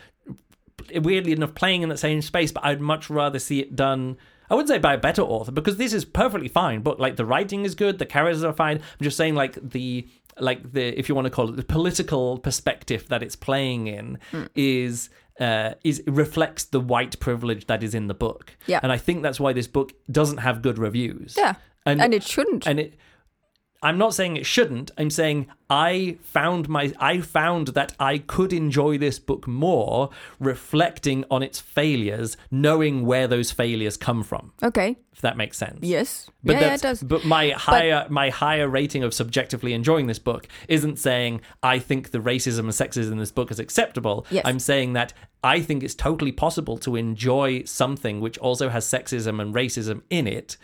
weirdly 0.95 1.33
enough 1.33 1.55
playing 1.55 1.83
in 1.83 1.89
that 1.89 1.99
same 1.99 2.23
space 2.23 2.53
but 2.53 2.65
i'd 2.65 2.81
much 2.81 3.11
rather 3.11 3.39
see 3.39 3.61
it 3.61 3.77
done 3.77 4.17
I 4.51 4.55
wouldn't 4.55 4.69
say 4.69 4.79
by 4.79 4.95
a 4.95 4.99
better 4.99 5.23
author 5.23 5.53
because 5.53 5.77
this 5.77 5.93
is 5.93 6.05
perfectly 6.05 6.49
fine 6.49 6.81
book. 6.81 6.99
Like 6.99 7.15
the 7.15 7.25
writing 7.25 7.65
is 7.65 7.77
good, 7.77 8.01
the 8.01 8.07
characters 8.07 8.43
are 8.43 8.53
fine. 8.53 8.79
I'm 8.79 9.05
just 9.05 9.17
saying 9.17 9.37
like 9.37 9.57
the 9.63 10.09
like 10.41 10.73
the 10.73 10.99
if 10.99 11.09
you 11.09 11.15
want 11.15 11.27
to 11.27 11.31
call 11.31 11.49
it 11.49 11.57
the 11.57 11.63
political 11.63 12.39
perspective 12.39 13.07
that 13.09 13.23
it's 13.23 13.37
playing 13.37 13.87
in 13.87 14.19
mm. 14.33 14.49
is 14.57 15.09
uh, 15.39 15.75
is 15.85 16.03
reflects 16.07 16.65
the 16.65 16.81
white 16.81 17.19
privilege 17.21 17.67
that 17.67 17.83
is 17.83 17.95
in 17.95 18.09
the 18.09 18.15
book. 18.15 18.57
Yeah. 18.67 18.81
and 18.83 18.93
I 18.93 18.99
think 18.99 19.23
that's 19.23 19.41
why 19.41 19.53
this 19.53 19.67
book 19.67 19.93
doesn't 20.11 20.39
have 20.39 20.63
good 20.63 20.79
reviews. 20.79 21.35
Yeah. 21.37 21.55
and 21.87 22.01
And 22.01 22.13
it 22.13 22.23
shouldn't. 22.23 22.67
and 22.67 22.81
it 22.81 22.95
i'm 23.83 23.99
not 23.99 24.15
saying 24.15 24.37
it 24.37 24.45
shouldn't 24.47 24.91
i'm 24.99 25.11
saying 25.11 25.47
i 25.69 26.17
found 26.23 26.69
my 26.69 26.93
i 26.99 27.21
found 27.21 27.69
that 27.69 27.95
i 27.99 28.19
could 28.19 28.53
enjoy 28.53 28.99
this 28.99 29.19
book 29.19 29.47
more 29.47 30.11
reflecting 30.39 31.25
on 31.31 31.43
its 31.43 31.61
failures 31.61 32.37
knowing 32.51 33.07
where 33.07 33.27
those 33.27 33.51
failures 33.51 33.97
come 33.97 34.23
from 34.23 34.53
okay. 34.63 34.97
if 35.13 35.21
that 35.21 35.37
makes 35.37 35.57
sense 35.57 35.79
Yes. 35.83 36.29
but 36.43 36.55
yeah, 36.57 36.61
yeah, 36.61 36.75
it 36.75 36.83
does. 36.83 37.03
but 37.03 37.25
my 37.25 37.51
higher 37.51 38.07
my 38.11 38.31
higher 38.31 38.69
rating 38.69 39.03
of 39.03 39.15
subjectively 39.15 39.73
enjoying 39.73 40.07
this 40.07 40.19
book 40.19 40.49
isn't 40.69 40.99
saying 40.99 41.41
I 41.63 41.79
think 41.79 42.11
the 42.11 42.19
racism 42.19 42.61
and 42.61 42.71
sexism 42.71 43.13
in 43.13 43.19
this 43.19 43.31
book 43.33 43.51
is 43.51 43.59
acceptable. 43.59 44.27
Yes. 44.31 44.45
I'm 44.47 44.59
saying 44.59 44.95
that 44.95 45.13
I 45.45 45.61
think 45.61 45.83
it's 45.83 45.95
totally 45.95 46.33
possible 46.33 46.77
to 46.79 46.97
enjoy 46.97 47.65
something 47.65 48.21
which 48.21 48.39
also 48.39 48.69
has 48.69 48.85
sexism 48.85 49.41
and 49.41 49.55
racism 49.55 50.03
in 50.11 50.27
it. 50.27 50.57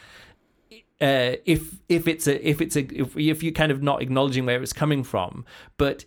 Uh, 1.00 1.36
if 1.44 1.76
if 1.88 2.08
it's 2.08 2.26
a 2.26 2.48
if 2.48 2.60
it's 2.60 2.76
a 2.76 2.80
if, 2.80 3.16
if 3.16 3.42
you're 3.42 3.52
kind 3.52 3.70
of 3.70 3.82
not 3.82 4.00
acknowledging 4.00 4.46
where 4.46 4.62
it's 4.62 4.72
coming 4.72 5.04
from, 5.04 5.44
but 5.76 6.04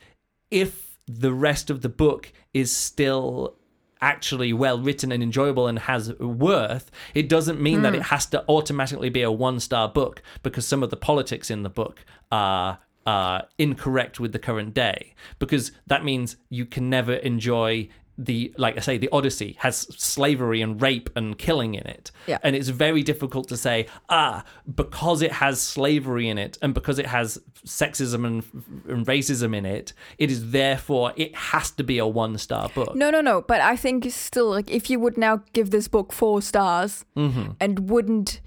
if 0.49 0.97
the 1.07 1.33
rest 1.33 1.69
of 1.69 1.81
the 1.81 1.89
book 1.89 2.31
is 2.53 2.75
still 2.75 3.55
actually 4.01 4.53
well 4.53 4.79
written 4.79 5.11
and 5.11 5.21
enjoyable 5.21 5.67
and 5.67 5.79
has 5.79 6.17
worth, 6.19 6.89
it 7.13 7.27
doesn't 7.27 7.61
mean 7.61 7.81
that 7.81 7.93
it 7.93 8.03
has 8.03 8.25
to 8.27 8.43
automatically 8.47 9.09
be 9.09 9.21
a 9.21 9.31
one 9.31 9.59
star 9.59 9.89
book 9.89 10.21
because 10.41 10.65
some 10.65 10.83
of 10.83 10.89
the 10.89 10.97
politics 10.97 11.51
in 11.51 11.63
the 11.63 11.69
book 11.69 12.05
are 12.31 12.79
are 13.05 13.47
incorrect 13.57 14.19
with 14.19 14.33
the 14.33 14.39
current 14.39 14.73
day. 14.73 15.15
Because 15.39 15.71
that 15.87 16.03
means 16.03 16.37
you 16.49 16.65
can 16.65 16.89
never 16.89 17.13
enjoy 17.13 17.89
the 18.21 18.53
like 18.57 18.75
I 18.75 18.81
say, 18.81 18.97
the 18.97 19.09
Odyssey 19.11 19.55
has 19.59 19.77
slavery 19.97 20.61
and 20.61 20.81
rape 20.81 21.09
and 21.15 21.37
killing 21.37 21.73
in 21.75 21.87
it. 21.87 22.11
Yeah. 22.27 22.37
And 22.43 22.55
it's 22.55 22.67
very 22.67 23.01
difficult 23.01 23.47
to 23.47 23.57
say, 23.57 23.87
ah, 24.09 24.43
because 24.75 25.21
it 25.21 25.31
has 25.31 25.61
slavery 25.61 26.27
in 26.27 26.37
it 26.37 26.57
and 26.61 26.73
because 26.73 26.99
it 26.99 27.05
has 27.05 27.39
sexism 27.65 28.25
and, 28.27 28.43
and 28.89 29.05
racism 29.05 29.55
in 29.55 29.65
it, 29.65 29.93
it 30.17 30.29
is 30.29 30.51
therefore 30.51 31.13
it 31.15 31.33
has 31.35 31.71
to 31.71 31.83
be 31.83 31.97
a 31.97 32.05
one 32.07 32.37
star 32.37 32.67
book. 32.69 32.93
No, 32.93 33.09
no, 33.09 33.21
no. 33.21 33.41
But 33.41 33.61
I 33.61 33.75
think 33.77 34.09
still 34.11 34.49
like 34.49 34.69
if 34.69 34.89
you 34.89 34.99
would 34.99 35.17
now 35.17 35.41
give 35.53 35.69
this 35.71 35.87
book 35.87 36.11
four 36.11 36.41
stars 36.41 37.05
Mm-hmm. 37.15 37.51
and 37.59 37.89
wouldn't 37.89 38.41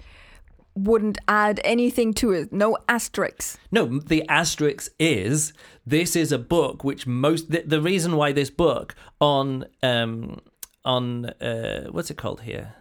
wouldn't 0.75 1.17
add 1.27 1.59
anything 1.63 2.13
to 2.15 2.31
it, 2.31 2.51
no 2.51 2.77
asterisks. 2.89 3.57
No, 3.71 3.99
the 3.99 4.27
asterisk 4.27 4.91
is 4.99 5.53
this 5.85 6.15
is 6.15 6.31
a 6.31 6.39
book 6.39 6.83
which 6.83 7.05
most 7.07 7.51
the, 7.51 7.61
the 7.65 7.81
reason 7.81 8.15
why 8.15 8.31
this 8.31 8.49
book 8.49 8.95
on 9.19 9.65
um 9.83 10.39
on 10.85 11.25
uh 11.25 11.87
what's 11.91 12.09
it 12.11 12.17
called 12.17 12.41
here 12.41 12.75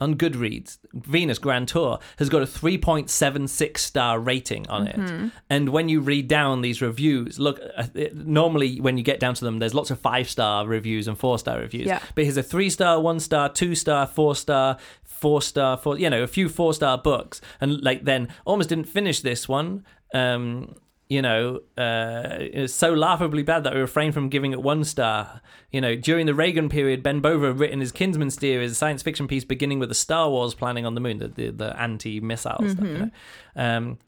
on 0.00 0.16
Goodreads, 0.16 0.78
Venus 0.94 1.38
Grand 1.38 1.68
Tour 1.68 2.00
has 2.16 2.28
got 2.28 2.42
a 2.42 2.44
3.76 2.44 3.78
star 3.78 4.18
rating 4.18 4.68
on 4.68 4.88
it. 4.88 5.30
And 5.48 5.68
when 5.68 5.88
you 5.88 6.00
read 6.00 6.26
down 6.26 6.60
these 6.60 6.82
reviews, 6.82 7.38
look, 7.38 7.60
uh, 7.76 7.86
it- 7.94 8.16
normally 8.16 8.80
when 8.80 8.98
you 8.98 9.04
get 9.04 9.20
down 9.20 9.34
to 9.34 9.44
them, 9.44 9.60
there's 9.60 9.74
lots 9.74 9.92
of 9.92 10.00
five 10.00 10.28
star 10.28 10.66
reviews 10.66 11.06
and 11.06 11.16
four 11.16 11.38
star 11.38 11.60
reviews. 11.60 11.86
Yeah. 11.86 12.00
But 12.16 12.24
here's 12.24 12.36
a 12.36 12.42
three 12.42 12.68
star, 12.68 13.00
one 13.00 13.20
star, 13.20 13.48
two 13.48 13.76
star, 13.76 14.08
four 14.08 14.34
star, 14.34 14.76
four 15.22 15.40
star, 15.40 15.76
four, 15.76 15.96
you 15.96 16.10
know, 16.10 16.22
a 16.22 16.26
few 16.26 16.48
four 16.48 16.74
star 16.74 16.98
books. 16.98 17.40
And 17.60 17.82
like 17.82 18.04
then 18.04 18.28
almost 18.44 18.68
didn't 18.68 18.88
finish 18.88 19.20
this 19.20 19.48
one. 19.48 19.84
Um, 20.12 20.74
you 21.08 21.22
know, 21.22 21.60
uh, 21.78 22.38
it's 22.40 22.74
so 22.74 22.92
laughably 22.92 23.42
bad 23.42 23.64
that 23.64 23.74
I 23.74 23.76
refrained 23.76 24.14
from 24.14 24.30
giving 24.30 24.52
it 24.52 24.62
one 24.62 24.82
star. 24.82 25.40
You 25.70 25.80
know, 25.80 25.94
during 25.94 26.26
the 26.26 26.34
Reagan 26.34 26.68
period, 26.68 27.02
Ben 27.02 27.20
Bova 27.20 27.48
had 27.48 27.60
written 27.60 27.80
his 27.80 27.92
Kinsman's 27.92 28.36
Theory, 28.36 28.64
a 28.64 28.74
science 28.74 29.02
fiction 29.02 29.28
piece 29.28 29.44
beginning 29.44 29.78
with 29.78 29.90
the 29.90 29.94
Star 29.94 30.28
Wars 30.28 30.54
planning 30.54 30.86
on 30.86 30.94
the 30.94 31.00
moon, 31.00 31.18
the, 31.18 31.28
the, 31.28 31.50
the 31.50 31.80
anti 31.80 32.18
missile 32.20 32.68
stuff. 32.68 32.84
You 32.84 32.98
know? 32.98 33.10
um, 33.54 33.98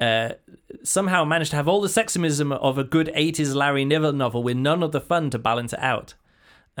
uh, 0.00 0.34
somehow 0.82 1.24
managed 1.24 1.50
to 1.50 1.56
have 1.56 1.68
all 1.68 1.80
the 1.80 1.88
sexism 1.88 2.52
of 2.52 2.78
a 2.78 2.84
good 2.84 3.10
80s 3.16 3.54
Larry 3.54 3.84
Niven 3.84 4.18
novel 4.18 4.42
with 4.42 4.56
none 4.56 4.82
of 4.82 4.92
the 4.92 5.00
fun 5.00 5.30
to 5.30 5.38
balance 5.38 5.72
it 5.72 5.80
out. 5.80 6.14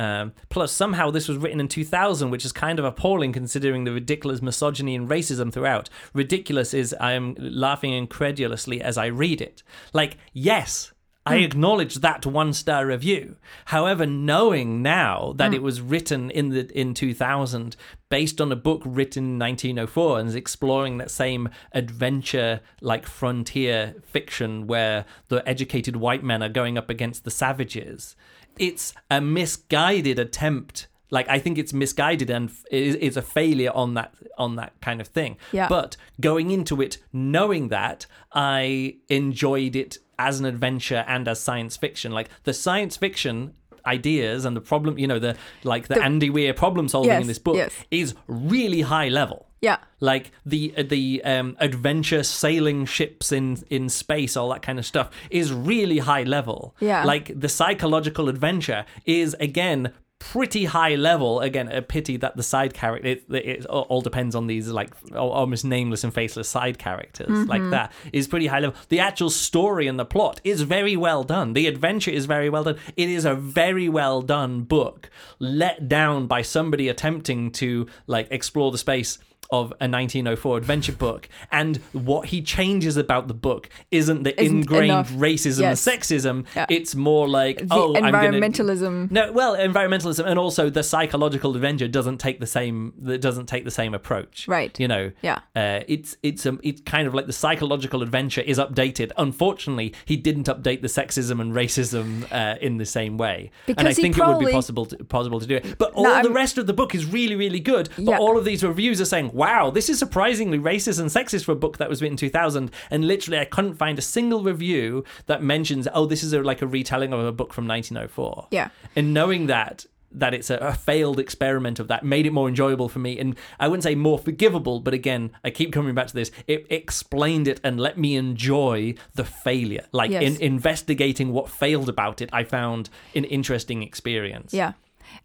Um, 0.00 0.32
plus, 0.48 0.72
somehow 0.72 1.10
this 1.10 1.28
was 1.28 1.36
written 1.36 1.60
in 1.60 1.68
2000, 1.68 2.30
which 2.30 2.46
is 2.46 2.52
kind 2.52 2.78
of 2.78 2.86
appalling 2.86 3.34
considering 3.34 3.84
the 3.84 3.92
ridiculous 3.92 4.40
misogyny 4.40 4.94
and 4.94 5.06
racism 5.06 5.52
throughout. 5.52 5.90
Ridiculous 6.14 6.72
is 6.72 6.96
I 6.98 7.12
am 7.12 7.36
laughing 7.38 7.92
incredulously 7.92 8.80
as 8.80 8.96
I 8.96 9.06
read 9.06 9.42
it. 9.42 9.62
Like, 9.92 10.16
yes, 10.32 10.92
I 11.26 11.36
acknowledge 11.36 11.96
that 11.96 12.24
one 12.24 12.54
star 12.54 12.86
review. 12.86 13.36
However, 13.66 14.06
knowing 14.06 14.80
now 14.80 15.34
that 15.36 15.52
it 15.52 15.62
was 15.62 15.82
written 15.82 16.30
in 16.30 16.48
the 16.48 16.66
in 16.78 16.94
2000 16.94 17.76
based 18.08 18.40
on 18.40 18.50
a 18.50 18.56
book 18.56 18.80
written 18.86 19.24
in 19.24 19.38
1904 19.38 20.18
and 20.18 20.28
is 20.30 20.34
exploring 20.34 20.96
that 20.96 21.10
same 21.10 21.50
adventure 21.72 22.60
like 22.80 23.06
frontier 23.06 23.96
fiction 24.02 24.66
where 24.66 25.04
the 25.28 25.46
educated 25.46 25.96
white 25.96 26.24
men 26.24 26.42
are 26.42 26.48
going 26.48 26.78
up 26.78 26.88
against 26.88 27.24
the 27.24 27.30
savages, 27.30 28.16
it's 28.60 28.94
a 29.10 29.20
misguided 29.20 30.18
attempt 30.18 30.86
like 31.10 31.28
i 31.28 31.38
think 31.38 31.58
it's 31.58 31.72
misguided 31.72 32.30
and 32.30 32.50
is 32.70 33.16
a 33.16 33.22
failure 33.22 33.72
on 33.74 33.94
that 33.94 34.14
on 34.38 34.54
that 34.56 34.72
kind 34.80 35.00
of 35.00 35.08
thing 35.08 35.36
Yeah. 35.52 35.66
but 35.68 35.96
going 36.20 36.50
into 36.52 36.80
it 36.80 36.98
knowing 37.12 37.68
that 37.68 38.06
i 38.32 38.96
enjoyed 39.08 39.74
it 39.74 39.98
as 40.18 40.38
an 40.40 40.46
adventure 40.46 41.04
and 41.08 41.26
as 41.26 41.40
science 41.40 41.76
fiction 41.76 42.12
like 42.12 42.28
the 42.44 42.52
science 42.54 42.96
fiction 42.96 43.54
ideas 43.86 44.44
and 44.44 44.54
the 44.56 44.60
problem 44.60 44.98
you 44.98 45.06
know 45.06 45.18
the 45.18 45.36
like 45.64 45.88
the, 45.88 45.94
The- 45.94 46.02
andy 46.04 46.30
weir 46.30 46.52
problem 46.54 46.86
solving 46.88 47.10
Yes, 47.12 47.22
in 47.22 47.28
this 47.28 47.38
book 47.38 47.56
yes. 47.56 47.72
is 47.90 48.14
really 48.28 48.82
high 48.82 49.08
level 49.08 49.46
Yeah. 49.60 49.76
like 50.00 50.30
the 50.46 50.72
the 50.82 51.22
um, 51.24 51.56
adventure 51.60 52.22
sailing 52.22 52.86
ships 52.86 53.30
in 53.30 53.58
in 53.68 53.88
space, 53.88 54.36
all 54.36 54.48
that 54.50 54.62
kind 54.62 54.78
of 54.78 54.86
stuff 54.86 55.10
is 55.30 55.52
really 55.52 55.98
high 55.98 56.22
level. 56.22 56.74
Yeah. 56.80 57.04
like 57.04 57.38
the 57.38 57.48
psychological 57.48 58.28
adventure 58.28 58.86
is 59.04 59.36
again 59.38 59.92
pretty 60.18 60.66
high 60.66 60.94
level. 60.96 61.40
Again, 61.40 61.68
a 61.72 61.80
pity 61.80 62.18
that 62.18 62.36
the 62.36 62.42
side 62.42 62.74
character 62.74 63.08
it, 63.08 63.24
it 63.30 63.66
all 63.66 63.82
all 63.88 64.00
depends 64.02 64.34
on 64.34 64.46
these 64.46 64.68
like 64.68 64.90
almost 65.16 65.64
nameless 65.64 66.04
and 66.04 66.12
faceless 66.12 66.48
side 66.48 66.78
characters 66.78 67.46
like 67.48 67.62
that 67.70 67.90
is 68.12 68.28
pretty 68.28 68.46
high 68.46 68.60
level. 68.60 68.76
The 68.90 69.00
actual 69.00 69.30
story 69.30 69.86
and 69.88 69.98
the 69.98 70.04
plot 70.04 70.40
is 70.44 70.62
very 70.62 70.96
well 70.96 71.24
done. 71.24 71.54
The 71.54 71.66
adventure 71.66 72.10
is 72.10 72.26
very 72.26 72.50
well 72.50 72.64
done. 72.64 72.76
It 72.96 73.08
is 73.08 73.24
a 73.24 73.34
very 73.34 73.88
well 73.88 74.20
done 74.22 74.62
book, 74.62 75.10
let 75.38 75.88
down 75.88 76.26
by 76.26 76.42
somebody 76.42 76.88
attempting 76.88 77.50
to 77.52 77.86
like 78.06 78.28
explore 78.30 78.70
the 78.72 78.78
space 78.78 79.18
of 79.50 79.72
a 79.80 79.88
1904 79.88 80.56
adventure 80.58 80.92
book 80.92 81.28
and 81.50 81.78
what 81.92 82.26
he 82.28 82.40
changes 82.40 82.96
about 82.96 83.26
the 83.26 83.34
book 83.34 83.68
isn't 83.90 84.22
the 84.22 84.40
Isn't 84.40 84.58
ingrained 84.58 84.84
enough. 84.86 85.10
racism 85.12 85.60
Yes. 85.62 85.86
and 85.86 86.00
sexism 86.00 86.46
Yeah. 86.54 86.66
it's 86.70 86.94
more 86.94 87.28
like 87.28 87.58
The 87.58 87.66
oh 87.74 87.96
I'm 87.96 88.12
gonna 88.12 88.30
environmentalism. 88.38 89.10
no, 89.10 89.32
well, 89.32 89.56
environmentalism 89.56 90.24
and 90.24 90.38
also 90.38 90.70
the 90.70 90.84
psychological 90.84 91.54
adventure 91.56 91.88
doesn't 91.88 92.18
take 92.18 92.38
the 92.38 92.46
same. 92.46 92.92
That 92.98 93.20
doesn't 93.20 93.46
take 93.46 93.64
the 93.64 93.70
same 93.72 93.92
approach. 93.92 94.46
Right. 94.46 94.78
You 94.78 94.86
know. 94.86 95.10
Yeah. 95.22 95.40
Uh, 95.56 95.80
it's 95.88 96.16
it's 96.22 96.46
um, 96.46 96.60
it's 96.62 96.80
kind 96.82 97.08
of 97.08 97.14
like 97.14 97.26
the 97.26 97.32
psychological 97.32 98.02
adventure 98.02 98.42
is 98.42 98.58
updated. 98.58 99.10
Unfortunately, 99.16 99.94
he 100.04 100.16
didn't 100.16 100.46
update 100.46 100.80
the 100.82 100.88
sexism 100.88 101.40
and 101.40 101.52
racism 101.54 102.24
uh, 102.32 102.56
in 102.60 102.76
the 102.76 102.86
same 102.86 103.16
way. 103.16 103.50
and 103.66 103.78
I 103.80 103.82
Because 103.82 103.96
think 103.96 104.16
it 104.18 104.26
would 104.26 104.38
be 104.46 104.52
possible 104.52 104.86
to, 104.86 104.96
possible 105.04 105.40
to 105.40 105.46
do 105.46 105.56
it. 105.56 105.76
But 105.78 105.92
all 105.94 106.04
No, 106.04 106.22
the 106.22 106.30
rest 106.30 106.56
of 106.58 106.66
the 106.66 106.72
book 106.72 106.94
is 106.94 107.04
really 107.06 107.34
really 107.34 107.60
good. 107.60 107.88
But 107.96 108.04
Yeah. 108.04 108.18
all 108.18 108.38
of 108.38 108.44
these 108.44 108.62
reviews 108.62 109.00
are 109.00 109.04
saying, 109.06 109.30
wow, 109.40 109.70
this 109.70 109.88
is 109.88 109.98
surprisingly 109.98 110.58
racist 110.58 111.00
and 111.00 111.08
sexist 111.08 111.44
for 111.46 111.52
a 111.52 111.56
book 111.64 111.78
that 111.78 111.88
was 111.88 112.02
written 112.02 112.12
in 112.14 112.18
2000. 112.18 112.70
And 112.90 113.06
literally, 113.06 113.38
I 113.38 113.46
couldn't 113.46 113.74
find 113.74 113.98
a 113.98 114.02
single 114.02 114.42
review 114.42 115.02
that 115.26 115.42
mentions, 115.42 115.88
oh, 115.94 116.04
this 116.04 116.22
is 116.22 116.34
a, 116.34 116.42
like 116.42 116.60
a 116.60 116.66
retelling 116.66 117.12
of 117.14 117.20
a 117.20 117.32
book 117.32 117.54
from 117.54 117.66
1904. 117.66 118.48
Yeah. 118.50 118.68
And 118.94 119.14
knowing 119.14 119.46
that, 119.46 119.86
that 120.12 120.34
it's 120.34 120.50
a, 120.50 120.56
a, 120.56 120.74
failed 120.74 121.18
experiment 121.18 121.78
of 121.80 121.88
that 121.88 122.04
made 122.04 122.26
it 122.26 122.32
more 122.32 122.48
enjoyable 122.48 122.88
for 122.88 122.98
me 122.98 123.16
and 123.16 123.36
i 123.60 123.68
wouldn't 123.68 123.84
say 123.84 123.94
more 123.94 124.18
forgivable 124.18 124.80
but 124.80 124.92
again 124.92 125.30
i 125.44 125.50
keep 125.50 125.72
coming 125.72 125.94
back 125.94 126.08
to 126.08 126.14
this 126.14 126.32
it 126.48 126.66
explained 126.68 127.46
it 127.46 127.60
and 127.62 127.78
let 127.78 127.96
me 127.96 128.16
enjoy 128.16 128.92
the 129.14 129.22
failure 129.22 129.86
like 129.92 130.10
Yes. 130.10 130.22
in 130.24 130.42
investigating 130.42 131.32
what 131.32 131.48
failed 131.48 131.88
about 131.88 132.20
it 132.20 132.28
i 132.32 132.42
found 132.42 132.90
an 133.14 133.22
interesting 133.24 133.84
experience 133.84 134.52
Yeah. 134.52 134.72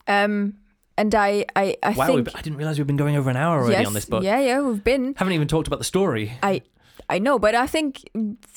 Um, 0.08 0.54
and 0.98 1.14
I, 1.14 1.46
I, 1.56 1.76
I 1.84 1.92
wow 1.92 2.08
think 2.08 2.36
i 2.36 2.42
didn't 2.42 2.58
realize 2.58 2.78
we've 2.78 2.88
been 2.88 2.96
going 2.96 3.16
over 3.16 3.30
an 3.30 3.38
hour 3.38 3.60
already 3.60 3.74
yes, 3.74 3.88
on 3.88 3.94
this 3.94 4.06
book 4.06 4.24
Yeah, 4.24 4.40
yeah, 4.40 4.62
we've 4.62 4.84
been. 4.84 5.14
haven't 5.16 5.34
even 5.34 5.48
talked 5.48 5.68
about 5.68 5.80
the 5.80 5.86
story 5.86 6.34
I, 6.42 6.62
I 7.10 7.20
know, 7.20 7.38
but 7.38 7.56
I 7.56 7.68
think 7.68 8.04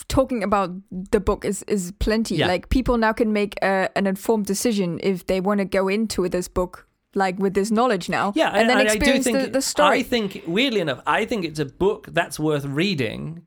talking 0.09 0.43
about 0.43 0.71
the 0.91 1.21
book 1.21 1.45
is 1.45 1.63
is 1.65 1.93
plenty. 1.99 2.37
Yeah. 2.37 2.47
Like 2.47 2.69
people 2.71 2.97
now 2.97 3.13
can 3.13 3.33
make 3.33 3.57
a, 3.63 3.91
an 3.97 4.07
informed 4.07 4.47
decision 4.47 5.01
if 5.03 5.27
they 5.27 5.41
want 5.41 5.59
to 5.59 5.65
go 5.65 5.89
into 5.89 6.29
this 6.29 6.49
book 6.49 6.87
like 7.15 7.39
with 7.39 7.55
this 7.55 7.71
knowledge 7.71 8.09
now. 8.09 8.33
Yeah, 8.35 8.51
and 8.51 8.69
then 8.69 8.79
I, 8.79 8.81
I 8.81 8.85
do 8.85 8.93
experience 8.95 9.25
think 9.25 9.39
the, 9.39 9.51
the 9.51 9.63
story. 9.63 9.99
I 9.99 10.03
think 10.03 10.45
weirdly 10.47 10.81
enough, 10.81 11.01
I 11.07 11.25
think 11.25 11.45
it's 11.45 11.59
a 11.59 11.67
book 11.67 12.09
that's 12.13 12.39
worth 12.39 12.65
reading 12.65 13.45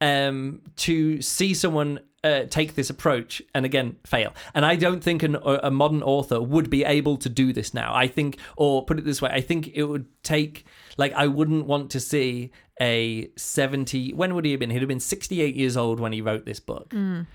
um, 0.00 0.60
to 0.76 1.22
see 1.22 1.54
someone 1.54 2.00
uh, 2.26 2.44
take 2.46 2.74
this 2.74 2.90
approach 2.90 3.40
and 3.54 3.64
again 3.64 3.96
fail. 4.04 4.32
And 4.54 4.64
I 4.66 4.76
don't 4.76 5.02
think 5.02 5.22
an, 5.22 5.36
a 5.44 5.70
modern 5.70 6.02
author 6.02 6.40
would 6.40 6.68
be 6.70 6.84
able 6.84 7.16
to 7.18 7.28
do 7.28 7.52
this 7.52 7.72
now. 7.72 7.94
I 7.94 8.08
think, 8.08 8.38
or 8.56 8.84
put 8.84 8.98
it 8.98 9.04
this 9.04 9.22
way, 9.22 9.30
I 9.30 9.40
think 9.40 9.68
it 9.74 9.84
would 9.84 10.06
take 10.22 10.64
like 10.96 11.12
I 11.12 11.26
wouldn't 11.26 11.66
want 11.66 11.90
to 11.92 12.00
see 12.00 12.50
a 12.80 13.30
seventy. 13.36 14.12
When 14.12 14.34
would 14.34 14.44
he 14.44 14.50
have 14.52 14.60
been? 14.60 14.70
He'd 14.70 14.80
have 14.80 14.88
been 14.88 15.00
sixty-eight 15.00 15.54
years 15.56 15.76
old 15.76 16.00
when 16.00 16.12
he 16.12 16.20
wrote 16.20 16.44
this 16.44 16.60
book. 16.60 16.90
Mm. 16.90 17.26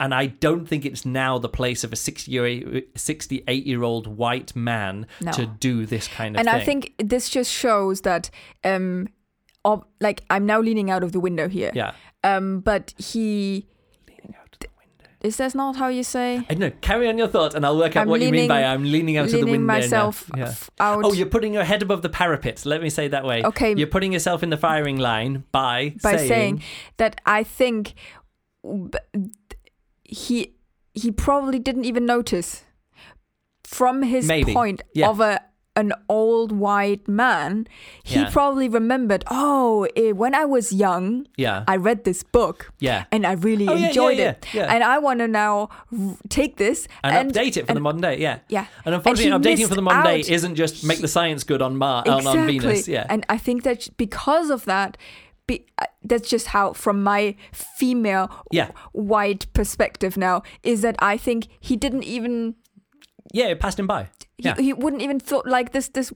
And 0.00 0.14
I 0.14 0.26
don't 0.26 0.64
think 0.66 0.86
it's 0.86 1.04
now 1.04 1.38
the 1.38 1.48
place 1.48 1.82
of 1.82 1.92
a 1.92 1.96
68 1.96 3.66
year 3.66 3.82
old 3.82 4.06
white 4.06 4.54
man 4.54 5.08
No. 5.20 5.32
to 5.32 5.46
do 5.46 5.86
this 5.86 6.06
kind 6.06 6.36
of 6.36 6.40
and 6.40 6.48
thing. 6.48 6.60
I 6.60 6.64
think 6.64 6.94
this 6.98 7.28
just 7.28 7.50
shows 7.50 8.02
that, 8.02 8.30
um, 8.62 9.08
ob- 9.64 9.86
like 10.00 10.22
I'm 10.30 10.46
now 10.46 10.60
leaning 10.60 10.88
out 10.88 11.02
of 11.02 11.10
the 11.10 11.18
window 11.18 11.48
here. 11.48 11.72
Yeah. 11.74 11.94
Um, 12.22 12.60
but 12.60 12.94
he 12.96 13.66
is 15.20 15.36
that 15.38 15.54
not 15.54 15.76
how 15.76 15.88
you 15.88 16.02
say? 16.04 16.42
I 16.48 16.54
know. 16.54 16.70
Carry 16.80 17.08
on 17.08 17.18
your 17.18 17.26
thoughts, 17.28 17.54
and 17.56 17.66
I'll 17.66 17.76
work 17.76 17.96
out 17.96 18.02
I'm 18.02 18.08
what 18.08 18.20
you 18.20 18.30
mean 18.30 18.48
by 18.48 18.62
I'm 18.64 18.84
leaning 18.84 19.16
out 19.16 19.24
of 19.26 19.30
the 19.32 19.38
leaning 19.38 19.52
window. 19.52 19.66
myself 19.66 20.30
Yeah. 20.36 20.54
out. 20.78 21.04
Oh, 21.04 21.12
you're 21.12 21.26
putting 21.26 21.52
your 21.52 21.64
head 21.64 21.82
above 21.82 22.02
the 22.02 22.08
parapet. 22.08 22.64
Let 22.64 22.80
me 22.82 22.88
say 22.90 23.06
it 23.06 23.10
that 23.10 23.24
way. 23.24 23.42
Okay. 23.42 23.74
You're 23.76 23.88
putting 23.88 24.12
yourself 24.12 24.42
in 24.44 24.50
the 24.50 24.56
firing 24.56 24.96
line 24.98 25.44
by, 25.50 25.94
by 26.02 26.16
saying, 26.16 26.28
saying, 26.28 26.62
that 26.98 27.20
I 27.26 27.42
think 27.42 27.94
he 30.04 30.54
he 30.94 31.10
probably 31.12 31.58
didn't 31.58 31.84
even 31.84 32.06
notice 32.06 32.64
from 33.64 34.02
his 34.02 34.26
Maybe. 34.26 34.52
point 34.52 34.82
Yeah. 34.94 35.08
of 35.10 35.20
a 35.20 35.40
an 35.78 35.92
old 36.08 36.50
white 36.66 37.06
man. 37.06 37.66
He 38.02 38.16
Yeah. 38.20 38.30
probably 38.36 38.68
remembered. 38.68 39.22
Oh, 39.30 39.86
eh, 40.02 40.10
when 40.22 40.34
I 40.34 40.44
was 40.44 40.66
young, 40.72 41.26
yeah, 41.36 41.62
I 41.72 41.76
read 41.88 42.00
this 42.04 42.22
book. 42.38 42.58
yeah, 42.80 43.04
And 43.12 43.22
I 43.24 43.32
really 43.48 43.68
Oh, 43.68 43.76
enjoyed 43.76 44.18
yeah, 44.18 44.30
it, 44.30 44.54
and 44.74 44.82
I 44.94 44.98
want 44.98 45.18
to 45.20 45.28
now 45.28 45.54
r- 45.92 46.16
take 46.28 46.56
this 46.56 46.88
and, 47.04 47.32
update 47.32 47.56
it 47.56 47.66
for 47.68 47.74
the 47.74 47.80
modern 47.88 48.00
day. 48.08 48.16
Yeah, 48.26 48.38
yeah. 48.48 48.66
And 48.84 48.94
unfortunately, 48.96 49.30
he 49.30 49.38
updating 49.62 49.68
for 49.68 49.74
the 49.76 49.86
modern 49.88 50.04
day 50.04 50.20
isn't 50.36 50.56
just 50.56 50.84
make 50.84 51.00
the 51.00 51.08
science 51.16 51.44
good 51.44 51.62
on 51.62 51.76
Mars 51.76 52.08
on, 52.08 52.26
on 52.26 52.46
Venus. 52.46 52.88
Yeah, 52.88 53.06
And 53.08 53.24
I 53.28 53.38
think 53.38 53.62
that 53.62 53.88
because 53.96 54.50
of 54.50 54.64
that, 54.64 54.96
be, 55.46 55.64
uh, 55.80 55.86
that's 56.10 56.28
just 56.28 56.48
how, 56.48 56.72
from 56.74 57.02
my 57.02 57.34
female 57.52 58.26
Yeah. 58.50 58.68
white 58.92 59.46
perspective 59.54 60.16
now, 60.16 60.42
is 60.62 60.82
that 60.82 60.96
I 61.12 61.16
think 61.16 61.46
he 61.60 61.76
didn't 61.76 62.04
even. 62.04 62.54
Yeah, 63.32 63.46
it 63.46 63.60
passed 63.60 63.78
him 63.78 63.86
by. 63.86 64.08
He, 64.38 64.44
Yeah, 64.48 64.54
he 64.56 64.72
wouldn't 64.72 65.02
even 65.02 65.18
thought 65.20 65.46
like 65.46 65.72
this. 65.72 65.88
This 65.88 66.12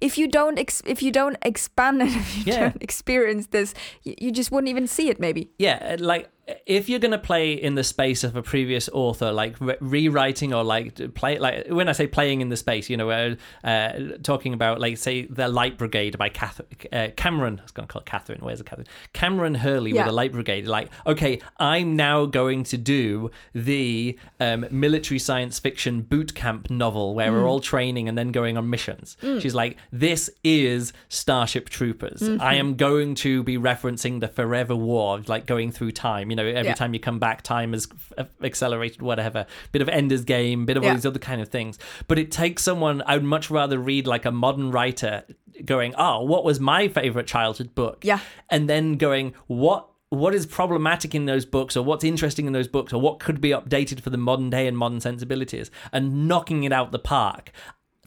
if 0.00 0.16
you 0.18 0.28
don't 0.28 0.58
ex, 0.58 0.82
if 0.86 1.02
you 1.02 1.10
don't 1.10 1.36
expand 1.42 2.00
and 2.02 2.10
if 2.10 2.36
you 2.36 2.52
Yeah. 2.52 2.60
don't 2.60 2.82
experience 2.82 3.48
this, 3.48 3.74
you, 4.04 4.14
you 4.18 4.30
just 4.32 4.50
wouldn't 4.52 4.68
even 4.70 4.86
see 4.86 5.08
it. 5.10 5.18
Maybe 5.20 5.50
yeah. 5.58 5.78
Uh, 5.98 6.04
like 6.04 6.28
if 6.66 6.88
you're 6.88 6.98
gonna 6.98 7.18
play 7.18 7.52
in 7.52 7.74
the 7.74 7.84
space 7.84 8.24
of 8.24 8.34
a 8.36 8.42
previous 8.42 8.88
author, 8.92 9.32
like 9.32 9.56
re- 9.60 9.76
rewriting 9.80 10.54
or 10.54 10.64
like 10.64 11.14
play, 11.14 11.38
like 11.38 11.68
when 11.68 11.88
I 11.88 11.92
say 11.92 12.06
playing 12.06 12.40
in 12.40 12.48
the 12.48 12.56
space, 12.56 12.88
you 12.88 12.96
know, 12.96 13.10
uh, 13.10 13.34
uh, 13.64 13.92
talking 14.22 14.54
about 14.54 14.80
like 14.80 14.96
say 14.98 15.22
the 15.26 15.48
Light 15.48 15.76
Brigade 15.78 16.16
by 16.16 16.28
Cath- 16.28 16.60
uh, 16.92 17.08
Kameron. 17.16 17.58
I 17.58 17.62
was 17.62 17.70
gonna 17.72 17.88
call 17.88 18.00
it 18.00 18.06
Catherine. 18.06 18.40
Where's 18.40 18.58
the 18.58 18.64
Catherine? 18.64 18.86
Kameron 19.14 19.56
Hurley 19.58 19.90
Yeah. 19.92 20.02
with 20.02 20.06
the 20.06 20.12
Light 20.12 20.32
Brigade. 20.32 20.66
Like, 20.66 20.88
okay, 21.06 21.40
I'm 21.58 21.96
now 21.96 22.24
going 22.26 22.64
to 22.64 22.76
do 22.78 23.30
the 23.54 24.18
um, 24.40 24.66
military 24.70 25.18
science 25.18 25.58
fiction 25.58 26.02
boot 26.02 26.34
camp 26.34 26.70
novel 26.70 27.14
where 27.14 27.32
we're 27.32 27.48
all 27.48 27.60
training 27.60 28.08
and 28.08 28.16
then 28.16 28.32
going 28.32 28.56
on 28.56 28.70
missions. 28.70 29.16
She's 29.20 29.54
like, 29.54 29.76
this 29.92 30.30
is 30.44 30.92
Starship 31.08 31.68
Troopers. 31.68 32.22
I 32.40 32.54
am 32.54 32.76
going 32.76 33.14
to 33.16 33.42
be 33.42 33.58
referencing 33.58 34.20
the 34.20 34.28
Forever 34.28 34.74
War, 34.76 35.20
like 35.26 35.46
going 35.46 35.70
through 35.72 35.92
time. 35.92 36.30
You 36.30 36.36
know, 36.38 36.46
every 36.46 36.68
Yeah. 36.70 36.74
time 36.74 36.94
you 36.94 37.00
come 37.00 37.18
back, 37.18 37.42
time 37.42 37.72
has 37.74 37.86
f- 37.92 38.12
uh, 38.18 38.44
accelerated, 38.46 39.02
whatever. 39.02 39.44
Bit 39.72 39.82
of 39.82 39.88
Ender's 39.90 40.24
Game, 40.24 40.64
bit 40.64 40.76
of 40.78 40.82
all 40.82 40.88
Yeah. 40.88 40.94
these 40.94 41.04
other 41.06 41.18
kind 41.18 41.40
of 41.42 41.48
things. 41.48 41.78
But 42.06 42.18
it 42.18 42.30
takes 42.30 42.62
someone, 42.62 43.02
I 43.06 43.14
would 43.16 43.24
much 43.24 43.50
rather 43.50 43.78
read 43.78 44.06
like 44.06 44.24
a 44.24 44.30
modern 44.32 44.70
writer 44.70 45.24
going, 45.64 45.94
oh, 45.98 46.22
what 46.22 46.44
was 46.44 46.58
my 46.60 46.88
favorite 46.88 47.26
childhood 47.26 47.74
book? 47.74 48.04
Yeah. 48.04 48.20
And 48.48 48.68
then 48.70 48.94
going, 48.94 49.34
what 49.48 49.86
what 50.10 50.34
is 50.34 50.46
problematic 50.46 51.14
in 51.14 51.26
those 51.26 51.44
books 51.44 51.76
or 51.76 51.84
what's 51.84 52.02
interesting 52.02 52.46
in 52.46 52.54
those 52.54 52.66
books 52.66 52.94
or 52.94 52.98
what 52.98 53.18
could 53.18 53.42
be 53.42 53.50
updated 53.50 54.00
for 54.00 54.08
the 54.08 54.16
modern 54.16 54.48
day 54.48 54.66
and 54.66 54.74
modern 54.74 55.00
sensibilities 55.02 55.70
and 55.92 56.26
knocking 56.26 56.64
it 56.64 56.72
out 56.72 56.92
the 56.92 56.98
park 56.98 57.52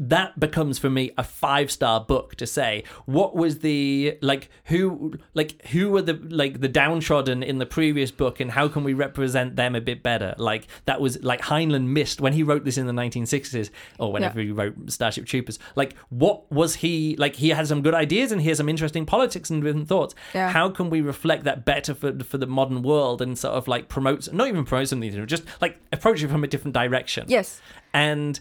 that 0.01 0.39
becomes 0.39 0.79
for 0.79 0.89
me 0.89 1.11
a 1.15 1.23
five 1.23 1.69
star 1.69 2.01
book 2.01 2.33
to 2.33 2.47
say 2.47 2.83
what 3.05 3.35
was 3.35 3.59
the 3.59 4.17
like 4.21 4.49
who 4.65 5.13
like 5.35 5.63
who 5.67 5.91
were 5.91 6.01
the 6.01 6.13
like 6.13 6.59
the 6.59 6.67
downtrodden 6.67 7.43
in 7.43 7.59
the 7.59 7.67
previous 7.67 8.09
book 8.09 8.39
and 8.39 8.49
how 8.49 8.67
can 8.67 8.83
we 8.83 8.95
represent 8.95 9.55
them 9.55 9.75
a 9.75 9.81
bit 9.81 10.01
better? 10.01 10.33
Like 10.39 10.67
that 10.85 10.99
was 10.99 11.23
like 11.23 11.41
heinlein 11.41 11.85
missed 11.85 12.19
when 12.19 12.33
he 12.33 12.41
wrote 12.41 12.65
this 12.65 12.79
in 12.79 12.87
the 12.87 12.93
1960s 12.93 13.69
or 13.99 14.11
whenever 14.11 14.39
he 14.39 14.51
wrote 14.51 14.73
starship 14.91 15.27
troopers. 15.27 15.59
Like 15.75 15.95
what 16.09 16.51
was 16.51 16.75
he 16.75 17.15
like 17.17 17.35
he 17.35 17.49
had 17.49 17.67
some 17.67 17.83
good 17.83 17.93
ideas 17.93 18.31
and 18.31 18.41
he 18.41 18.49
has 18.49 18.57
some 18.57 18.69
interesting 18.69 19.05
politics 19.05 19.51
and 19.51 19.61
different 19.63 19.87
thoughts. 19.87 20.15
Yeah. 20.33 20.49
how 20.49 20.69
can 20.69 20.89
we 20.89 21.01
reflect 21.01 21.43
that 21.43 21.63
better 21.63 21.93
for 21.93 22.17
for 22.23 22.39
the 22.39 22.47
modern 22.47 22.81
world 22.81 23.21
and 23.21 23.37
sort 23.37 23.53
of 23.53 23.67
like 23.67 23.87
promote 23.87 24.33
not 24.33 24.47
even 24.47 24.65
promote 24.65 24.87
something 24.87 25.27
just 25.27 25.43
like 25.61 25.79
approach 25.91 26.23
it 26.23 26.29
from 26.29 26.43
a 26.43 26.47
different 26.47 26.73
direction? 26.73 27.25
Yes, 27.27 27.61
and 27.93 28.39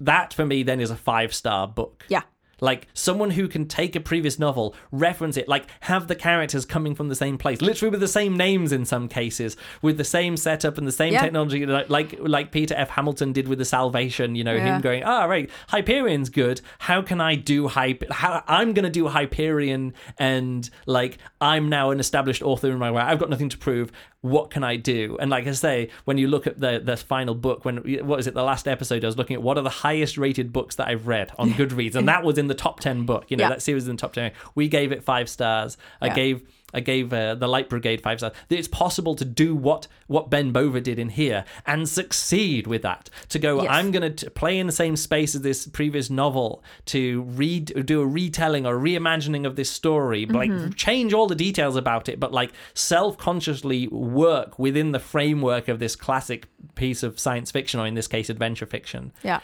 that 0.00 0.32
for 0.34 0.46
me 0.46 0.62
then 0.62 0.80
is 0.80 0.90
a 0.90 0.96
five 0.96 1.34
star 1.34 1.66
book 1.66 2.04
yeah, 2.08 2.22
like 2.60 2.86
someone 2.94 3.30
who 3.32 3.48
can 3.48 3.66
take 3.68 3.94
a 3.94 4.00
previous 4.00 4.38
novel, 4.38 4.74
reference 4.90 5.36
it, 5.36 5.46
like 5.46 5.66
have 5.80 6.08
the 6.08 6.14
characters 6.14 6.64
coming 6.64 6.94
from 6.94 7.08
the 7.08 7.14
same 7.14 7.36
place, 7.36 7.60
literally 7.60 7.90
with 7.90 8.00
the 8.00 8.08
same 8.08 8.34
names 8.34 8.72
in 8.72 8.86
some 8.86 9.08
cases, 9.08 9.58
with 9.82 9.98
the 9.98 10.04
same 10.04 10.38
setup 10.38 10.78
and 10.78 10.86
the 10.86 10.92
same 10.92 11.12
Yeah. 11.12 11.20
technology, 11.20 11.66
like 11.66 11.90
like, 11.90 12.14
like 12.18 12.52
Peter 12.52 12.74
F. 12.74 12.88
Hamilton 12.88 13.32
did 13.34 13.46
with 13.46 13.58
the 13.58 13.66
Salvation. 13.66 14.34
You 14.36 14.44
know, 14.44 14.54
Yeah. 14.54 14.76
him 14.76 14.80
going, 14.80 15.02
ah, 15.04 15.24
right, 15.26 15.50
Hyperion's 15.68 16.30
good. 16.30 16.62
How 16.78 17.02
can 17.02 17.20
I 17.20 17.34
do 17.34 17.68
Hyper? 17.68 18.06
How 18.10 18.42
I'm 18.48 18.72
going 18.72 18.84
to 18.84 18.90
do 18.90 19.08
Hyperion, 19.08 19.92
and 20.18 20.68
like 20.86 21.18
I'm 21.42 21.68
now 21.68 21.90
an 21.90 22.00
established 22.00 22.42
author 22.42 22.70
in 22.70 22.78
my 22.78 22.90
way. 22.90 23.02
I've 23.02 23.18
got 23.18 23.28
nothing 23.28 23.50
to 23.50 23.58
prove. 23.58 23.92
What 24.26 24.50
can 24.50 24.64
I 24.64 24.76
do? 24.76 25.16
And 25.20 25.30
like 25.30 25.46
I 25.46 25.52
say, 25.52 25.90
when 26.04 26.18
you 26.18 26.28
look 26.28 26.46
at 26.46 26.58
the 26.60 26.80
the 26.82 26.96
final 26.96 27.34
book, 27.34 27.64
when 27.64 27.76
what 28.06 28.18
is 28.20 28.26
it? 28.26 28.34
The 28.34 28.42
last 28.42 28.66
episode, 28.68 29.04
I 29.04 29.06
was 29.06 29.16
looking 29.16 29.34
at 29.34 29.42
what 29.42 29.56
are 29.58 29.62
the 29.62 29.70
highest 29.70 30.18
rated 30.18 30.52
books 30.52 30.76
that 30.76 30.88
I've 30.88 31.06
read 31.06 31.32
on 31.38 31.50
Goodreads, 31.52 31.94
and 31.94 32.08
that 32.08 32.24
was 32.24 32.38
in 32.38 32.46
the 32.48 32.54
top 32.54 32.80
ten 32.80 33.06
book. 33.06 33.24
You 33.28 33.36
know, 33.36 33.44
Yeah. 33.44 33.48
that 33.50 33.62
series 33.62 33.86
in 33.88 33.96
the 33.96 34.00
top 34.00 34.12
ten. 34.12 34.32
We 34.54 34.68
gave 34.68 34.92
it 34.92 35.02
five 35.02 35.28
stars. 35.28 35.76
I 36.00 36.06
Yeah. 36.06 36.14
gave 36.14 36.42
I 36.74 36.80
gave 36.80 37.12
uh, 37.12 37.36
the 37.36 37.46
Light 37.46 37.68
Brigade 37.68 38.00
five 38.00 38.18
stars. 38.18 38.32
It's 38.50 38.68
possible 38.68 39.14
to 39.14 39.24
do 39.24 39.54
what 39.54 39.86
what 40.08 40.30
Ben 40.30 40.50
Bova 40.52 40.80
did 40.80 40.98
in 40.98 41.10
here 41.10 41.44
and 41.64 41.88
succeed 41.88 42.66
with 42.66 42.82
that. 42.82 43.08
To 43.30 43.38
go, 43.38 43.62
Yes. 43.62 43.70
I'm 43.70 43.92
going 43.92 44.14
to 44.16 44.30
play 44.30 44.58
in 44.58 44.66
the 44.66 44.72
same 44.72 44.96
space 44.96 45.34
as 45.34 45.42
this 45.42 45.66
previous 45.68 46.10
novel. 46.10 46.62
To 46.86 47.22
read, 47.22 47.86
do 47.86 48.00
a 48.00 48.06
retelling 48.06 48.66
or 48.66 48.76
reimagining 48.76 49.46
of 49.46 49.56
this 49.56 49.70
story, 49.70 50.26
like 50.26 50.50
Mm-hmm. 50.50 50.70
change 50.72 51.12
all 51.12 51.26
the 51.28 51.34
details 51.34 51.76
about 51.76 52.08
it, 52.08 52.18
but 52.20 52.32
like 52.32 52.52
self 52.74 53.16
consciously 53.16 53.86
work 53.88 54.58
within 54.58 54.92
the 54.92 55.00
framework 55.00 55.68
of 55.68 55.78
this 55.78 55.94
classic 55.96 56.46
piece 56.74 57.02
of 57.02 57.18
science 57.18 57.50
fiction, 57.50 57.80
or 57.80 57.86
in 57.86 57.94
this 57.94 58.08
case, 58.08 58.28
adventure 58.28 58.66
fiction 58.66 59.12
yeah. 59.22 59.40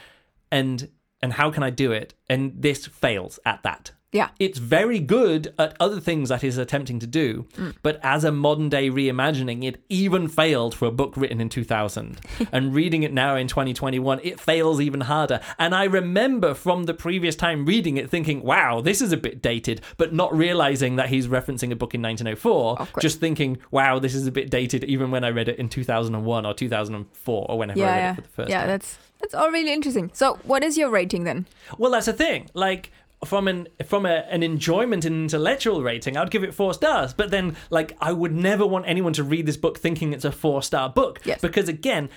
and 0.51 0.89
and 1.21 1.33
how 1.33 1.49
can 1.51 1.63
I 1.63 1.69
do 1.69 1.91
it? 1.93 2.13
And 2.29 2.53
this 2.61 2.85
fails 2.85 3.39
at 3.45 3.63
that. 3.63 3.91
Yeah. 4.13 4.29
It's 4.39 4.59
very 4.59 4.99
good 4.99 5.53
at 5.57 5.75
other 5.79 5.99
things 5.99 6.29
that 6.29 6.43
is 6.43 6.57
attempting 6.57 6.99
to 6.99 7.07
do, 7.07 7.47
mm. 7.57 7.75
but 7.81 7.99
as 8.03 8.23
a 8.23 8.31
modern 8.31 8.69
day 8.69 8.89
reimagining, 8.89 9.63
it 9.63 9.83
even 9.89 10.27
failed 10.27 10.75
for 10.75 10.85
a 10.85 10.91
book 10.91 11.17
written 11.17 11.41
in 11.41 11.49
2000. 11.49 12.21
and 12.51 12.73
reading 12.73 13.03
it 13.03 13.11
now 13.11 13.35
in 13.35 13.47
2021, 13.47 14.19
it 14.23 14.39
fails 14.39 14.79
even 14.79 15.01
harder. 15.01 15.41
And 15.57 15.73
I 15.73 15.85
remember 15.85 16.53
from 16.53 16.83
the 16.83 16.93
previous 16.93 17.35
time 17.35 17.65
reading 17.65 17.97
it 17.97 18.09
thinking, 18.09 18.43
wow, 18.43 18.81
this 18.81 19.01
is 19.01 19.11
a 19.11 19.17
bit 19.17 19.41
dated, 19.41 19.81
but 19.97 20.13
not 20.13 20.33
realizing 20.35 20.95
that 20.97 21.09
he's 21.09 21.27
referencing 21.27 21.71
a 21.71 21.75
book 21.75 21.95
in 21.95 22.01
1904. 22.01 22.79
Of. 22.79 22.93
Just 23.01 23.19
thinking, 23.19 23.57
wow, 23.71 23.97
this 23.97 24.13
is 24.13 24.27
a 24.27 24.31
bit 24.31 24.51
dated, 24.51 24.83
even 24.83 25.09
when 25.09 25.23
I 25.23 25.29
read 25.29 25.49
it 25.49 25.57
in 25.57 25.69
2001 25.69 26.45
or 26.45 26.53
2004 26.53 27.45
or 27.49 27.57
whenever 27.57 27.79
I 27.79 27.83
yeah, 27.83 27.89
read 27.89 27.97
yeah, 27.97 28.11
it 28.11 28.15
for 28.15 28.21
the 28.21 28.27
first 28.27 28.49
yeah. 28.49 28.59
time. 28.59 28.67
That's 28.67 28.97
that's 29.23 29.33
all 29.33 29.51
really 29.51 29.71
interesting. 29.71 30.11
So, 30.13 30.37
what 30.43 30.65
is 30.65 30.77
your 30.77 30.89
rating 30.89 31.23
then? 31.23 31.47
Well, 31.77 31.91
that's 31.91 32.07
the 32.07 32.13
thing. 32.13 32.49
Like 32.53 32.91
from 33.25 33.47
an 33.47 33.67
from 33.85 34.05
a, 34.05 34.25
an 34.29 34.43
enjoyment 34.43 35.05
and 35.05 35.23
intellectual 35.23 35.83
rating, 35.83 36.17
I'd 36.17 36.31
give 36.31 36.43
it 36.43 36.53
four 36.53 36.73
stars. 36.73 37.13
But 37.13 37.31
then, 37.31 37.55
like, 37.69 37.95
I 37.99 38.11
would 38.11 38.33
never 38.33 38.65
want 38.65 38.85
anyone 38.87 39.13
to 39.13 39.23
read 39.23 39.45
this 39.45 39.57
book 39.57 39.77
thinking 39.77 40.13
it's 40.13 40.25
a 40.25 40.31
four 40.31 40.61
star 40.61 40.89
book. 40.89 41.21
Yes. 41.23 41.41
Because 41.41 41.69
again, 41.69 42.09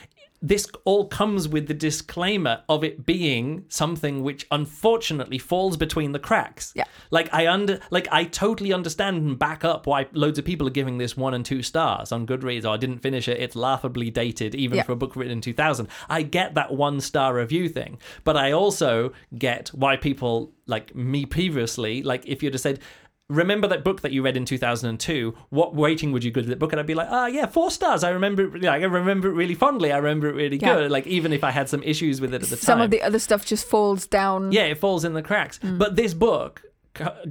this 0.49 0.69
all 0.85 1.07
comes 1.09 1.49
with 1.49 1.67
the 1.67 1.75
disclaimer 1.75 2.63
of 2.69 2.85
it 2.85 3.05
being 3.05 3.65
something 3.69 4.23
which 4.23 4.47
unfortunately 4.53 5.39
falls 5.39 5.77
between 5.77 6.13
the 6.13 6.19
cracks. 6.21 6.73
Yeah. 6.77 6.85
Like 7.11 7.33
I 7.35 7.49
under 7.49 7.81
like 7.91 8.07
I 8.13 8.25
totally 8.25 8.73
understand 8.73 9.17
and 9.17 9.39
back 9.39 9.65
up 9.65 9.87
why 9.87 10.07
loads 10.13 10.39
of 10.39 10.45
people 10.45 10.67
are 10.69 10.71
giving 10.71 10.99
this 10.99 11.17
one 11.17 11.35
and 11.35 11.45
two 11.45 11.63
stars 11.63 12.13
on 12.13 12.27
Goodreads. 12.27 12.65
Oh, 12.65 12.73
I 12.73 12.77
didn't 12.77 13.01
finish 13.01 13.27
it. 13.27 13.41
It's 13.41 13.57
laughably 13.57 14.11
dated, 14.11 14.55
even 14.55 14.77
Yeah. 14.77 14.85
for 14.85 14.93
a 14.93 14.97
book 14.97 15.17
written 15.17 15.33
in 15.33 15.41
2000. 15.41 15.89
I 16.09 16.23
get 16.23 16.55
that 16.55 16.73
one 16.73 17.01
star 17.01 17.35
review 17.35 17.69
thing, 17.69 17.99
but 18.23 18.37
I 18.37 18.53
also 18.53 19.13
get 19.37 19.69
why 19.71 19.97
people 19.97 20.53
like 20.67 20.95
me 20.95 21.27
previously, 21.27 22.03
like 22.05 22.25
if 22.27 22.43
you'd 22.43 22.55
have 22.55 22.61
said. 22.61 22.79
Remember 23.29 23.67
that 23.67 23.83
book 23.83 24.03
that 24.03 24.13
you 24.13 24.23
read 24.23 24.37
in 24.37 24.45
2002? 24.45 25.35
What 25.51 25.77
rating 25.77 26.13
would 26.13 26.23
you 26.23 26.31
give 26.31 26.47
that 26.47 26.59
book? 26.61 26.73
And 26.73 26.79
I'd 26.79 26.87
be 26.87 26.95
like, 26.95 27.09
ah, 27.11 27.27
yeah, 27.27 27.47
four 27.47 27.73
stars. 27.73 28.05
I 28.05 28.11
remember 28.11 28.55
it. 28.57 28.63
Like, 28.63 28.83
I 28.83 28.85
remember 28.85 29.29
it 29.29 29.33
really 29.35 29.55
fondly. 29.55 29.91
I 29.91 29.97
remember 29.97 30.29
it 30.29 30.35
really 30.35 30.59
Yeah. 30.59 30.75
good. 30.77 30.91
Like 30.93 31.07
even 31.09 31.33
if 31.33 31.43
I 31.43 31.51
had 31.51 31.69
some 31.69 31.83
issues 31.83 32.21
with 32.21 32.33
it 32.33 32.43
at 32.43 32.49
the 32.49 32.57
Some 32.57 32.59
time. 32.59 32.67
Some 32.67 32.81
of 32.83 32.91
the 32.91 33.03
other 33.03 33.19
stuff 33.19 33.45
just 33.45 33.67
falls 33.67 34.07
down. 34.07 34.53
Yeah, 34.53 34.65
it 34.67 34.79
falls 34.79 35.05
in 35.05 35.15
the 35.15 35.23
cracks. 35.23 35.59
Mm. 35.59 35.77
But 35.79 35.97
this 35.97 36.15
book, 36.15 36.63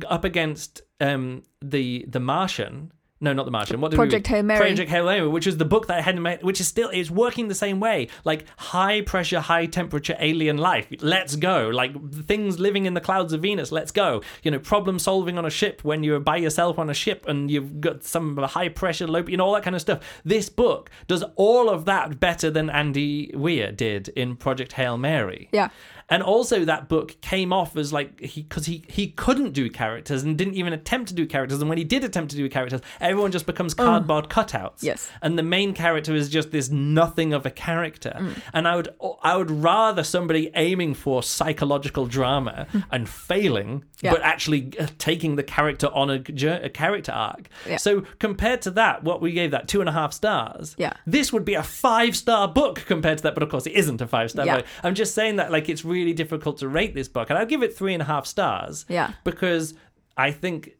up 0.08 0.24
against 0.26 0.82
um, 1.00 1.44
the 1.62 2.06
the 2.10 2.20
Martian. 2.20 2.92
No, 3.26 3.34
not 3.34 3.46
the 3.46 3.52
Martian. 3.52 3.82
What 3.82 3.90
did 3.90 3.98
Project 3.98 4.30
we? 4.30 4.36
Hail 4.36 4.44
Mary. 4.44 4.60
Project 4.60 4.92
Hail 4.92 5.06
Mary, 5.06 5.28
which 5.28 5.48
is 5.48 5.58
the 5.58 5.66
book 5.66 5.88
that 5.88 5.98
I 5.98 6.02
had 6.02 6.16
my, 6.20 6.38
which 6.44 6.62
is 6.62 6.68
still 6.68 6.90
is 6.90 7.10
working 7.10 7.48
the 7.48 7.56
same 7.56 7.80
way. 7.80 8.08
Like 8.24 8.46
high 8.58 9.02
pressure, 9.02 9.40
high 9.40 9.66
temperature 9.66 10.16
alien 10.20 10.60
life. 10.60 10.86
Let's 11.02 11.36
go. 11.36 11.70
Like 11.70 12.14
things 12.28 12.60
living 12.60 12.86
in 12.86 12.94
the 12.94 13.02
clouds 13.02 13.34
of 13.34 13.42
Venus. 13.42 13.72
Let's 13.72 13.92
go. 13.92 14.22
You 14.44 14.52
know, 14.52 14.60
problem 14.60 15.00
solving 15.00 15.40
on 15.40 15.46
a 15.46 15.50
ship 15.50 15.84
when 15.84 16.04
you're 16.04 16.20
by 16.20 16.38
yourself 16.38 16.78
on 16.78 16.88
a 16.88 16.94
ship 16.94 17.26
and 17.28 17.50
you've 17.50 17.82
got 17.82 18.04
some 18.04 18.38
high 18.38 18.70
pressure, 18.70 19.08
low, 19.08 19.26
you 19.28 19.38
know, 19.38 19.46
all 19.48 19.54
that 19.56 19.64
kind 19.64 19.76
of 19.76 19.82
stuff. 19.82 20.04
This 20.24 20.48
book 20.48 20.92
does 21.08 21.24
all 21.36 21.68
of 21.68 21.86
that 21.86 22.20
better 22.20 22.52
than 22.52 22.70
Andy 22.70 23.32
Weir 23.34 23.72
did 23.72 24.10
in 24.10 24.36
Project 24.36 24.74
Hail 24.74 25.00
Mary. 25.00 25.50
Yeah. 25.52 25.70
And 26.08 26.22
also, 26.22 26.66
that 26.66 26.88
book 26.88 27.20
came 27.22 27.52
off 27.52 27.76
as 27.76 27.92
like 27.92 28.20
he 28.22 28.44
because 28.44 28.68
he 28.68 28.84
he 28.88 29.08
couldn't 29.08 29.54
do 29.54 29.72
characters 29.72 30.22
and 30.22 30.38
didn't 30.38 30.54
even 30.54 30.72
attempt 30.72 31.08
to 31.10 31.16
do 31.16 31.26
characters. 31.26 31.60
And 31.62 31.68
when 31.68 31.80
he 31.80 31.84
did 31.84 32.04
attempt 32.04 32.30
to 32.32 32.38
do 32.38 32.48
characters, 32.48 32.82
everyone 33.02 33.32
just 33.32 33.48
becomes 33.48 33.74
cardboard 33.74 34.30
cutouts. 34.30 34.84
Yes. 34.84 35.10
And 35.24 35.36
the 35.36 35.42
main 35.44 35.74
character 35.74 36.14
is 36.14 36.30
just 36.30 36.52
this 36.52 36.70
nothing 36.70 37.34
of 37.34 37.48
a 37.48 37.50
character. 37.50 38.20
And 38.54 38.68
I 38.68 38.76
would 38.76 38.90
I 39.24 39.36
would 39.36 39.50
rather 39.50 40.04
somebody 40.04 40.52
aiming 40.54 40.94
for 40.94 41.24
psychological 41.24 42.06
drama 42.06 42.68
and 42.92 43.10
failing, 43.10 43.84
Yeah. 44.04 44.12
but 44.12 44.22
actually 44.22 44.74
uh, 44.80 44.86
taking 45.00 45.38
the 45.38 45.44
character 45.44 45.88
on 45.88 46.12
a, 46.12 46.22
a 46.64 46.70
character 46.70 47.14
arc. 47.14 47.50
Yeah. 47.68 47.78
So 47.78 48.02
compared 48.20 48.62
to 48.64 48.72
that, 48.72 49.04
what 49.04 49.22
we 49.22 49.32
gave 49.32 49.50
that 49.52 49.68
two 49.68 49.80
and 49.80 49.90
a 49.90 49.94
half 49.94 50.14
stars. 50.14 50.76
Yeah. 50.78 50.94
This 51.08 51.34
would 51.34 51.46
be 51.46 51.56
a 51.56 51.64
five 51.64 52.16
star 52.16 52.48
book 52.48 52.84
compared 52.86 53.18
to 53.18 53.24
that, 53.24 53.34
but 53.34 53.42
of 53.42 53.50
course 53.50 53.66
it 53.66 53.74
isn't 53.74 54.02
a 54.02 54.08
five 54.08 54.30
star 54.30 54.46
Yeah. 54.46 54.58
book. 54.58 54.66
I'm 54.84 54.94
just 54.94 55.16
saying 55.16 55.38
that 55.38 55.52
like 55.52 55.68
it's 55.68 55.84
really 55.84 55.95
difficult 56.14 56.58
to 56.60 56.68
rate 56.68 56.94
this 56.94 57.08
book, 57.08 57.30
and 57.30 57.40
I'll 57.40 57.46
give 57.46 57.64
it 57.64 57.76
three 57.76 57.94
and 57.94 58.02
a 58.02 58.06
half 58.06 58.26
stars. 58.26 58.86
Yeah. 58.90 59.14
because 59.24 59.74
I 60.18 60.32
think 60.32 60.72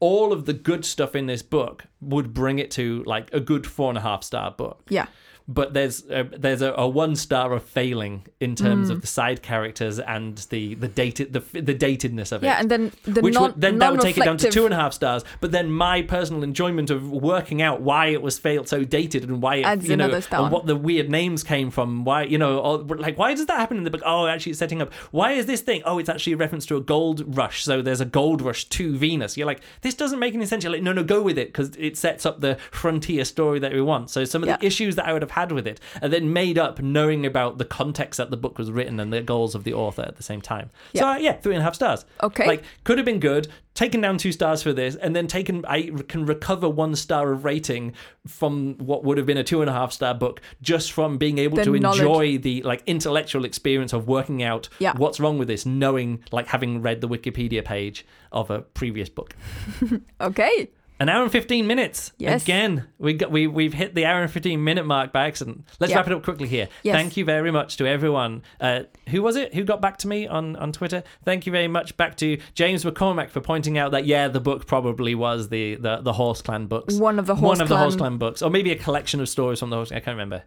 all 0.00 0.32
of 0.32 0.46
the 0.46 0.52
good 0.52 0.84
stuff 0.84 1.14
in 1.14 1.26
this 1.26 1.42
book 1.42 1.84
would 2.00 2.34
bring 2.34 2.58
it 2.58 2.70
to 2.72 3.04
like 3.04 3.32
a 3.32 3.38
good 3.38 3.66
four 3.66 3.88
and 3.88 3.96
a 3.98 4.00
half 4.00 4.24
star 4.24 4.50
book. 4.50 4.82
Yeah. 4.88 5.06
But 5.48 5.74
there's 5.74 6.04
a, 6.08 6.24
there's 6.24 6.62
a, 6.62 6.72
a 6.74 6.88
one 6.88 7.16
star 7.16 7.52
of 7.52 7.62
failing 7.64 8.26
in 8.40 8.54
terms 8.54 8.88
Mm. 8.88 8.92
of 8.92 9.00
the 9.00 9.06
side 9.06 9.42
characters 9.42 9.98
and 9.98 10.38
the 10.50 10.74
the 10.74 10.88
dated 10.88 11.32
the 11.32 11.40
the 11.60 11.74
datedness 11.74 12.32
of 12.32 12.42
it 12.42 12.46
Yeah, 12.46 12.58
and 12.60 12.70
then 12.70 12.92
the 13.04 13.20
which 13.20 13.34
non, 13.34 13.42
would, 13.52 13.60
then 13.60 13.78
that 13.78 13.92
would 13.92 14.00
take 14.00 14.16
it 14.18 14.24
down 14.24 14.36
to 14.38 14.50
two 14.50 14.64
and 14.64 14.72
a 14.72 14.76
half 14.76 14.92
stars. 14.92 15.24
But 15.40 15.52
then 15.52 15.70
my 15.70 16.02
personal 16.02 16.42
enjoyment 16.42 16.90
of 16.90 17.10
working 17.10 17.60
out 17.60 17.80
why 17.82 18.06
it 18.06 18.22
was 18.22 18.38
failed 18.38 18.68
so 18.68 18.84
dated 18.84 19.24
and 19.24 19.42
why 19.42 19.56
it, 19.56 19.64
Adds 19.64 19.88
you 19.88 19.96
know, 19.96 20.04
another 20.06 20.20
star. 20.20 20.42
and 20.44 20.52
what 20.52 20.66
the 20.66 20.76
weird 20.76 21.10
names 21.10 21.42
came 21.42 21.70
from. 21.70 22.04
Why 22.04 22.22
you 22.24 22.38
know, 22.38 22.58
or, 22.58 22.78
like 22.78 23.18
why 23.18 23.34
does 23.34 23.46
that 23.46 23.58
happen 23.58 23.76
in 23.78 23.84
the 23.84 23.90
book? 23.90 24.02
Oh, 24.06 24.26
actually, 24.26 24.50
it's 24.50 24.58
setting 24.58 24.80
up. 24.80 24.92
Why 25.10 25.32
is 25.32 25.46
this 25.46 25.60
thing? 25.60 25.82
Oh, 25.84 25.98
it's 25.98 26.08
actually 26.08 26.34
a 26.34 26.36
reference 26.36 26.66
to 26.66 26.76
a 26.76 26.80
gold 26.80 27.36
rush. 27.36 27.64
So 27.64 27.82
there's 27.82 28.00
a 28.00 28.04
gold 28.06 28.42
rush 28.42 28.64
to 28.66 28.96
Venus. 28.96 29.36
You're 29.36 29.46
like, 29.46 29.60
this 29.82 29.94
doesn't 29.94 30.18
make 30.18 30.34
any 30.34 30.46
sense. 30.46 30.62
You're 30.64 30.72
like, 30.72 30.82
no, 30.82 30.92
no, 30.92 31.02
go 31.04 31.20
with 31.22 31.38
it 31.38 31.48
because 31.48 31.70
it 31.76 31.96
sets 31.96 32.24
up 32.26 32.40
the 32.40 32.56
frontier 32.70 33.24
story 33.24 33.58
that 33.58 33.72
we 33.72 33.80
want. 33.80 34.10
So 34.10 34.24
some 34.24 34.42
of 34.42 34.48
Yeah. 34.48 34.56
the 34.58 34.66
issues 34.66 34.96
that 34.96 35.06
I 35.06 35.12
would 35.12 35.22
have 35.22 35.31
had 35.32 35.52
with 35.52 35.66
it 35.66 35.80
and 36.00 36.12
then 36.12 36.32
made 36.32 36.58
up 36.58 36.80
knowing 36.80 37.26
about 37.26 37.58
the 37.58 37.64
context 37.64 38.16
that 38.18 38.30
the 38.30 38.36
book 38.36 38.56
was 38.58 38.70
written 38.70 38.98
and 39.00 39.12
the 39.12 39.20
goals 39.20 39.54
of 39.54 39.64
the 39.64 39.74
author 39.74 40.02
at 40.02 40.16
the 40.16 40.22
same 40.22 40.40
time. 40.40 40.70
So 40.94 41.04
Yeah. 41.04 41.10
uh, 41.10 41.16
yeah, 41.16 41.32
three 41.34 41.54
and 41.54 41.60
a 41.60 41.64
half 41.64 41.74
stars. 41.74 42.04
Okay. 42.22 42.46
Like 42.46 42.62
could 42.84 42.98
have 42.98 43.04
been 43.04 43.20
good. 43.20 43.48
Taken 43.74 44.02
down 44.02 44.18
two 44.18 44.32
stars 44.32 44.62
for 44.62 44.74
this, 44.74 44.96
and 44.96 45.16
then 45.16 45.26
taken. 45.26 45.64
I 45.66 45.90
can 46.06 46.26
recover 46.26 46.68
one 46.68 46.94
star 46.94 47.32
of 47.32 47.46
rating 47.46 47.94
from 48.26 48.74
what 48.76 49.02
would 49.02 49.16
have 49.16 49.24
been 49.26 49.38
a 49.38 49.44
two 49.44 49.62
and 49.62 49.70
a 49.70 49.72
half 49.72 49.92
star 49.94 50.12
book 50.12 50.42
just 50.60 50.92
from 50.92 51.16
being 51.16 51.38
able 51.38 51.56
The 51.56 51.64
to 51.64 51.78
knowledge. 51.78 52.00
enjoy 52.00 52.36
the 52.38 52.60
like 52.64 52.82
intellectual 52.86 53.46
experience 53.46 53.94
of 53.94 54.06
working 54.06 54.42
out 54.42 54.68
Yeah. 54.78 54.92
what's 54.98 55.18
wrong 55.20 55.38
with 55.38 55.48
this, 55.48 55.64
knowing 55.64 56.22
like 56.30 56.48
having 56.48 56.82
read 56.82 57.00
the 57.00 57.08
Wikipedia 57.08 57.64
page 57.64 58.04
of 58.30 58.50
a 58.50 58.60
previous 58.60 59.08
book. 59.08 59.34
Okay. 60.20 60.68
An 61.02 61.08
hour 61.08 61.24
and 61.24 61.32
fifteen 61.32 61.66
minutes. 61.66 62.12
Yes. 62.16 62.44
Again, 62.44 62.86
we 63.00 63.14
got 63.14 63.32
we 63.32 63.48
we've 63.48 63.74
hit 63.74 63.92
the 63.96 64.06
hour 64.06 64.22
and 64.22 64.30
fifteen 64.30 64.62
minute 64.62 64.86
mark 64.86 65.12
by 65.12 65.26
accident. 65.26 65.64
Let's 65.80 65.90
Yeah. 65.90 65.96
wrap 65.96 66.06
it 66.06 66.12
up 66.12 66.22
quickly 66.22 66.46
here. 66.46 66.68
Yes. 66.84 66.94
Thank 66.94 67.16
you 67.16 67.24
very 67.24 67.50
much 67.50 67.76
to 67.78 67.86
everyone. 67.88 68.42
Uh, 68.60 68.84
who 69.08 69.20
was 69.20 69.34
it? 69.34 69.52
Who 69.52 69.64
got 69.64 69.80
back 69.80 69.96
to 69.98 70.06
me 70.08 70.28
on 70.28 70.54
on 70.54 70.70
Twitter? 70.70 71.02
Thank 71.24 71.44
you 71.44 71.50
very 71.50 71.66
much. 71.66 71.96
Back 71.96 72.16
to 72.18 72.38
James 72.54 72.84
McCormack 72.84 73.30
for 73.30 73.40
pointing 73.40 73.78
out 73.78 73.90
that 73.90 74.06
yeah, 74.06 74.28
the 74.28 74.38
book 74.38 74.68
probably 74.68 75.16
was 75.16 75.48
the 75.48 75.74
the, 75.74 75.96
the 76.02 76.12
Horse 76.12 76.40
Clan 76.40 76.66
books. 76.68 76.94
One 76.94 77.18
of 77.18 77.26
the 77.26 77.34
Horse 77.34 77.58
one 77.58 77.60
of 77.60 77.68
the 77.68 77.78
Horse 77.78 77.96
Clan- 77.96 78.10
Clan 78.12 78.18
books, 78.18 78.40
or 78.40 78.50
maybe 78.50 78.70
a 78.70 78.76
collection 78.76 79.20
of 79.20 79.28
stories 79.28 79.58
from 79.58 79.70
the 79.70 79.76
Horse. 79.76 79.88
Clan. 79.88 80.00
I 80.00 80.04
can't 80.04 80.14
remember. 80.14 80.44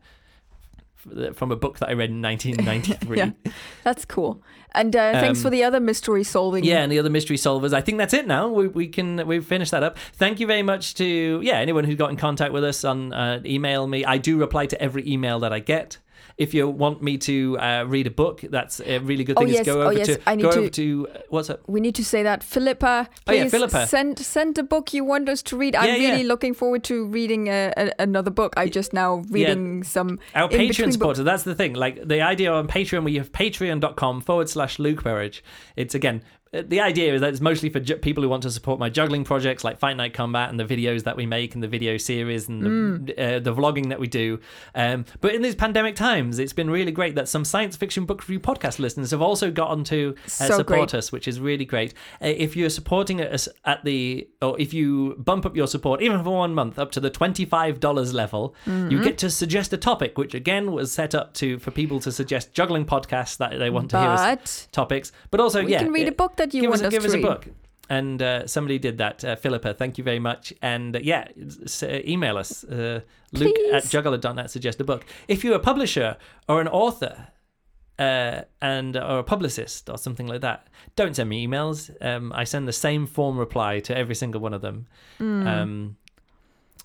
From 1.33 1.51
a 1.51 1.55
book 1.55 1.79
that 1.79 1.89
I 1.89 1.93
read 1.93 2.09
in 2.09 2.21
1993. 2.21 3.17
Yeah. 3.17 3.31
That's 3.83 4.05
cool. 4.05 4.41
And 4.73 4.95
uh, 4.95 5.13
thanks 5.13 5.39
Um, 5.39 5.43
for 5.43 5.49
the 5.49 5.63
other 5.63 5.79
mystery 5.79 6.23
solving. 6.23 6.63
Yeah, 6.63 6.81
and 6.81 6.91
the 6.91 6.99
other 6.99 7.09
mystery 7.09 7.37
solvers. 7.37 7.73
I 7.73 7.81
think 7.81 7.97
that's 7.97 8.13
it 8.13 8.27
now. 8.27 8.49
We, 8.49 8.67
we 8.67 8.87
can 8.87 9.25
we've 9.27 9.45
finished 9.45 9.71
that 9.71 9.83
up. 9.83 9.97
Thank 10.13 10.39
you 10.39 10.47
very 10.47 10.63
much 10.63 10.95
to 10.95 11.39
yeah 11.43 11.59
anyone 11.59 11.83
who 11.85 11.95
got 11.95 12.09
in 12.09 12.17
contact 12.17 12.51
with 12.53 12.63
us 12.63 12.83
on 12.83 13.13
uh, 13.13 13.41
email 13.45 13.87
me. 13.87 14.03
I 14.03 14.17
do 14.17 14.37
reply 14.37 14.65
to 14.65 14.81
every 14.81 15.07
email 15.09 15.39
that 15.39 15.53
I 15.53 15.59
get. 15.59 15.99
If 16.37 16.53
you 16.53 16.67
want 16.67 17.01
me 17.01 17.17
to 17.19 17.57
uh, 17.59 17.83
read 17.87 18.07
a 18.07 18.11
book, 18.11 18.41
that's 18.49 18.81
a 18.81 18.99
really 18.99 19.23
good 19.23 19.37
Oh, 19.37 19.41
thing. 19.41 19.49
is 19.49 19.55
yes. 19.55 19.65
go 19.65 19.81
Oh, 19.81 19.85
over 19.85 19.93
yes. 19.93 20.07
to 20.07 20.19
I 20.27 20.35
need 20.35 20.41
go 20.43 20.51
to- 20.51 20.59
over 20.59 20.69
to 20.69 21.07
uh, 21.13 21.17
what's 21.29 21.49
up? 21.49 21.61
We 21.67 21.79
need 21.79 21.95
to 21.95 22.03
say 22.03 22.23
that 22.23 22.43
Philippa, 22.43 23.07
Oh, 23.27 23.31
yeah, 23.31 23.43
please 23.43 23.51
Philippa. 23.51 23.87
send 23.87 24.19
send 24.19 24.57
a 24.57 24.63
book 24.63 24.93
you 24.93 25.05
want 25.05 25.29
us 25.29 25.41
to 25.43 25.55
read. 25.57 25.75
I'm 25.75 25.87
Yeah, 25.87 25.95
yeah. 25.95 26.09
really 26.11 26.23
looking 26.25 26.53
forward 26.53 26.83
to 26.85 27.05
reading 27.07 27.47
a, 27.47 27.71
a, 27.77 27.91
another 27.99 28.31
book. 28.31 28.53
I 28.57 28.67
just 28.67 28.91
now 28.91 29.23
reading 29.29 29.83
some 29.83 30.19
Our 30.35 30.49
Patreon 30.49 30.91
supporter. 30.91 31.23
That's 31.23 31.43
the 31.43 31.55
thing. 31.55 31.73
Like 31.73 32.05
the 32.05 32.21
idea 32.21 32.51
on 32.51 32.67
Patreon, 32.67 33.05
we 33.05 33.15
have 33.15 33.31
patreon.com 33.31 34.19
forward 34.21 34.49
slash 34.49 34.77
Luke 34.77 35.03
Burridge. 35.03 35.41
It's 35.77 35.95
again, 35.95 36.21
uh, 36.21 36.44
the 36.63 36.79
idea 36.81 37.13
is 37.13 37.21
that 37.21 37.29
it's 37.29 37.41
mostly 37.41 37.69
for 37.69 37.79
ju- 37.79 37.95
people 37.97 38.23
who 38.23 38.29
want 38.29 38.43
to 38.43 38.51
support 38.51 38.79
my 38.79 38.89
juggling 38.89 39.23
projects 39.23 39.63
like 39.63 39.79
Fight 39.79 39.97
Night 39.97 40.13
Combat 40.13 40.49
and 40.49 40.59
the 40.59 40.65
videos 40.65 41.03
that 41.03 41.15
we 41.17 41.25
make 41.25 41.53
and 41.55 41.63
the 41.63 41.67
video 41.67 41.97
series 41.97 42.47
and 42.49 42.61
the, 42.63 42.69
Mm. 42.69 43.35
uh, 43.37 43.39
the 43.39 43.53
vlogging 43.53 43.89
that 43.89 43.99
we 43.99 44.07
do. 44.07 44.39
Um, 44.73 45.05
but 45.21 45.33
in 45.35 45.41
these 45.41 45.55
pandemic 45.55 45.95
times, 45.95 46.39
it's 46.39 46.53
been 46.53 46.69
really 46.69 46.91
great 46.91 47.15
that 47.15 47.27
some 47.27 47.45
science 47.45 47.75
fiction 47.75 48.05
book 48.05 48.21
review 48.21 48.39
podcast 48.39 48.79
listeners 48.79 49.11
have 49.11 49.21
also 49.21 49.51
gotten 49.51 49.83
to 49.85 50.15
uh, 50.25 50.29
So 50.29 50.57
support 50.57 50.91
great. 50.91 50.93
us, 50.95 51.11
which 51.11 51.27
is 51.27 51.39
really 51.39 51.65
great. 51.65 51.93
Uh, 52.21 52.27
if 52.27 52.55
you're 52.55 52.69
supporting 52.69 53.21
us 53.21 53.47
at 53.65 53.83
the, 53.83 54.27
or 54.41 54.59
if 54.59 54.73
you 54.73 55.15
bump 55.17 55.45
up 55.45 55.55
your 55.55 55.67
support, 55.67 56.01
even 56.01 56.23
for 56.23 56.31
one 56.37 56.53
month, 56.53 56.77
up 56.79 56.91
to 56.91 56.99
the 56.99 57.09
$25 57.11 58.13
level, 58.13 58.55
Mm-hmm. 58.65 58.91
you 58.91 59.03
get 59.03 59.17
to 59.19 59.29
suggest 59.29 59.73
a 59.73 59.77
topic, 59.77 60.17
which 60.17 60.33
again 60.33 60.71
was 60.71 60.91
set 60.91 61.13
up 61.15 61.33
to 61.35 61.59
for 61.59 61.71
people 61.71 61.99
to 61.99 62.11
suggest 62.11 62.53
juggling 62.53 62.85
podcasts 62.85 63.37
that 63.37 63.57
they 63.59 63.69
want 63.69 63.89
to 63.91 63.99
hear 63.99 64.09
as 64.09 64.67
topics, 64.71 65.11
but 65.31 65.39
also 65.39 65.63
we 65.63 65.71
yeah, 65.71 65.79
can 65.79 65.91
read 65.91 66.07
uh, 66.07 66.11
a 66.11 66.15
book 66.15 66.35
that 66.37 66.44
you 66.53 66.61
give 66.61 66.69
want 66.69 66.81
us, 66.81 66.83
a- 66.83 66.87
us 66.87 66.93
give 66.93 67.05
us 67.05 67.13
a 67.13 67.21
book. 67.21 67.47
And 67.87 68.19
uh, 68.21 68.47
somebody 68.47 68.79
did 68.79 68.97
that, 68.97 69.23
uh, 69.23 69.35
Philippa. 69.35 69.75
Thank 69.75 69.99
you 69.99 70.03
very 70.03 70.17
much. 70.19 70.51
And 70.61 70.95
uh, 70.95 70.99
yeah, 71.03 71.27
s- 71.65 71.83
uh, 71.83 72.01
email 72.07 72.35
us, 72.37 72.63
uh, 72.63 73.01
Luke 73.31 73.55
at 73.73 73.83
Please. 73.83 73.91
juggler.net. 73.91 74.49
Suggest 74.49 74.79
a 74.81 74.83
book. 74.83 75.05
If 75.27 75.43
you're 75.43 75.55
a 75.55 75.59
publisher 75.59 76.17
or 76.49 76.61
an 76.61 76.67
author, 76.67 77.27
uh, 77.99 78.41
and 78.61 78.97
or 78.97 79.19
a 79.19 79.23
publicist 79.23 79.87
or 79.89 79.97
something 79.99 80.25
like 80.27 80.41
that, 80.41 80.67
don't 80.95 81.15
send 81.15 81.29
me 81.29 81.45
emails. 81.47 81.91
Um, 82.03 82.33
I 82.33 82.43
send 82.43 82.67
the 82.67 82.73
same 82.73 83.05
form 83.05 83.37
reply 83.37 83.79
to 83.81 83.95
every 83.95 84.15
single 84.15 84.41
one 84.41 84.53
of 84.55 84.61
them. 84.61 84.87
Um, 85.19 85.95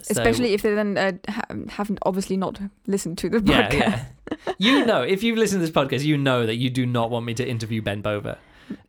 so- 0.03 0.11
Especially 0.13 0.53
if 0.53 0.61
they 0.63 0.75
then 0.75 0.99
uh, 0.99 1.13
ha- 1.29 1.45
haven't 1.71 1.99
obviously 2.03 2.37
not 2.37 2.61
listened 2.87 3.17
to 3.19 3.29
the 3.31 3.41
yeah, 3.45 3.71
podcast. 3.71 3.79
yeah. 3.81 4.05
You 4.59 4.87
know, 4.87 5.03
if 5.03 5.23
you've 5.23 5.37
listened 5.39 5.61
to 5.61 5.67
this 5.67 5.75
podcast, 5.75 6.05
you 6.05 6.17
know 6.17 6.47
that 6.47 6.57
you 6.57 6.71
do 6.71 6.87
not 6.87 7.11
want 7.11 7.27
me 7.27 7.35
to 7.35 7.47
interview 7.49 7.83
Ben 7.83 8.01
Bova. 8.03 8.39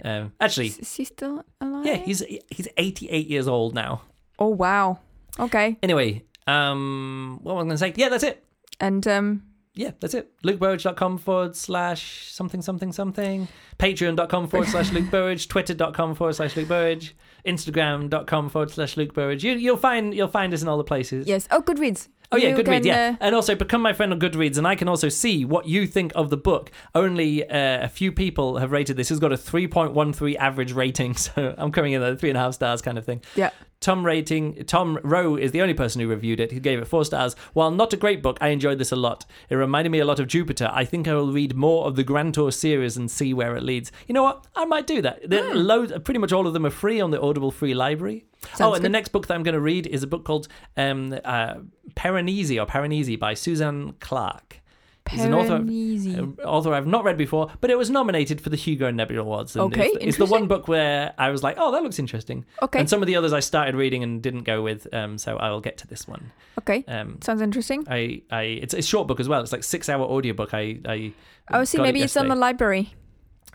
Um, 0.03 0.33
actually, 0.39 0.67
Is, 0.67 0.95
he 0.95 1.05
still 1.05 1.43
alive? 1.59 1.85
yeah, 1.85 1.95
he's 1.95 2.23
he's 2.49 2.67
88 2.77 3.27
years 3.27 3.47
old 3.47 3.73
now. 3.75 4.01
Oh 4.39 4.47
wow. 4.49 4.99
Okay. 5.39 5.77
Anyway, 5.83 6.23
um, 6.47 7.39
what 7.43 7.55
was 7.55 7.61
I 7.61 7.65
going 7.65 7.69
to 7.69 7.77
say? 7.77 7.93
Yeah, 7.95 8.09
that's 8.09 8.23
it. 8.23 8.43
And 8.79 9.07
um, 9.07 9.43
Yeah, 9.75 9.91
that's 9.99 10.13
it. 10.13 10.31
LukeBurridge.com 10.43 11.17
forward 11.19 11.55
slash 11.55 12.31
something, 12.31 12.61
something, 12.61 12.91
something. 12.91 13.47
Patreon.com 13.79 14.47
forward 14.47 14.67
slash 14.69 14.91
Luke 14.95 15.09
Burridge. 15.09 15.47
Twitter.com 15.47 16.15
forward 16.15 16.33
slash 16.33 16.55
Luke 16.57 16.67
Burridge. 16.67 17.15
Instagram.com 17.45 18.49
forward 18.49 18.71
slash 18.71 18.97
Luke 18.97 19.13
Burridge. 19.13 19.43
You, 19.43 19.53
you'll 19.53 19.77
find 19.77 20.13
you'll 20.13 20.27
find 20.27 20.53
us 20.53 20.61
in 20.61 20.67
all 20.67 20.77
the 20.77 20.83
places. 20.83 21.27
yes. 21.27 21.47
Oh, 21.51 21.61
Goodreads. 21.61 22.07
Oh 22.31 22.37
yeah, 22.37 22.49
You 22.49 22.55
Goodreads, 22.55 22.65
can, 22.65 22.85
yeah, 22.85 23.15
uh, 23.19 23.25
and 23.25 23.35
also 23.35 23.55
become 23.55 23.81
my 23.81 23.93
friend 23.93 24.13
on 24.13 24.19
Goodreads, 24.19 24.57
and 24.57 24.65
I 24.67 24.75
can 24.75 24.87
also 24.87 25.09
see 25.09 25.43
what 25.43 25.67
you 25.67 25.85
think 25.85 26.11
of 26.15 26.29
the 26.29 26.37
book. 26.37 26.71
Only 26.95 27.47
uh, 27.49 27.83
a 27.83 27.89
few 27.89 28.11
people 28.11 28.57
have 28.57 28.71
rated 28.71 28.95
this. 28.97 29.11
It's 29.11 29.19
got 29.19 29.33
a 29.33 29.37
three 29.37 29.67
point 29.67 29.93
one 29.93 30.13
three 30.13 30.37
average 30.37 30.71
rating, 30.71 31.15
so 31.25 31.53
I'm 31.57 31.71
coming 31.71 31.93
in 31.93 32.01
at 32.01 32.19
three 32.19 32.29
and 32.29 32.37
a 32.37 32.41
half 32.41 32.53
stars 32.53 32.81
kind 32.81 32.97
of 32.97 33.05
thing. 33.05 33.21
yeah. 33.35 33.49
Tom 33.81 34.05
rating 34.05 34.63
Tom 34.65 34.99
Rowe 35.03 35.35
is 35.35 35.53
the 35.53 35.61
only 35.63 35.73
person 35.73 36.01
who 36.01 36.07
reviewed 36.07 36.39
it. 36.39 36.51
He 36.51 36.59
gave 36.59 36.77
it 36.77 36.85
four 36.85 37.03
stars. 37.03 37.35
While 37.53 37.71
not 37.71 37.91
a 37.93 37.97
great 37.97 38.21
book, 38.21 38.37
I 38.39 38.49
enjoyed 38.49 38.77
this 38.77 38.91
a 38.91 38.95
lot. 38.95 39.25
It 39.49 39.55
reminded 39.55 39.89
me 39.89 39.97
a 39.97 40.05
lot 40.05 40.19
of 40.19 40.27
Jupiter. 40.27 40.69
I 40.71 40.85
think 40.85 41.07
I 41.07 41.15
will 41.15 41.31
read 41.33 41.55
more 41.55 41.87
of 41.87 41.95
the 41.95 42.03
Grand 42.03 42.35
Tour 42.35 42.51
series 42.51 42.95
and 42.95 43.09
see 43.09 43.33
where 43.33 43.55
it 43.55 43.63
leads. 43.63 43.91
You 44.07 44.13
know 44.13 44.21
what? 44.21 44.45
I 44.55 44.65
might 44.65 44.85
do 44.85 45.01
that. 45.01 45.27
There 45.27 45.55
loads, 45.55 45.91
pretty 46.03 46.19
much 46.19 46.31
all 46.31 46.45
of 46.45 46.53
them 46.53 46.63
are 46.67 46.69
free 46.69 47.01
on 47.01 47.09
the 47.09 47.19
Audible 47.19 47.49
free 47.49 47.73
library. 47.73 48.25
Oh, 48.43 48.57
Sounds 48.57 48.75
and 48.77 48.85
the 48.85 48.89
next 48.89 49.09
book 49.09 49.27
that 49.27 49.35
I'm 49.35 49.43
going 49.43 49.53
to 49.53 49.61
read 49.61 49.87
is 49.87 50.03
a 50.03 50.07
book 50.07 50.25
called 50.25 50.47
um, 50.75 51.13
uh, 51.23 51.55
or 51.55 51.61
Piranesi 51.95 53.19
by 53.19 53.33
Susanna 53.33 53.93
Clarke. 53.99 54.61
He's 55.09 55.25
an 55.25 55.33
author, 55.33 55.55
an 55.55 56.37
author 56.45 56.73
I've 56.73 56.87
not 56.87 57.03
read 57.03 57.17
before, 57.17 57.51
but 57.59 57.69
it 57.69 57.77
was 57.77 57.89
nominated 57.89 58.39
for 58.39 58.49
the 58.49 58.55
Hugo 58.55 58.87
and 58.87 58.95
Nebula 58.95 59.21
Awards. 59.21 59.55
And 59.55 59.65
Okay, 59.65 59.87
it's, 59.87 60.05
it's 60.05 60.17
the 60.17 60.25
one 60.25 60.47
book 60.47 60.67
where 60.67 61.13
I 61.17 61.31
was 61.31 61.43
like, 61.43 61.57
oh, 61.59 61.71
that 61.71 61.83
looks 61.83 61.99
interesting. 61.99 62.45
Okay. 62.61 62.79
And 62.79 62.89
some 62.89 63.01
of 63.01 63.07
the 63.07 63.15
others 63.15 63.33
I 63.33 63.41
started 63.41 63.75
reading 63.75 64.03
and 64.03 64.21
didn't 64.21 64.43
go 64.43 64.61
with, 64.61 64.87
um, 64.93 65.17
so 65.17 65.37
I 65.37 65.49
will 65.49 65.59
get 65.59 65.77
to 65.79 65.87
this 65.87 66.07
one. 66.07 66.31
okay. 66.59 66.85
Um, 66.87 67.19
Sounds 67.21 67.41
interesting. 67.41 67.85
I, 67.89 68.21
I, 68.31 68.41
it's 68.43 68.73
a 68.73 68.81
short 68.81 69.07
book 69.07 69.19
as 69.19 69.27
well. 69.27 69.41
It's 69.41 69.51
like 69.51 69.63
six 69.63 69.89
hour 69.89 70.05
audiobook. 70.05 70.53
I, 70.53 70.79
I. 70.85 71.13
Oh, 71.51 71.63
see, 71.65 71.77
got 71.77 71.83
it 71.83 71.87
maybe 71.87 72.01
it's 72.03 72.15
on 72.15 72.29
the 72.29 72.35
library. 72.35 72.93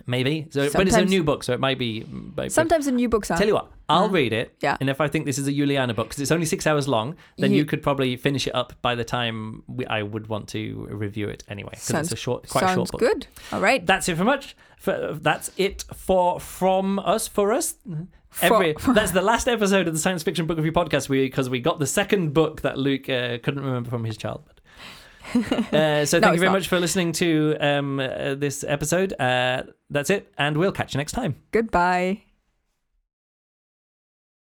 Maybe. 0.07 0.47
So, 0.51 0.61
but 0.61 0.65
it's 0.66 0.74
a 0.74 0.78
Sometimes- 0.93 1.11
new 1.11 1.23
book, 1.24 1.43
so 1.45 1.53
it 1.53 1.61
might 1.61 1.78
be. 1.78 2.05
Sometimes 2.49 2.87
the 2.87 2.93
new 2.93 3.09
books 3.09 3.31
are. 3.31 3.39
Tell 3.39 3.47
you 3.47 3.55
what, 3.55 3.70
I'll 3.89 4.09
read 4.09 4.33
it. 4.33 4.55
Yeah. 4.61 4.77
And 4.81 4.89
if 4.91 5.01
I 5.01 5.09
think 5.09 5.27
this 5.27 5.39
is 5.39 5.47
a 5.47 5.53
Juliana 5.53 5.95
book, 5.95 6.09
because 6.09 6.20
it's 6.20 6.33
only 6.33 6.47
six 6.47 6.66
hours 6.66 6.89
long, 6.89 7.16
then 7.39 7.53
Ye- 7.53 7.59
you 7.59 7.65
could 7.65 7.83
probably 7.83 8.16
finish 8.16 8.47
it 8.47 8.55
up 8.55 8.73
by 8.83 8.95
the 8.95 9.05
time 9.05 9.62
we, 9.66 9.87
I 9.87 10.03
would 10.03 10.28
want 10.28 10.49
to 10.49 10.87
review 10.91 11.28
it 11.28 11.45
anyway. 11.49 11.70
Because 11.73 11.91
it's 12.07 12.12
a 12.12 12.16
short, 12.16 12.49
quite 12.49 12.65
a 12.65 12.69
Sounds 12.69 12.77
short 12.77 12.91
book. 12.93 13.01
good. 13.01 13.27
All 13.53 13.61
right. 13.61 13.85
That's 13.87 14.09
it 14.09 14.16
for 14.16 14.24
much. 14.24 14.57
For, 14.78 15.15
that's 15.20 15.51
it 15.57 15.85
for 15.95 16.39
from 16.41 16.99
us 17.01 17.27
for 17.28 17.53
us. 17.53 17.74
Every 18.43 18.74
that's 18.89 19.12
the 19.12 19.23
last 19.23 19.49
episode 19.49 19.89
of 19.89 19.95
the 19.95 19.99
science 20.01 20.23
fiction 20.23 20.47
book 20.47 20.59
review 20.59 20.73
podcast 20.73 21.09
because 21.09 21.49
we 21.49 21.61
got 21.61 21.78
the 21.78 21.87
second 21.87 22.35
book 22.35 22.61
that 22.62 22.77
Luke 22.77 23.09
uh, 23.09 23.39
couldn't 23.39 23.65
remember 23.65 23.89
from 23.89 24.05
his 24.05 24.16
childhood. 24.19 24.56
Uh, 25.35 26.05
so 26.05 26.20
thank 26.20 26.35
you 26.35 26.39
very 26.39 26.47
not. 26.47 26.53
much 26.53 26.69
for 26.69 26.78
listening 26.81 27.12
to 27.12 27.57
um, 27.61 28.01
uh, 28.01 28.35
this 28.35 28.65
episode. 28.66 29.12
Uh, 29.19 29.65
that's 29.90 30.11
it, 30.11 30.32
and 30.39 30.57
we'll 30.57 30.73
catch 30.73 30.94
you 30.94 30.98
next 30.98 31.12
time. 31.12 31.36
Goodbye. 31.53 32.26